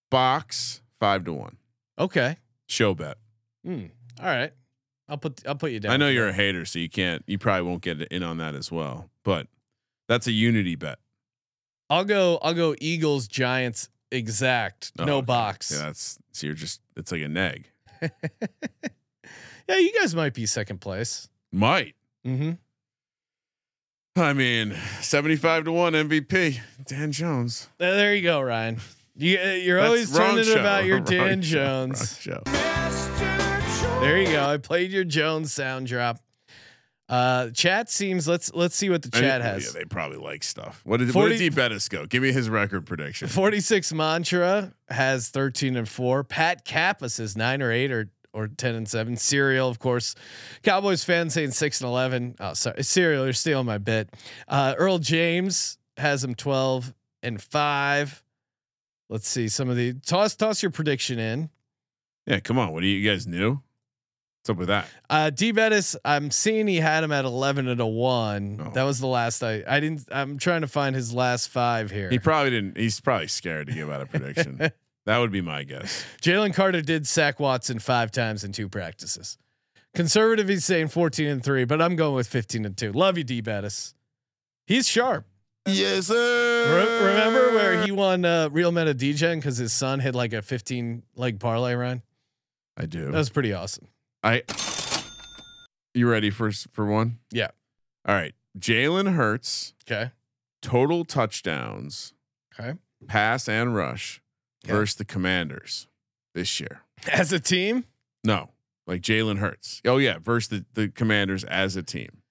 box, 0.09 0.81
5 0.99 1.25
to 1.25 1.33
1. 1.33 1.57
Okay. 1.99 2.37
Show 2.67 2.93
bet. 2.93 3.17
Hmm. 3.65 3.85
All 4.19 4.25
right. 4.25 4.51
I'll 5.09 5.17
put 5.17 5.45
I'll 5.45 5.55
put 5.55 5.71
you 5.71 5.79
down. 5.79 5.91
I 5.91 5.97
know 5.97 6.07
you're 6.07 6.29
a 6.29 6.33
hater, 6.33 6.63
so 6.63 6.79
you 6.79 6.89
can't. 6.89 7.23
You 7.27 7.37
probably 7.37 7.67
won't 7.67 7.81
get 7.81 8.01
in 8.01 8.23
on 8.23 8.37
that 8.37 8.55
as 8.55 8.71
well. 8.71 9.09
But 9.23 9.47
that's 10.07 10.25
a 10.27 10.31
unity 10.31 10.75
bet. 10.75 10.99
I'll 11.89 12.05
go 12.05 12.39
I'll 12.41 12.53
go 12.53 12.75
Eagles 12.79 13.27
Giants 13.27 13.89
exact. 14.11 14.93
Oh, 14.97 15.03
no 15.03 15.17
okay. 15.17 15.25
box. 15.25 15.71
Yeah, 15.71 15.85
that's 15.87 16.17
so 16.31 16.47
you're 16.47 16.55
just. 16.55 16.79
It's 16.95 17.11
like 17.11 17.21
a 17.21 17.27
neg. 17.27 17.69
Yeah, 19.69 19.77
you 19.77 19.93
guys 19.97 20.13
might 20.15 20.33
be 20.33 20.45
second 20.47 20.81
place. 20.81 21.29
Might. 21.51 21.95
Mm-hmm. 22.27 22.51
I 24.19 24.33
mean, 24.33 24.75
seventy-five 24.99 25.63
to 25.65 25.71
one 25.71 25.93
MVP. 25.93 26.59
Dan 26.85 27.11
Jones. 27.13 27.69
There 27.77 28.13
you 28.13 28.21
go, 28.23 28.41
Ryan. 28.41 28.79
You, 29.15 29.39
uh, 29.39 29.43
you're 29.51 29.77
That's 29.77 29.87
always 29.87 30.11
turning 30.17 30.43
show. 30.43 30.59
about 30.59 30.83
your 30.85 30.97
Wrong 30.97 31.05
Dan 31.05 31.41
show. 31.41 31.87
Jones. 31.87 32.19
show. 32.19 32.41
There 34.01 34.17
you 34.19 34.27
go. 34.31 34.43
I 34.45 34.57
played 34.57 34.91
your 34.91 35.03
Jones 35.05 35.53
sound 35.53 35.87
drop. 35.87 36.17
Uh, 37.11 37.49
chat 37.49 37.89
seems. 37.89 38.25
Let's 38.25 38.53
let's 38.53 38.73
see 38.73 38.89
what 38.89 39.01
the 39.01 39.11
chat 39.11 39.41
has. 39.41 39.65
Yeah, 39.65 39.81
they 39.81 39.85
probably 39.85 40.17
like 40.17 40.45
stuff. 40.45 40.79
What 40.85 40.97
did, 40.97 41.07
what 41.09 41.23
40 41.25 41.37
did 41.37 41.39
D 41.39 41.49
Bettis 41.49 41.89
go? 41.89 42.05
Give 42.05 42.23
me 42.23 42.31
his 42.31 42.49
record 42.49 42.85
prediction. 42.85 43.27
46 43.27 43.91
Mantra 43.91 44.71
has 44.89 45.27
13 45.27 45.75
and 45.75 45.89
4. 45.89 46.23
Pat 46.23 46.63
Kappa 46.63 47.09
says 47.09 47.35
9 47.35 47.61
or 47.61 47.69
8 47.69 47.91
or 47.91 48.09
or 48.33 48.47
10 48.47 48.75
and 48.75 48.87
7. 48.87 49.17
Serial, 49.17 49.67
of 49.67 49.79
course. 49.79 50.15
Cowboys 50.63 51.03
fans 51.03 51.33
saying 51.33 51.51
6 51.51 51.81
and 51.81 51.89
11. 51.89 52.35
Oh, 52.39 52.53
sorry. 52.53 52.81
Serial, 52.81 53.25
you're 53.25 53.33
stealing 53.33 53.65
my 53.65 53.77
bit. 53.77 54.09
Uh, 54.47 54.73
Earl 54.77 54.99
James 54.99 55.77
has 55.97 56.23
him 56.23 56.33
12 56.33 56.93
and 57.23 57.41
5. 57.41 58.23
Let's 59.09 59.27
see 59.27 59.49
some 59.49 59.69
of 59.69 59.75
the 59.75 59.95
toss 60.05 60.33
toss 60.37 60.63
your 60.63 60.71
prediction 60.71 61.19
in. 61.19 61.49
Yeah, 62.25 62.39
come 62.39 62.57
on. 62.57 62.71
What 62.71 62.79
do 62.79 62.87
you, 62.87 62.99
you 62.99 63.09
guys 63.11 63.27
new? 63.27 63.59
What's 64.41 64.49
up 64.49 64.57
with 64.57 64.69
that? 64.69 64.87
Uh 65.07 65.29
D 65.29 65.51
Bettis, 65.51 65.95
I'm 66.03 66.31
seeing 66.31 66.65
he 66.65 66.77
had 66.77 67.03
him 67.03 67.11
at 67.11 67.25
11 67.25 67.67
and 67.67 67.79
a 67.79 67.85
1. 67.85 68.59
Oh. 68.59 68.71
That 68.71 68.83
was 68.83 68.99
the 68.99 69.05
last 69.05 69.43
I 69.43 69.63
I 69.67 69.79
didn't 69.79 70.07
I'm 70.11 70.39
trying 70.39 70.61
to 70.61 70.67
find 70.67 70.95
his 70.95 71.13
last 71.13 71.49
5 71.49 71.91
here. 71.91 72.09
He 72.09 72.17
probably 72.17 72.49
didn't. 72.49 72.75
He's 72.75 72.99
probably 72.99 73.27
scared 73.27 73.67
to 73.67 73.73
give 73.73 73.91
out 73.91 74.01
a 74.01 74.07
prediction. 74.07 74.57
that 75.05 75.17
would 75.19 75.31
be 75.31 75.41
my 75.41 75.63
guess. 75.63 76.03
Jalen 76.23 76.55
Carter 76.55 76.81
did 76.81 77.07
sack 77.07 77.39
Watson 77.39 77.77
five 77.77 78.09
times 78.09 78.43
in 78.43 78.51
two 78.51 78.67
practices. 78.67 79.37
Conservative, 79.93 80.47
he's 80.47 80.65
saying 80.65 80.87
14 80.87 81.27
and 81.27 81.43
three, 81.43 81.65
but 81.65 81.79
I'm 81.79 81.95
going 81.95 82.15
with 82.15 82.27
15 82.27 82.65
and 82.65 82.75
two. 82.75 82.93
Love 82.93 83.19
you, 83.19 83.23
D 83.23 83.41
Bettis. 83.41 83.93
He's 84.65 84.87
sharp. 84.87 85.27
Yes, 85.67 86.09
Re- 86.09 86.15
sir. 86.15 87.07
remember 87.09 87.53
where 87.53 87.83
he 87.83 87.91
won 87.91 88.25
uh, 88.25 88.49
Real 88.51 88.71
Meta 88.71 88.95
DJ 88.95 89.35
because 89.35 89.57
his 89.57 89.71
son 89.71 89.99
hit 89.99 90.15
like 90.15 90.33
a 90.33 90.41
15 90.41 91.03
leg 91.15 91.39
parlay 91.39 91.75
run? 91.75 92.01
I 92.75 92.87
do. 92.87 93.05
That 93.05 93.13
was 93.13 93.29
pretty 93.29 93.53
awesome. 93.53 93.87
I. 94.23 94.43
You 95.93 96.09
ready 96.09 96.29
for 96.29 96.51
for 96.51 96.85
one? 96.85 97.19
Yeah. 97.31 97.49
All 98.07 98.15
right. 98.15 98.33
Jalen 98.57 99.13
Hurts 99.15 99.73
Okay. 99.89 100.11
total 100.61 101.05
touchdowns, 101.05 102.13
Okay. 102.57 102.77
pass 103.07 103.47
and 103.47 103.75
rush 103.75 104.21
Okay. 104.65 104.73
versus 104.73 104.95
the 104.95 105.05
Commanders 105.05 105.87
this 106.33 106.59
year. 106.59 106.81
As 107.11 107.31
a 107.33 107.39
team, 107.39 107.85
No, 108.23 108.51
like 108.87 109.01
Jalen 109.01 109.39
Hurts. 109.39 109.81
Oh 109.85 109.97
yeah, 109.97 110.17
versus 110.19 110.49
the 110.49 110.65
the 110.73 110.89
Commanders 110.89 111.43
as 111.45 111.75
a 111.75 111.83
team. 111.83 112.21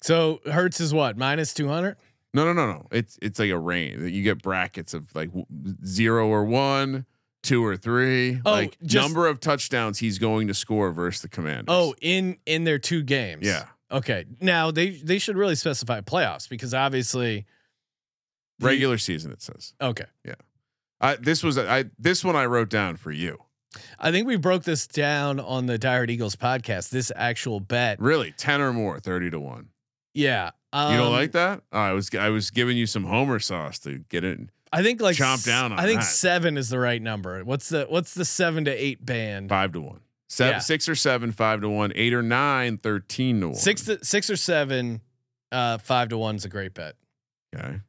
so 0.00 0.40
Hurts 0.46 0.80
is 0.80 0.94
what 0.94 1.16
minus 1.18 1.52
200. 1.54 1.96
No, 2.32 2.44
no, 2.44 2.52
no, 2.52 2.66
no. 2.72 2.86
It's 2.92 3.18
it's 3.20 3.38
like 3.38 3.50
a 3.50 3.58
range. 3.58 4.02
You 4.12 4.22
get 4.22 4.40
brackets 4.42 4.94
of 4.94 5.14
like 5.14 5.28
w- 5.30 5.46
zero 5.84 6.28
or 6.28 6.44
one, 6.44 7.04
two 7.42 7.64
or 7.64 7.76
three. 7.76 8.40
Oh, 8.44 8.50
like 8.52 8.76
just- 8.82 8.94
number 9.06 9.26
of 9.26 9.40
touchdowns 9.40 9.98
he's 9.98 10.18
going 10.18 10.48
to 10.48 10.54
score 10.54 10.90
versus 10.92 11.22
the 11.22 11.28
Commanders. 11.28 11.66
Oh, 11.68 11.94
in 12.00 12.36
in 12.46 12.64
their 12.64 12.78
two 12.78 13.02
games. 13.02 13.46
yeah. 13.46 13.64
Okay. 13.92 14.24
Now 14.40 14.70
they 14.70 14.90
they 14.90 15.18
should 15.18 15.36
really 15.36 15.54
specify 15.56 16.00
playoffs 16.00 16.48
because 16.48 16.74
obviously 16.74 17.46
the- 18.58 18.66
Regular 18.66 18.98
season, 18.98 19.32
it 19.32 19.42
says. 19.42 19.72
Okay. 19.80 20.04
Yeah. 20.24 20.34
I 21.00 21.16
this 21.16 21.42
was 21.42 21.56
I 21.58 21.86
this 21.98 22.24
one 22.24 22.36
I 22.36 22.44
wrote 22.46 22.68
down 22.68 22.96
for 22.96 23.10
you. 23.10 23.38
I 23.98 24.10
think 24.10 24.26
we 24.26 24.36
broke 24.36 24.64
this 24.64 24.86
down 24.86 25.38
on 25.40 25.66
the 25.66 25.78
Diehard 25.78 26.10
Eagles 26.10 26.34
podcast. 26.36 26.90
This 26.90 27.12
actual 27.14 27.60
bet, 27.60 28.00
Really, 28.00 28.32
ten 28.36 28.60
or 28.60 28.72
more, 28.72 28.98
thirty 29.00 29.30
to 29.30 29.38
one. 29.40 29.68
yeah. 30.14 30.50
Um, 30.72 30.92
You 30.92 30.98
don't 30.98 31.12
like 31.12 31.32
that? 31.32 31.62
Oh, 31.72 31.78
I 31.80 31.92
was 31.92 32.14
I 32.14 32.28
was 32.28 32.50
giving 32.50 32.76
you 32.76 32.86
some 32.86 33.04
Homer 33.04 33.38
sauce 33.40 33.78
to 33.80 33.98
get 34.08 34.22
it. 34.24 34.38
I 34.72 34.82
think 34.82 35.00
like 35.00 35.16
Chomp 35.16 35.44
down 35.44 35.72
on 35.72 35.78
I 35.80 35.86
think 35.86 36.00
that. 36.00 36.06
seven 36.06 36.56
is 36.56 36.68
the 36.68 36.78
right 36.78 37.02
number. 37.02 37.42
What's 37.44 37.68
the 37.70 37.86
what's 37.88 38.14
the 38.14 38.24
seven 38.24 38.64
to 38.66 38.70
eight 38.70 39.04
band? 39.04 39.48
Five 39.48 39.72
to 39.72 39.80
one. 39.80 40.00
Seven, 40.28 40.54
Yeah. 40.54 40.58
six 40.60 40.88
or 40.88 40.94
seven, 40.94 41.32
five 41.32 41.60
to 41.62 41.68
one, 41.68 41.92
eight 41.96 42.14
or 42.14 42.22
nine, 42.22 42.78
13 42.78 43.40
to 43.40 43.46
one. 43.48 43.56
Six 43.56 43.82
to 43.86 44.04
six 44.04 44.30
or 44.30 44.36
seven, 44.36 45.00
uh, 45.50 45.78
five 45.78 46.08
to 46.10 46.18
one 46.18 46.36
is 46.36 46.44
a 46.44 46.48
great 46.48 46.72
bet. 46.72 46.94
Okay. 47.56 47.80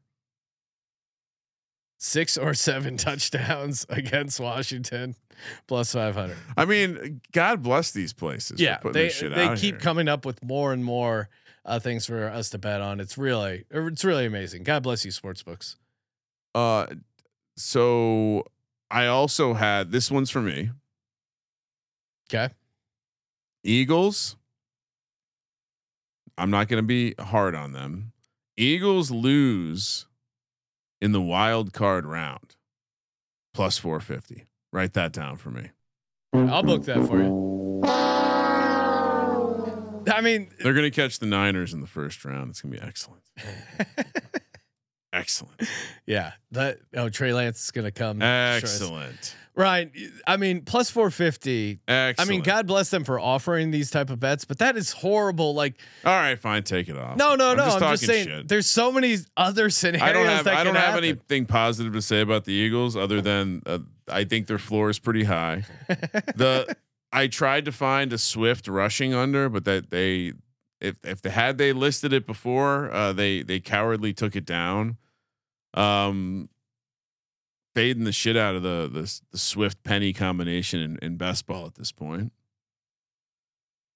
Six 2.00 2.38
or 2.38 2.54
seven 2.56 2.98
touchdowns 2.98 3.86
against 3.90 4.40
Washington, 4.40 5.16
plus 5.68 5.94
five 5.94 6.16
hundred. 6.16 6.38
I 6.58 6.66
mean, 6.66 7.22
God 7.32 7.62
bless 7.62 7.92
these 7.92 8.12
places. 8.12 8.60
Yeah, 8.60 8.80
they 8.84 9.10
they 9.10 9.50
keep 9.56 9.76
here. 9.76 9.80
coming 9.80 10.08
up 10.08 10.26
with 10.26 10.44
more 10.44 10.74
and 10.74 10.84
more 10.84 11.30
uh, 11.64 11.78
things 11.80 12.08
for 12.08 12.28
us 12.28 12.50
to 12.52 12.58
bet 12.58 12.82
on. 12.82 13.00
It's 13.00 13.20
really 13.20 13.66
it's 13.70 14.04
really 14.04 14.26
amazing. 14.26 14.64
God 14.64 14.82
bless 14.82 15.06
you, 15.06 15.12
sports 15.12 15.44
books. 15.44 15.76
Uh, 16.54 16.88
so 17.56 18.46
I 18.90 19.08
also 19.08 19.54
had 19.54 19.92
this 19.92 20.12
one's 20.12 20.30
for 20.30 20.42
me. 20.42 20.72
Okay. 22.30 22.54
Eagles. 23.64 24.36
I'm 26.38 26.50
not 26.50 26.68
going 26.68 26.82
to 26.82 26.88
be 26.88 27.14
hard 27.20 27.56
on 27.56 27.74
them. 27.74 28.14
Eagles 28.58 29.12
lose 29.12 30.08
in 31.02 31.12
the 31.12 31.22
wild 31.22 31.74
card 31.74 32.06
round. 32.06 32.56
Plus 33.54 33.78
450. 33.78 34.46
Write 34.72 34.94
that 34.94 35.12
down 35.12 35.36
for 35.38 35.52
me. 35.52 35.72
I'll 36.34 36.64
book 36.64 36.86
that 36.86 37.06
for 37.08 37.22
you. 37.22 37.82
I 40.08 40.22
mean, 40.22 40.50
They're 40.62 40.74
going 40.74 40.90
to 40.90 40.96
catch 40.96 41.20
the 41.20 41.26
Niners 41.26 41.74
in 41.74 41.82
the 41.82 41.88
first 41.88 42.24
round. 42.26 42.50
It's 42.50 42.62
going 42.62 42.74
to 42.74 42.80
be 42.82 42.88
excellent. 42.88 43.24
Excellent. 45.22 45.62
yeah, 46.06 46.34
that 46.52 46.80
oh 46.96 47.10
Trey 47.10 47.34
Lance 47.34 47.64
is 47.64 47.72
gonna 47.72 47.92
come. 47.92 48.22
Excellent. 48.22 49.36
Ryan. 49.54 49.92
I 50.26 50.38
mean, 50.38 50.62
plus 50.62 50.90
four 50.90 51.12
fifty. 51.12 51.80
Excellent. 51.88 52.20
I 52.20 52.32
mean, 52.32 52.42
God 52.42 52.68
bless 52.68 52.90
them 52.90 53.04
for 53.04 53.20
offering 53.20 53.72
these 53.72 53.92
type 53.92 54.10
of 54.10 54.20
bets, 54.20 54.46
but 54.46 54.60
that 54.60 54.78
is 54.78 54.92
horrible. 54.92 55.54
Like, 55.54 55.76
All 56.06 56.14
right, 56.14 56.40
fine. 56.40 56.64
Take 56.64 56.88
it 56.88 56.98
off. 56.98 57.18
no, 57.18 57.36
no, 57.36 57.52
I'm 57.52 57.58
no. 57.58 57.66
just 57.66 57.82
I'm 57.82 57.92
just 57.92 58.06
saying, 58.06 58.28
shit. 58.28 58.48
there's 58.48 58.68
so 58.68 58.92
many 58.92 59.18
other 59.36 59.70
scenarios 59.70 60.10
I 60.10 60.14
don't 60.14 60.26
have 60.26 60.46
that 60.46 60.54
I 60.56 60.64
don't 60.64 60.76
have 60.76 60.94
happen. 60.94 61.04
anything 61.04 61.46
positive 61.46 61.94
to 61.94 62.02
say 62.02 62.22
about 62.22 62.46
the 62.46 62.54
Eagles 62.54 62.96
other 62.96 63.22
than 63.22 63.62
uh, 63.66 63.80
I 64.08 64.24
think 64.24 64.48
their 64.48 64.58
floor 64.58 64.90
is 64.90 65.00
pretty 65.00 65.26
high. 65.26 65.64
the 65.88 66.76
I 67.12 67.28
tried 67.28 67.66
to 67.66 67.74
find 67.74 68.14
a 68.14 68.18
Swift 68.18 68.68
rushing 68.70 69.14
under, 69.14 69.50
but 69.50 69.66
that 69.66 69.90
they 69.90 70.34
if 70.80 70.96
if 71.04 71.22
they 71.22 71.30
had 71.30 71.58
they 71.58 71.74
listed 71.74 72.14
it 72.14 72.26
before, 72.26 72.90
uh, 72.92 73.12
they 73.14 73.44
they 73.44 73.60
cowardly 73.60 74.14
took 74.14 74.36
it 74.36 74.46
down. 74.46 74.98
Um, 75.74 76.50
fading 77.76 78.04
the 78.04 78.12
shit 78.12 78.36
out 78.36 78.56
of 78.56 78.64
the 78.64 78.90
the, 78.92 79.22
the 79.32 79.38
Swift 79.38 79.84
Penny 79.84 80.12
combination 80.14 80.82
in, 80.82 81.00
in 81.02 81.18
best 81.18 81.46
ball 81.48 81.66
at 81.66 81.76
this 81.76 81.92
point. 81.92 82.32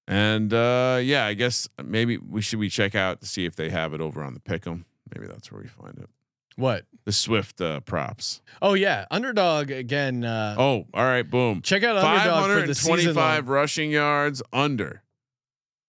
And 0.07 0.53
uh, 0.53 0.99
yeah, 1.01 1.25
I 1.25 1.33
guess 1.33 1.67
maybe 1.83 2.17
we 2.17 2.41
should 2.41 2.59
we 2.59 2.69
check 2.69 2.93
out 2.95 3.21
to 3.21 3.25
see 3.27 3.45
if 3.45 3.55
they 3.55 3.69
have 3.69 3.93
it 3.93 4.01
over 4.01 4.23
on 4.23 4.33
the 4.33 4.39
pick'em. 4.39 4.83
Maybe 5.13 5.27
that's 5.27 5.51
where 5.51 5.61
we 5.61 5.67
find 5.67 5.97
it. 5.97 6.09
what? 6.55 6.85
The 7.05 7.11
Swift 7.11 7.59
uh, 7.59 7.79
props. 7.81 8.41
Oh 8.61 8.73
yeah, 8.75 9.05
underdog 9.11 9.71
again. 9.71 10.23
Uh, 10.23 10.55
Oh, 10.57 10.85
all 10.93 11.03
right, 11.03 11.27
boom. 11.29 11.61
check 11.61 11.83
out 11.83 11.97
underdog 11.97 12.61
for 12.61 12.67
the 12.67 12.75
twenty-five 12.75 13.49
rushing 13.49 13.91
yards 13.91 14.41
under. 14.53 15.01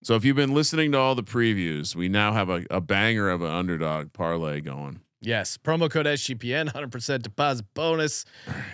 So 0.03 0.14
if 0.14 0.24
you've 0.24 0.37
been 0.37 0.55
listening 0.55 0.93
to 0.93 0.99
all 0.99 1.14
the 1.14 1.22
previews, 1.24 1.95
we 1.97 2.09
now 2.09 2.32
have 2.32 2.49
a, 2.49 2.64
a 2.70 2.80
banger 2.80 3.28
of 3.28 3.43
an 3.43 3.51
underdog 3.51 4.12
parlay 4.12 4.61
going. 4.61 5.01
Yes. 5.27 5.59
Promo 5.59 5.91
code 5.91 6.07
SGPN, 6.07 6.72
100% 6.72 7.22
deposit 7.22 7.66
bonus. 7.74 8.24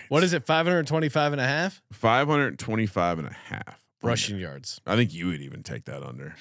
What 0.09 0.23
is 0.23 0.33
it? 0.33 0.45
525 0.45 1.31
and 1.33 1.41
a 1.41 1.45
half 1.47 1.81
525 1.91 3.17
and 3.19 3.27
a 3.27 3.33
half 3.33 3.83
rushing 4.03 4.37
yards. 4.37 4.79
I 4.85 4.95
think 4.95 5.13
you 5.13 5.27
would 5.27 5.41
even 5.41 5.63
take 5.63 5.85
that 5.85 6.03
under. 6.03 6.35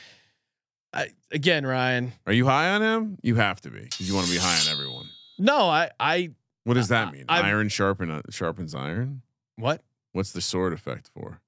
I, 0.93 1.09
again, 1.31 1.65
Ryan. 1.67 2.13
Are 2.27 2.33
you 2.35 2.45
high 2.45 2.69
on 2.75 2.83
him? 2.83 3.19
You 3.23 3.37
have 3.37 3.63
to 3.63 3.71
be 3.71 3.81
because 3.81 4.07
you 4.07 4.15
want 4.15 4.27
to 4.27 4.33
be 4.33 4.39
high 4.39 4.61
on 4.61 4.71
everyone. 4.71 5.07
No, 5.39 5.61
I, 5.71 5.89
I, 5.99 6.31
What 6.65 6.75
does 6.75 6.93
I- 6.93 7.05
that 7.07 7.13
mean? 7.15 7.25
I'm- 7.31 7.47
iron 7.47 7.71
sharpen 7.71 8.11
uh, 8.11 8.21
sharpens 8.29 8.75
iron. 8.75 9.23
what? 9.57 9.81
What's 10.13 10.33
the 10.33 10.43
sword 10.43 10.75
effect 10.75 11.09
for? 11.15 11.41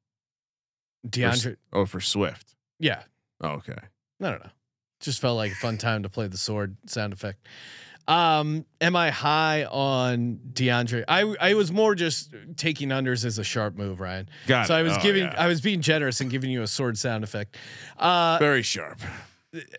For 1.02 1.08
D'Andre. 1.10 1.56
oh, 1.74 1.84
for 1.84 2.00
Swift. 2.00 2.54
Yeah. 2.80 3.02
Oh, 3.42 3.48
okay. 3.56 3.74
I 4.22 4.30
don't 4.30 4.42
know. 4.42 4.50
Just 5.00 5.20
felt 5.20 5.36
like 5.36 5.52
a 5.52 5.56
fun 5.56 5.76
time 5.76 6.02
to 6.04 6.08
play 6.08 6.28
the 6.28 6.38
sword 6.38 6.78
sound 6.86 7.12
effect. 7.12 7.46
Um, 8.06 8.66
am 8.80 8.96
I 8.96 9.10
high 9.10 9.64
on 9.64 10.38
D'Andre? 10.52 11.04
I 11.08 11.22
I 11.40 11.54
was 11.54 11.72
more 11.72 11.94
just 11.94 12.34
taking 12.56 12.90
unders 12.90 13.24
as 13.24 13.38
a 13.38 13.44
sharp 13.44 13.76
move, 13.76 14.00
Ryan. 14.00 14.28
Got 14.46 14.66
so 14.66 14.74
it. 14.74 14.78
I 14.78 14.82
was 14.82 14.92
Oh, 14.98 15.00
giving, 15.02 15.24
yeah. 15.24 15.34
I 15.38 15.46
was 15.46 15.60
being 15.60 15.80
generous 15.80 16.20
and 16.20 16.30
giving 16.30 16.50
you 16.50 16.62
a 16.62 16.66
sword 16.66 16.98
sound 16.98 17.24
effect. 17.24 17.56
Uh, 17.98 18.36
very 18.38 18.62
sharp. 18.62 19.00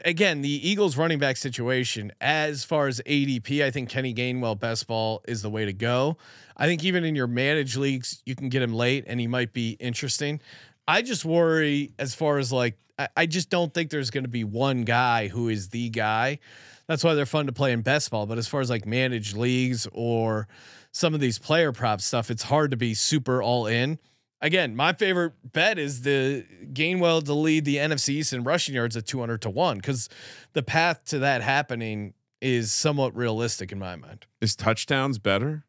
again, 0.06 0.42
the 0.42 0.68
Eagles 0.70 0.98
running 0.98 1.20
back 1.20 1.38
situation, 1.38 2.12
as 2.22 2.64
far 2.64 2.88
as 2.88 3.02
ADP, 3.06 3.64
I 3.64 3.70
think 3.72 3.90
Kenny 3.90 4.14
Gainwell 4.14 4.60
best 4.60 4.88
ball 4.88 5.22
is 5.28 5.42
the 5.42 5.50
way 5.50 5.66
to 5.66 5.74
go. 5.74 6.18
I 6.58 6.66
think 6.66 6.84
even 6.86 7.04
in 7.04 7.16
your 7.16 7.28
managed 7.28 7.76
leagues, 7.76 8.24
you 8.26 8.36
can 8.36 8.50
get 8.50 8.62
him 8.62 8.74
late 8.74 9.04
and 9.08 9.20
he 9.20 9.28
might 9.28 9.52
be 9.54 9.72
interesting. 9.80 10.40
I 10.88 11.02
just 11.02 11.26
worry 11.26 11.92
as 11.98 12.14
far 12.16 12.38
as 12.38 12.52
like, 12.52 12.78
I, 12.98 13.08
I 13.18 13.26
just 13.26 13.50
don't 13.50 13.74
think 13.74 13.90
there's 13.90 14.10
going 14.10 14.24
to 14.24 14.30
be 14.30 14.44
one 14.44 14.84
guy 14.84 15.28
who 15.28 15.50
is 15.50 15.70
the 15.70 15.90
guy. 15.90 16.40
That's 16.88 17.04
why 17.04 17.16
they're 17.16 17.26
fun 17.26 17.48
to 17.48 17.52
play 17.52 17.72
in 17.72 17.82
best 17.82 18.12
ball. 18.12 18.26
But 18.26 18.38
as 18.38 18.48
far 18.48 18.62
as 18.62 18.70
like 18.70 18.86
managed 18.86 19.36
leagues 19.36 19.88
or 19.92 20.48
some 20.92 21.14
of 21.14 21.20
these 21.20 21.40
player 21.40 21.72
prop 21.72 22.02
stuff, 22.02 22.30
it's 22.30 22.44
hard 22.44 22.72
to 22.72 22.78
be 22.78 22.94
super 22.94 23.42
all 23.42 23.68
in. 23.68 24.00
Again, 24.42 24.76
my 24.76 24.94
favorite 24.94 25.34
bet 25.54 25.80
is 25.80 26.02
the 26.02 26.46
Gainwell 26.72 27.24
to 27.26 27.34
lead 27.34 27.66
the 27.66 27.78
NFC 27.78 28.10
East 28.10 28.34
in 28.34 28.44
rushing 28.44 28.76
yards 28.76 28.96
at 28.96 29.08
200 29.08 29.42
to 29.44 29.50
1 29.50 29.78
because 29.78 30.10
the 30.54 30.62
path 30.62 31.04
to 31.06 31.20
that 31.20 31.42
happening 31.42 32.14
is 32.42 32.72
somewhat 32.72 33.16
realistic 33.16 33.72
in 33.72 33.80
my 33.80 33.96
mind. 33.96 34.28
Is 34.42 34.56
touchdowns 34.56 35.18
better? 35.18 35.64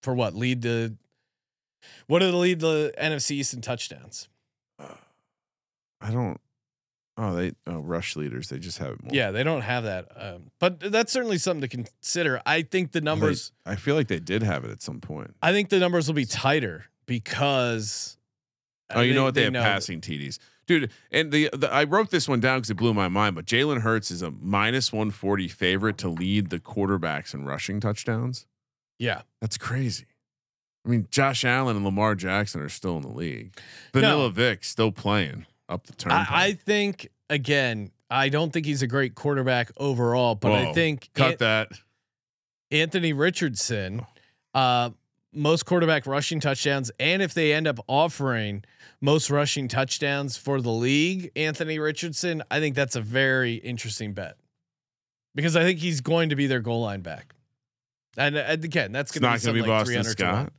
For 0.00 0.14
what? 0.14 0.34
Lead 0.34 0.62
the 0.62 0.96
what 2.06 2.20
did 2.20 2.34
lead 2.34 2.60
the 2.60 2.92
NFC 3.00 3.32
East 3.32 3.54
in 3.54 3.60
touchdowns? 3.60 4.28
I 4.78 6.10
don't. 6.10 6.40
Oh, 7.16 7.34
they 7.34 7.52
oh, 7.66 7.78
rush 7.78 8.16
leaders. 8.16 8.48
They 8.48 8.58
just 8.58 8.78
have 8.78 8.92
it 8.94 9.02
more. 9.04 9.14
Yeah, 9.14 9.30
they 9.30 9.44
don't 9.44 9.60
have 9.62 9.84
that. 9.84 10.08
Um, 10.16 10.50
but 10.58 10.80
that's 10.80 11.12
certainly 11.12 11.38
something 11.38 11.60
to 11.60 11.68
consider. 11.68 12.42
I 12.44 12.62
think 12.62 12.90
the 12.92 12.98
Well, 12.98 13.14
they- 13.16 13.20
numbers 13.20 13.52
I 13.64 13.76
feel 13.76 13.94
like 13.94 14.08
they 14.08 14.18
did 14.20 14.42
have 14.42 14.64
it 14.64 14.70
at 14.70 14.82
some 14.82 15.00
point. 15.00 15.34
I 15.40 15.52
think 15.52 15.68
the 15.68 15.78
numbers 15.78 16.08
will 16.08 16.14
be 16.14 16.24
tighter 16.26 16.86
because 17.06 18.18
Oh, 18.90 19.00
you 19.00 19.14
know 19.14 19.24
what? 19.24 19.34
They, 19.34 19.44
have 19.44 19.52
know- 19.52 19.62
passing 19.62 20.00
TDs, 20.00 20.38
dude. 20.66 20.90
And 21.10 21.30
the, 21.32 21.50
the 21.52 21.72
I 21.72 21.84
wrote 21.84 22.10
this 22.10 22.28
one 22.28 22.40
down 22.40 22.58
because 22.58 22.70
it 22.70 22.76
blew 22.76 22.92
my 22.92 23.08
mind. 23.08 23.36
But 23.36 23.46
Jalen 23.46 23.80
Hurts 23.82 24.10
is 24.10 24.20
a 24.20 24.30
minus 24.32 24.92
one 24.92 25.10
forty 25.12 25.48
favorite 25.48 25.96
to 25.98 26.08
lead 26.08 26.50
the 26.50 26.58
quarterbacks 26.58 27.32
in 27.32 27.44
rushing 27.44 27.80
touchdowns. 27.80 28.46
Yeah. 28.98 29.22
That's 29.40 29.56
crazy. 29.56 30.06
I 30.84 30.88
mean, 30.88 31.08
Josh 31.10 31.44
Allen 31.44 31.76
and 31.76 31.84
Lamar 31.84 32.14
Jackson 32.14 32.60
are 32.60 32.68
still 32.68 32.96
in 32.96 33.02
the 33.02 33.08
league. 33.08 33.56
Vanilla 33.92 34.30
Vic 34.30 34.64
still 34.64 34.92
playing 34.92 35.46
up 35.68 35.86
the 35.86 35.94
turn. 35.94 36.12
I, 36.12 36.26
I 36.30 36.52
think 36.52 37.10
again, 37.30 37.90
I 38.10 38.28
don't 38.28 38.52
think 38.52 38.66
he's 38.66 38.82
a 38.82 38.86
great 38.86 39.14
quarterback 39.14 39.70
overall, 39.76 40.34
but 40.34 40.52
I 40.52 40.72
think 40.72 41.10
cut 41.14 41.32
An- 41.32 41.36
that. 41.40 41.68
Anthony 42.70 43.12
Richardson, 43.12 44.04
uh, 44.52 44.90
most 45.32 45.64
quarterback 45.64 46.06
rushing 46.06 46.40
touchdowns, 46.40 46.90
and 46.98 47.22
if 47.22 47.34
they 47.34 47.52
end 47.52 47.66
up 47.66 47.78
offering 47.86 48.64
most 49.00 49.30
rushing 49.30 49.68
touchdowns 49.68 50.36
for 50.36 50.60
the 50.60 50.70
league, 50.70 51.30
Anthony 51.36 51.78
Richardson, 51.78 52.42
I 52.50 52.60
think 52.60 52.74
that's 52.74 52.96
a 52.96 53.00
very 53.00 53.54
interesting 53.54 54.12
bet 54.12 54.36
because 55.34 55.56
I 55.56 55.62
think 55.62 55.78
he's 55.78 56.00
going 56.00 56.30
to 56.30 56.36
be 56.36 56.46
their 56.46 56.60
goal 56.60 56.82
line 56.82 57.00
back. 57.00 57.34
And, 58.16 58.36
and 58.36 58.64
again, 58.64 58.92
that's 58.92 59.12
going 59.12 59.22
not 59.22 59.40
to 59.40 59.46
going 59.46 59.54
be, 59.54 59.60
to 59.60 59.64
be 59.64 59.70
like 59.70 59.80
Boston 59.80 60.02
300 60.02 60.04
to. 60.04 60.10
Scott. 60.10 60.52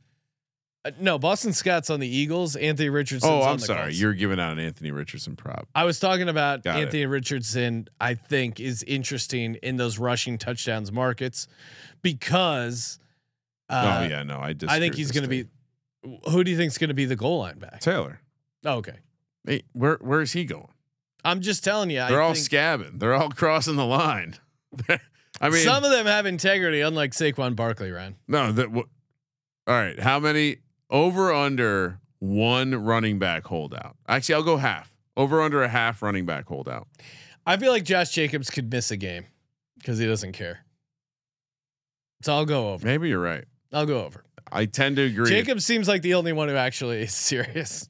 Uh, 0.86 0.90
no, 1.00 1.18
Boston 1.18 1.52
Scott's 1.52 1.90
on 1.90 1.98
the 1.98 2.06
Eagles. 2.06 2.54
Anthony 2.54 2.90
Richardson. 2.90 3.28
Oh, 3.28 3.42
I'm 3.42 3.58
sorry. 3.58 3.82
Colts. 3.86 4.00
You're 4.00 4.14
giving 4.14 4.38
out 4.38 4.52
an 4.52 4.60
Anthony 4.60 4.92
Richardson 4.92 5.34
prop. 5.34 5.66
I 5.74 5.82
was 5.84 5.98
talking 5.98 6.28
about 6.28 6.62
Got 6.62 6.78
it. 6.78 6.82
Anthony 6.82 7.06
Richardson. 7.06 7.88
I 8.00 8.14
think 8.14 8.60
is 8.60 8.84
interesting 8.84 9.56
in 9.64 9.76
those 9.76 9.98
rushing 9.98 10.38
touchdowns 10.38 10.92
markets 10.92 11.48
because. 12.02 13.00
Uh, 13.68 14.02
oh 14.04 14.08
yeah, 14.08 14.22
no, 14.22 14.38
I 14.38 14.52
just. 14.52 14.72
I 14.72 14.78
think 14.78 14.94
he's 14.94 15.10
going 15.10 15.24
to 15.24 15.28
be. 15.28 15.46
Who 16.30 16.44
do 16.44 16.52
you 16.52 16.56
think 16.56 16.70
is 16.70 16.78
going 16.78 16.88
to 16.88 16.94
be 16.94 17.04
the 17.04 17.16
goal 17.16 17.40
line 17.40 17.58
back? 17.58 17.80
Taylor. 17.80 18.20
Oh, 18.64 18.76
okay, 18.76 18.98
Hey, 19.44 19.62
where 19.72 19.98
where 20.00 20.20
is 20.20 20.32
he 20.32 20.44
going? 20.44 20.68
I'm 21.24 21.40
just 21.40 21.64
telling 21.64 21.90
you. 21.90 21.96
They're 21.96 22.22
I 22.22 22.26
all 22.26 22.32
scabbing. 22.34 23.00
They're 23.00 23.14
all 23.14 23.30
crossing 23.36 23.74
the 23.74 23.84
line. 23.84 24.36
I 25.40 25.50
mean, 25.50 25.64
some 25.64 25.82
of 25.82 25.90
them 25.90 26.06
have 26.06 26.26
integrity, 26.26 26.80
unlike 26.80 27.10
Saquon 27.10 27.56
Barkley. 27.56 27.90
Ryan, 27.90 28.14
no. 28.28 28.52
That. 28.52 28.66
W- 28.66 28.88
all 29.66 29.74
right. 29.74 29.98
How 29.98 30.20
many 30.20 30.58
over 30.90 31.32
under 31.32 32.00
one 32.18 32.74
running 32.84 33.18
back 33.18 33.46
holdout? 33.46 33.96
Actually, 34.08 34.36
I'll 34.36 34.42
go 34.42 34.56
half. 34.56 34.92
Over 35.16 35.40
under 35.40 35.62
a 35.62 35.68
half 35.68 36.02
running 36.02 36.26
back 36.26 36.46
holdout. 36.46 36.86
I 37.46 37.56
feel 37.56 37.72
like 37.72 37.84
Josh 37.84 38.10
Jacobs 38.10 38.50
could 38.50 38.70
miss 38.70 38.90
a 38.90 38.96
game 38.96 39.24
because 39.78 39.98
he 39.98 40.06
doesn't 40.06 40.32
care. 40.32 40.60
So 42.22 42.34
I'll 42.34 42.44
go 42.44 42.72
over. 42.72 42.84
Maybe 42.86 43.08
you're 43.08 43.20
right. 43.20 43.44
I'll 43.72 43.86
go 43.86 44.04
over. 44.04 44.24
I 44.50 44.66
tend 44.66 44.96
to 44.96 45.02
agree. 45.02 45.28
Jacob 45.28 45.60
seems 45.60 45.88
like 45.88 46.02
the 46.02 46.14
only 46.14 46.32
one 46.32 46.48
who 46.48 46.56
actually 46.56 47.02
is 47.02 47.14
serious, 47.14 47.88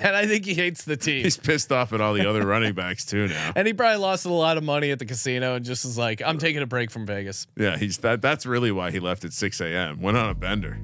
and 0.00 0.14
I 0.16 0.26
think 0.26 0.44
he 0.44 0.54
hates 0.54 0.84
the 0.84 0.96
team. 0.96 1.24
He's 1.24 1.36
pissed 1.36 1.72
off 1.72 1.92
at 1.92 2.00
all 2.00 2.14
the 2.14 2.28
other 2.28 2.46
running 2.46 2.74
backs 2.74 3.04
too 3.04 3.28
now. 3.28 3.52
And 3.56 3.66
he 3.66 3.72
probably 3.72 3.98
lost 3.98 4.24
a 4.24 4.32
lot 4.32 4.56
of 4.56 4.64
money 4.64 4.90
at 4.90 4.98
the 4.98 5.06
casino 5.06 5.54
and 5.54 5.64
just 5.64 5.84
was 5.84 5.98
like, 5.98 6.22
I'm 6.24 6.38
taking 6.38 6.62
a 6.62 6.66
break 6.66 6.90
from 6.90 7.06
Vegas. 7.06 7.46
Yeah, 7.56 7.76
he's 7.76 7.98
that. 7.98 8.22
That's 8.22 8.46
really 8.46 8.72
why 8.72 8.90
he 8.90 9.00
left 9.00 9.24
at 9.24 9.32
6 9.32 9.60
a.m. 9.60 10.00
Went 10.00 10.16
on 10.16 10.30
a 10.30 10.34
bender. 10.34 10.78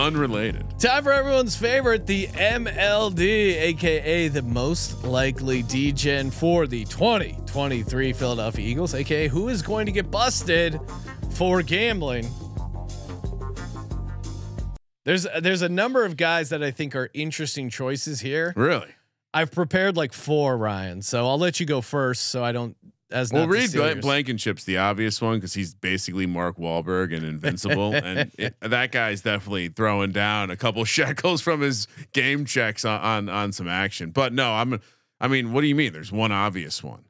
Unrelated. 0.00 0.64
Time 0.78 1.04
for 1.04 1.12
everyone's 1.12 1.54
favorite, 1.54 2.06
the 2.06 2.26
MLD, 2.28 3.60
aka 3.60 4.28
the 4.28 4.40
most 4.40 5.04
likely 5.04 5.62
Degen 5.62 6.30
for 6.30 6.66
the 6.66 6.86
2023 6.86 8.14
Philadelphia 8.14 8.66
Eagles, 8.66 8.94
aka 8.94 9.28
who 9.28 9.50
is 9.50 9.60
going 9.60 9.84
to 9.84 9.92
get 9.92 10.10
busted 10.10 10.80
for 11.32 11.60
gambling. 11.60 12.26
There's 15.04 15.26
there's 15.42 15.60
a 15.60 15.68
number 15.68 16.06
of 16.06 16.16
guys 16.16 16.48
that 16.48 16.62
I 16.62 16.70
think 16.70 16.96
are 16.96 17.10
interesting 17.12 17.68
choices 17.68 18.20
here. 18.20 18.54
Really? 18.56 18.88
I've 19.34 19.52
prepared 19.52 19.98
like 19.98 20.14
four, 20.14 20.56
Ryan. 20.56 21.02
So 21.02 21.28
I'll 21.28 21.38
let 21.38 21.60
you 21.60 21.66
go 21.66 21.82
first, 21.82 22.28
so 22.28 22.42
I 22.42 22.52
don't 22.52 22.74
as 23.10 23.32
Well, 23.32 23.46
Reed 23.46 23.70
steal 23.70 23.82
Bla- 23.82 23.92
yours. 23.92 24.02
Blankenship's 24.02 24.64
the 24.64 24.78
obvious 24.78 25.20
one 25.20 25.36
because 25.36 25.54
he's 25.54 25.74
basically 25.74 26.26
Mark 26.26 26.56
Wahlberg 26.56 27.14
and 27.14 27.24
invincible, 27.24 27.94
and 28.04 28.30
it, 28.38 28.54
that 28.60 28.92
guy's 28.92 29.22
definitely 29.22 29.68
throwing 29.68 30.12
down 30.12 30.50
a 30.50 30.56
couple 30.56 30.84
shekels 30.86 31.40
from 31.40 31.60
his 31.60 31.86
game 32.12 32.44
checks 32.44 32.84
on, 32.84 33.00
on 33.00 33.28
on 33.28 33.52
some 33.52 33.68
action. 33.68 34.10
But 34.10 34.32
no, 34.32 34.52
I'm. 34.52 34.80
I 35.20 35.28
mean, 35.28 35.52
what 35.52 35.60
do 35.60 35.66
you 35.66 35.74
mean? 35.74 35.92
There's 35.92 36.12
one 36.12 36.32
obvious 36.32 36.82
one. 36.82 37.04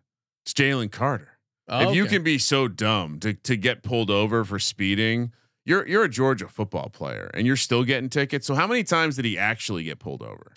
It's 0.45 0.53
Jalen 0.53 0.91
Carter. 0.91 1.39
Oh, 1.69 1.91
if 1.91 1.95
you 1.95 2.03
okay. 2.03 2.17
can 2.17 2.25
be 2.25 2.39
so 2.39 2.67
dumb 2.67 3.21
to 3.21 3.35
to 3.35 3.57
get 3.57 3.83
pulled 3.83 4.11
over 4.11 4.45
for 4.45 4.59
speeding, 4.59 5.33
you're 5.65 5.87
you're 5.87 6.05
a 6.05 6.09
Georgia 6.09 6.49
football 6.49 6.89
player 6.89 7.31
and 7.35 7.47
you're 7.47 7.57
still 7.57 7.85
getting 7.85 8.09
tickets. 8.09 8.47
So 8.47 8.55
how 8.55 8.67
many 8.67 8.83
times 8.83 9.17
did 9.17 9.25
he 9.25 9.39
actually 9.39 9.85
get 9.85 10.01
pulled 10.01 10.23
over? 10.23 10.53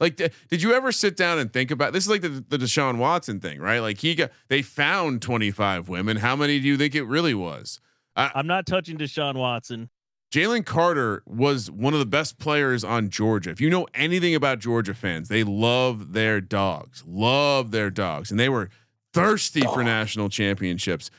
Like, 0.00 0.16
th- 0.16 0.32
did 0.48 0.62
you 0.62 0.74
ever 0.74 0.92
sit 0.92 1.16
down 1.16 1.38
and 1.38 1.52
think 1.52 1.70
about 1.70 1.92
this? 1.92 2.04
Is 2.04 2.10
like 2.10 2.22
the, 2.22 2.44
the 2.48 2.58
Deshaun 2.58 2.98
Watson 2.98 3.40
thing, 3.40 3.60
right? 3.60 3.80
Like 3.80 3.98
he 3.98 4.14
got 4.14 4.30
they 4.48 4.62
found 4.62 5.22
25 5.22 5.88
women. 5.88 6.18
How 6.18 6.36
many 6.36 6.60
do 6.60 6.66
you 6.68 6.76
think 6.76 6.94
it 6.94 7.04
really 7.04 7.34
was? 7.34 7.80
I'm 8.16 8.46
not 8.46 8.66
touching 8.66 8.98
Deshaun 8.98 9.36
Watson. 9.36 9.90
Jalen 10.32 10.66
Carter 10.66 11.22
was 11.24 11.70
one 11.70 11.94
of 11.94 12.00
the 12.00 12.06
best 12.06 12.38
players 12.38 12.84
on 12.84 13.08
Georgia. 13.08 13.50
If 13.50 13.60
you 13.60 13.70
know 13.70 13.86
anything 13.94 14.34
about 14.34 14.58
Georgia 14.58 14.92
fans, 14.92 15.28
they 15.28 15.42
love 15.42 16.12
their 16.12 16.40
dogs, 16.40 17.02
love 17.06 17.70
their 17.70 17.90
dogs, 17.90 18.30
and 18.30 18.38
they 18.38 18.48
were 18.48 18.68
thirsty 19.14 19.62
for 19.62 19.80
oh. 19.80 19.84
national 19.84 20.28
championships. 20.28 21.10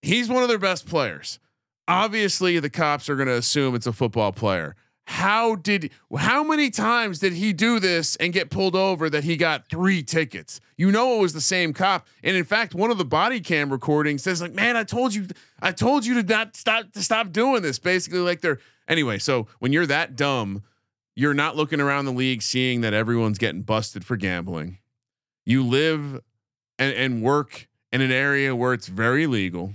He's 0.00 0.28
one 0.28 0.42
of 0.42 0.48
their 0.48 0.58
best 0.58 0.86
players. 0.86 1.38
Obviously, 1.86 2.58
the 2.58 2.70
cops 2.70 3.10
are 3.10 3.16
going 3.16 3.28
to 3.28 3.34
assume 3.34 3.74
it's 3.74 3.86
a 3.86 3.92
football 3.92 4.32
player. 4.32 4.76
How 5.06 5.56
did 5.56 5.90
how 6.16 6.44
many 6.44 6.70
times 6.70 7.18
did 7.18 7.32
he 7.32 7.52
do 7.52 7.80
this 7.80 8.14
and 8.16 8.32
get 8.32 8.50
pulled 8.50 8.76
over 8.76 9.10
that 9.10 9.24
he 9.24 9.36
got 9.36 9.68
three 9.68 10.02
tickets? 10.02 10.60
You 10.76 10.92
know 10.92 11.16
it 11.16 11.22
was 11.22 11.32
the 11.32 11.40
same 11.40 11.72
cop. 11.72 12.06
And 12.22 12.36
in 12.36 12.44
fact, 12.44 12.74
one 12.74 12.90
of 12.90 12.98
the 12.98 13.04
body 13.04 13.40
cam 13.40 13.70
recordings 13.70 14.22
says 14.22 14.40
like, 14.40 14.54
"Man, 14.54 14.76
I 14.76 14.84
told 14.84 15.12
you 15.12 15.26
I 15.60 15.72
told 15.72 16.06
you 16.06 16.14
to 16.14 16.22
not 16.22 16.56
stop 16.56 16.92
to 16.92 17.02
stop 17.02 17.32
doing 17.32 17.62
this." 17.62 17.80
Basically 17.80 18.20
like 18.20 18.42
they're 18.42 18.60
anyway, 18.88 19.18
so 19.18 19.48
when 19.58 19.72
you're 19.72 19.86
that 19.86 20.14
dumb, 20.14 20.62
you're 21.16 21.34
not 21.34 21.56
looking 21.56 21.80
around 21.80 22.04
the 22.04 22.12
league 22.12 22.42
seeing 22.42 22.80
that 22.82 22.94
everyone's 22.94 23.38
getting 23.38 23.62
busted 23.62 24.04
for 24.04 24.16
gambling. 24.16 24.78
You 25.44 25.64
live 25.64 26.20
and, 26.78 26.94
and 26.94 27.22
work 27.22 27.68
in 27.92 28.00
an 28.00 28.12
area 28.12 28.54
where 28.54 28.72
it's 28.72 28.86
very 28.86 29.26
legal, 29.26 29.74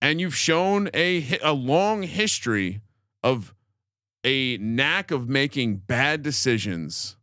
and 0.00 0.20
you've 0.20 0.36
shown 0.36 0.90
a 0.94 1.38
a 1.42 1.52
long 1.52 2.04
history 2.04 2.80
of 3.24 3.52
a 4.28 4.58
knack 4.58 5.10
of 5.10 5.26
making 5.26 5.76
bad 5.76 6.22
decisions. 6.22 7.16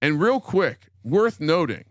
And 0.00 0.18
real 0.18 0.40
quick, 0.40 0.86
worth 1.04 1.38
noting, 1.38 1.84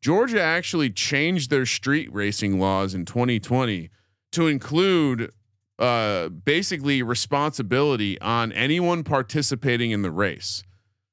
Georgia 0.00 0.42
actually 0.42 0.90
changed 0.90 1.50
their 1.50 1.64
street 1.64 2.12
racing 2.12 2.58
laws 2.58 2.94
in 2.94 3.04
2020 3.04 3.90
to 4.32 4.48
include 4.48 5.30
uh, 5.78 6.28
basically 6.30 7.00
responsibility 7.02 8.20
on 8.20 8.50
anyone 8.52 9.04
participating 9.04 9.92
in 9.92 10.02
the 10.02 10.10
race. 10.10 10.64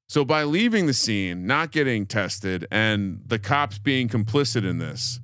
So 0.10 0.26
by 0.26 0.44
leaving 0.44 0.88
the 0.88 0.94
scene, 0.94 1.46
not 1.46 1.72
getting 1.72 2.06
tested, 2.08 2.68
and 2.72 3.22
the 3.28 3.38
cops 3.40 3.78
being 3.78 4.10
complicit 4.10 4.68
in 4.68 4.80
this, 4.80 5.20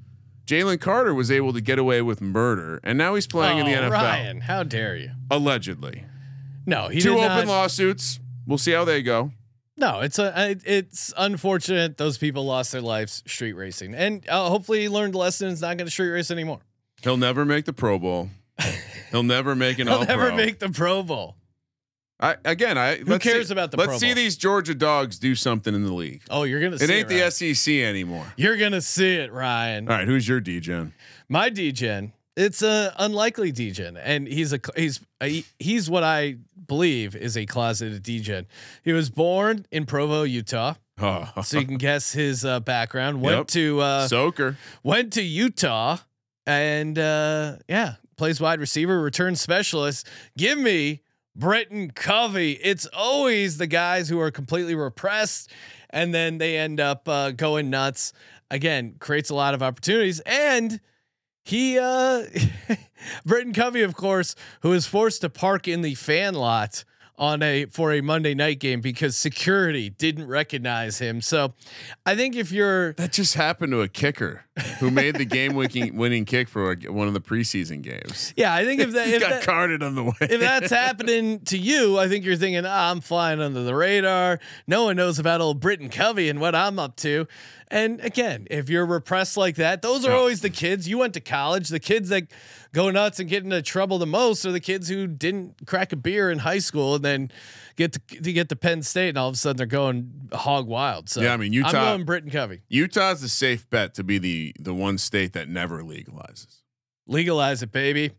Jalen 0.46 0.80
Carter 0.80 1.14
was 1.16 1.30
able 1.32 1.52
to 1.52 1.60
get 1.62 1.78
away 1.80 2.02
with 2.04 2.22
murder, 2.22 2.80
and 2.84 2.98
now 2.98 3.16
he's 3.16 3.28
playing 3.28 3.58
in 3.58 3.66
the 3.66 3.74
Oh, 3.76 3.82
NFL 3.90 3.92
Ryan, 3.92 4.42
how 4.42 4.62
dare 4.64 4.96
you? 4.96 5.10
allegedly. 5.32 6.06
No, 6.68 6.90
he 6.90 7.00
Two 7.02 7.14
open 7.18 7.26
not. 7.26 7.48
lawsuits. 7.48 8.20
We'll 8.46 8.58
see 8.60 8.74
how 8.74 8.86
they 8.86 9.02
go. 9.02 9.32
No, 9.78 10.02
it's 10.02 10.20
a 10.20 10.56
it's 10.66 11.14
unfortunate 11.18 11.98
those 11.98 12.18
people 12.18 12.46
lost 12.46 12.72
their 12.72 12.82
lives 12.82 13.24
street 13.28 13.54
racing, 13.54 13.96
and 13.96 14.28
uh, 14.28 14.50
hopefully 14.50 14.82
he 14.82 14.90
learned 14.90 15.16
a 15.16 15.18
lesson. 15.18 15.50
It's 15.50 15.62
not 15.62 15.78
going 15.78 15.86
to 15.88 15.92
street 15.92 16.10
race 16.10 16.30
anymore. 16.32 16.60
He'll 17.04 17.18
never 17.18 17.46
make 17.46 17.66
the 17.66 17.74
Pro 17.74 17.98
Bowl. 18.00 18.30
He'll 19.12 19.24
never 19.24 19.56
make 19.56 19.80
an 19.80 19.88
He'll 19.88 20.04
never 20.04 20.28
Pro. 20.28 20.36
make 20.36 20.60
the 20.60 20.70
Pro 20.70 21.04
Bowl. 21.04 21.36
I, 22.20 22.36
again, 22.44 22.80
I 22.80 22.96
Who 22.96 23.20
cares 23.20 23.52
about 23.52 23.70
the 23.70 23.78
Let's 23.78 23.90
Pro 23.90 23.98
see 24.00 24.08
Bowl? 24.08 24.16
these 24.16 24.36
Georgia 24.36 24.74
dogs 24.74 25.20
do 25.20 25.36
something 25.36 25.76
in 25.76 25.84
the 25.86 25.94
league. 25.94 26.24
Oh, 26.32 26.42
you're 26.44 26.60
gonna. 26.60 26.80
See 26.80 26.86
it 26.86 26.88
see 26.88 26.94
ain't 26.96 27.10
Ryan. 27.10 27.20
the 27.52 27.56
SEC 27.56 27.74
anymore. 27.76 28.26
You're 28.36 28.58
gonna 28.58 28.82
see 28.82 29.16
it, 29.18 29.32
Ryan. 29.32 29.88
All 29.88 29.96
right, 29.96 30.08
who's 30.08 30.28
your 30.28 30.40
Degen? 30.40 30.94
My 31.30 31.50
Degen. 31.50 32.14
It's 32.38 32.62
a 32.62 32.94
unlikely 33.00 33.52
Degen, 33.52 33.98
and 33.98 34.28
he's 34.28 34.54
a 34.54 34.60
he's 34.76 35.02
a, 35.22 35.44
he's 35.60 35.90
what 35.90 36.04
I 36.04 36.36
believe 36.68 37.16
is 37.16 37.36
a 37.36 37.46
closeted 37.48 38.04
Degen. 38.04 38.46
He 38.84 38.94
was 38.94 39.10
born 39.10 39.66
in 39.72 39.86
Provo, 39.88 40.22
Utah, 40.24 40.76
Oh, 41.00 41.30
so 41.44 41.60
you 41.60 41.66
can 41.66 41.78
guess 41.78 42.12
his 42.14 42.46
uh, 42.46 42.60
background. 42.60 43.22
Went 43.22 43.38
Yep. 43.38 43.48
to 43.48 43.80
uh, 43.82 44.08
Soaker. 44.08 44.56
went 44.84 45.14
to 45.14 45.24
Utah, 45.24 45.98
and 46.46 46.98
uh, 47.00 47.56
yeah, 47.68 47.96
plays 48.18 48.40
wide 48.40 48.60
receiver, 48.60 49.02
return 49.02 49.36
specialist. 49.36 50.08
Give 50.38 50.60
me 50.60 51.02
Britton 51.36 51.90
Covey. 51.92 52.54
It's 52.54 52.86
always 52.94 53.58
the 53.58 53.68
guys 53.68 54.10
who 54.10 54.20
are 54.20 54.30
completely 54.32 54.76
repressed, 54.76 55.52
and 55.90 56.14
then 56.14 56.38
they 56.38 56.56
end 56.58 56.80
up 56.80 57.10
uh, 57.10 57.32
going 57.32 57.70
nuts. 57.72 58.14
Again, 58.52 58.96
creates 59.00 59.30
a 59.32 59.36
lot 59.36 59.54
of 59.56 59.64
opportunities, 59.64 60.20
and 60.22 60.80
he, 61.48 61.80
uh, 61.80 62.24
Britton 63.26 63.54
Covey, 63.54 63.82
of 63.82 63.96
course, 63.96 64.36
who 64.62 64.72
was 64.72 64.86
forced 64.86 65.22
to 65.22 65.30
park 65.30 65.68
in 65.68 65.82
the 65.82 65.96
fan 65.96 66.34
lot 66.34 66.84
on 67.18 67.42
a 67.42 67.66
for 67.66 67.94
a 67.94 68.02
Monday 68.02 68.36
night 68.36 68.60
game 68.60 68.82
because 68.82 69.16
security 69.16 69.90
didn't 69.90 70.28
recognize 70.28 71.00
him. 71.00 71.22
So, 71.22 71.54
I 72.06 72.16
think 72.16 72.36
if 72.36 72.52
you're 72.52 72.94
That 72.94 73.14
just 73.14 73.36
happened 73.36 73.72
to 73.72 73.82
a 73.82 73.88
kicker 73.88 74.44
who 74.80 74.90
made 74.92 75.16
the 75.16 75.26
game 75.26 75.54
winning 75.54 75.96
winning 75.96 76.26
kick 76.26 76.48
for 76.50 76.72
a, 76.72 76.92
one 76.92 77.08
of 77.08 77.14
the 77.14 77.22
preseason 77.22 77.82
games. 77.82 78.34
yeah, 78.36 78.54
I 78.54 78.66
think 78.66 78.82
if 78.82 78.92
that 78.92 79.08
if 79.14 79.22
got 79.22 79.30
that, 79.30 79.44
carded 79.44 79.84
on 79.84 79.96
the 79.96 80.04
way. 80.04 80.14
if 80.22 80.40
that's 80.40 80.70
happening 80.72 81.40
to 81.42 81.58
you, 81.58 81.98
I 82.00 82.08
think 82.08 82.26
you're 82.26 82.36
thinking, 82.36 82.66
ah, 82.66 82.92
I'm 82.92 83.02
flying 83.02 83.40
under 83.40 83.64
the 83.64 83.76
radar. 83.76 84.40
No 84.68 84.86
one 84.86 84.96
knows 84.96 85.20
about 85.20 85.42
old 85.42 85.60
Britton 85.60 85.90
Covey 85.90 86.30
and 86.30 86.40
what 86.40 86.56
I'm 86.56 86.80
up 86.80 86.96
to. 86.98 87.28
And 87.70 88.00
again, 88.00 88.48
if 88.50 88.70
you're 88.70 88.86
repressed 88.86 89.36
like 89.36 89.56
that, 89.58 89.82
those 89.82 90.06
are 90.06 90.10
No. 90.12 90.20
always 90.20 90.40
the 90.42 90.50
kids. 90.50 90.88
You 90.88 90.98
went 91.00 91.14
to 91.16 91.20
college. 91.20 91.68
The 91.68 91.82
kids 91.82 92.08
that 92.10 92.24
go 92.74 92.90
nuts 92.92 93.20
and 93.20 93.30
get 93.30 93.44
into 93.44 93.62
trouble 93.62 93.98
the 93.98 94.06
most 94.06 94.46
are 94.46 94.52
the 94.54 94.60
kids 94.62 94.88
who 94.88 95.06
didn't 95.06 95.66
crack 95.68 95.92
a 95.92 95.98
beer 95.98 96.32
in 96.32 96.40
high 96.40 96.60
school 96.60 96.96
and 96.96 97.04
then 97.04 97.32
get 97.78 97.94
to, 97.94 98.00
to 98.22 98.34
get 98.34 98.50
to 98.50 98.56
Penn 98.58 98.82
State 98.84 99.10
and 99.10 99.18
all 99.18 99.30
of 99.30 99.36
a 99.36 99.38
sudden 99.38 99.56
they're 99.56 99.66
going 99.66 100.30
hog 100.34 100.68
wild. 100.68 101.10
So 101.10 101.22
Yeah, 101.22 101.34
I 101.34 101.38
mean, 101.38 101.52
I'm 101.52 101.54
Utah- 101.54 101.72
going 101.72 102.04
Britton 102.04 102.30
Covey. 102.32 102.62
Utah's 102.68 103.24
a 103.24 103.30
safe 103.30 103.70
bet 103.70 103.94
to 103.94 104.04
be 104.04 104.18
the 104.18 104.54
the 104.60 104.74
one 104.74 104.98
state 104.98 105.32
that 105.34 105.48
never 105.48 105.82
legalizes. 105.84 106.58
Legalize 107.08 107.64
it, 107.64 107.72
baby. 107.72 108.12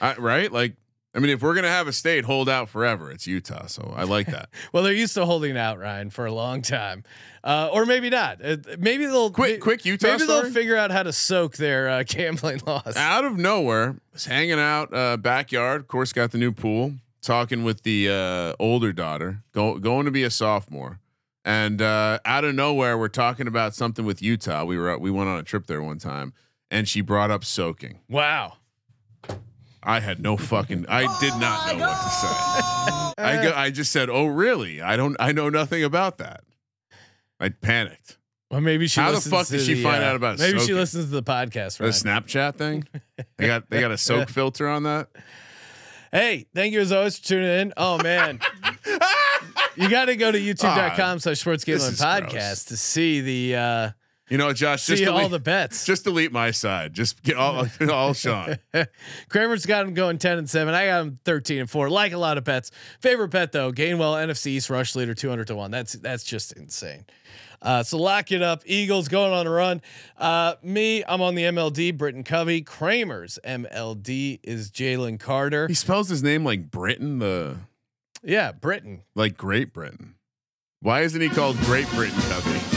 I, 0.00 0.14
right? 0.16 0.52
Like, 0.52 0.76
I 1.14 1.20
mean, 1.20 1.30
if 1.30 1.42
we're 1.42 1.54
gonna 1.54 1.68
have 1.68 1.86
a 1.86 1.92
state 1.92 2.24
hold 2.24 2.48
out 2.48 2.68
forever, 2.68 3.10
it's 3.10 3.26
Utah. 3.26 3.66
So 3.66 3.94
I 3.96 4.02
like 4.02 4.26
that. 4.26 4.50
Well, 4.72 4.82
they're 4.82 4.92
used 4.92 5.14
to 5.14 5.24
holding 5.24 5.56
out, 5.56 5.78
Ryan, 5.78 6.10
for 6.10 6.26
a 6.26 6.32
long 6.32 6.60
time, 6.60 7.04
uh, 7.44 7.68
or 7.72 7.86
maybe 7.86 8.10
not. 8.10 8.44
Uh, 8.44 8.56
maybe 8.78 9.06
they'll 9.06 9.30
Quick- 9.30 9.52
may- 9.52 9.58
quick 9.58 9.84
Utah 9.84 10.08
Maybe 10.08 10.24
story? 10.24 10.42
they'll 10.42 10.50
figure 10.52 10.76
out 10.76 10.90
how 10.90 11.04
to 11.04 11.12
soak 11.12 11.56
their 11.56 11.88
uh, 11.88 12.02
gambling 12.04 12.60
laws. 12.66 12.96
Out 12.96 13.24
of 13.24 13.36
nowhere, 13.38 13.96
was 14.12 14.24
hanging 14.24 14.58
out 14.58 14.92
uh, 14.92 15.16
backyard. 15.16 15.82
Of 15.82 15.86
course, 15.88 16.12
got 16.12 16.32
the 16.32 16.38
new 16.38 16.50
pool. 16.52 16.94
Talking 17.24 17.64
with 17.64 17.84
the 17.84 18.10
uh, 18.10 18.62
older 18.62 18.92
daughter, 18.92 19.42
go, 19.52 19.78
going 19.78 20.04
to 20.04 20.10
be 20.10 20.24
a 20.24 20.30
sophomore, 20.30 21.00
and 21.42 21.80
uh, 21.80 22.18
out 22.26 22.44
of 22.44 22.54
nowhere, 22.54 22.98
we're 22.98 23.08
talking 23.08 23.46
about 23.46 23.74
something 23.74 24.04
with 24.04 24.20
Utah. 24.20 24.64
We 24.64 24.76
were 24.76 24.98
we 24.98 25.10
went 25.10 25.30
on 25.30 25.38
a 25.38 25.42
trip 25.42 25.66
there 25.66 25.82
one 25.82 25.96
time, 25.96 26.34
and 26.70 26.86
she 26.86 27.00
brought 27.00 27.30
up 27.30 27.42
soaking. 27.42 28.00
Wow. 28.10 28.58
I 29.82 30.00
had 30.00 30.20
no 30.20 30.36
fucking. 30.36 30.84
I 30.88 31.02
did 31.18 31.34
not 31.40 31.76
know 31.76 31.86
what 31.86 32.02
to 32.02 32.10
say. 32.10 32.26
I 33.22 33.40
go, 33.42 33.52
I 33.54 33.70
just 33.70 33.90
said, 33.90 34.10
"Oh, 34.10 34.26
really? 34.26 34.82
I 34.82 34.96
don't. 34.96 35.16
I 35.18 35.32
know 35.32 35.48
nothing 35.48 35.82
about 35.82 36.18
that." 36.18 36.44
I 37.40 37.50
panicked. 37.50 38.18
Well, 38.50 38.60
maybe 38.60 38.86
she. 38.86 39.00
How 39.00 39.12
the 39.12 39.20
fuck 39.22 39.46
to 39.46 39.58
did 39.58 39.66
she 39.66 39.74
the, 39.74 39.82
find 39.82 40.02
uh, 40.02 40.08
out 40.08 40.16
about 40.16 40.38
Maybe 40.38 40.58
she 40.60 40.74
listens 40.74 41.06
to 41.06 41.10
the 41.10 41.22
podcast. 41.22 41.80
Right? 41.80 41.86
The 41.86 41.92
Snapchat 41.92 42.56
thing. 42.56 42.86
They 43.36 43.46
got 43.46 43.70
they 43.70 43.80
got 43.80 43.92
a 43.92 43.98
soak 43.98 44.28
filter 44.28 44.68
on 44.68 44.82
that. 44.84 45.08
Hey, 46.14 46.46
thank 46.54 46.72
you 46.72 46.80
as 46.80 46.92
always 46.92 47.18
for 47.18 47.24
tuning 47.24 47.48
in. 47.60 47.72
Oh 47.76 48.00
man, 48.00 48.38
you 49.76 49.88
got 49.90 50.04
to 50.04 50.14
go 50.14 50.30
to 50.30 50.38
youtube.com 50.38 51.18
slash 51.18 51.40
sports 51.40 51.64
gambling 51.64 51.90
podcast 51.90 52.30
gross. 52.30 52.64
to 52.66 52.76
see 52.76 53.20
the 53.20 53.56
uh, 53.56 53.90
You 54.28 54.38
know, 54.38 54.52
Josh. 54.52 54.86
Just 54.86 55.02
see 55.02 55.08
all 55.08 55.28
the 55.28 55.40
bets. 55.40 55.84
just 55.84 56.04
delete 56.04 56.30
my 56.30 56.52
side. 56.52 56.92
Just 56.94 57.20
get 57.24 57.36
all 57.36 57.66
all 57.90 58.14
Sean. 58.14 58.58
Kramer's 59.28 59.66
got 59.66 59.86
him 59.86 59.94
going 59.94 60.18
10 60.18 60.38
and 60.38 60.48
7. 60.48 60.72
I 60.72 60.86
got 60.86 61.00
him 61.00 61.18
13 61.24 61.58
and 61.62 61.68
4. 61.68 61.90
Like 61.90 62.12
a 62.12 62.18
lot 62.18 62.38
of 62.38 62.44
bets. 62.44 62.70
Favorite 63.00 63.28
bet 63.30 63.50
though, 63.50 63.72
Gainwell 63.72 64.14
NFC 64.24 64.46
East 64.46 64.70
rush 64.70 64.94
leader 64.94 65.14
200 65.14 65.48
to 65.48 65.56
1. 65.56 65.72
That's 65.72 65.94
that's 65.94 66.22
just 66.22 66.52
insane. 66.52 67.06
Uh, 67.64 67.82
so 67.82 67.98
lock 67.98 68.30
it 68.30 68.42
up. 68.42 68.62
Eagles 68.66 69.08
going 69.08 69.32
on 69.32 69.46
a 69.46 69.50
run. 69.50 69.80
Uh, 70.18 70.54
me, 70.62 71.02
I'm 71.08 71.22
on 71.22 71.34
the 71.34 71.44
MLD. 71.44 71.96
Britton 71.96 72.22
Covey. 72.22 72.60
Kramer's 72.60 73.38
MLD 73.44 74.38
is 74.42 74.70
Jalen 74.70 75.18
Carter. 75.18 75.66
He 75.66 75.74
spells 75.74 76.10
his 76.10 76.22
name 76.22 76.44
like 76.44 76.70
Britain, 76.70 77.18
the 77.18 77.56
Yeah, 78.22 78.52
Britain. 78.52 79.02
like 79.14 79.36
Great 79.38 79.72
Britain. 79.72 80.14
Why 80.80 81.00
isn't 81.00 81.20
he 81.20 81.30
called 81.30 81.56
Great 81.60 81.88
Britain 81.90 82.20
Covey? 82.28 82.60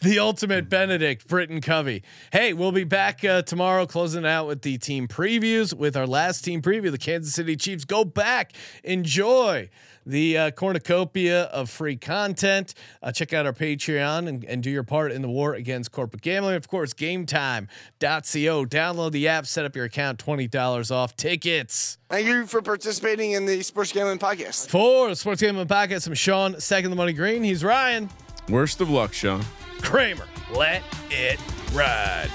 The 0.00 0.20
ultimate 0.20 0.68
Benedict, 0.68 1.26
Britton 1.26 1.60
Covey. 1.60 2.04
Hey, 2.32 2.52
we'll 2.52 2.70
be 2.70 2.84
back 2.84 3.24
uh, 3.24 3.42
tomorrow, 3.42 3.84
closing 3.84 4.24
out 4.24 4.46
with 4.46 4.62
the 4.62 4.78
team 4.78 5.08
previews 5.08 5.74
with 5.74 5.96
our 5.96 6.06
last 6.06 6.44
team 6.44 6.62
preview, 6.62 6.92
the 6.92 6.98
Kansas 6.98 7.34
City 7.34 7.56
Chiefs. 7.56 7.84
Go 7.84 8.04
back, 8.04 8.52
enjoy 8.84 9.68
the 10.08 10.38
uh, 10.38 10.50
cornucopia 10.50 11.44
of 11.44 11.70
free 11.70 11.96
content. 11.96 12.74
Uh, 13.02 13.12
check 13.12 13.32
out 13.32 13.46
our 13.46 13.52
Patreon 13.52 14.26
and, 14.26 14.44
and 14.44 14.62
do 14.62 14.70
your 14.70 14.82
part 14.82 15.12
in 15.12 15.22
the 15.22 15.28
war 15.28 15.54
against 15.54 15.92
corporate 15.92 16.22
gambling. 16.22 16.56
Of 16.56 16.66
course, 16.66 16.94
gametime.co. 16.94 17.68
Download 18.00 19.12
the 19.12 19.28
app, 19.28 19.46
set 19.46 19.64
up 19.64 19.76
your 19.76 19.84
account, 19.84 20.18
$20 20.24 20.90
off 20.90 21.14
tickets. 21.14 21.98
Thank 22.08 22.26
you 22.26 22.46
for 22.46 22.62
participating 22.62 23.32
in 23.32 23.44
the 23.44 23.62
Sports 23.62 23.92
Gambling 23.92 24.18
Podcast. 24.18 24.70
For 24.70 25.10
the 25.10 25.16
Sports 25.16 25.42
Gambling 25.42 25.68
Podcast, 25.68 26.06
I'm 26.06 26.14
Sean, 26.14 26.58
second 26.58 26.90
the 26.90 26.96
money 26.96 27.12
green. 27.12 27.44
He's 27.44 27.62
Ryan 27.62 28.08
Worst 28.48 28.80
of 28.80 28.88
luck, 28.88 29.12
Sean. 29.12 29.42
Kramer. 29.82 30.24
Let 30.54 30.82
it 31.10 31.38
ride. 31.72 32.30